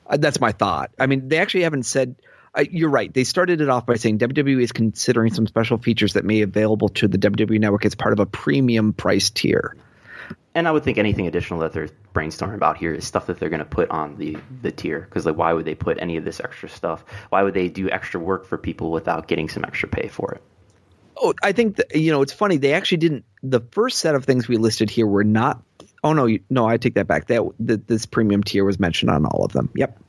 Uh, 0.07 0.19
That's 0.19 0.39
my 0.41 0.53
thought. 0.53 0.91
I 0.99 1.07
mean, 1.07 1.29
they 1.29 1.39
actually 1.39 1.63
haven't 1.63 1.85
said. 1.85 2.17
Uh, 2.57 2.65
you're 2.71 2.91
right. 2.91 3.13
They 3.13 3.25
started 3.25 3.61
it 3.61 3.69
off 3.69 3.85
by 3.87 3.97
saying 3.97 4.19
WWE 4.19 4.63
is 4.63 4.71
considering 4.71 5.33
some 5.35 5.47
special 5.47 5.77
features 5.79 6.13
that 6.13 6.25
may 6.25 6.35
be 6.35 6.43
available 6.43 6.89
to 6.91 7.09
the 7.09 7.19
WWE 7.19 7.59
network 7.59 7.85
as 7.85 7.97
part 7.97 8.13
of 8.13 8.21
a 8.21 8.27
premium 8.27 8.93
price 8.93 9.29
tier. 9.31 9.75
And 10.55 10.69
I 10.69 10.71
would 10.71 10.85
think 10.85 10.99
anything 10.99 11.27
additional 11.27 11.59
that 11.61 11.73
they're 11.73 11.89
brainstorming 12.15 12.55
about 12.55 12.79
here 12.79 12.95
is 12.95 13.07
stuff 13.07 13.27
that 13.27 13.39
they're 13.39 13.51
going 13.51 13.59
to 13.59 13.65
put 13.65 13.91
on 13.91 14.17
the 14.17 14.39
the 14.63 14.73
tier. 14.73 15.01
Because 15.01 15.27
like, 15.27 15.37
why 15.37 15.53
would 15.53 15.65
they 15.65 15.75
put 15.75 15.99
any 16.01 16.17
of 16.17 16.25
this 16.25 16.41
extra 16.41 16.69
stuff? 16.69 17.05
Why 17.29 17.43
would 17.43 17.55
they 17.55 17.69
do 17.69 17.91
extra 17.91 18.21
work 18.21 18.47
for 18.47 18.57
people 18.57 18.91
without 18.91 19.29
getting 19.29 19.49
some 19.49 19.65
extra 19.65 19.89
pay 19.89 20.09
for 20.09 20.33
it? 20.33 20.43
Oh, 21.17 21.35
I 21.43 21.53
think 21.53 21.77
that, 21.77 21.95
you 21.95 22.11
know 22.11 22.23
it's 22.23 22.33
funny. 22.33 22.57
They 22.57 22.73
actually 22.73 22.99
didn't. 22.99 23.25
The 23.43 23.61
first 23.73 23.99
set 23.99 24.15
of 24.15 24.25
things 24.25 24.49
we 24.49 24.57
listed 24.57 24.89
here 24.89 25.07
were 25.07 25.25
not. 25.25 25.63
Oh 26.03 26.13
no, 26.13 26.27
you, 26.27 26.41
no, 26.51 26.67
I 26.67 26.77
take 26.77 26.95
that 26.95 27.07
back. 27.07 27.27
That, 27.27 27.43
that 27.61 27.87
this 27.89 28.07
premium 28.07 28.43
tier 28.43 28.65
was 28.65 28.81
mentioned 28.81 29.11
on 29.11 29.27
all 29.27 29.45
of 29.45 29.53
them. 29.53 29.71
Yep. 29.75 30.01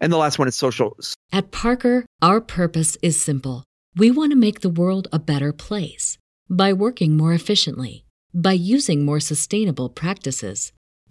And 0.00 0.12
the 0.12 0.16
last 0.16 0.38
one 0.38 0.48
is 0.48 0.56
social. 0.56 0.96
At 1.32 1.52
Parker, 1.52 2.04
our 2.20 2.40
purpose 2.40 2.96
is 3.02 3.20
simple. 3.20 3.64
We 3.96 4.10
want 4.10 4.32
to 4.32 4.36
make 4.36 4.60
the 4.60 4.68
world 4.68 5.06
a 5.12 5.18
better 5.18 5.52
place 5.52 6.18
by 6.50 6.72
working 6.72 7.16
more 7.16 7.32
efficiently, 7.32 8.04
by 8.34 8.52
using 8.52 9.04
more 9.04 9.20
sustainable 9.20 9.88
practices, 9.88 10.72